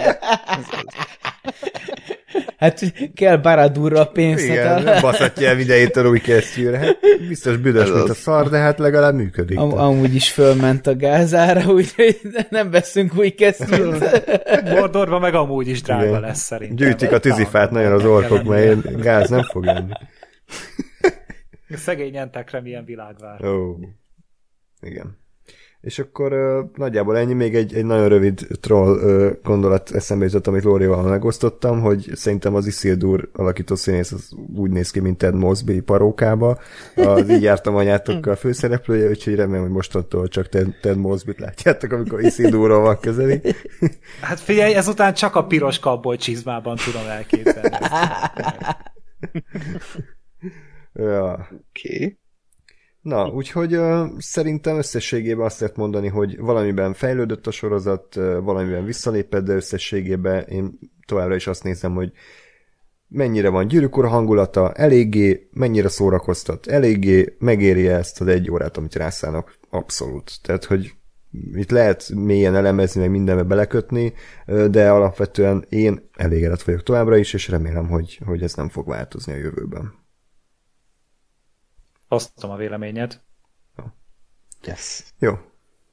Hát 2.58 2.94
kell 3.16 3.38
Baradurra 3.38 4.00
a 4.00 4.06
pénzt. 4.06 4.44
igen, 4.44 4.68
hát 4.68 4.84
nem 4.84 4.98
a, 4.98 5.00
baszhatja 5.00 5.50
el 5.50 5.60
idejét 5.60 5.96
a 5.96 6.08
új 6.08 6.20
kesztyűre. 6.20 6.78
Hát 6.78 6.98
biztos 7.28 7.58
büdös, 7.58 7.84
Ez 7.84 7.90
mint 7.90 8.10
a 8.10 8.14
szar, 8.14 8.50
de 8.50 8.58
hát 8.58 8.80
legalább 8.80 9.16
működik. 9.16 9.60
am, 9.60 9.78
amúgy 9.78 10.16
is 10.16 10.32
fölment 10.32 10.88
a 10.88 10.96
gázára, 10.96 11.72
úgyhogy 11.74 12.20
nem 12.50 12.72
veszünk 12.72 13.18
új 13.18 13.30
kesztyűt. 13.30 14.24
Mordorban 14.76 15.22
meg 15.22 15.34
amúgy 15.36 15.68
is 15.68 15.82
drága 15.82 16.08
Igen. 16.08 16.22
lesz 16.22 16.40
szerintem. 16.42 16.76
Gyűjtik 16.76 17.12
a 17.12 17.20
tűzifát 17.20 17.72
nagyon 17.72 17.92
az 17.92 18.06
orkok, 18.06 18.44
mert 18.44 18.64
én 18.64 18.82
gáz 19.02 19.30
nem 19.30 19.44
fog 19.44 19.64
lenni. 19.64 19.92
Szegény 21.78 22.18
entekre 22.18 22.62
milyen 22.62 22.86
világ 22.86 23.16
vár. 23.20 23.46
Ó, 23.46 23.78
igen. 24.82 25.20
És 25.82 26.00
akkor 26.00 26.34
uh, 26.34 26.70
nagyjából 26.76 27.18
ennyi, 27.18 27.34
még 27.34 27.56
egy, 27.56 27.76
egy 27.76 27.86
nagyon 27.86 28.08
rövid 28.08 28.48
troll 28.60 28.98
uh, 28.98 29.32
gondolat 29.44 29.92
eszembe 29.92 30.26
jutott, 30.26 30.48
amit 30.48 30.64
Lórival 30.64 31.04
megosztottam, 31.04 31.82
hogy 31.82 32.10
szerintem 32.14 32.56
az 32.56 32.68
Isildur 32.68 33.30
alakító 33.34 33.76
színész 33.76 34.12
az 34.12 34.32
úgy 34.56 34.72
néz 34.72 34.92
ki, 34.92 35.00
mint 35.00 35.18
Ted 35.18 35.36
Mosby 35.36 35.80
parókába. 35.80 36.60
Az 36.96 37.30
így 37.30 37.42
jártam 37.42 37.76
anyátokkal 37.76 38.36
főszereplője, 38.36 39.10
úgyhogy 39.10 39.36
remélem, 39.36 39.62
hogy 39.62 39.72
mostantól 39.72 40.28
csak 40.28 40.50
Ted, 40.50 40.78
Ted 40.82 40.98
Mosbyt 40.98 41.40
látjátok, 41.40 41.92
amikor 41.92 42.22
Isildurról 42.22 42.82
van 42.82 43.00
közeli. 43.00 43.42
Hát 44.22 44.40
figyelj, 44.40 44.74
ezután 44.74 45.14
csak 45.14 45.36
a 45.36 45.46
piros 45.46 45.80
kabboly 45.80 46.18
csizmában 46.18 46.76
tudom 46.76 47.08
elképzelni. 47.08 47.78
ja. 50.94 51.34
Oké. 51.34 51.96
Okay. 51.96 52.20
Na, 53.02 53.30
úgyhogy 53.30 53.76
uh, 53.76 54.08
szerintem 54.18 54.78
összességében 54.78 55.46
azt 55.46 55.60
lehet 55.60 55.76
mondani, 55.76 56.08
hogy 56.08 56.40
valamiben 56.40 56.94
fejlődött 56.94 57.48
a 57.48 57.52
sorozat, 57.52 58.16
uh, 58.16 58.44
valamiben 58.44 58.86
visszalépett, 58.86 59.44
de 59.44 59.54
összességében 59.54 60.44
én 60.44 60.80
továbbra 61.06 61.36
is 61.36 61.48
azt 61.48 61.64
nézem, 61.64 61.94
hogy 61.94 62.12
mennyire 63.08 63.50
van 63.50 63.68
gyűrűk 63.68 63.98
ura 63.98 64.08
hangulata, 64.08 64.72
eléggé, 64.72 65.50
mennyire 65.52 65.88
szórakoztat, 65.88 66.68
eléggé, 66.68 67.36
megéri 67.40 67.88
ezt 67.88 68.22
az 68.22 68.28
egy 68.28 68.52
órát, 68.52 68.78
amit 68.78 68.96
rászállnak, 68.96 69.58
abszolút. 69.70 70.32
Tehát, 70.42 70.66
hogy 70.66 70.94
itt 71.54 71.72
lehet 71.72 72.10
mélyen 72.16 72.56
elemezni, 72.56 73.02
meg 73.02 73.10
mindenbe 73.10 73.44
belekötni, 73.44 74.14
de 74.70 74.90
alapvetően 74.90 75.66
én 75.70 76.10
elégedett 76.18 76.62
vagyok 76.62 76.84
továbbra 76.84 77.18
is, 77.18 77.34
és 77.34 77.48
remélem, 77.48 77.88
hogy, 77.88 78.20
hogy 78.26 78.44
ez 78.44 78.54
nem 78.54 78.70
fog 78.70 78.88
változni 78.88 79.34
a 79.34 79.38
jövőben. 79.38 80.01
Osztom 82.14 82.52
a 82.52 82.56
véleményed. 82.56 83.20
Yes. 84.66 85.04
Jó. 85.20 85.32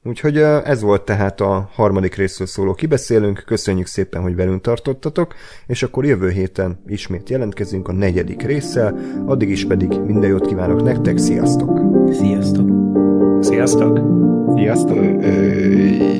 Úgyhogy 0.03 0.37
ez 0.37 0.81
volt 0.81 1.05
tehát 1.05 1.41
a 1.41 1.69
harmadik 1.73 2.15
részről 2.15 2.47
szóló 2.47 2.73
kibeszélünk. 2.73 3.43
Köszönjük 3.45 3.87
szépen, 3.87 4.21
hogy 4.21 4.35
velünk 4.35 4.61
tartottatok, 4.61 5.35
és 5.67 5.83
akkor 5.83 6.05
jövő 6.05 6.29
héten 6.29 6.83
ismét 6.87 7.29
jelentkezünk 7.29 7.87
a 7.87 7.91
negyedik 7.91 8.41
résszel, 8.41 8.99
addig 9.25 9.49
is 9.49 9.65
pedig 9.65 9.99
minden 9.99 10.29
jót 10.29 10.47
kívánok 10.47 10.83
nektek, 10.83 11.17
sziasztok! 11.17 11.79
Sziasztok! 12.11 12.69
Sziasztok! 13.43 13.99
Sziasztok! 14.55 14.97
Ö, 14.97 16.19